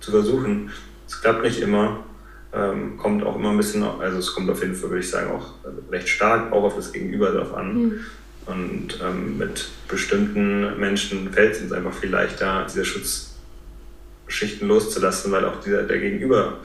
Zu 0.00 0.10
versuchen. 0.10 0.70
Es 1.06 1.20
klappt 1.20 1.42
nicht 1.42 1.60
immer, 1.60 2.04
ähm, 2.52 2.96
kommt 2.96 3.22
auch 3.24 3.36
immer 3.36 3.50
ein 3.50 3.58
bisschen, 3.58 3.82
also 3.82 4.18
es 4.18 4.32
kommt 4.32 4.48
auf 4.48 4.62
jeden 4.62 4.74
Fall, 4.74 4.90
würde 4.90 5.04
ich 5.04 5.10
sagen, 5.10 5.30
auch 5.30 5.54
recht 5.90 6.08
stark 6.08 6.50
auch 6.52 6.64
auf 6.64 6.76
das 6.76 6.92
Gegenüber 6.92 7.30
drauf 7.30 7.54
an. 7.54 7.74
Mhm. 7.74 8.00
Und 8.46 9.00
ähm, 9.02 9.38
mit 9.38 9.68
bestimmten 9.88 10.78
Menschen 10.78 11.32
fällt 11.32 11.56
es 11.56 11.62
uns 11.62 11.72
einfach 11.72 11.94
viel 11.94 12.10
leichter, 12.10 12.66
diese 12.68 12.84
Schutzschichten 12.84 14.68
loszulassen, 14.68 15.30
weil 15.32 15.44
auch 15.44 15.60
dieser, 15.60 15.82
der 15.82 15.98
Gegenüber 15.98 16.60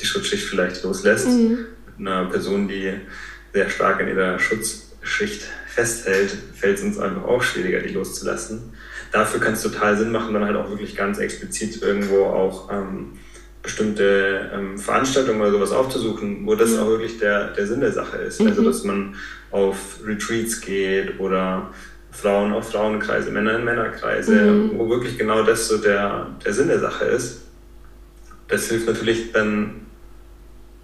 die 0.00 0.06
Schutzschicht 0.06 0.44
vielleicht 0.44 0.82
loslässt. 0.82 1.28
Mhm. 1.28 1.66
Mit 1.86 2.08
einer 2.08 2.26
Person, 2.26 2.68
die 2.68 2.94
sehr 3.58 3.70
stark 3.70 4.00
in 4.00 4.08
ihrer 4.08 4.38
Schutzschicht 4.38 5.42
festhält, 5.66 6.30
fällt 6.54 6.78
es 6.78 6.84
uns 6.84 6.98
einfach 6.98 7.24
auch 7.24 7.42
schwieriger, 7.42 7.80
die 7.80 7.92
loszulassen. 7.92 8.72
Dafür 9.10 9.40
kann 9.40 9.54
es 9.54 9.62
total 9.62 9.96
Sinn 9.96 10.12
machen, 10.12 10.32
dann 10.32 10.44
halt 10.44 10.56
auch 10.56 10.70
wirklich 10.70 10.94
ganz 10.94 11.18
explizit 11.18 11.82
irgendwo 11.82 12.24
auch 12.26 12.70
ähm, 12.70 13.18
bestimmte 13.62 14.50
ähm, 14.54 14.78
Veranstaltungen 14.78 15.40
oder 15.40 15.50
sowas 15.50 15.72
aufzusuchen, 15.72 16.46
wo 16.46 16.54
das 16.54 16.70
mhm. 16.70 16.78
auch 16.78 16.88
wirklich 16.88 17.18
der, 17.18 17.48
der 17.48 17.66
Sinn 17.66 17.80
der 17.80 17.92
Sache 17.92 18.18
ist. 18.18 18.40
Also, 18.40 18.44
mhm. 18.44 18.50
Also, 18.50 18.62
dass 18.64 18.84
man 18.84 19.16
auf 19.50 19.98
Retreats 20.04 20.60
geht 20.60 21.18
oder 21.18 21.70
Frauen 22.12 22.52
auf 22.52 22.70
Frauenkreise, 22.70 23.30
Männer 23.32 23.56
in 23.56 23.64
Männerkreise, 23.64 24.34
mhm. 24.34 24.78
wo 24.78 24.88
wirklich 24.88 25.18
genau 25.18 25.42
das 25.42 25.66
so 25.66 25.78
der, 25.78 26.28
der 26.44 26.52
Sinn 26.52 26.68
der 26.68 26.78
Sache 26.78 27.06
ist. 27.06 27.42
Das 28.46 28.68
hilft 28.68 28.86
natürlich 28.86 29.32
dann, 29.32 29.86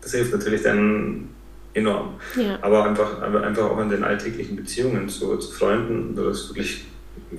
das 0.00 0.12
hilft 0.12 0.32
natürlich 0.32 0.62
dann 0.62 1.33
enorm. 1.74 2.14
Ja. 2.36 2.58
Aber 2.62 2.84
einfach, 2.84 3.20
einfach 3.20 3.64
auch 3.64 3.80
in 3.80 3.90
den 3.90 4.04
alltäglichen 4.04 4.56
Beziehungen 4.56 5.08
zu, 5.08 5.36
zu 5.36 5.52
Freunden, 5.52 6.16
das 6.16 6.48
wirklich 6.48 6.86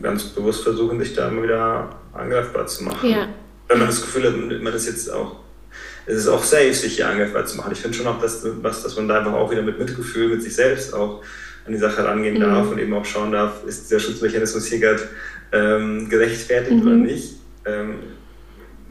ganz 0.01 0.25
bewusst 0.25 0.63
versuchen, 0.63 0.99
sich 0.99 1.13
da 1.13 1.29
immer 1.29 1.43
wieder 1.43 1.89
angreifbar 2.13 2.67
zu 2.67 2.83
machen. 2.83 3.09
Ja. 3.09 3.27
Wenn 3.67 3.79
man 3.79 3.87
das 3.87 4.01
Gefühl 4.01 4.25
hat, 4.25 4.61
man 4.61 4.73
ist 4.73 4.87
jetzt 4.87 5.11
auch, 5.11 5.37
es 6.05 6.17
ist 6.17 6.27
auch 6.27 6.43
safe, 6.43 6.73
sich 6.73 6.97
hier 6.97 7.09
angreifbar 7.09 7.45
zu 7.45 7.57
machen. 7.57 7.71
Ich 7.71 7.79
finde 7.79 7.97
schon 7.97 8.07
auch, 8.07 8.21
dass, 8.21 8.45
was, 8.61 8.83
dass 8.83 8.95
man 8.95 9.07
da 9.07 9.19
einfach 9.19 9.33
auch 9.33 9.49
wieder 9.49 9.63
mit 9.63 9.79
Mitgefühl, 9.79 10.29
mit 10.29 10.43
sich 10.43 10.55
selbst 10.55 10.93
auch 10.93 11.23
an 11.65 11.73
die 11.73 11.79
Sache 11.79 12.05
rangehen 12.05 12.35
mhm. 12.35 12.41
darf 12.41 12.71
und 12.71 12.77
eben 12.77 12.93
auch 12.93 13.05
schauen 13.05 13.31
darf, 13.31 13.63
ist 13.65 13.85
dieser 13.85 13.99
Schutzmechanismus 13.99 14.67
hier 14.67 14.79
gerade 14.79 15.01
ähm, 15.51 16.09
gerechtfertigt 16.09 16.75
mhm. 16.75 16.87
oder 16.87 16.95
nicht. 16.95 17.37
Ähm, 17.65 17.95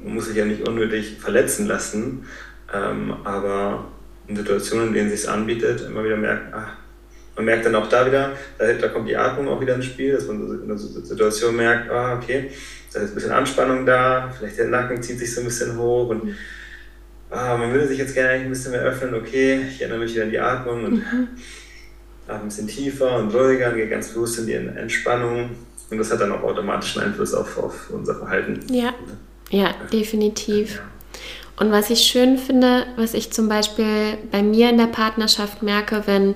man 0.03 0.15
muss 0.15 0.27
sich 0.27 0.37
ja 0.37 0.45
nicht 0.45 0.67
unnötig 0.67 1.19
verletzen 1.21 1.67
lassen, 1.67 2.27
ähm, 2.75 3.15
aber 3.25 3.87
in 4.27 4.37
Situationen, 4.37 4.89
in 4.89 4.95
denen 4.95 5.11
es 5.11 5.23
sich 5.23 5.31
anbietet, 5.31 5.83
immer 5.83 6.05
wieder 6.05 6.17
merkt, 6.17 6.55
ach, 6.55 6.73
man 7.37 7.45
merkt 7.47 7.67
dann 7.67 7.75
auch 7.75 7.89
da 7.89 8.07
wieder, 8.07 8.33
da, 8.59 8.73
da, 8.73 8.89
kommt 8.89 9.09
die 9.09 9.17
Atmung 9.17 9.49
auch 9.49 9.61
wieder 9.61 9.75
ins 9.75 9.87
Spiel, 9.87 10.13
dass 10.13 10.27
man 10.27 10.37
in 10.63 10.65
einer 10.65 10.79
Situation 10.79 11.57
merkt, 11.57 11.91
ah, 11.91 12.17
okay, 12.17 12.51
da 12.93 13.01
ist 13.01 13.11
ein 13.11 13.15
bisschen 13.15 13.33
Anspannung 13.33 13.85
da, 13.85 14.33
vielleicht 14.37 14.59
der 14.59 14.69
Nacken 14.69 15.03
zieht 15.03 15.19
sich 15.19 15.35
so 15.35 15.41
ein 15.41 15.47
bisschen 15.47 15.77
hoch 15.77 16.11
und 16.11 16.35
ah, 17.31 17.57
man 17.57 17.73
würde 17.73 17.89
sich 17.89 17.99
jetzt 17.99 18.15
gerne 18.15 18.45
ein 18.45 18.49
bisschen 18.49 18.71
mehr 18.71 18.83
öffnen, 18.83 19.15
okay, 19.15 19.67
ich 19.69 19.81
erinnere 19.81 19.99
mich 19.99 20.15
wieder 20.15 20.25
an 20.25 20.31
die 20.31 20.39
Atmung 20.39 20.85
und 20.85 20.95
mhm. 20.95 21.29
ein 22.29 22.45
bisschen 22.45 22.69
tiefer 22.69 23.17
und 23.17 23.35
ruhiger 23.35 23.71
und 23.71 23.77
gehe 23.77 23.89
ganz 23.89 24.09
bewusst 24.11 24.39
in 24.39 24.47
die 24.47 24.55
Entspannung 24.55 25.51
und 25.91 25.99
das 25.99 26.13
hat 26.13 26.21
dann 26.21 26.33
auch 26.33 26.43
automatischen 26.43 27.03
Einfluss 27.03 27.35
auf, 27.35 27.59
auf 27.59 27.91
unser 27.91 28.15
Verhalten. 28.15 28.61
Ja, 28.73 28.95
ja, 29.51 29.75
definitiv. 29.93 30.77
Ja. 30.77 30.81
Und 31.57 31.71
was 31.71 31.91
ich 31.91 32.01
schön 32.01 32.39
finde, 32.39 32.87
was 32.97 33.15
ich 33.15 33.33
zum 33.33 33.49
Beispiel 33.49 34.19
bei 34.33 34.43
mir 34.43 34.71
in 34.71 34.79
der 34.79 34.87
Partnerschaft 34.87 35.63
merke, 35.63 36.03
wenn 36.07 36.35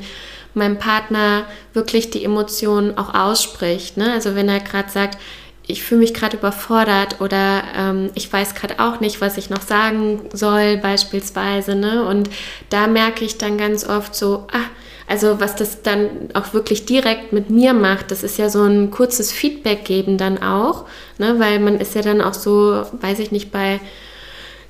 mein 0.55 0.79
Partner 0.79 1.45
wirklich 1.73 2.11
die 2.11 2.25
Emotionen 2.25 2.97
auch 2.97 3.15
ausspricht. 3.15 3.97
Ne? 3.97 4.13
Also 4.13 4.35
wenn 4.35 4.49
er 4.49 4.61
gerade 4.61 4.91
sagt, 4.91 5.19
ich 5.67 5.83
fühle 5.83 6.01
mich 6.01 6.15
gerade 6.15 6.37
überfordert 6.37 7.21
oder 7.21 7.63
ähm, 7.77 8.11
ich 8.15 8.33
weiß 8.33 8.55
gerade 8.55 8.81
auch 8.81 9.01
nicht, 9.01 9.21
was 9.21 9.37
ich 9.37 9.51
noch 9.51 9.61
sagen 9.61 10.23
soll, 10.33 10.79
beispielsweise. 10.79 11.75
Ne? 11.75 12.05
Und 12.05 12.31
da 12.71 12.87
merke 12.87 13.25
ich 13.25 13.39
dann 13.39 13.59
ganz 13.59 13.87
oft 13.87 14.15
so, 14.15 14.47
ah, 14.53 14.65
also 15.07 15.41
was 15.41 15.57
das 15.57 15.83
dann 15.83 16.09
auch 16.35 16.55
wirklich 16.55 16.87
direkt 16.87 17.33
mit 17.33 17.51
mir 17.51 17.75
macht, 17.75 18.11
das 18.11 18.23
ist 18.23 18.39
ja 18.39 18.49
so 18.49 18.63
ein 18.63 18.91
kurzes 18.91 19.33
Feedback 19.33 19.85
geben 19.85 20.17
dann 20.17 20.43
auch, 20.43 20.87
ne? 21.19 21.39
weil 21.39 21.61
man 21.61 21.81
ist 21.81 21.95
ja 21.95 22.03
dann 22.03 22.21
auch 22.21 22.35
so, 22.35 22.85
weiß 22.93 23.19
ich 23.19 23.31
nicht, 23.31 23.51
bei 23.51 23.81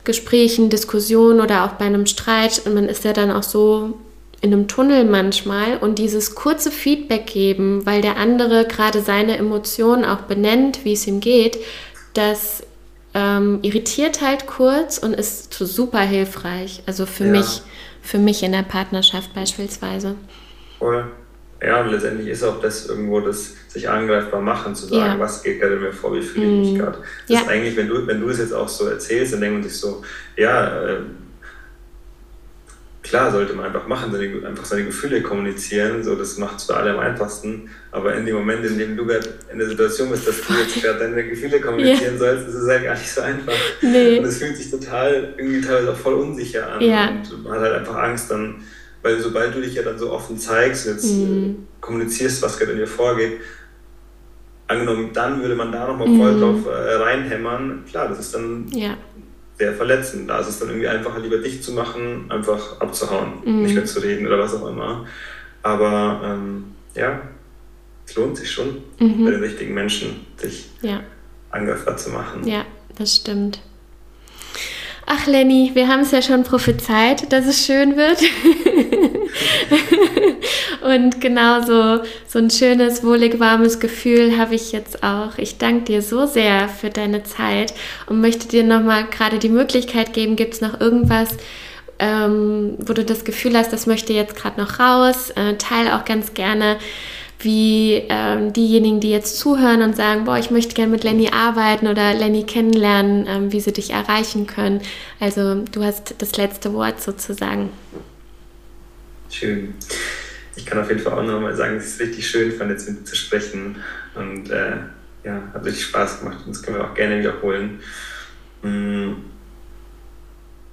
Gesprächen, 0.09 0.71
Diskussionen 0.71 1.41
oder 1.41 1.67
auch 1.67 1.73
bei 1.73 1.85
einem 1.85 2.07
Streit. 2.07 2.63
Und 2.65 2.75
man 2.75 2.89
ist 2.89 3.05
ja 3.05 3.13
dann 3.13 3.31
auch 3.31 3.43
so 3.43 3.93
in 4.41 4.55
einem 4.55 4.67
Tunnel 4.69 5.05
manchmal 5.05 5.77
und 5.77 5.99
dieses 5.99 6.35
kurze 6.35 6.71
Feedback 6.71 7.27
geben, 7.27 7.85
weil 7.85 8.01
der 8.01 8.17
andere 8.17 8.67
gerade 8.67 9.03
seine 9.03 9.37
Emotionen 9.37 10.07
auch 10.07 10.23
benennt, 10.23 10.85
wie 10.85 10.95
es 10.95 11.07
ihm 11.07 11.21
geht, 11.21 11.59
das 12.15 12.63
ähm, 13.13 13.59
irritiert 13.61 14.23
halt 14.23 14.47
kurz 14.47 14.97
und 14.97 15.13
ist 15.13 15.53
super 15.53 16.01
hilfreich. 16.01 16.83
Also 16.87 17.05
für 17.05 17.27
ja. 17.27 17.33
mich, 17.33 17.61
für 18.01 18.19
mich 18.19 18.43
in 18.43 18.53
der 18.53 18.63
Partnerschaft 18.63 19.35
beispielsweise. 19.35 20.15
Voll. 20.79 21.11
Ja, 21.61 21.81
und 21.81 21.91
letztendlich 21.91 22.29
ist 22.29 22.45
auch 22.45 22.61
das 22.61 22.87
irgendwo 22.87 23.21
das 23.21 23.55
sich 23.67 23.89
angreifbar 23.89 24.41
machen, 24.41 24.75
zu 24.75 24.87
sagen, 24.87 25.15
ja. 25.15 25.19
was 25.19 25.43
geht 25.43 25.61
gerade 25.61 25.77
mir 25.77 25.93
vor, 25.93 26.15
wie 26.15 26.23
fühle 26.23 26.47
ich 26.47 26.53
mich 26.53 26.73
mhm. 26.73 26.79
gerade. 26.79 26.99
Das 26.99 27.37
ja. 27.37 27.41
ist 27.41 27.49
eigentlich, 27.49 27.77
wenn 27.77 27.89
du, 27.89 28.07
wenn 28.07 28.21
du 28.21 28.29
es 28.29 28.39
jetzt 28.39 28.55
auch 28.55 28.69
so 28.69 28.87
erzählst, 28.87 29.33
dann 29.33 29.41
denkt 29.41 29.55
man 29.61 29.69
sich 29.69 29.79
so, 29.79 30.03
ja, 30.37 30.87
äh, 30.87 31.01
klar 33.03 33.33
sollte 33.33 33.55
man 33.55 33.67
einfach 33.67 33.87
machen, 33.89 34.13
seine, 34.13 34.47
einfach 34.47 34.65
seine 34.65 34.85
Gefühle 34.85 35.23
kommunizieren, 35.23 36.05
so, 36.05 36.15
das 36.15 36.37
macht 36.39 36.59
es 36.59 36.65
für 36.65 36.77
alle 36.77 36.93
am 36.93 37.01
einfachsten, 37.01 37.71
aber 37.91 38.15
in 38.15 38.27
dem 38.27 38.37
Moment, 38.37 38.65
in 38.65 38.79
dem 38.79 38.97
du 38.97 39.07
gerade 39.07 39.29
in 39.51 39.59
der 39.59 39.69
Situation 39.69 40.11
bist, 40.11 40.29
dass 40.29 40.47
du 40.47 40.53
jetzt 40.55 40.81
gerade 40.83 40.99
deine 41.01 41.29
Gefühle 41.29 41.61
kommunizieren 41.61 42.15
ja. 42.15 42.19
sollst, 42.19 42.49
ist 42.49 42.55
es 42.55 42.69
halt 42.69 42.85
gar 42.85 42.95
nicht 42.95 43.11
so 43.11 43.21
einfach. 43.23 43.55
Nee. 43.83 44.19
Und 44.19 44.27
es 44.27 44.39
fühlt 44.39 44.57
sich 44.57 44.71
total, 44.71 45.35
irgendwie 45.37 45.61
teilweise 45.61 45.93
auch 45.93 45.97
voll 45.97 46.15
unsicher 46.15 46.71
an 46.73 46.81
ja. 46.81 47.09
und 47.09 47.43
man 47.43 47.55
hat 47.55 47.61
halt 47.63 47.75
einfach 47.75 47.97
Angst, 47.97 48.31
dann 48.31 48.63
weil 49.03 49.21
sobald 49.21 49.55
du 49.55 49.61
dich 49.61 49.75
ja 49.75 49.83
dann 49.83 49.99
so 49.99 50.13
offen 50.13 50.39
zeigst, 50.39 50.87
jetzt 50.87 51.13
mhm. 51.15 51.67
kommunizierst, 51.81 52.43
was 52.43 52.59
gerade 52.59 52.73
in 52.73 52.79
dir 52.79 52.87
vorgeht, 52.87 53.41
angenommen, 54.67 55.11
dann 55.13 55.41
würde 55.41 55.55
man 55.55 55.73
da 55.73 55.87
nochmal 55.87 56.09
voll 56.09 56.35
mhm. 56.35 56.41
drauf 56.41 56.67
äh, 56.67 56.95
reinhämmern, 56.95 57.85
klar, 57.89 58.09
das 58.09 58.21
ist 58.21 58.35
dann 58.35 58.67
ja. 58.71 58.97
sehr 59.59 59.73
verletzend. 59.73 60.29
Da 60.29 60.41
ist 60.41 60.49
es 60.49 60.59
dann 60.59 60.69
irgendwie 60.69 60.89
einfacher, 60.89 61.21
lieber 61.21 61.39
dich 61.39 61.63
zu 61.63 61.73
machen, 61.73 62.27
einfach 62.31 62.81
abzuhauen, 62.81 63.35
mhm. 63.45 63.63
nicht 63.63 63.75
mehr 63.75 63.87
zu 63.87 64.01
reden 64.01 64.27
oder 64.27 64.39
was 64.39 64.55
auch 64.55 64.69
immer. 64.69 65.07
Aber 65.63 66.21
ähm, 66.25 66.65
ja, 66.95 67.21
es 68.07 68.15
lohnt 68.15 68.37
sich 68.37 68.51
schon, 68.51 68.83
mhm. 68.99 69.25
bei 69.25 69.31
den 69.31 69.43
richtigen 69.43 69.75
Menschen 69.75 70.27
sich 70.37 70.71
ja. 70.83 71.01
angreifbar 71.51 71.97
zu 71.97 72.11
machen. 72.11 72.47
Ja, 72.47 72.65
das 72.97 73.17
stimmt. 73.17 73.61
Ach 75.11 75.27
Lenny, 75.27 75.71
wir 75.73 75.89
haben 75.89 76.03
es 76.03 76.11
ja 76.11 76.21
schon 76.21 76.45
prophezeit, 76.45 77.33
dass 77.33 77.47
es 77.47 77.65
schön 77.65 77.97
wird. 77.97 78.21
und 80.83 81.19
genauso 81.19 82.03
so 82.27 82.39
ein 82.39 82.51
schönes, 82.51 83.03
wohlig, 83.03 83.41
warmes 83.41 83.81
Gefühl 83.81 84.37
habe 84.37 84.55
ich 84.55 84.71
jetzt 84.73 85.03
auch. 85.03 85.39
Ich 85.39 85.57
danke 85.57 85.85
dir 85.85 86.03
so 86.03 86.27
sehr 86.27 86.69
für 86.69 86.91
deine 86.91 87.23
Zeit 87.23 87.73
und 88.07 88.21
möchte 88.21 88.49
dir 88.49 88.65
nochmal 88.65 89.07
gerade 89.07 89.39
die 89.39 89.49
Möglichkeit 89.49 90.13
geben, 90.13 90.37
gibt 90.37 90.53
es 90.53 90.61
noch 90.61 90.79
irgendwas, 90.79 91.31
ähm, 91.99 92.77
wo 92.79 92.93
du 92.93 93.03
das 93.03 93.25
Gefühl 93.25 93.57
hast, 93.57 93.73
das 93.73 93.87
möchte 93.87 94.13
jetzt 94.13 94.37
gerade 94.37 94.61
noch 94.61 94.79
raus. 94.79 95.31
Äh, 95.31 95.55
teile 95.55 95.97
auch 95.97 96.05
ganz 96.05 96.35
gerne 96.35 96.77
wie 97.41 98.03
ähm, 98.09 98.53
diejenigen, 98.53 99.01
die 99.01 99.11
jetzt 99.11 99.39
zuhören 99.39 99.83
und 99.83 99.97
sagen, 99.97 100.25
boah, 100.25 100.39
ich 100.39 100.51
möchte 100.51 100.75
gerne 100.75 100.91
mit 100.91 101.05
Lenny 101.05 101.31
arbeiten 101.33 101.87
oder 101.87 102.15
Lenny 102.15 102.45
kennenlernen, 102.45 103.27
ähm, 103.29 103.53
wie 103.53 103.61
sie 103.61 103.73
dich 103.73 103.91
erreichen 103.91 104.47
können. 104.47 104.81
Also 105.21 105.65
du 105.65 105.85
hast 105.85 106.17
das 106.19 106.37
letzte 106.37 106.73
Wort 106.73 107.01
sozusagen. 107.01 107.71
Schön. 109.31 109.75
Ich 110.57 110.67
kann 110.67 110.81
auf 110.81 110.89
jeden 110.89 111.01
Fall 111.01 111.13
auch 111.13 111.23
nochmal 111.23 111.55
sagen, 111.55 111.77
es 111.77 111.87
ist 111.87 112.01
richtig 112.01 112.27
schön 112.27 112.53
fand, 112.53 112.71
jetzt 112.71 112.89
mit 112.89 113.01
dir 113.01 113.05
zu 113.05 113.15
sprechen. 113.15 113.77
Und 114.15 114.51
äh, 114.51 114.77
ja, 115.25 115.43
hat 115.55 115.65
richtig 115.65 115.85
Spaß 115.85 116.21
gemacht 116.21 116.39
und 116.45 116.57
das 116.57 116.63
können 116.63 116.79
wir 116.79 116.85
auch 116.85 116.95
gerne 116.95 117.21
wiederholen. 117.21 117.81
Mhm 118.63 119.38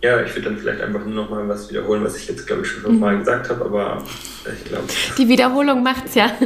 ja, 0.01 0.21
ich 0.21 0.35
würde 0.35 0.49
dann 0.49 0.57
vielleicht 0.57 0.81
einfach 0.81 1.03
nur 1.03 1.15
noch 1.15 1.29
mal 1.29 1.47
was 1.47 1.69
wiederholen, 1.69 2.03
was 2.03 2.17
ich 2.17 2.27
jetzt, 2.27 2.45
glaube 2.45 2.61
ich, 2.61 2.67
schon 2.67 2.83
fünfmal 2.83 3.15
mhm. 3.15 3.19
gesagt 3.19 3.49
habe, 3.49 3.65
aber 3.65 4.03
ich 4.53 4.65
glaube. 4.65 4.85
Die 5.17 5.27
Wiederholung 5.27 5.81
macht 5.81 6.05
es 6.05 6.15
ja. 6.15 6.31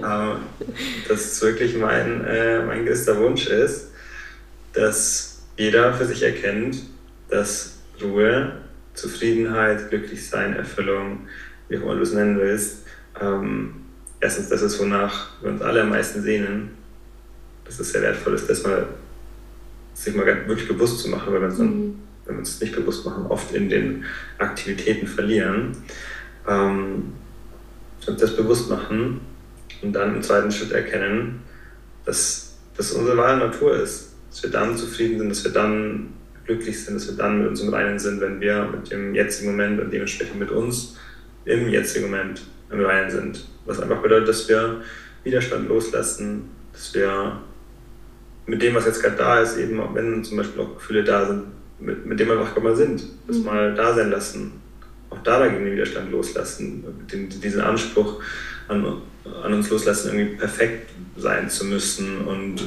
ja. 0.00 0.40
dass 1.08 1.20
es 1.20 1.42
wirklich 1.42 1.76
mein, 1.76 2.24
äh, 2.24 2.64
mein 2.64 2.86
größter 2.86 3.18
Wunsch 3.18 3.48
ist, 3.48 3.90
dass 4.72 5.42
jeder 5.58 5.92
für 5.92 6.06
sich 6.06 6.22
erkennt, 6.22 6.78
dass 7.28 7.80
Ruhe, 8.02 8.52
Zufriedenheit, 8.94 9.90
Glücklichsein, 9.90 10.56
Erfüllung, 10.56 11.26
wie 11.68 11.76
auch 11.78 11.82
immer 11.82 11.96
du 11.96 12.02
es 12.02 12.12
nennen 12.12 12.38
willst, 12.38 12.86
ähm, 13.20 13.82
erstens 14.20 14.48
das 14.48 14.62
ist, 14.62 14.80
wonach 14.80 15.42
wir 15.42 15.50
uns 15.50 15.60
alle 15.60 15.82
am 15.82 15.90
meisten 15.90 16.22
sehnen, 16.22 16.70
dass 17.64 17.78
es 17.80 17.92
sehr 17.92 18.02
wertvoll 18.02 18.34
ist, 18.34 18.48
dass 18.48 18.62
man 18.62 18.86
sich 19.94 20.14
mal 20.14 20.26
wirklich 20.26 20.68
bewusst 20.68 21.00
zu 21.00 21.08
machen, 21.08 21.32
weil 21.32 21.40
wir 21.42 21.48
mhm. 21.48 21.98
wenn 22.24 22.36
wir 22.36 22.38
uns 22.38 22.60
nicht 22.60 22.74
bewusst 22.74 23.04
machen, 23.04 23.26
oft 23.26 23.52
in 23.54 23.68
den 23.68 24.04
Aktivitäten 24.38 25.06
verlieren. 25.06 25.76
Ähm, 26.48 27.12
und 28.06 28.20
das 28.20 28.36
bewusst 28.36 28.68
machen 28.68 29.20
und 29.82 29.92
dann 29.92 30.16
im 30.16 30.22
zweiten 30.22 30.50
Schritt 30.50 30.72
erkennen, 30.72 31.40
dass 32.04 32.56
das 32.76 32.92
unsere 32.92 33.16
wahre 33.16 33.38
Natur 33.38 33.76
ist. 33.76 34.12
Dass 34.30 34.42
wir 34.42 34.50
dann 34.50 34.76
zufrieden 34.76 35.18
sind, 35.18 35.28
dass 35.28 35.44
wir 35.44 35.52
dann 35.52 36.14
glücklich 36.46 36.82
sind, 36.82 36.94
dass 36.94 37.06
wir 37.06 37.16
dann 37.16 37.38
mit 37.38 37.48
uns 37.48 37.60
im 37.60 37.68
Reinen 37.68 37.98
sind, 37.98 38.20
wenn 38.20 38.40
wir 38.40 38.64
mit 38.64 38.90
dem 38.90 39.14
jetzigen 39.14 39.52
Moment 39.52 39.80
und 39.80 39.92
dementsprechend 39.92 40.38
mit 40.38 40.50
uns 40.50 40.96
im 41.44 41.68
jetzigen 41.68 42.06
Moment 42.06 42.42
im 42.70 42.80
Reinen 42.80 43.10
sind. 43.10 43.46
Was 43.66 43.80
einfach 43.80 44.00
bedeutet, 44.02 44.28
dass 44.28 44.48
wir 44.48 44.80
Widerstand 45.24 45.68
loslassen, 45.68 46.50
dass 46.72 46.94
wir 46.94 47.40
mit 48.46 48.62
dem, 48.62 48.74
was 48.74 48.86
jetzt 48.86 49.02
gerade 49.02 49.16
da 49.16 49.40
ist, 49.40 49.56
eben 49.56 49.80
auch 49.80 49.94
wenn 49.94 50.24
zum 50.24 50.36
Beispiel 50.36 50.62
auch 50.62 50.74
Gefühle 50.74 51.04
da 51.04 51.26
sind, 51.26 51.44
mit, 51.80 52.06
mit 52.06 52.20
dem 52.20 52.30
einfach 52.30 52.60
mal 52.62 52.76
sind, 52.76 53.02
das 53.26 53.38
mhm. 53.38 53.44
mal 53.44 53.74
da 53.74 53.94
sein 53.94 54.10
lassen, 54.10 54.52
auch 55.10 55.22
da 55.22 55.38
dagegen 55.38 55.64
den 55.64 55.74
Widerstand 55.74 56.10
loslassen, 56.10 56.84
den, 57.12 57.28
diesen 57.28 57.60
Anspruch 57.60 58.22
an, 58.68 59.02
an 59.42 59.52
uns 59.52 59.70
loslassen, 59.70 60.08
irgendwie 60.08 60.36
perfekt 60.36 60.90
sein 61.16 61.50
zu 61.50 61.66
müssen 61.66 62.22
und, 62.22 62.62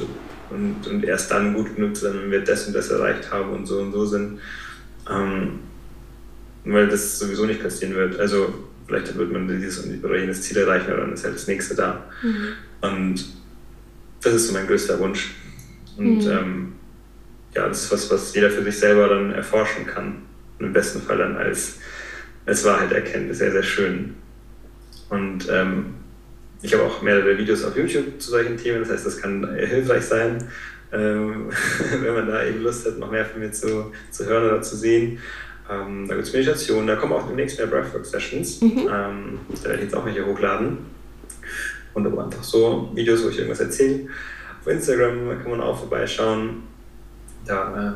und, 0.50 0.86
und 0.86 1.04
erst 1.04 1.30
dann 1.30 1.54
gut 1.54 1.74
genug 1.74 1.96
zu 1.96 2.02
sein, 2.02 2.20
wenn 2.22 2.30
wir 2.30 2.44
das 2.44 2.66
und 2.66 2.74
das 2.74 2.90
erreicht 2.90 3.30
haben 3.30 3.52
und 3.52 3.66
so 3.66 3.80
und 3.80 3.92
so 3.92 4.06
sind. 4.06 4.40
Ähm, 5.10 5.60
weil 6.64 6.88
das 6.88 7.18
sowieso 7.18 7.46
nicht 7.46 7.62
passieren 7.62 7.94
wird. 7.94 8.18
Also 8.18 8.52
vielleicht 8.86 9.16
wird 9.16 9.32
man 9.32 9.48
dieses 9.48 9.84
oder 10.02 10.18
jenes 10.18 10.42
Ziel 10.42 10.58
erreichen, 10.58 10.90
aber 10.90 11.02
dann 11.02 11.12
ist 11.12 11.24
halt 11.24 11.34
das 11.34 11.46
nächste 11.46 11.74
da. 11.74 12.04
Mhm. 12.22 12.48
Und 12.80 13.24
das 14.20 14.34
ist 14.34 14.48
so 14.48 14.52
mein 14.52 14.66
größter 14.66 14.98
Wunsch. 14.98 15.34
Und 15.96 16.24
mhm. 16.24 16.30
ähm, 16.30 16.72
ja, 17.54 17.68
das 17.68 17.84
ist 17.84 17.92
was, 17.92 18.10
was 18.10 18.34
jeder 18.34 18.50
für 18.50 18.62
sich 18.62 18.78
selber 18.78 19.08
dann 19.08 19.32
erforschen 19.32 19.86
kann. 19.86 20.22
Und 20.58 20.66
im 20.66 20.72
besten 20.72 21.00
Fall 21.00 21.18
dann 21.18 21.36
als, 21.36 21.78
als 22.44 22.64
Wahrheit 22.64 22.92
erkennt. 22.92 23.30
Das 23.30 23.36
ist 23.36 23.38
sehr, 23.38 23.52
sehr 23.52 23.62
schön. 23.62 24.14
Und 25.08 25.48
ähm, 25.50 25.94
ich 26.62 26.72
habe 26.74 26.84
auch 26.84 27.02
mehrere 27.02 27.36
Videos 27.38 27.64
auf 27.64 27.76
YouTube 27.76 28.20
zu 28.20 28.30
solchen 28.30 28.56
Themen. 28.56 28.80
Das 28.80 28.90
heißt, 28.90 29.06
das 29.06 29.18
kann 29.18 29.54
hilfreich 29.54 30.04
sein, 30.04 30.48
ähm, 30.92 31.50
wenn 32.02 32.14
man 32.14 32.26
da 32.26 32.44
eben 32.44 32.62
Lust 32.62 32.86
hat, 32.86 32.98
noch 32.98 33.10
mehr 33.10 33.24
von 33.24 33.40
mir 33.40 33.52
zu, 33.52 33.92
zu 34.10 34.26
hören 34.26 34.48
oder 34.50 34.62
zu 34.62 34.76
sehen. 34.76 35.18
Ähm, 35.70 36.06
da 36.08 36.14
gibt 36.14 36.28
es 36.28 36.32
Meditationen, 36.32 36.86
da 36.86 36.96
kommen 36.96 37.12
auch 37.12 37.26
demnächst 37.26 37.58
mehr 37.58 37.66
Breathwork-Sessions. 37.66 38.60
Mhm. 38.60 38.88
Ähm, 38.92 39.38
da 39.62 39.68
werde 39.68 39.76
ich 39.76 39.82
jetzt 39.84 39.94
auch 39.94 40.04
welche 40.06 40.24
hochladen. 40.24 40.78
Und 41.94 42.06
aber 42.06 42.24
einfach 42.24 42.42
so 42.42 42.90
Videos, 42.94 43.24
wo 43.24 43.28
ich 43.28 43.38
irgendwas 43.38 43.60
erzähle. 43.60 44.08
Auf 44.66 44.72
Instagram 44.72 45.40
kann 45.40 45.50
man 45.52 45.60
auch 45.60 45.78
vorbeischauen. 45.78 46.64
Da 47.46 47.94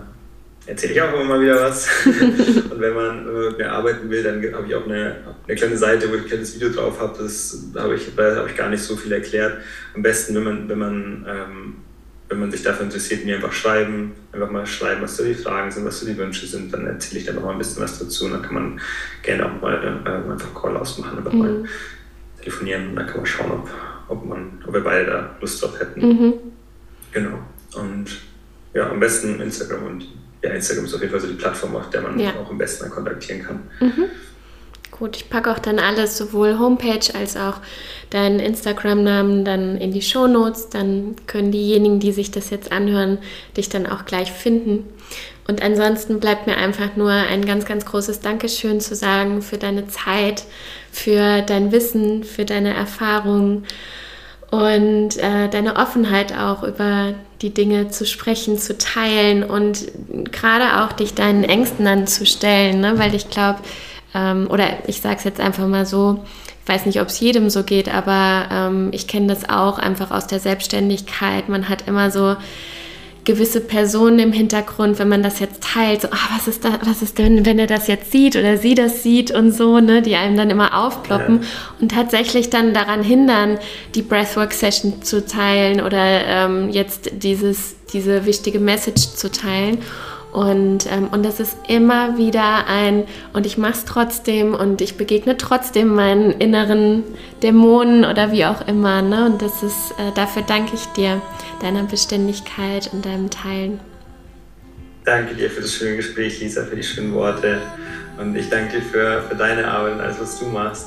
äh, 0.66 0.70
erzähle 0.70 0.92
ich 0.92 1.02
auch 1.02 1.12
immer 1.12 1.24
mal 1.24 1.40
wieder 1.40 1.60
was. 1.60 1.88
und 2.06 2.80
wenn 2.80 2.94
man, 2.94 3.26
wenn 3.26 3.34
man 3.34 3.44
mit 3.48 3.58
mir 3.58 3.72
arbeiten 3.72 4.08
will, 4.08 4.22
dann 4.22 4.54
habe 4.54 4.68
ich 4.68 4.74
auch 4.76 4.84
eine, 4.84 5.16
eine 5.48 5.56
kleine 5.56 5.76
Seite, 5.76 6.08
wo 6.08 6.14
ich 6.14 6.22
ein 6.22 6.28
kleines 6.28 6.54
Video 6.54 6.68
drauf 6.68 7.00
habe. 7.00 7.18
Das 7.20 7.58
habe 7.76 7.96
ich, 7.96 8.14
da 8.14 8.36
habe 8.36 8.48
ich 8.48 8.56
gar 8.56 8.68
nicht 8.68 8.84
so 8.84 8.94
viel 8.94 9.10
erklärt. 9.10 9.58
Am 9.96 10.02
besten, 10.02 10.32
wenn 10.36 10.44
man, 10.44 10.68
wenn 10.68 10.78
man 10.78 11.26
ähm, 11.28 11.76
wenn 12.28 12.38
man 12.38 12.52
sich 12.52 12.62
dafür 12.62 12.84
interessiert, 12.84 13.24
mir 13.24 13.34
einfach 13.34 13.52
schreiben, 13.52 14.12
einfach 14.30 14.52
mal 14.52 14.64
schreiben, 14.64 15.02
was 15.02 15.16
so 15.16 15.24
die 15.24 15.34
Fragen 15.34 15.72
sind, 15.72 15.84
was 15.84 15.98
so 15.98 16.06
die 16.06 16.16
Wünsche 16.16 16.46
sind, 16.46 16.72
dann 16.72 16.86
erzähle 16.86 17.18
ich 17.18 17.26
da 17.26 17.32
noch 17.32 17.42
mal 17.42 17.50
ein 17.50 17.58
bisschen 17.58 17.82
was 17.82 17.98
dazu 17.98 18.26
und 18.26 18.34
dann 18.34 18.42
kann 18.42 18.54
man 18.54 18.80
gerne 19.24 19.46
auch 19.46 19.60
mal 19.60 19.74
äh, 19.74 20.30
einfach 20.30 20.54
Call 20.54 20.76
ausmachen, 20.76 21.18
einfach 21.18 21.32
mhm. 21.32 21.38
mal 21.40 21.64
telefonieren 22.38 22.90
und 22.90 22.94
dann 22.94 23.06
kann 23.08 23.16
man 23.16 23.26
schauen, 23.26 23.50
ob, 23.50 23.68
ob, 24.06 24.24
man, 24.24 24.62
ob 24.64 24.72
wir 24.72 24.84
beide 24.84 25.06
da 25.06 25.36
Lust 25.40 25.60
drauf 25.60 25.80
hätten. 25.80 26.00
Mhm. 26.00 26.34
Genau. 27.12 27.38
Und 27.74 28.06
ja, 28.74 28.90
am 28.90 29.00
besten 29.00 29.40
Instagram 29.40 29.86
und 29.86 30.06
ja, 30.42 30.50
Instagram 30.50 30.84
ist 30.84 30.94
auf 30.94 31.00
jeden 31.00 31.12
Fall 31.12 31.20
so 31.20 31.26
die 31.26 31.34
Plattform, 31.34 31.76
auf 31.76 31.90
der 31.90 32.02
man 32.02 32.18
ja. 32.18 32.30
auch 32.40 32.50
am 32.50 32.58
besten 32.58 32.90
kontaktieren 32.90 33.42
kann. 33.42 33.60
Mhm. 33.80 34.04
Gut, 34.90 35.16
ich 35.16 35.30
packe 35.30 35.50
auch 35.50 35.58
dann 35.58 35.78
alles, 35.78 36.18
sowohl 36.18 36.58
Homepage 36.58 37.14
als 37.14 37.36
auch 37.36 37.60
deinen 38.10 38.38
Instagram-Namen 38.38 39.46
dann 39.46 39.78
in 39.78 39.92
die 39.92 40.02
Show 40.02 40.26
Notes. 40.26 40.68
Dann 40.68 41.16
können 41.26 41.52
diejenigen, 41.52 42.00
die 42.00 42.12
sich 42.12 42.30
das 42.30 42.50
jetzt 42.50 42.70
anhören, 42.70 43.18
dich 43.56 43.70
dann 43.70 43.86
auch 43.86 44.04
gleich 44.04 44.30
finden. 44.30 44.84
Und 45.48 45.62
ansonsten 45.62 46.20
bleibt 46.20 46.46
mir 46.46 46.56
einfach 46.56 46.96
nur 46.96 47.10
ein 47.10 47.44
ganz, 47.44 47.64
ganz 47.64 47.86
großes 47.86 48.20
Dankeschön 48.20 48.80
zu 48.80 48.94
sagen 48.94 49.40
für 49.40 49.56
deine 49.56 49.88
Zeit, 49.88 50.44
für 50.92 51.42
dein 51.42 51.72
Wissen, 51.72 52.22
für 52.22 52.44
deine 52.44 52.74
Erfahrungen 52.74 53.64
und 54.50 55.16
äh, 55.16 55.48
deine 55.48 55.76
Offenheit 55.76 56.36
auch 56.36 56.62
über 56.62 57.14
die 57.40 57.54
Dinge 57.54 57.88
zu 57.88 58.04
sprechen, 58.04 58.58
zu 58.58 58.76
teilen 58.76 59.44
und 59.44 59.86
gerade 60.30 60.82
auch 60.82 60.92
dich 60.92 61.14
deinen 61.14 61.44
Ängsten 61.44 61.84
dann 61.84 62.06
zu 62.06 62.26
stellen, 62.26 62.80
ne? 62.80 62.98
weil 62.98 63.14
ich 63.14 63.30
glaube, 63.30 63.60
ähm, 64.14 64.48
oder 64.50 64.66
ich 64.86 65.00
sage 65.00 65.16
es 65.16 65.24
jetzt 65.24 65.40
einfach 65.40 65.66
mal 65.66 65.86
so, 65.86 66.24
ich 66.62 66.68
weiß 66.68 66.86
nicht, 66.86 67.00
ob 67.00 67.08
es 67.08 67.20
jedem 67.20 67.48
so 67.48 67.62
geht, 67.62 67.92
aber 67.92 68.48
ähm, 68.52 68.88
ich 68.92 69.06
kenne 69.06 69.28
das 69.28 69.48
auch 69.48 69.78
einfach 69.78 70.10
aus 70.10 70.26
der 70.26 70.40
Selbstständigkeit. 70.40 71.48
Man 71.48 71.68
hat 71.68 71.88
immer 71.88 72.10
so 72.10 72.36
gewisse 73.24 73.60
Personen 73.60 74.18
im 74.18 74.32
Hintergrund, 74.32 74.98
wenn 74.98 75.08
man 75.08 75.22
das 75.22 75.40
jetzt 75.40 75.62
teilt, 75.62 76.02
so, 76.02 76.08
oh, 76.08 76.34
was 76.36 76.48
ist 76.48 76.64
da, 76.64 76.78
was 76.84 77.02
ist 77.02 77.18
denn, 77.18 77.44
wenn 77.44 77.58
er 77.58 77.66
das 77.66 77.86
jetzt 77.86 78.10
sieht 78.10 78.36
oder 78.36 78.56
sie 78.56 78.74
das 78.74 79.02
sieht 79.02 79.30
und 79.30 79.52
so, 79.52 79.78
ne, 79.80 80.02
die 80.02 80.16
einem 80.16 80.36
dann 80.36 80.50
immer 80.50 80.78
aufploppen 80.84 81.42
ja. 81.42 81.48
und 81.80 81.92
tatsächlich 81.92 82.50
dann 82.50 82.72
daran 82.72 83.02
hindern, 83.02 83.58
die 83.94 84.02
Breathwork-Session 84.02 85.02
zu 85.02 85.26
teilen 85.26 85.80
oder 85.80 86.24
ähm, 86.26 86.70
jetzt 86.70 87.10
dieses, 87.22 87.76
diese 87.92 88.24
wichtige 88.24 88.58
Message 88.58 89.14
zu 89.14 89.30
teilen. 89.30 89.78
Und, 90.32 90.86
ähm, 90.90 91.08
und 91.10 91.24
das 91.24 91.40
ist 91.40 91.56
immer 91.66 92.16
wieder 92.16 92.66
ein, 92.68 93.04
und 93.32 93.46
ich 93.46 93.58
mache 93.58 93.72
es 93.72 93.84
trotzdem 93.84 94.54
und 94.54 94.80
ich 94.80 94.96
begegne 94.96 95.36
trotzdem 95.36 95.88
meinen 95.88 96.30
inneren 96.32 97.02
Dämonen 97.42 98.04
oder 98.04 98.30
wie 98.30 98.44
auch 98.44 98.66
immer. 98.68 99.02
Ne? 99.02 99.26
Und 99.26 99.42
das 99.42 99.62
ist, 99.62 99.92
äh, 99.92 100.12
dafür 100.14 100.42
danke 100.46 100.74
ich 100.74 100.86
dir, 100.92 101.20
deiner 101.60 101.82
Beständigkeit 101.82 102.90
und 102.92 103.04
deinem 103.04 103.28
Teilen. 103.28 103.80
Danke 105.04 105.34
dir 105.34 105.50
für 105.50 105.62
das 105.62 105.72
schöne 105.72 105.96
Gespräch, 105.96 106.40
Lisa, 106.40 106.64
für 106.64 106.76
die 106.76 106.82
schönen 106.82 107.12
Worte. 107.14 107.58
Und 108.18 108.36
ich 108.36 108.48
danke 108.48 108.76
dir 108.76 108.82
für, 108.82 109.22
für 109.28 109.34
deine 109.34 109.66
Arbeit 109.66 109.94
und 109.94 110.00
alles, 110.00 110.20
was 110.20 110.38
du 110.38 110.46
machst. 110.46 110.86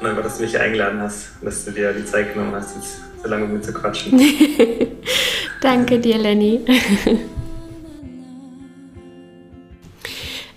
Und 0.00 0.06
einfach, 0.06 0.22
dass 0.22 0.36
du 0.36 0.44
mich 0.44 0.58
eingeladen 0.58 1.00
hast 1.00 1.30
dass 1.42 1.64
du 1.64 1.72
dir 1.72 1.92
die 1.92 2.04
Zeit 2.04 2.32
genommen 2.32 2.54
hast, 2.54 2.76
jetzt 2.76 3.00
so 3.22 3.28
lange 3.28 3.46
mit 3.46 3.56
mir 3.56 3.60
zu 3.60 3.72
quatschen. 3.72 4.20
danke 5.60 5.98
dir, 5.98 6.18
Lenny. 6.18 6.60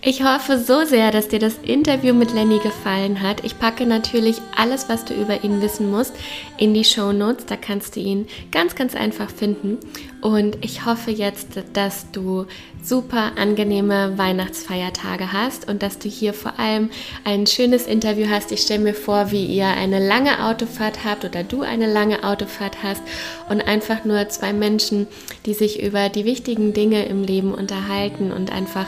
Ich 0.06 0.22
hoffe 0.22 0.60
so 0.60 0.84
sehr, 0.84 1.12
dass 1.12 1.30
dir 1.30 1.40
das 1.40 1.58
Interview 1.64 2.14
mit 2.14 2.34
Lenny 2.34 2.60
gefallen 2.60 3.22
hat. 3.22 3.46
Ich 3.46 3.58
packe 3.58 3.86
natürlich 3.86 4.42
alles, 4.54 4.90
was 4.90 5.06
du 5.06 5.14
über 5.14 5.46
ihn 5.46 5.62
wissen 5.62 5.90
musst, 5.90 6.14
in 6.58 6.74
die 6.74 6.84
Show 6.84 7.14
Notes. 7.14 7.46
Da 7.46 7.56
kannst 7.56 7.96
du 7.96 8.02
ihn 8.02 8.28
ganz, 8.52 8.76
ganz 8.76 8.96
einfach 8.96 9.30
finden. 9.30 9.78
Und 10.20 10.58
ich 10.60 10.86
hoffe 10.86 11.10
jetzt, 11.12 11.52
dass 11.72 12.12
du 12.12 12.48
super 12.84 13.38
angenehme 13.38 14.18
Weihnachtsfeiertage 14.18 15.32
hast 15.32 15.70
und 15.70 15.82
dass 15.82 16.00
du 16.00 16.10
hier 16.10 16.34
vor 16.34 16.60
allem 16.60 16.90
ein 17.24 17.48
schönes 17.48 17.88
Interview 17.88 18.28
hast. 18.30 18.52
Ich 18.52 18.64
stelle 18.64 18.84
mir 18.84 18.96
vor, 18.96 19.32
wie 19.32 19.46
ihr 19.46 19.68
eine 19.68 20.06
lange 20.06 20.46
Autofahrt 20.46 21.06
habt 21.06 21.24
oder 21.24 21.46
du 21.46 21.62
eine 21.62 21.88
lange 21.88 22.26
Autofahrt 22.26 22.84
hast 22.84 23.02
und 23.48 23.62
einfach 23.62 24.04
nur 24.04 24.28
zwei 24.28 24.52
Menschen, 24.52 25.08
die 25.46 25.54
sich 25.54 25.82
über 25.82 26.10
die 26.10 26.26
wichtigen 26.26 26.74
Dinge 26.74 27.06
im 27.06 27.24
Leben 27.24 27.54
unterhalten 27.54 28.34
und 28.34 28.52
einfach 28.52 28.88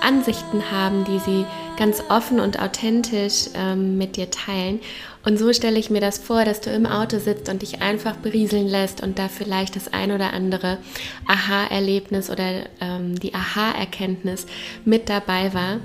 Ansichten 0.00 0.70
haben, 0.70 1.04
die 1.04 1.18
sie 1.18 1.46
ganz 1.76 2.02
offen 2.08 2.40
und 2.40 2.60
authentisch 2.60 3.46
ähm, 3.54 3.98
mit 3.98 4.16
dir 4.16 4.30
teilen. 4.30 4.80
Und 5.24 5.38
so 5.38 5.52
stelle 5.54 5.78
ich 5.78 5.88
mir 5.88 6.00
das 6.00 6.18
vor, 6.18 6.44
dass 6.44 6.60
du 6.60 6.70
im 6.70 6.84
Auto 6.84 7.18
sitzt 7.18 7.48
und 7.48 7.62
dich 7.62 7.80
einfach 7.80 8.16
berieseln 8.16 8.68
lässt 8.68 9.02
und 9.02 9.18
da 9.18 9.28
vielleicht 9.28 9.74
das 9.74 9.90
ein 9.92 10.12
oder 10.12 10.34
andere 10.34 10.78
Aha-Erlebnis 11.26 12.28
oder 12.28 12.64
ähm, 12.80 13.18
die 13.18 13.34
Aha-Erkenntnis 13.34 14.46
mit 14.84 15.08
dabei 15.08 15.54
war. 15.54 15.80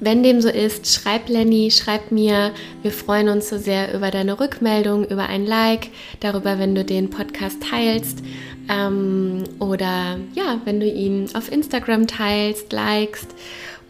Wenn 0.00 0.22
dem 0.22 0.40
so 0.40 0.48
ist, 0.48 0.86
schreib 0.86 1.28
Lenny, 1.28 1.70
schreib 1.70 2.10
mir. 2.12 2.52
Wir 2.82 2.92
freuen 2.92 3.28
uns 3.28 3.50
so 3.50 3.58
sehr 3.58 3.92
über 3.94 4.10
deine 4.10 4.40
Rückmeldung, 4.40 5.04
über 5.04 5.28
ein 5.28 5.44
Like, 5.44 5.88
darüber, 6.20 6.58
wenn 6.58 6.74
du 6.74 6.84
den 6.84 7.10
Podcast 7.10 7.58
teilst. 7.68 8.20
Ähm, 8.68 9.44
oder 9.58 10.18
ja, 10.34 10.60
wenn 10.64 10.80
du 10.80 10.86
ihn 10.86 11.28
auf 11.34 11.50
Instagram 11.50 12.06
teilst, 12.06 12.72
likest 12.72 13.34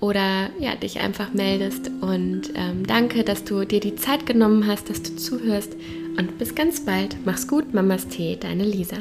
oder 0.00 0.50
ja, 0.58 0.74
dich 0.76 1.00
einfach 1.00 1.32
meldest. 1.32 1.90
Und 2.00 2.52
ähm, 2.54 2.86
danke, 2.86 3.24
dass 3.24 3.44
du 3.44 3.64
dir 3.64 3.80
die 3.80 3.96
Zeit 3.96 4.26
genommen 4.26 4.66
hast, 4.66 4.90
dass 4.90 5.02
du 5.02 5.16
zuhörst. 5.16 5.74
Und 6.16 6.38
bis 6.38 6.54
ganz 6.54 6.84
bald. 6.84 7.16
Mach's 7.24 7.46
gut, 7.46 7.74
Mamas 7.74 8.08
Tee, 8.08 8.36
deine 8.36 8.64
Lisa. 8.64 8.96